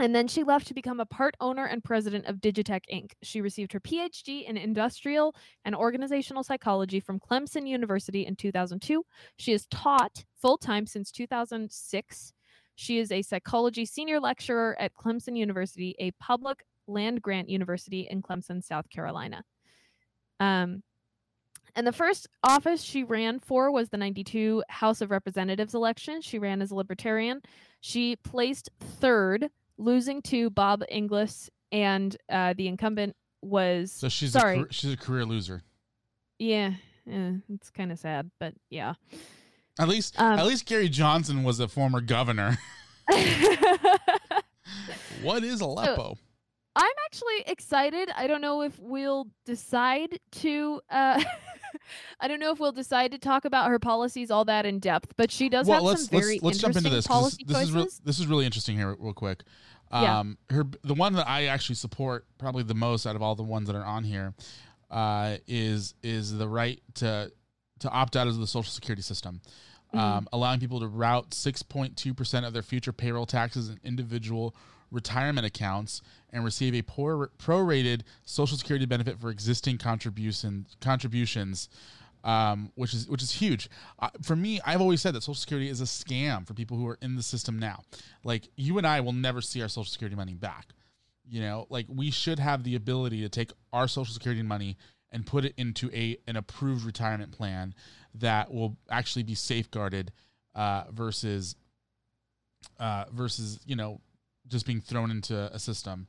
And 0.01 0.15
then 0.15 0.27
she 0.27 0.43
left 0.43 0.67
to 0.69 0.75
become 0.75 1.01
a 1.01 1.07
part 1.07 1.37
owner 1.41 1.67
and 1.67 1.83
president 1.83 2.27
of 2.27 2.37
Digitech 2.37 2.83
Inc. 2.93 3.13
She 3.23 3.41
received 3.41 3.73
her 3.73 3.81
PhD 3.81 4.45
in 4.49 4.57
industrial 4.57 5.35
and 5.65 5.75
organizational 5.75 6.43
psychology 6.43 7.01
from 7.01 7.21
Clemson 7.21 7.69
University 7.69 8.27
in 8.27 8.35
2002. 8.35 9.05
She 9.37 9.53
has 9.53 9.67
taught 9.67 10.25
full 10.41 10.59
time 10.59 10.87
since 10.87 11.13
2006 11.13 12.33
she 12.77 12.99
is 12.99 13.13
a 13.13 13.23
psychology 13.23 13.85
senior 13.85 14.21
lecturer 14.21 14.77
at 14.81 14.95
Clemson 14.95 15.37
University, 15.37 15.95
a 15.99 16.11
public 16.13 16.65
land 16.87 17.23
grant 17.23 17.49
university 17.49 18.09
in 18.11 18.23
Clemson, 18.23 18.63
South 18.63 18.91
Carolina. 18.91 19.45
Um, 20.41 20.83
and 21.77 21.87
the 21.87 21.93
first 21.93 22.29
office 22.43 22.83
she 22.83 23.03
ran 23.05 23.41
for 23.41 23.71
was 23.71 23.89
the 23.89 23.97
92 23.97 24.63
House 24.69 25.01
of 25.01 25.11
Representatives 25.11 25.75
election. 25.75 26.21
She 26.21 26.39
ran 26.39 26.63
as 26.63 26.71
a 26.71 26.75
libertarian. 26.75 27.41
She 27.81 28.17
placed 28.17 28.71
third, 29.01 29.51
losing 29.79 30.23
to 30.23 30.51
Bob 30.51 30.83
Inglis, 30.89 31.51
and 31.73 32.17
uh, 32.31 32.55
the 32.57 32.69
incumbent 32.69 33.17
was 33.43 33.93
So 33.93 34.09
she's 34.09 34.33
sorry. 34.33 34.61
a 34.61 34.67
she's 34.73 34.93
a 34.93 34.97
career 34.97 35.25
loser. 35.25 35.63
yeah, 36.39 36.73
eh, 37.11 37.33
it's 37.53 37.71
kind 37.71 37.93
of 37.93 37.99
sad, 37.99 38.31
but 38.41 38.55
yeah. 38.71 38.95
At 39.79 39.89
least 39.89 40.21
Um, 40.21 40.39
at 40.39 40.47
least 40.47 40.67
Gary 40.67 40.89
Johnson 40.89 41.43
was 41.43 41.59
a 41.61 41.67
former 41.69 42.01
governor. 42.01 42.59
what 45.23 45.43
is 45.45 45.61
Aleppo? 45.61 46.17
I'm 46.77 46.93
actually 47.07 47.45
excited. 47.47 48.11
I 48.17 48.27
don't 48.27 48.41
know 48.41 48.63
if 48.63 48.79
we'll 48.81 49.29
decide 49.45 50.19
to. 50.33 50.81
Uh, 50.91 51.23
I 52.21 52.29
don't 52.29 52.41
know 52.41 52.51
if 52.53 52.59
we'll 52.59 52.73
decide 52.73 53.13
to 53.13 53.19
talk 53.19 53.45
about 53.45 53.69
her 53.69 53.79
policies 53.79 54.31
all 54.31 54.45
that 54.47 54.67
in 54.67 54.79
depth, 54.79 55.15
but 55.17 55.31
she 55.31 55.49
does 55.49 55.67
well, 55.67 55.77
have 55.77 55.85
let's 55.85 56.09
some 56.09 56.21
very 56.21 56.35
let's 56.35 56.43
let's 56.43 56.59
jump 56.59 56.77
into 56.77 56.89
interesting 56.89 56.97
this 56.97 57.07
policy 57.07 57.45
this, 57.47 57.57
this 57.57 57.63
is 57.69 57.73
real, 57.73 57.85
choices. 57.85 58.01
this 58.05 58.19
is 58.19 58.27
really 58.27 58.47
interesting 58.47 58.77
here, 58.77 58.97
real 58.99 59.13
quick. 59.13 59.43
Yeah. 59.93 60.21
Um, 60.21 60.39
her 60.51 60.65
the 60.83 60.95
one 60.95 61.13
that 61.15 61.29
I 61.29 61.47
actually 61.47 61.77
support 61.77 62.27
probably 62.39 62.65
the 62.65 62.75
most 62.75 63.07
out 63.07 63.15
of 63.15 63.23
all 63.23 63.35
the 63.35 63.45
ones 63.45 63.69
that 63.69 63.77
are 63.77 63.85
on 63.85 64.03
here 64.03 64.35
uh, 64.91 65.37
is 65.47 65.95
is 66.03 66.37
the 66.37 66.49
right 66.49 66.81
to 66.95 67.31
to 67.81 67.91
opt 67.91 68.17
out 68.17 68.27
of 68.27 68.39
the 68.39 68.47
Social 68.47 68.71
Security 68.71 69.03
system. 69.03 69.41
Mm-hmm. 69.89 69.99
Um, 69.99 70.29
allowing 70.33 70.59
people 70.59 70.81
to 70.81 70.89
route 70.89 71.31
6.2% 71.31 72.45
of 72.45 72.53
their 72.53 72.63
future 72.63 72.93
payroll 72.93 73.27
taxes 73.27 73.69
in 73.69 73.79
individual 73.85 74.57
retirement 74.95 75.47
accounts 75.47 76.01
and 76.31 76.45
receive 76.45 76.75
a 76.75 76.83
prorated 76.83 78.03
Social 78.25 78.57
Security 78.57 78.87
benefit 78.87 79.21
for 79.21 79.31
existing 79.31 79.79
contribution, 79.79 80.67
contributions, 80.81 81.69
um, 82.23 82.71
which 82.77 82.95
is 82.95 83.09
which 83.09 83.23
is 83.23 83.33
huge. 83.33 83.69
Uh, 83.99 84.09
for 84.23 84.37
me, 84.37 84.61
I've 84.65 84.81
always 84.81 85.03
said 85.03 85.15
that 85.15 85.23
Social 85.23 85.35
Security 85.35 85.69
is 85.69 85.81
a 85.81 85.85
scam 85.85 86.47
for 86.47 86.55
people 86.55 86.77
who 86.77 86.87
are 86.89 86.99
in 87.03 87.17
the 87.17 87.23
system 87.23 87.59
now. 87.59 87.83
Like 88.23 88.49
you 88.57 88.79
and 88.79 88.87
I 88.87 89.01
will 89.01 89.13
never 89.13 89.43
see 89.43 89.61
our 89.61 89.69
Social 89.69 89.91
Security 89.91 90.17
money 90.17 90.35
back. 90.35 90.69
You 91.29 91.41
know, 91.41 91.67
like 91.71 91.87
we 91.89 92.11
should 92.11 92.39
have 92.39 92.65
the 92.65 92.77
ability 92.77 93.21
to 93.23 93.29
take 93.29 93.53
our 93.73 93.89
Social 93.89 94.13
Security 94.13 94.43
money 94.43 94.77
and 95.11 95.27
put 95.27 95.45
it 95.45 95.55
into 95.57 95.91
a 95.93 96.17
an 96.27 96.37
approved 96.37 96.85
retirement 96.85 97.33
plan 97.33 97.75
that 98.15 98.53
will 98.53 98.77
actually 98.91 99.25
be 99.25 99.35
safeguarded 99.35 100.13
uh, 100.55 100.85
versus 100.91 101.57
uh, 102.79 103.05
versus 103.13 103.61
you 103.67 103.77
know 103.77 104.01
just 104.55 104.67
being 104.67 104.81
thrown 104.81 105.11
into 105.11 105.53
a 105.53 105.59
system 105.59 106.07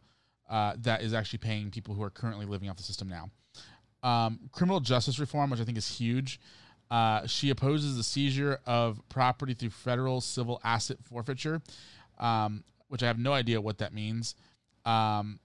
uh, 0.50 0.74
that 0.78 1.02
is 1.02 1.16
actually 1.16 1.40
paying 1.40 1.72
people 1.72 1.96
who 1.96 2.04
are 2.04 2.12
currently 2.12 2.46
living 2.46 2.70
off 2.70 2.78
the 2.78 2.84
system 2.84 3.10
now. 3.10 3.30
Um, 4.08 4.40
criminal 4.52 4.80
justice 4.80 5.18
reform, 5.18 5.50
which 5.50 5.60
I 5.60 5.64
think 5.64 5.80
is 5.80 5.98
huge. 5.98 6.40
Uh, 6.92 7.26
she 7.26 7.50
opposes 7.50 7.98
the 7.98 8.04
seizure 8.04 8.60
of 8.68 9.02
property 9.10 9.56
through 9.56 9.72
federal 9.72 10.22
civil 10.22 10.62
asset 10.64 10.98
forfeiture, 11.02 11.60
um, 12.20 12.64
which 12.88 13.02
I 13.02 13.08
have 13.08 13.18
no 13.18 13.34
idea 13.34 13.60
what 13.60 13.80
that 13.80 13.96
means, 13.96 14.36
um, 14.86 15.40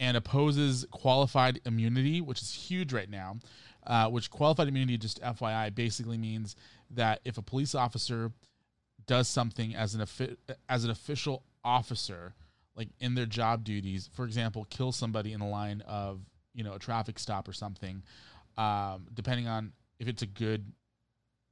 and 0.00 0.16
opposes 0.16 0.86
qualified 0.90 1.60
immunity, 1.66 2.22
which 2.22 2.40
is 2.40 2.54
huge 2.54 2.94
right 2.94 3.10
now. 3.10 3.36
Uh, 3.86 4.08
which 4.08 4.30
qualified 4.30 4.66
immunity, 4.66 4.98
just 4.98 5.22
FYI, 5.22 5.72
basically 5.72 6.18
means 6.18 6.56
that 6.90 7.20
if 7.24 7.38
a 7.38 7.42
police 7.42 7.72
officer 7.72 8.32
does 9.06 9.28
something 9.28 9.76
as 9.76 9.94
an 9.94 10.04
as 10.68 10.84
an 10.84 10.90
official 10.90 11.44
officer, 11.66 12.34
like 12.76 12.88
in 13.00 13.14
their 13.14 13.26
job 13.26 13.64
duties, 13.64 14.08
for 14.14 14.24
example, 14.24 14.66
kill 14.70 14.92
somebody 14.92 15.32
in 15.32 15.40
the 15.40 15.46
line 15.46 15.82
of 15.86 16.20
you 16.54 16.64
know 16.64 16.74
a 16.74 16.78
traffic 16.78 17.18
stop 17.18 17.48
or 17.48 17.52
something, 17.52 18.02
um, 18.56 19.06
depending 19.12 19.48
on 19.48 19.72
if 19.98 20.08
it's 20.08 20.22
a 20.22 20.26
good, 20.26 20.64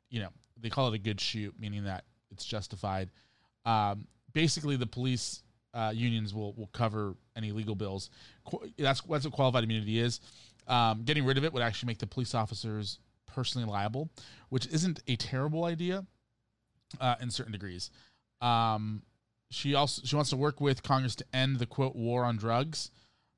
you 0.08 0.20
know, 0.20 0.28
they 0.60 0.70
call 0.70 0.88
it 0.88 0.94
a 0.94 0.98
good 0.98 1.20
shoot, 1.20 1.54
meaning 1.58 1.84
that 1.84 2.04
it's 2.30 2.44
justified. 2.44 3.10
Um, 3.66 4.06
basically, 4.32 4.76
the 4.76 4.86
police 4.86 5.42
uh, 5.74 5.92
unions 5.94 6.32
will 6.32 6.54
will 6.54 6.68
cover 6.68 7.16
any 7.36 7.52
legal 7.52 7.74
bills. 7.74 8.10
Qu- 8.44 8.70
That's 8.78 9.00
that's 9.02 9.24
what 9.24 9.32
qualified 9.32 9.64
immunity 9.64 9.98
is. 9.98 10.20
Um, 10.66 11.02
getting 11.04 11.26
rid 11.26 11.36
of 11.36 11.44
it 11.44 11.52
would 11.52 11.62
actually 11.62 11.88
make 11.88 11.98
the 11.98 12.06
police 12.06 12.34
officers 12.34 12.98
personally 13.26 13.68
liable, 13.68 14.08
which 14.48 14.66
isn't 14.68 15.00
a 15.08 15.16
terrible 15.16 15.64
idea 15.64 16.06
uh, 17.00 17.16
in 17.20 17.30
certain 17.30 17.52
degrees. 17.52 17.90
Um, 18.40 19.02
she 19.54 19.74
also 19.74 20.02
she 20.04 20.16
wants 20.16 20.30
to 20.30 20.36
work 20.36 20.60
with 20.60 20.82
Congress 20.82 21.14
to 21.16 21.24
end 21.32 21.58
the 21.58 21.66
quote 21.66 21.94
war 21.94 22.24
on 22.24 22.36
drugs 22.36 22.90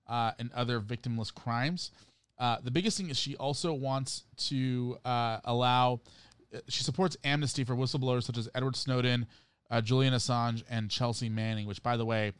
uh, 0.07 0.33
and 0.39 0.51
other 0.53 0.81
victimless 0.81 1.33
crimes. 1.33 1.91
Uh, 2.39 2.57
the 2.63 2.71
biggest 2.71 2.97
thing 2.97 3.11
is 3.11 3.19
she 3.19 3.37
also 3.37 3.73
wants 3.73 4.25
to 4.37 4.97
uh, 5.05 5.41
allow. 5.45 6.01
She 6.69 6.83
supports 6.83 7.17
amnesty 7.25 7.65
for 7.65 7.75
whistleblowers 7.75 8.25
such 8.25 8.39
as 8.39 8.49
Edward 8.55 8.77
Snowden, 8.77 9.27
uh, 9.71 9.81
Julian 9.81 10.15
Assange, 10.15 10.63
and 10.71 10.91
Chelsea 10.91 11.29
Manning. 11.29 11.67
Which, 11.67 11.83
by 11.83 11.97
the 11.97 12.05
way, 12.05 12.33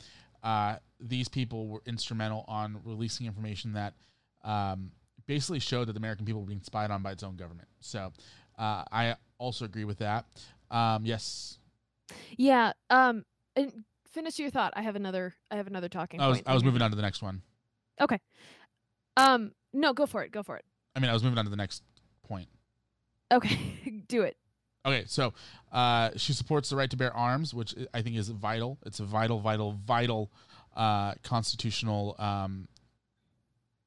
uh, 0.43 0.77
these 1.01 1.29
people 1.29 1.67
were 1.67 1.83
instrumental 1.87 2.45
on 2.49 2.81
releasing 2.85 3.27
information 3.27 3.75
that 3.75 3.95
um, 4.43 4.91
basically 5.27 5.61
showed 5.61 5.89
that 5.89 5.93
the 5.93 5.99
American 5.99 6.25
people 6.25 6.41
were 6.41 6.47
being 6.47 6.63
spied 6.63 6.91
on 6.91 7.03
by 7.03 7.13
its 7.13 7.23
own 7.23 7.37
government. 7.37 7.69
So, 7.81 8.13
uh, 8.59 8.85
I 8.91 9.17
also 9.39 9.65
agree 9.65 9.85
with 9.85 9.99
that. 9.99 10.25
Um, 10.71 11.05
yes, 11.05 11.59
Yeah. 12.37 12.73
Um. 12.91 13.25
And 13.57 13.85
finish 14.11 14.39
your 14.39 14.51
thought. 14.51 14.73
I 14.77 14.83
have 14.83 14.97
another. 14.97 15.35
I 15.51 15.57
have 15.57 15.67
another 15.67 15.89
talking 15.89 16.21
I 16.21 16.29
was. 16.29 16.43
I 16.47 16.55
was 16.55 16.65
moving 16.65 16.83
on 16.83 16.91
to 16.91 16.97
the 16.97 17.03
next 17.03 17.23
one. 17.23 17.43
Okay. 18.01 18.21
Um. 19.17 19.53
No, 19.73 19.93
go 19.93 20.07
for 20.07 20.23
it. 20.23 20.31
Go 20.31 20.43
for 20.43 20.57
it. 20.57 20.65
I 20.95 21.01
mean, 21.01 21.11
I 21.11 21.13
was 21.13 21.23
moving 21.23 21.39
on 21.39 21.45
to 21.45 21.51
the 21.51 21.57
next 21.57 21.83
point. 22.27 22.49
Okay. 23.33 24.05
Do 24.09 24.23
it. 24.23 24.37
Okay, 24.87 25.03
so 25.09 25.35
uh, 25.73 26.11
she 26.17 26.33
supports 26.33 26.71
the 26.71 26.77
right 26.77 26.89
to 26.89 26.97
bear 26.97 27.13
arms, 27.13 27.53
which 27.53 27.75
I 27.93 28.03
think 28.03 28.17
is 28.17 28.29
vital. 28.29 28.79
It's 28.87 29.01
a 29.01 29.05
vital, 29.05 29.41
vital, 29.41 29.73
vital 29.85 30.31
uh, 30.77 31.15
constitutional 31.25 32.15
um, 32.21 32.69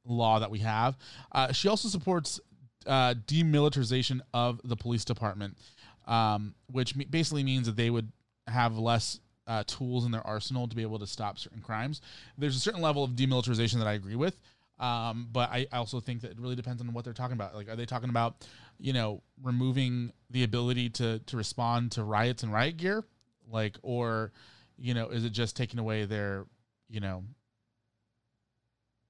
law 0.05 0.39
that 0.39 0.51
we 0.51 0.59
have. 0.59 0.97
Uh, 1.31 1.53
she 1.53 1.69
also 1.69 1.87
supports 1.87 2.41
uh, 2.85 3.13
demilitarization 3.25 4.19
of 4.33 4.59
the 4.65 4.75
police 4.75 5.05
department, 5.05 5.57
um, 6.05 6.53
which 6.67 6.93
basically 7.09 7.43
means 7.43 7.67
that 7.67 7.77
they 7.77 7.89
would 7.89 8.11
have 8.47 8.77
less 8.77 9.21
uh, 9.49 9.63
tools 9.67 10.05
in 10.05 10.11
their 10.11 10.25
arsenal 10.25 10.67
to 10.67 10.75
be 10.75 10.83
able 10.83 10.99
to 10.99 11.07
stop 11.07 11.37
certain 11.39 11.61
crimes. 11.61 12.01
There's 12.37 12.55
a 12.55 12.59
certain 12.59 12.81
level 12.81 13.03
of 13.03 13.11
demilitarization 13.11 13.79
that 13.79 13.87
I 13.87 13.93
agree 13.93 14.15
with. 14.15 14.39
Um, 14.79 15.27
but 15.33 15.49
I 15.51 15.67
also 15.73 15.99
think 15.99 16.21
that 16.21 16.31
it 16.31 16.39
really 16.39 16.55
depends 16.55 16.81
on 16.81 16.93
what 16.93 17.03
they're 17.03 17.13
talking 17.13 17.33
about. 17.33 17.53
Like, 17.53 17.67
are 17.67 17.75
they 17.75 17.85
talking 17.85 18.09
about, 18.09 18.45
you 18.79 18.93
know, 18.93 19.21
removing 19.43 20.13
the 20.29 20.43
ability 20.43 20.89
to 20.91 21.19
to 21.19 21.35
respond 21.35 21.91
to 21.93 22.03
riots 22.03 22.43
and 22.43 22.53
riot 22.53 22.77
gear, 22.77 23.03
like, 23.51 23.77
or, 23.81 24.31
you 24.77 24.93
know, 24.93 25.09
is 25.09 25.25
it 25.25 25.31
just 25.31 25.57
taking 25.57 25.79
away 25.81 26.05
their, 26.05 26.45
you 26.87 27.01
know, 27.01 27.25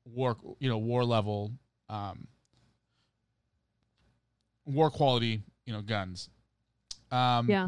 war, 0.06 0.38
you 0.58 0.70
know, 0.70 0.80
war 0.80 1.06
level, 1.06 1.52
um, 1.88 2.28
war 4.66 4.90
quality, 4.90 5.44
you 5.66 5.74
know, 5.74 5.82
guns. 5.82 6.30
Um, 7.12 7.48
Yeah. 7.48 7.68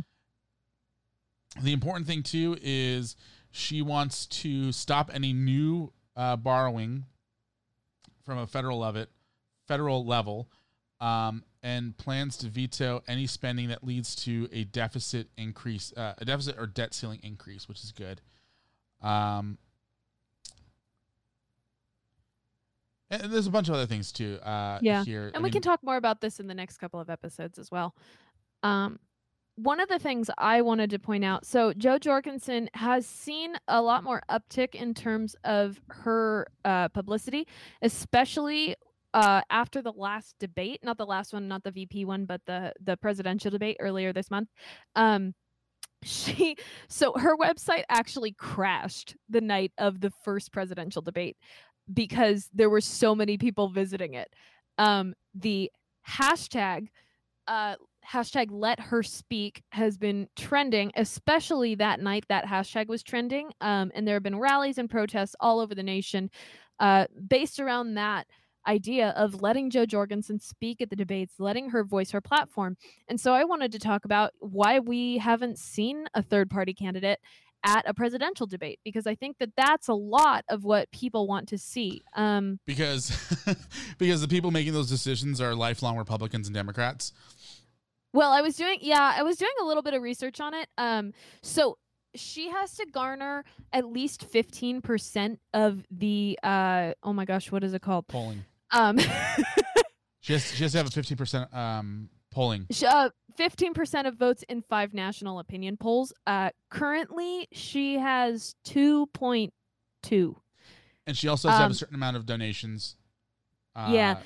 The 1.60 1.74
important 1.74 2.08
thing 2.08 2.24
too 2.24 2.58
is 2.62 3.16
she 3.52 3.82
wants 3.82 4.26
to 4.28 4.72
stop 4.72 5.12
any 5.14 5.34
new 5.34 5.92
uh, 6.16 6.38
borrowing 6.38 7.06
from 8.26 8.38
a 8.38 8.48
federal 8.48 8.80
level, 8.80 9.06
federal 9.68 10.06
level, 10.06 10.48
um, 11.00 11.44
and 11.64 11.98
plans 11.98 12.38
to 12.38 12.48
veto 12.48 13.04
any 13.08 13.28
spending 13.28 13.68
that 13.70 13.84
leads 13.84 14.16
to 14.16 14.48
a 14.52 14.64
deficit 14.64 15.28
increase, 15.38 15.92
uh, 15.98 16.14
a 16.18 16.26
deficit 16.26 16.58
or 16.58 16.68
debt 16.68 16.94
ceiling 16.94 17.20
increase, 17.24 17.68
which 17.68 17.84
is 17.84 17.92
good. 17.92 18.22
Um, 19.02 19.58
and 23.10 23.24
there's 23.24 23.48
a 23.48 23.52
bunch 23.52 23.68
of 23.68 23.76
other 23.76 23.86
things 23.88 24.12
too. 24.12 24.40
Uh, 24.42 24.80
Yeah. 24.82 25.04
here, 25.04 25.28
and 25.28 25.36
I 25.38 25.40
we 25.40 25.44
mean, 25.46 25.52
can 25.54 25.62
talk 25.62 25.84
more 25.84 25.98
about 25.98 26.22
this 26.22 26.40
in 26.40 26.48
the 26.48 26.54
next 26.54 26.78
couple 26.78 27.00
of 27.00 27.10
episodes 27.10 27.60
as 27.60 27.70
well. 27.70 27.94
Um, 28.64 29.00
one 29.56 29.80
of 29.80 29.90
the 29.90 30.00
things 30.00 30.30
I 30.38 30.62
wanted 30.62 30.90
to 30.92 31.00
point 31.00 31.24
out 31.24 31.46
so, 31.46 31.74
Jo 31.74 31.98
Jorgensen 31.98 32.70
has 32.74 33.06
seen 33.06 33.54
a 33.68 33.82
lot 33.82 34.04
more 34.04 34.24
uptick 34.30 34.76
in 34.76 34.94
terms 34.94 35.36
of 35.44 35.80
her 35.90 36.48
uh, 36.66 36.88
publicity, 36.90 37.48
especially 37.82 38.76
uh, 39.14 39.42
after 39.50 39.82
the 39.82 39.92
last 39.92 40.36
debate, 40.40 40.80
not 40.84 40.98
the 40.98 41.06
last 41.06 41.34
one, 41.34 41.48
not 41.48 41.64
the 41.64 41.72
VP 41.72 42.06
one, 42.06 42.26
but 42.26 42.42
the, 42.46 42.74
the 42.82 42.96
presidential 42.98 43.52
debate 43.52 43.78
earlier 43.80 44.14
this 44.14 44.32
month. 44.32 44.50
Um, 44.96 45.34
she 46.04 46.56
so 46.88 47.14
her 47.14 47.38
website 47.38 47.84
actually 47.90 48.32
crashed 48.32 49.16
the 49.30 49.42
night 49.42 49.72
of 49.78 50.02
the 50.02 50.12
first 50.24 50.52
presidential 50.52 51.02
debate 51.02 51.38
because 51.94 52.50
there 52.54 52.70
were 52.70 52.82
so 52.82 53.14
many 53.14 53.38
people 53.38 53.70
visiting 53.70 54.14
it 54.16 54.34
um 54.80 55.14
the 55.36 55.72
hashtag 56.08 56.88
uh 57.48 57.76
hashtag 58.10 58.48
let 58.50 58.80
her 58.80 59.04
speak 59.04 59.62
has 59.72 59.98
been 59.98 60.28
trending 60.36 60.92
especially 60.96 61.76
that 61.76 62.00
night 62.00 62.26
that 62.30 62.46
hashtag 62.46 62.88
was 62.88 63.04
trending 63.04 63.52
um 63.62 63.92
and 63.94 64.08
there 64.08 64.16
have 64.16 64.24
been 64.24 64.40
rallies 64.40 64.78
and 64.78 64.90
protests 64.90 65.36
all 65.40 65.60
over 65.60 65.76
the 65.76 65.84
nation 65.84 66.30
uh 66.80 67.06
based 67.28 67.60
around 67.60 67.94
that 67.94 68.26
idea 68.68 69.10
of 69.10 69.42
letting 69.42 69.70
Jo 69.70 69.86
Jorgensen 69.86 70.40
speak 70.40 70.82
at 70.82 70.90
the 70.90 70.96
debates, 70.96 71.36
letting 71.40 71.70
her 71.70 71.84
voice 71.84 72.12
her 72.12 72.22
platform. 72.22 72.78
And 73.08 73.20
so 73.20 73.34
I 73.34 73.44
wanted 73.44 73.72
to 73.74 73.80
talk 73.80 74.06
about 74.06 74.34
why 74.40 74.80
we 74.80 75.18
haven't 75.18 75.58
seen 75.58 76.06
a 76.14 76.22
third 76.22 76.50
party 76.50 76.74
candidate 76.74 77.20
at 77.64 77.88
a 77.88 77.94
presidential 77.94 78.48
debate 78.48 78.80
because 78.84 79.06
I 79.06 79.14
think 79.14 79.38
that 79.38 79.52
that's 79.56 79.88
a 79.88 79.94
lot 79.94 80.44
of 80.50 80.64
what 80.64 80.92
people 80.92 81.28
want 81.28 81.48
to 81.50 81.58
see. 81.60 82.02
Um 82.16 82.60
because 82.66 83.12
because 84.00 84.22
the 84.22 84.28
people 84.28 84.50
making 84.50 84.74
those 84.74 84.90
decisions 84.90 85.40
are 85.40 85.54
lifelong 85.54 85.98
Republicans 85.98 86.48
and 86.48 86.56
Democrats. 86.56 87.14
Well, 88.14 88.32
I 88.32 88.42
was 88.42 88.56
doing 88.56 88.80
yeah, 88.82 89.14
I 89.16 89.24
was 89.24 89.38
doing 89.38 89.52
a 89.62 89.66
little 89.66 89.84
bit 89.84 89.94
of 89.94 90.02
research 90.02 90.40
on 90.40 90.54
it. 90.54 90.68
Um 90.78 91.14
so 91.42 91.78
she 92.14 92.50
has 92.50 92.76
to 92.76 92.86
garner 92.92 93.46
at 93.72 93.86
least 93.86 94.30
15% 94.30 95.38
of 95.54 95.86
the 95.90 96.38
uh 96.44 96.94
oh 97.04 97.14
my 97.14 97.26
gosh, 97.26 97.52
what 97.52 97.64
is 97.64 97.74
it 97.74 97.82
called? 97.82 98.08
Polling. 98.08 98.44
Um 98.72 98.98
She 100.20 100.34
has 100.34 100.54
she 100.54 100.64
has 100.64 100.74
to 100.74 100.78
have 100.80 100.88
a 100.88 100.92
fifteen 100.92 101.18
percent 101.18 101.52
um 101.54 102.10
polling. 102.32 102.68
sh- 102.72 102.84
uh, 102.84 103.10
15% 103.40 104.08
of 104.08 104.16
votes 104.16 104.44
in 104.50 104.62
five 104.62 104.94
national 104.94 105.40
opinion 105.40 105.78
polls. 105.78 106.14
Uh 106.28 106.50
currently 106.70 107.48
she 107.54 107.98
has 107.98 108.56
2.2. 108.66 110.36
And 111.08 111.18
she 111.18 111.28
also 111.28 111.48
has 111.50 111.56
to 111.58 111.62
have 111.62 111.66
Um, 111.68 111.72
a 111.72 111.76
certain 111.76 111.96
amount 111.96 112.18
of 112.18 112.26
donations. 112.26 112.98
Uh, 113.76 113.90
Yeah. 113.92 114.18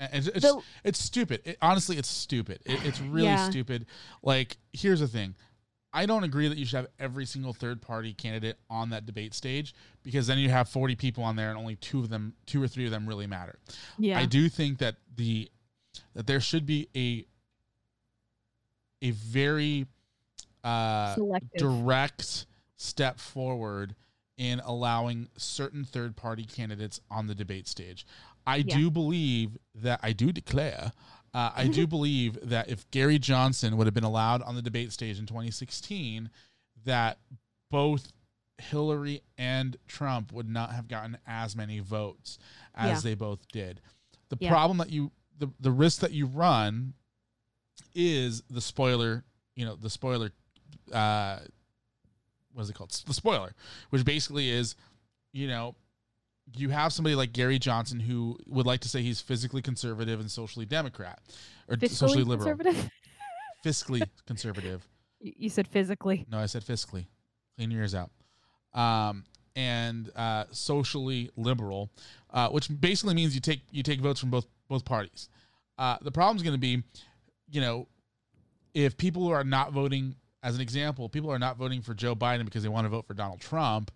It's 0.00 0.26
it's, 0.28 0.40
The- 0.40 0.60
it's 0.84 0.98
stupid. 1.02 1.42
It, 1.44 1.58
honestly, 1.60 1.96
it's 1.98 2.08
stupid. 2.08 2.60
It, 2.64 2.84
it's 2.84 3.00
really 3.00 3.26
Yeah. 3.28 3.48
stupid. 3.50 3.86
Like, 4.22 4.56
here's 4.72 5.00
the 5.00 5.08
thing. 5.08 5.34
I 5.92 6.06
don't 6.06 6.22
agree 6.22 6.46
that 6.48 6.56
you 6.56 6.64
should 6.64 6.76
have 6.76 6.86
every 7.00 7.26
single 7.26 7.52
third 7.52 7.82
party 7.82 8.14
candidate 8.14 8.56
on 8.70 8.90
that 8.90 9.06
debate 9.06 9.34
stage 9.34 9.74
because 10.04 10.26
then 10.28 10.38
you 10.38 10.48
have 10.48 10.68
40 10.68 10.94
people 10.94 11.24
on 11.24 11.34
there 11.34 11.50
and 11.50 11.58
only 11.58 11.74
two 11.76 11.98
of 11.98 12.08
them, 12.08 12.34
two 12.46 12.62
or 12.62 12.68
three 12.68 12.84
of 12.84 12.92
them 12.92 13.08
really 13.08 13.26
matter. 13.26 13.58
Yeah. 13.98 14.18
I 14.18 14.26
do 14.26 14.48
think 14.48 14.78
that 14.78 14.96
the 15.16 15.50
that 16.14 16.28
there 16.28 16.40
should 16.40 16.64
be 16.64 16.88
a 16.96 17.26
a 19.02 19.10
very 19.12 19.86
uh, 20.62 21.14
Selective. 21.14 21.50
direct 21.58 22.46
step 22.76 23.18
forward 23.18 23.94
in 24.36 24.60
allowing 24.60 25.28
certain 25.36 25.84
third 25.84 26.16
party 26.16 26.44
candidates 26.44 27.00
on 27.10 27.26
the 27.26 27.34
debate 27.34 27.66
stage. 27.68 28.06
I 28.46 28.56
Yeah. 28.56 28.76
do 28.76 28.90
believe 28.90 29.56
that 29.76 30.00
I 30.02 30.12
do 30.12 30.32
declare. 30.32 30.92
Uh, 31.32 31.50
I 31.54 31.68
do 31.68 31.86
believe 31.86 32.38
that 32.48 32.68
if 32.68 32.90
Gary 32.90 33.18
Johnson 33.18 33.76
would 33.76 33.86
have 33.86 33.94
been 33.94 34.04
allowed 34.04 34.42
on 34.42 34.54
the 34.56 34.62
debate 34.62 34.92
stage 34.92 35.18
in 35.18 35.26
2016, 35.26 36.30
that 36.84 37.18
both 37.70 38.12
Hillary 38.58 39.22
and 39.38 39.76
Trump 39.86 40.32
would 40.32 40.48
not 40.48 40.72
have 40.72 40.88
gotten 40.88 41.16
as 41.26 41.54
many 41.56 41.78
votes 41.80 42.38
as 42.74 42.90
Yeah. 43.04 43.10
they 43.10 43.14
both 43.14 43.46
did. 43.48 43.80
The 44.28 44.36
Yeah. 44.40 44.50
problem 44.50 44.78
that 44.78 44.90
you 44.90 45.12
the 45.38 45.50
the 45.60 45.70
risk 45.72 46.00
that 46.00 46.12
you 46.12 46.26
run 46.26 46.92
is 47.94 48.42
the 48.50 48.60
spoiler, 48.60 49.24
you 49.56 49.64
know, 49.64 49.74
the 49.76 49.88
spoiler 49.90 50.32
uh 50.92 51.40
what 52.52 52.62
is 52.62 52.70
it 52.70 52.74
called? 52.74 52.90
The 52.90 53.14
spoiler, 53.14 53.54
which 53.90 54.04
basically 54.04 54.50
is, 54.50 54.74
you 55.32 55.46
know, 55.46 55.76
you 56.56 56.70
have 56.70 56.92
somebody 56.92 57.14
like 57.14 57.32
Gary 57.32 57.58
Johnson 57.58 58.00
who 58.00 58.38
would 58.46 58.66
like 58.66 58.80
to 58.80 58.88
say 58.88 59.02
he's 59.02 59.20
physically 59.20 59.62
conservative 59.62 60.20
and 60.20 60.30
socially 60.30 60.66
democrat 60.66 61.20
or 61.68 61.76
Fiscally 61.76 61.90
socially 61.90 62.24
liberal, 62.24 62.56
conservative? 62.56 62.90
fiscally 63.64 64.02
conservative. 64.26 64.86
You 65.22 65.50
said 65.50 65.68
physically. 65.68 66.24
No, 66.30 66.38
I 66.38 66.46
said 66.46 66.64
fiscally. 66.64 67.04
Clean 67.58 67.70
your 67.70 67.82
ears 67.82 67.94
out. 67.94 68.10
Um, 68.72 69.24
and 69.54 70.10
uh, 70.16 70.44
socially 70.50 71.30
liberal, 71.36 71.90
uh, 72.30 72.48
which 72.48 72.70
basically 72.80 73.12
means 73.14 73.34
you 73.34 73.40
take 73.42 73.60
you 73.70 73.82
take 73.82 74.00
votes 74.00 74.18
from 74.18 74.30
both 74.30 74.46
both 74.68 74.86
parties. 74.86 75.28
Uh, 75.76 75.98
the 76.00 76.10
problem 76.10 76.38
is 76.38 76.42
going 76.42 76.54
to 76.54 76.58
be, 76.58 76.82
you 77.50 77.60
know, 77.60 77.86
if 78.72 78.96
people 78.96 79.28
are 79.28 79.44
not 79.44 79.72
voting, 79.72 80.14
as 80.42 80.54
an 80.54 80.62
example, 80.62 81.06
people 81.10 81.30
are 81.30 81.38
not 81.38 81.58
voting 81.58 81.82
for 81.82 81.92
Joe 81.92 82.14
Biden 82.14 82.46
because 82.46 82.62
they 82.62 82.70
want 82.70 82.86
to 82.86 82.88
vote 82.88 83.06
for 83.06 83.12
Donald 83.12 83.40
Trump. 83.40 83.90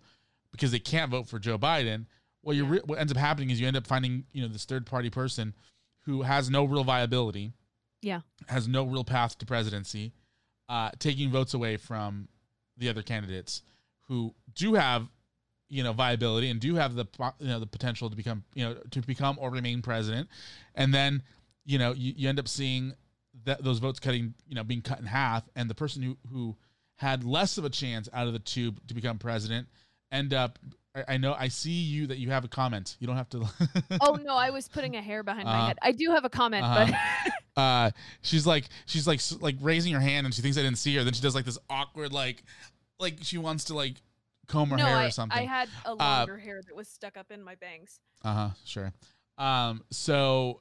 because 0.51 0.71
they 0.71 0.77
can't 0.79 1.09
vote 1.09 1.27
for 1.27 1.39
Joe 1.39 1.57
Biden. 1.57 2.05
Well, 2.45 2.55
you 2.55 2.63
Yeah. 2.63 2.71
re- 2.71 2.81
what 2.85 2.99
ends 2.99 3.11
up 3.11 3.17
happening 3.17 3.49
is 3.49 3.59
you 3.59 3.67
end 3.67 3.75
up 3.75 3.87
finding 3.87 4.25
you 4.31 4.41
know 4.41 4.47
this 4.47 4.63
third 4.65 4.85
party 4.85 5.09
person 5.09 5.53
who 6.01 6.21
has 6.21 6.49
no 6.49 6.63
real 6.63 6.83
viability, 6.83 7.51
Yeah. 8.01 8.21
has 8.47 8.67
no 8.67 8.85
real 8.85 9.03
path 9.03 9.37
to 9.39 9.45
presidency, 9.45 10.13
uh, 10.69 10.91
taking 10.99 11.31
votes 11.31 11.53
away 11.55 11.75
from 11.77 12.29
the 12.77 12.87
other 12.87 13.01
candidates 13.01 13.63
who 14.07 14.35
do 14.53 14.75
have 14.75 15.09
you 15.67 15.81
know 15.81 15.91
viability 15.93 16.47
and 16.51 16.61
do 16.61 16.75
have 16.75 16.93
the 16.93 17.05
you 17.39 17.47
know 17.47 17.59
the 17.59 17.65
potential 17.65 18.09
to 18.11 18.15
become 18.15 18.43
you 18.53 18.63
know 18.63 18.75
to 18.91 19.01
become 19.01 19.37
or 19.39 19.49
remain 19.49 19.81
president, 19.81 20.29
and 20.75 20.93
then 20.93 21.23
you 21.65 21.79
know 21.79 21.91
you, 21.93 22.13
you 22.15 22.29
end 22.29 22.37
up 22.39 22.47
seeing 22.47 22.93
that 23.43 23.63
those 23.63 23.79
votes 23.79 23.99
cutting 23.99 24.35
you 24.47 24.53
know 24.53 24.63
being 24.63 24.83
cut 24.83 24.99
in 24.99 25.05
half, 25.07 25.49
and 25.55 25.67
the 25.67 25.75
person 25.75 26.03
who 26.03 26.15
who 26.31 26.55
had 26.97 27.23
less 27.23 27.57
of 27.57 27.65
a 27.65 27.69
chance 27.69 28.07
out 28.13 28.27
of 28.27 28.33
the 28.33 28.39
two 28.39 28.71
to 28.87 28.93
become 28.93 29.17
president 29.17 29.67
end 30.11 30.31
up. 30.31 30.59
I, 30.95 31.03
I 31.15 31.17
know 31.17 31.35
I 31.37 31.47
see 31.49 31.71
you 31.71 32.07
that 32.07 32.17
you 32.19 32.29
have 32.31 32.45
a 32.45 32.47
comment. 32.47 32.95
You 32.99 33.07
don't 33.07 33.17
have 33.17 33.29
to. 33.31 33.45
Oh 34.01 34.13
no, 34.15 34.35
I 34.35 34.49
was 34.49 34.67
putting 34.67 34.95
a 34.95 35.01
hair 35.01 35.23
behind 35.23 35.47
Uh-huh. 35.47 35.57
my 35.57 35.67
head. 35.67 35.77
I 35.81 35.91
do 35.91 36.11
have 36.11 36.25
a 36.25 36.29
comment, 36.29 36.63
Uh-huh. 36.63 37.29
uh 37.57 37.89
she's 38.21 38.45
like 38.45 38.65
she's 38.85 39.07
like 39.07 39.19
s- 39.19 39.37
like 39.39 39.55
raising 39.61 39.93
her 39.93 39.99
hand 40.01 40.25
and 40.25 40.33
she 40.35 40.41
thinks 40.41 40.57
i 40.57 40.61
didn't 40.61 40.77
see 40.77 40.93
her 40.93 41.05
then 41.05 41.13
she 41.13 41.21
does 41.21 41.33
like 41.33 41.45
this 41.45 41.57
awkward 41.69 42.11
like 42.11 42.43
like 42.99 43.15
she 43.21 43.37
wants 43.37 43.63
to 43.63 43.73
like 43.73 43.93
comb 44.47 44.69
her 44.71 44.75
no, 44.75 44.83
hair 44.85 44.97
I, 44.97 45.05
or 45.05 45.09
something 45.11 45.37
I 45.37 45.43
had 45.45 45.69
a 45.85 45.93
longer 45.93 46.37
hair 46.37 46.61
that 46.67 46.75
was 46.75 46.89
stuck 46.89 47.15
up 47.15 47.31
in 47.31 47.41
my 47.41 47.55
bangs. 47.55 48.01
uh-huh 48.25 48.49
sure 48.65 48.91
um 49.37 49.85
so 49.89 50.59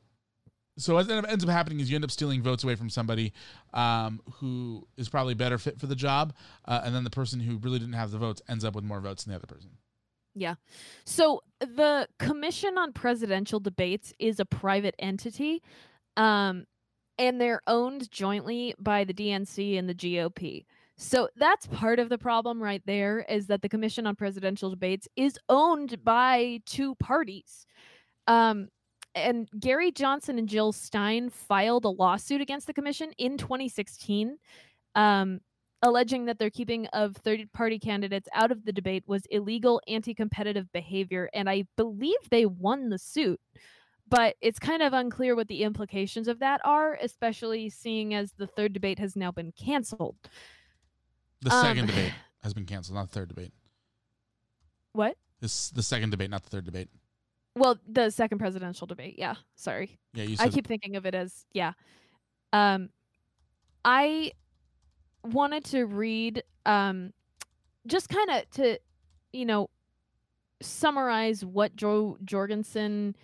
so 0.78 0.94
what 0.94 1.00
ends 1.10 1.24
up- 1.24 1.30
ends 1.32 1.42
up 1.44 1.50
happening 1.50 1.80
is 1.80 1.90
you 1.90 1.96
end 1.96 2.04
up 2.04 2.12
stealing 2.12 2.42
votes 2.42 2.62
away 2.62 2.76
from 2.76 2.88
somebody 2.88 3.32
um 3.72 4.20
who 4.34 4.86
is 4.96 5.08
probably 5.08 5.34
better 5.34 5.58
fit 5.58 5.80
for 5.80 5.86
the 5.86 5.96
job 5.96 6.32
uh, 6.66 6.80
and 6.84 6.94
then 6.94 7.02
the 7.02 7.10
person 7.10 7.40
who 7.40 7.56
really 7.58 7.80
didn't 7.80 7.94
have 7.94 8.12
the 8.12 8.18
votes 8.18 8.40
ends 8.48 8.64
up 8.64 8.76
with 8.76 8.84
more 8.84 9.00
votes 9.00 9.24
than 9.24 9.32
the 9.32 9.36
other 9.36 9.48
person 9.48 9.70
So 11.04 11.42
the 11.60 12.08
Commission 12.18 12.76
on 12.78 12.92
Presidential 12.92 13.60
Debates 13.60 14.12
is 14.18 14.40
a 14.40 14.44
private 14.44 14.94
entity, 14.98 15.62
um, 16.16 16.66
and 17.18 17.40
they're 17.40 17.62
owned 17.66 18.10
jointly 18.10 18.74
by 18.78 19.04
the 19.04 19.14
DNC 19.14 19.78
and 19.78 19.88
the 19.88 19.94
GOP. 19.94 20.64
So 20.96 21.28
that's 21.36 21.66
part 21.66 21.98
of 21.98 22.08
the 22.08 22.18
problem 22.18 22.62
right 22.62 22.82
there 22.86 23.20
is 23.28 23.48
that 23.48 23.62
the 23.62 23.68
Commission 23.68 24.06
on 24.06 24.14
Presidential 24.14 24.70
Debates 24.70 25.08
is 25.16 25.38
owned 25.48 26.02
by 26.04 26.60
two 26.66 26.94
parties. 26.96 27.66
Um, 28.26 28.68
and 29.14 29.48
Gary 29.58 29.92
Johnson 29.92 30.38
and 30.38 30.48
Jill 30.48 30.72
Stein 30.72 31.30
filed 31.30 31.84
a 31.84 31.88
lawsuit 31.88 32.40
against 32.40 32.66
the 32.66 32.74
commission 32.74 33.12
in 33.18 33.38
2016, 33.38 34.38
um, 34.94 35.40
alleging 35.84 36.24
that 36.24 36.38
their 36.38 36.50
keeping 36.50 36.86
of 36.88 37.14
third 37.16 37.52
party 37.52 37.78
candidates 37.78 38.28
out 38.34 38.50
of 38.50 38.64
the 38.64 38.72
debate 38.72 39.04
was 39.06 39.26
illegal 39.30 39.80
anti 39.86 40.14
competitive 40.14 40.72
behavior. 40.72 41.28
And 41.32 41.48
I 41.48 41.64
believe 41.76 42.18
they 42.30 42.46
won 42.46 42.88
the 42.88 42.98
suit. 42.98 43.40
But 44.08 44.36
it's 44.40 44.58
kind 44.58 44.82
of 44.82 44.92
unclear 44.92 45.34
what 45.36 45.48
the 45.48 45.62
implications 45.62 46.28
of 46.28 46.38
that 46.40 46.60
are, 46.64 46.98
especially 47.00 47.70
seeing 47.70 48.12
as 48.14 48.32
the 48.32 48.46
third 48.46 48.72
debate 48.72 48.98
has 48.98 49.14
now 49.16 49.30
been 49.30 49.52
canceled. 49.52 50.16
the 51.40 51.54
Um, 51.54 51.64
second 51.64 51.86
debate 51.86 52.12
has 52.42 52.52
been 52.54 52.66
canceled 52.66 52.96
not 52.96 53.08
the 53.08 53.14
third 53.14 53.28
debate 53.28 53.52
What? 54.92 55.16
this 55.40 55.70
the 55.70 55.82
second 55.82 56.10
debate 56.10 56.28
not 56.30 56.42
the 56.42 56.50
third 56.50 56.64
debate 56.66 56.88
Well, 57.56 57.78
the 57.88 58.10
second 58.10 58.38
presidential 58.38 58.86
debate. 58.86 59.14
Yeah. 59.18 59.36
Sorry. 59.56 59.98
yeah 60.12 60.24
you 60.24 60.36
I 60.38 60.48
keep 60.48 60.66
thinking 60.66 60.96
of 60.96 61.06
it 61.06 61.14
as 61.14 61.46
yeah. 61.52 61.72
Um 62.52 62.90
I 63.84 64.32
wanted 65.24 65.64
to 65.66 65.84
read 65.84 66.42
um 66.66 67.12
just 67.86 68.08
kind 68.08 68.30
of 68.30 68.50
to 68.52 68.78
you 69.32 69.44
know 69.46 69.68
summarize 70.62 71.44
what 71.44 71.74
Jo 71.76 72.16
Jorgensen 72.24 73.16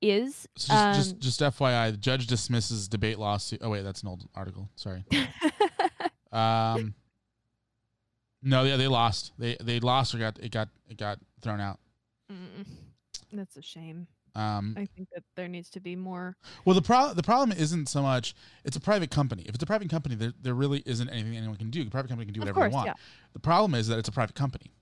is. 0.00 0.46
Just, 0.56 0.68
just 0.68 1.12
Um, 1.14 1.18
just 1.20 1.40
FYI, 1.40 1.90
the 1.90 1.96
judge 1.96 2.26
dismisses 2.26 2.88
debate 2.88 3.18
lawsuit. 3.18 3.60
Oh 3.62 3.70
wait, 3.70 3.82
that's 3.82 4.02
an 4.02 4.08
old 4.08 4.28
article. 4.34 4.68
Sorry. 4.76 5.04
Um, 6.30 6.94
no, 8.42 8.62
yeah, 8.64 8.76
they 8.76 8.86
lost. 8.86 9.32
They 9.38 9.56
they 9.62 9.80
lost 9.80 10.14
or 10.14 10.18
got 10.18 10.38
it 10.38 10.50
got 10.52 10.68
it 10.88 10.98
got 10.98 11.18
thrown 11.40 11.58
out. 11.58 11.80
Mm, 12.30 12.66
That's 13.32 13.56
a 13.56 13.62
shame. 13.62 14.06
Um, 14.38 14.74
I 14.76 14.86
think 14.94 15.08
that 15.14 15.24
there 15.36 15.48
needs 15.48 15.68
to 15.70 15.80
be 15.80 15.96
more. 15.96 16.36
well, 16.64 16.74
the 16.74 16.82
problem 16.82 17.16
the 17.16 17.22
problem 17.22 17.56
isn't 17.58 17.88
so 17.88 18.02
much 18.02 18.34
it's 18.64 18.76
a 18.76 18.80
private 18.80 19.10
company. 19.10 19.42
If 19.46 19.54
it's 19.54 19.62
a 19.62 19.66
private 19.66 19.90
company, 19.90 20.14
there 20.14 20.32
there 20.40 20.54
really 20.54 20.82
isn't 20.86 21.08
anything 21.08 21.36
anyone 21.36 21.56
can 21.56 21.70
do. 21.70 21.84
The 21.84 21.90
private 21.90 22.08
company 22.08 22.26
can 22.26 22.34
do 22.34 22.40
whatever 22.40 22.60
course, 22.60 22.72
they 22.72 22.76
want. 22.76 22.86
yeah. 22.86 22.94
The 23.32 23.40
problem 23.40 23.74
is 23.74 23.88
that 23.88 23.98
it's 23.98 24.08
a 24.08 24.12
private 24.12 24.36
company. 24.36 24.72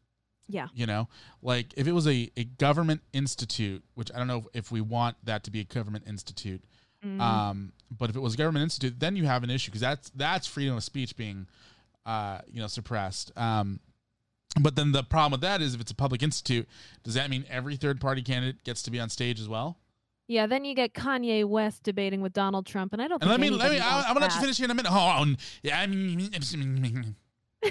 Yeah. 0.49 0.69
You 0.75 0.87
know, 0.87 1.09
like 1.43 1.75
if 1.77 1.87
it 1.87 1.93
was 1.93 2.07
a, 2.07 2.31
a 2.37 2.45
government 2.45 3.01
institute, 3.13 3.83
which 3.95 4.11
I 4.15 4.19
don't 4.19 4.29
know 4.29 4.39
if, 4.39 4.47
if 4.55 4.73
we 4.73 4.81
want 4.81 5.17
that 5.25 5.43
to 5.45 5.51
be 5.51 5.61
a 5.61 5.65
government 5.65 6.05
institute, 6.07 6.63
Mm, 7.05 7.21
Um, 7.21 7.73
but 7.91 8.11
if 8.11 8.17
it 8.17 8.21
was 8.21 8.35
a 8.35 8.37
government 8.37 8.63
institute, 8.65 8.99
then 8.99 9.17
you 9.17 9.27
have 9.27 9.45
an 9.45 9.51
issue 9.51 9.71
because 9.71 9.81
that's 9.83 10.11
that's 10.11 10.47
freedom 10.47 10.77
of 10.77 10.83
speech 10.83 11.17
being, 11.17 11.47
uh, 12.05 12.41
you 12.51 12.61
know, 12.61 12.67
suppressed. 12.67 13.33
Um, 13.37 13.81
but 14.61 14.77
then 14.77 14.93
the 14.93 15.03
problem 15.03 15.33
with 15.33 15.41
that 15.43 15.61
is 15.61 15.75
if 15.75 15.81
it's 15.81 15.91
a 15.91 15.95
public 15.95 16.23
institute, 16.23 16.69
does 17.03 17.15
that 17.15 17.31
mean 17.31 17.45
every 17.49 17.77
third 17.77 18.01
party 18.01 18.23
candidate 18.23 18.65
gets 18.65 18.83
to 18.83 18.91
be 18.91 19.01
on 19.01 19.09
stage 19.09 19.41
as 19.41 19.49
well? 19.49 19.79
yeah, 20.29 20.47
then 20.47 20.65
you 20.65 20.75
get 20.75 20.93
Kanye 20.93 21.45
West 21.45 21.83
debating 21.85 22.21
with 22.21 22.33
Donald 22.33 22.67
Trump, 22.67 22.93
and 22.93 23.01
I 23.01 23.07
don't. 23.09 23.23
And 23.23 23.31
let 23.31 23.39
me 23.39 23.51
let 23.51 23.71
me. 23.71 23.79
I, 23.79 23.95
wants 23.95 24.09
I'm 24.09 24.15
gonna 24.15 24.27
let 24.27 24.35
you 24.35 24.41
finish 24.41 24.57
here 24.57 24.65
in 24.65 24.71
a 24.71 24.75
minute. 24.75 24.91
Hold 24.91 25.21
on. 25.21 25.39
Yeah. 25.63 25.79
I 25.79 25.87
mean, 25.87 26.21
all 27.65 27.71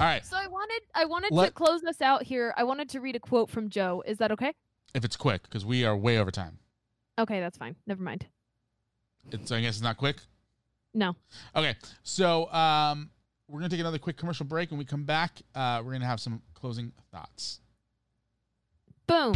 right. 0.00 0.24
So 0.24 0.36
I 0.36 0.46
wanted 0.46 0.80
I 0.94 1.04
wanted 1.04 1.30
to 1.34 1.50
close 1.50 1.82
this 1.82 2.00
out 2.00 2.22
here. 2.22 2.54
I 2.56 2.64
wanted 2.64 2.88
to 2.90 3.00
read 3.00 3.14
a 3.14 3.20
quote 3.20 3.50
from 3.50 3.68
Jo. 3.68 4.02
Is 4.06 4.18
that 4.18 4.32
okay? 4.32 4.54
If 4.94 5.04
it's 5.04 5.16
quick, 5.16 5.42
because 5.42 5.66
we 5.66 5.84
are 5.84 5.94
way 5.94 6.18
over 6.18 6.30
time. 6.30 6.58
Okay, 7.18 7.40
that's 7.40 7.58
fine. 7.58 7.76
Never 7.86 8.02
mind. 8.02 8.26
It's 9.30 9.52
I 9.52 9.60
guess 9.60 9.74
it's 9.74 9.82
not 9.82 9.98
quick. 9.98 10.16
No. 10.94 11.14
Okay, 11.54 11.74
so 12.04 12.50
um, 12.52 13.10
we're 13.48 13.60
gonna 13.60 13.68
take 13.68 13.80
another 13.80 13.98
quick 13.98 14.16
commercial 14.16 14.46
break. 14.46 14.70
When 14.70 14.78
we 14.78 14.84
come 14.84 15.04
back, 15.04 15.32
uh, 15.54 15.82
we're 15.84 15.92
gonna 15.92 16.06
have 16.06 16.20
some 16.20 16.42
closing 16.54 16.92
thoughts. 17.12 17.60
Boom. 19.06 19.34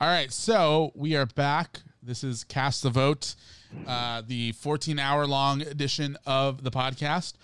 All 0.00 0.08
right, 0.08 0.32
so 0.32 0.90
we 0.96 1.14
are 1.14 1.26
back. 1.26 1.80
This 2.02 2.24
is 2.24 2.42
Cast 2.42 2.82
the 2.82 2.90
Vote, 2.90 3.36
uh, 3.86 4.22
the 4.26 4.50
14 4.52 4.98
hour 4.98 5.26
long 5.28 5.62
edition 5.62 6.16
of 6.26 6.64
the 6.64 6.72
podcast. 6.72 7.34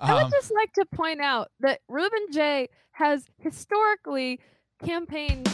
I 0.00 0.14
would 0.14 0.22
Um, 0.24 0.30
just 0.30 0.50
like 0.50 0.72
to 0.74 0.86
point 0.86 1.20
out 1.20 1.50
that 1.60 1.80
Ruben 1.88 2.26
J 2.32 2.70
has 2.92 3.28
historically 3.38 4.40
campaigned 4.82 5.46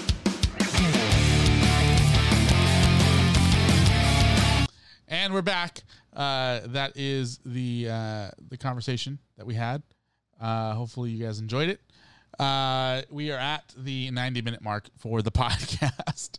and 5.13 5.35
we're 5.35 5.43
back. 5.43 5.83
Uh, 6.17 6.61
that 6.65 6.97
is 6.97 7.39
the 7.45 7.87
uh, 7.89 8.31
the 8.49 8.57
conversation 8.57 9.19
that 9.37 9.47
we 9.47 9.55
had. 9.55 9.83
Uh, 10.41 10.73
hopefully, 10.73 11.11
you 11.11 11.25
guys 11.25 11.39
enjoyed 11.39 11.69
it. 11.69 11.81
Uh, 12.41 13.03
we 13.11 13.31
are 13.31 13.39
at 13.39 13.75
the 13.77 14.11
90 14.11 14.41
minute 14.41 14.63
mark 14.63 14.89
for 14.99 15.21
the 15.21 15.31
podcast. 15.31 16.39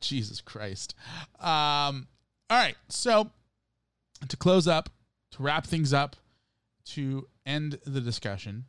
Jesus 0.00 0.40
Christ. 0.40 0.94
Um, 1.38 2.08
all 2.48 2.58
right. 2.58 2.74
So, 2.88 3.30
to 4.26 4.36
close 4.36 4.66
up, 4.66 4.88
to 5.32 5.42
wrap 5.42 5.66
things 5.66 5.92
up, 5.92 6.16
to 6.86 7.28
end 7.44 7.78
the 7.84 8.00
discussion, 8.00 8.64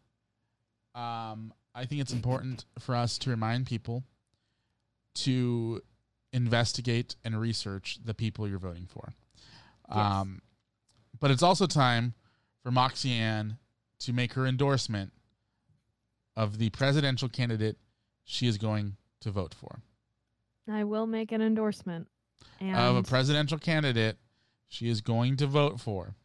um, 0.94 1.54
I 1.74 1.86
think 1.86 2.02
it's 2.02 2.14
important 2.14 2.66
for 2.80 2.96
us 2.96 3.18
to 3.20 3.30
remind 3.30 3.66
people 3.66 4.04
to 5.16 5.82
investigate 6.34 7.16
and 7.24 7.40
research 7.40 8.00
the 8.04 8.14
people 8.14 8.48
you're 8.48 8.60
voting 8.60 8.88
for. 8.88 9.14
Um, 9.90 10.42
but 11.20 11.32
it's 11.32 11.44
also 11.44 11.68
time 11.68 12.14
for 12.64 12.72
Moxie 12.72 13.12
Ann 13.12 13.58
to 14.00 14.14
make 14.14 14.34
her 14.34 14.46
endorsement 14.48 15.12
of 16.36 16.58
the 16.58 16.70
presidential 16.70 17.28
candidate 17.28 17.78
she 18.24 18.48
is 18.48 18.58
going 18.58 18.96
to 19.20 19.32
vote 19.32 19.54
for. 19.54 19.82
I 20.72 20.86
will 20.86 21.08
make 21.08 21.32
an 21.32 21.42
endorsement. 21.42 22.08
And 22.60 22.76
Of 22.76 22.96
a 22.96 23.04
presidential 23.04 23.58
candidate 23.58 24.18
she 24.68 24.88
is 24.88 25.02
going 25.02 25.38
to 25.38 25.48
vote 25.48 25.80
for. 25.80 26.16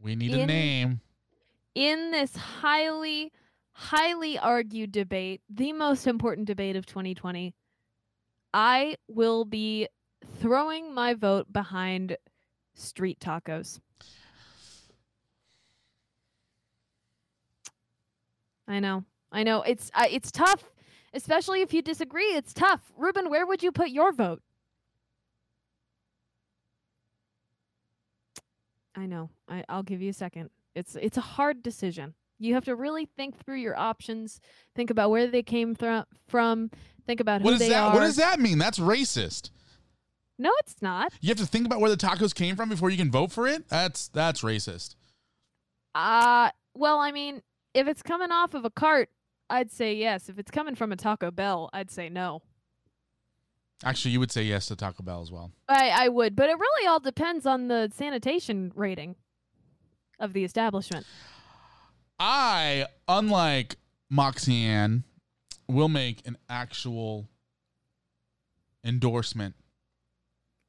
We 0.00 0.16
need 0.16 0.32
a 0.32 0.46
name. 0.46 1.00
in 1.74 2.10
this 2.10 2.34
highly, 2.34 3.32
highly 3.72 4.38
argued 4.38 4.92
debate, 4.92 5.42
the 5.50 5.72
most 5.74 6.06
important 6.06 6.46
debate 6.46 6.76
of 6.76 6.86
2020, 6.86 7.54
I 8.52 8.96
will 9.08 9.44
be 9.44 9.88
throwing 10.40 10.92
my 10.92 11.14
vote 11.14 11.52
behind 11.52 12.16
street 12.74 13.20
tacos. 13.20 13.80
I 18.66 18.80
know. 18.80 19.04
I 19.32 19.42
know. 19.42 19.62
It's 19.62 19.90
uh, 19.94 20.06
it's 20.08 20.30
tough, 20.30 20.64
especially 21.12 21.60
if 21.60 21.74
you 21.74 21.82
disagree. 21.82 22.24
It's 22.36 22.52
tough. 22.52 22.92
Ruben, 22.96 23.30
where 23.30 23.46
would 23.46 23.62
you 23.62 23.72
put 23.72 23.90
your 23.90 24.12
vote? 24.12 24.42
I 28.96 29.06
know. 29.06 29.30
I, 29.48 29.64
I'll 29.68 29.82
give 29.82 30.02
you 30.02 30.10
a 30.10 30.14
second. 30.14 30.50
It's 30.74 30.96
it's 30.96 31.16
a 31.16 31.22
hard 31.22 31.62
decision. 31.62 32.14
You 32.38 32.54
have 32.54 32.64
to 32.64 32.74
really 32.74 33.04
think 33.04 33.36
through 33.36 33.58
your 33.58 33.78
options. 33.78 34.40
Think 34.74 34.90
about 34.90 35.10
where 35.10 35.26
they 35.26 35.42
came 35.42 35.74
thro- 35.74 36.04
from. 36.26 36.70
Think 37.10 37.18
about 37.18 37.42
What 37.42 37.54
who 37.54 37.58
they 37.58 37.70
that 37.70 37.82
are. 37.82 37.92
what 37.92 38.00
does 38.02 38.14
that 38.18 38.38
mean? 38.38 38.58
That's 38.58 38.78
racist. 38.78 39.50
No, 40.38 40.52
it's 40.60 40.80
not. 40.80 41.12
You 41.20 41.30
have 41.30 41.38
to 41.38 41.44
think 41.46 41.66
about 41.66 41.80
where 41.80 41.90
the 41.90 41.96
tacos 41.96 42.32
came 42.32 42.54
from 42.54 42.68
before 42.68 42.88
you 42.88 42.96
can 42.96 43.10
vote 43.10 43.32
for 43.32 43.48
it? 43.48 43.68
That's 43.68 44.06
that's 44.06 44.42
racist. 44.42 44.94
Uh 45.92 46.50
well, 46.72 47.00
I 47.00 47.10
mean, 47.10 47.42
if 47.74 47.88
it's 47.88 48.00
coming 48.00 48.30
off 48.30 48.54
of 48.54 48.64
a 48.64 48.70
cart, 48.70 49.08
I'd 49.50 49.72
say 49.72 49.92
yes. 49.94 50.28
If 50.28 50.38
it's 50.38 50.52
coming 50.52 50.76
from 50.76 50.92
a 50.92 50.96
Taco 50.96 51.32
Bell, 51.32 51.68
I'd 51.72 51.90
say 51.90 52.08
no. 52.08 52.42
Actually, 53.82 54.12
you 54.12 54.20
would 54.20 54.30
say 54.30 54.44
yes 54.44 54.66
to 54.66 54.76
Taco 54.76 55.02
Bell 55.02 55.20
as 55.20 55.32
well. 55.32 55.50
I 55.68 55.88
I 55.90 56.08
would, 56.10 56.36
but 56.36 56.48
it 56.48 56.56
really 56.60 56.86
all 56.86 57.00
depends 57.00 57.44
on 57.44 57.66
the 57.66 57.90
sanitation 57.92 58.70
rating 58.76 59.16
of 60.20 60.32
the 60.32 60.44
establishment. 60.44 61.06
I, 62.20 62.86
unlike 63.08 63.78
Moxie 64.08 64.64
Will 65.70 65.88
make 65.88 66.26
an 66.26 66.36
actual 66.48 67.28
endorsement, 68.84 69.54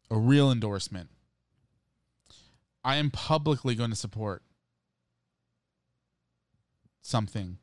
a 0.10 0.18
real 0.18 0.52
endorsement. 0.52 1.10
I 2.84 2.98
am 2.98 3.12
publicly 3.12 3.76
going 3.76 3.90
to 3.90 3.96
support 3.96 4.44
something 7.02 7.58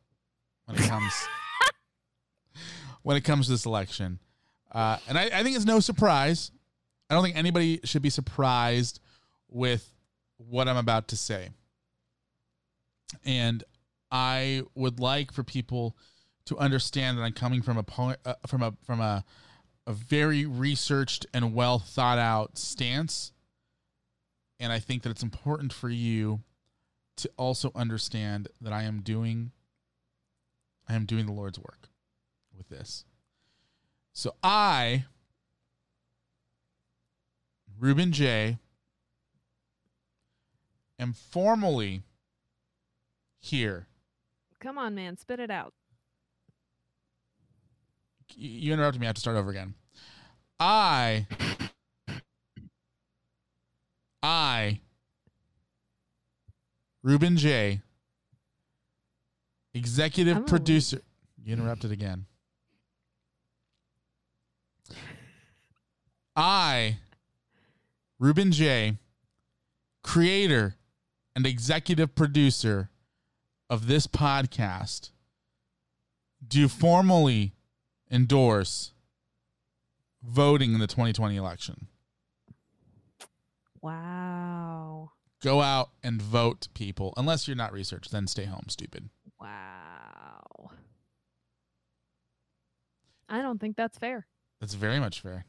when 0.66 0.78
it 0.78 0.88
comes 0.88 1.12
when 3.02 3.16
it 3.16 3.22
comes 3.22 3.46
to 3.46 3.52
this 3.52 3.66
election, 3.66 4.18
uh, 4.72 4.98
and 5.08 5.18
I, 5.18 5.30
I 5.32 5.42
think 5.42 5.56
it's 5.56 5.64
no 5.64 5.80
surprise. 5.80 6.50
I 7.10 7.14
don't 7.14 7.22
think 7.22 7.36
anybody 7.36 7.80
should 7.84 8.02
be 8.02 8.10
surprised 8.10 9.00
with 9.48 9.88
what 10.36 10.68
I'm 10.68 10.76
about 10.76 11.08
to 11.08 11.16
say. 11.16 11.50
And 13.24 13.64
I 14.10 14.62
would 14.74 15.00
like 15.00 15.32
for 15.32 15.42
people 15.42 15.96
to 16.48 16.56
understand 16.56 17.18
that 17.18 17.22
I'm 17.22 17.32
coming 17.32 17.60
from 17.60 17.76
a 17.76 17.82
point, 17.82 18.18
uh, 18.24 18.34
from 18.46 18.62
a 18.62 18.72
from 18.82 19.02
a 19.02 19.22
a 19.86 19.92
very 19.92 20.46
researched 20.46 21.26
and 21.34 21.54
well 21.54 21.78
thought 21.78 22.18
out 22.18 22.56
stance. 22.56 23.32
And 24.58 24.72
I 24.72 24.78
think 24.78 25.02
that 25.02 25.10
it's 25.10 25.22
important 25.22 25.74
for 25.74 25.90
you 25.90 26.40
to 27.18 27.30
also 27.36 27.70
understand 27.74 28.48
that 28.62 28.72
I 28.72 28.84
am 28.84 29.02
doing 29.02 29.52
I 30.88 30.94
am 30.94 31.04
doing 31.04 31.26
the 31.26 31.32
Lord's 31.32 31.58
work 31.58 31.90
with 32.56 32.70
this. 32.70 33.04
So 34.14 34.34
I 34.42 35.04
Ruben 37.78 38.10
J 38.10 38.56
am 40.98 41.12
formally 41.12 42.04
here. 43.38 43.86
Come 44.60 44.78
on, 44.78 44.94
man, 44.94 45.18
spit 45.18 45.40
it 45.40 45.50
out. 45.50 45.74
You 48.34 48.72
interrupted 48.72 49.00
me. 49.00 49.06
I 49.06 49.08
have 49.08 49.14
to 49.14 49.20
start 49.20 49.36
over 49.36 49.50
again. 49.50 49.74
I, 50.60 51.26
I, 54.22 54.80
Ruben 57.02 57.36
J, 57.36 57.80
executive 59.74 60.46
producer. 60.46 61.00
You 61.42 61.54
interrupted 61.54 61.92
again. 61.92 62.26
I, 66.34 66.98
Ruben 68.18 68.52
J, 68.52 68.98
creator 70.02 70.76
and 71.34 71.46
executive 71.46 72.14
producer 72.14 72.90
of 73.70 73.86
this 73.86 74.06
podcast, 74.06 75.10
do 76.46 76.68
formally 76.68 77.52
endorse 78.10 78.92
voting 80.22 80.74
in 80.74 80.80
the 80.80 80.86
2020 80.86 81.36
election. 81.36 81.86
Wow. 83.80 85.12
Go 85.42 85.60
out 85.62 85.90
and 86.02 86.20
vote, 86.20 86.68
people. 86.74 87.14
Unless 87.16 87.46
you're 87.46 87.56
not 87.56 87.72
research, 87.72 88.08
then 88.10 88.26
stay 88.26 88.44
home, 88.44 88.64
stupid. 88.68 89.08
Wow. 89.40 90.70
I 93.28 93.40
don't 93.42 93.60
think 93.60 93.76
that's 93.76 93.98
fair. 93.98 94.26
That's 94.60 94.74
very 94.74 94.98
much 94.98 95.20
fair. 95.20 95.44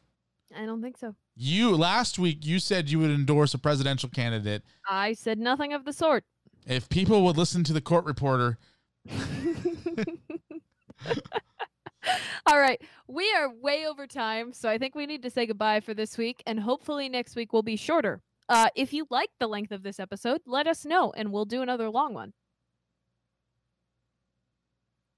I 0.55 0.65
don't 0.65 0.81
think 0.81 0.97
so. 0.97 1.15
You 1.35 1.75
last 1.75 2.19
week 2.19 2.45
you 2.45 2.59
said 2.59 2.89
you 2.89 2.99
would 2.99 3.11
endorse 3.11 3.53
a 3.53 3.57
presidential 3.59 4.09
candidate 4.09 4.63
I 4.89 5.13
said 5.13 5.39
nothing 5.39 5.73
of 5.73 5.85
the 5.85 5.93
sort. 5.93 6.23
if 6.67 6.89
people 6.89 7.23
would 7.23 7.37
listen 7.37 7.63
to 7.65 7.73
the 7.73 7.81
court 7.81 8.05
reporter. 8.05 8.57
All 12.45 12.59
right. 12.59 12.81
We 13.07 13.31
are 13.33 13.49
way 13.53 13.85
over 13.85 14.07
time, 14.07 14.53
so 14.53 14.69
I 14.69 14.77
think 14.77 14.95
we 14.95 15.05
need 15.05 15.23
to 15.23 15.29
say 15.29 15.45
goodbye 15.45 15.81
for 15.81 15.93
this 15.93 16.17
week, 16.17 16.41
and 16.45 16.59
hopefully 16.59 17.09
next 17.09 17.35
week 17.35 17.53
will 17.53 17.63
be 17.63 17.75
shorter. 17.75 18.21
Uh, 18.47 18.69
if 18.75 18.93
you 18.93 19.05
like 19.09 19.29
the 19.39 19.47
length 19.47 19.71
of 19.71 19.83
this 19.83 19.99
episode, 19.99 20.41
let 20.45 20.67
us 20.67 20.85
know, 20.85 21.11
and 21.15 21.31
we'll 21.31 21.45
do 21.45 21.61
another 21.61 21.89
long 21.89 22.13
one. 22.13 22.33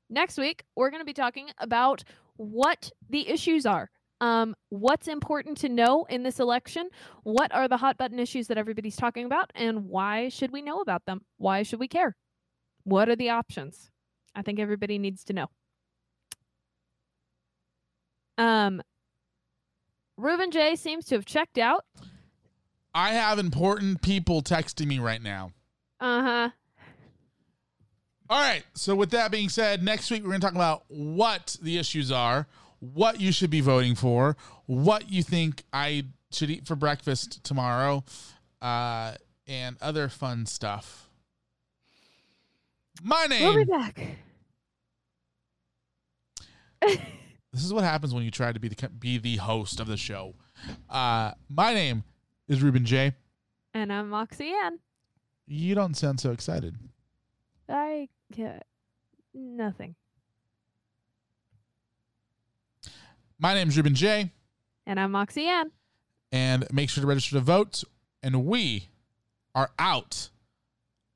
Next 0.09 0.37
week, 0.37 0.63
we're 0.75 0.89
going 0.89 1.01
to 1.01 1.05
be 1.05 1.13
talking 1.13 1.49
about 1.57 2.03
what 2.35 2.91
the 3.09 3.29
issues 3.29 3.65
are. 3.65 3.89
Um, 4.19 4.55
what's 4.69 5.07
important 5.07 5.57
to 5.59 5.69
know 5.69 6.05
in 6.09 6.23
this 6.23 6.39
election? 6.39 6.89
What 7.23 7.53
are 7.55 7.67
the 7.67 7.77
hot 7.77 7.97
button 7.97 8.19
issues 8.19 8.47
that 8.47 8.57
everybody's 8.57 8.97
talking 8.97 9.25
about? 9.25 9.51
And 9.55 9.85
why 9.85 10.29
should 10.29 10.51
we 10.51 10.61
know 10.61 10.81
about 10.81 11.05
them? 11.05 11.21
Why 11.37 11.63
should 11.63 11.79
we 11.79 11.87
care? 11.87 12.15
What 12.83 13.09
are 13.09 13.15
the 13.15 13.29
options? 13.29 13.89
I 14.35 14.41
think 14.41 14.59
everybody 14.59 14.99
needs 14.99 15.23
to 15.25 15.33
know. 15.33 15.47
Um, 18.41 18.81
Ruben 20.17 20.49
J 20.49 20.75
seems 20.75 21.05
to 21.05 21.15
have 21.15 21.25
checked 21.25 21.59
out. 21.59 21.85
I 22.93 23.13
have 23.13 23.37
important 23.37 24.01
people 24.01 24.41
texting 24.41 24.87
me 24.87 24.97
right 24.97 25.21
now. 25.21 25.51
Uh 25.99 26.21
huh. 26.23 26.49
All 28.29 28.41
right. 28.41 28.63
So 28.73 28.95
with 28.95 29.11
that 29.11 29.29
being 29.29 29.49
said, 29.49 29.83
next 29.83 30.09
week 30.09 30.23
we're 30.23 30.29
going 30.29 30.41
to 30.41 30.47
talk 30.47 30.55
about 30.55 30.83
what 30.87 31.55
the 31.61 31.77
issues 31.77 32.11
are, 32.11 32.47
what 32.79 33.21
you 33.21 33.31
should 33.31 33.51
be 33.51 33.61
voting 33.61 33.93
for, 33.93 34.35
what 34.65 35.11
you 35.11 35.21
think 35.21 35.63
I 35.71 36.05
should 36.31 36.49
eat 36.49 36.65
for 36.65 36.75
breakfast 36.75 37.43
tomorrow, 37.43 38.03
uh, 38.59 39.13
and 39.47 39.77
other 39.81 40.09
fun 40.09 40.47
stuff. 40.47 41.09
My 43.03 43.27
name. 43.27 43.43
We'll 43.43 43.65
be 43.65 43.71
back. 43.71 44.17
This 47.53 47.65
is 47.65 47.73
what 47.73 47.83
happens 47.83 48.13
when 48.13 48.23
you 48.23 48.31
try 48.31 48.51
to 48.53 48.59
be 48.59 48.69
the 48.69 48.89
be 48.89 49.17
the 49.17 49.35
host 49.37 49.79
of 49.79 49.87
the 49.87 49.97
show. 49.97 50.35
Uh, 50.89 51.31
my 51.49 51.73
name 51.73 52.03
is 52.47 52.61
Ruben 52.61 52.85
J. 52.85 53.13
and 53.73 53.91
I'm 53.91 54.09
Moxie 54.09 54.53
Ann. 54.63 54.79
You 55.47 55.75
don't 55.75 55.95
sound 55.95 56.19
so 56.21 56.31
excited. 56.31 56.75
I 57.67 58.07
ca- 58.35 58.59
nothing. 59.33 59.95
My 63.37 63.53
name 63.53 63.67
is 63.69 63.75
Ruben 63.75 63.95
J. 63.95 64.31
And 64.85 64.99
I'm 64.99 65.11
Moxie 65.11 65.47
Ann. 65.47 65.71
and 66.31 66.65
make 66.71 66.89
sure 66.89 67.01
to 67.01 67.07
register 67.07 67.35
to 67.35 67.41
vote. 67.41 67.83
And 68.23 68.45
we 68.45 68.87
are 69.55 69.71
out 69.77 70.29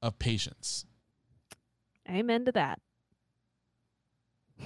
of 0.02 0.20
patience. 0.20 0.86
Amen 2.10 2.44
to 2.46 2.52
that. 2.52 2.80